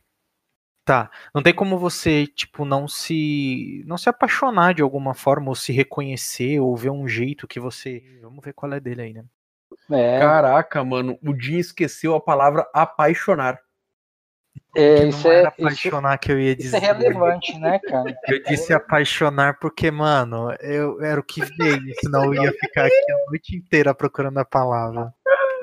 Tá, 0.86 1.10
não 1.34 1.42
tem 1.42 1.54
como 1.54 1.78
você, 1.78 2.28
tipo, 2.28 2.66
não 2.66 2.90
se 2.90 3.84
não 3.86 3.98
se 3.98 4.10
apaixonar 4.10 4.74
de 4.74 4.82
alguma 4.82 5.14
forma, 5.14 5.48
ou 5.50 5.56
se 5.56 5.72
reconhecer, 5.72 6.60
ou 6.60 6.76
ver 6.76 6.90
um 6.90 7.08
jeito 7.08 7.48
que 7.48 7.60
você. 7.60 8.20
Vamos 8.22 8.44
ver 8.44 8.54
qual 8.54 8.74
é 8.74 8.80
dele 8.82 9.02
aí, 9.02 9.14
né? 9.14 9.26
É. 9.92 10.20
Caraca, 10.20 10.84
mano, 10.84 11.18
o 11.22 11.40
Jim 11.40 11.58
esqueceu 11.58 12.16
a 12.16 12.22
palavra 12.22 12.70
apaixonar. 12.74 13.63
É, 14.76 15.06
isso 15.06 15.28
é, 15.28 15.46
apaixonar 15.46 16.14
isso, 16.14 16.22
que 16.22 16.32
eu 16.32 16.40
ia 16.40 16.56
dizer. 16.56 16.78
Isso 16.78 16.78
é 16.78 16.94
relevante, 16.94 17.60
né, 17.60 17.80
cara? 17.80 18.18
Eu 18.28 18.44
disse 18.44 18.74
apaixonar 18.74 19.60
porque, 19.60 19.92
mano, 19.92 20.52
eu 20.62 21.00
era 21.02 21.20
o 21.20 21.24
que 21.24 21.46
veio, 21.46 21.94
senão 22.00 22.34
eu 22.34 22.44
ia 22.44 22.52
ficar 22.52 22.86
aqui 22.86 23.12
a 23.12 23.30
noite 23.30 23.56
inteira 23.56 23.94
procurando 23.94 24.40
a 24.40 24.46
palavra. 24.46 25.14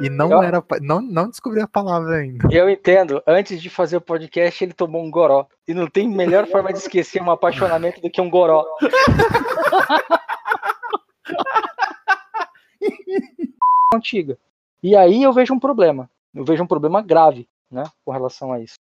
E 0.01 0.09
não 0.09 0.31
eu, 0.31 0.43
era, 0.43 0.65
não, 0.81 1.03
não 1.03 1.29
descobri 1.29 1.61
a 1.61 1.69
palavra 1.69 2.17
ainda. 2.17 2.49
Eu 2.51 2.71
entendo. 2.71 3.23
Antes 3.27 3.61
de 3.61 3.69
fazer 3.69 3.99
o 3.99 4.01
podcast, 4.01 4.65
ele 4.65 4.73
tomou 4.73 5.05
um 5.05 5.11
goró. 5.11 5.47
E 5.69 5.75
não 5.75 5.87
tem 5.87 6.09
melhor 6.09 6.47
forma 6.47 6.73
de 6.73 6.79
esquecer 6.79 7.21
um 7.21 7.31
apaixonamento 7.31 8.01
do 8.01 8.09
que 8.09 8.19
um 8.21 8.31
goró. 8.31 8.65
Antiga. 13.93 14.39
E 14.83 14.97
aí 14.97 15.23
eu 15.23 15.35
vejo 15.35 15.53
um 15.53 15.59
problema. 15.59 16.09
Eu 16.35 16.45
vejo 16.45 16.63
um 16.63 16.67
problema 16.67 17.03
grave, 17.03 17.47
né, 17.71 17.85
com 18.05 18.13
relação 18.13 18.53
a 18.53 18.61
isso. 18.61 18.75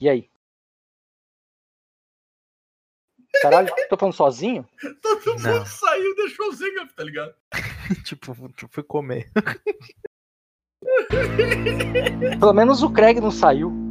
E 0.00 0.08
aí? 0.08 0.28
Caralho, 3.40 3.68
tô 3.88 3.96
falando 3.96 4.14
sozinho? 4.14 4.68
Todo 5.02 5.42
Não. 5.42 5.58
mundo 5.58 5.66
saiu, 5.66 6.14
deixou 6.16 6.48
o 6.48 6.52
Zenga, 6.52 6.86
tá 6.94 7.04
ligado? 7.04 7.34
tipo, 8.04 8.34
fui 8.68 8.82
comer. 8.82 9.30
Pelo 12.38 12.52
menos 12.52 12.82
o 12.82 12.92
Craig 12.92 13.20
não 13.20 13.30
saiu. 13.30 13.83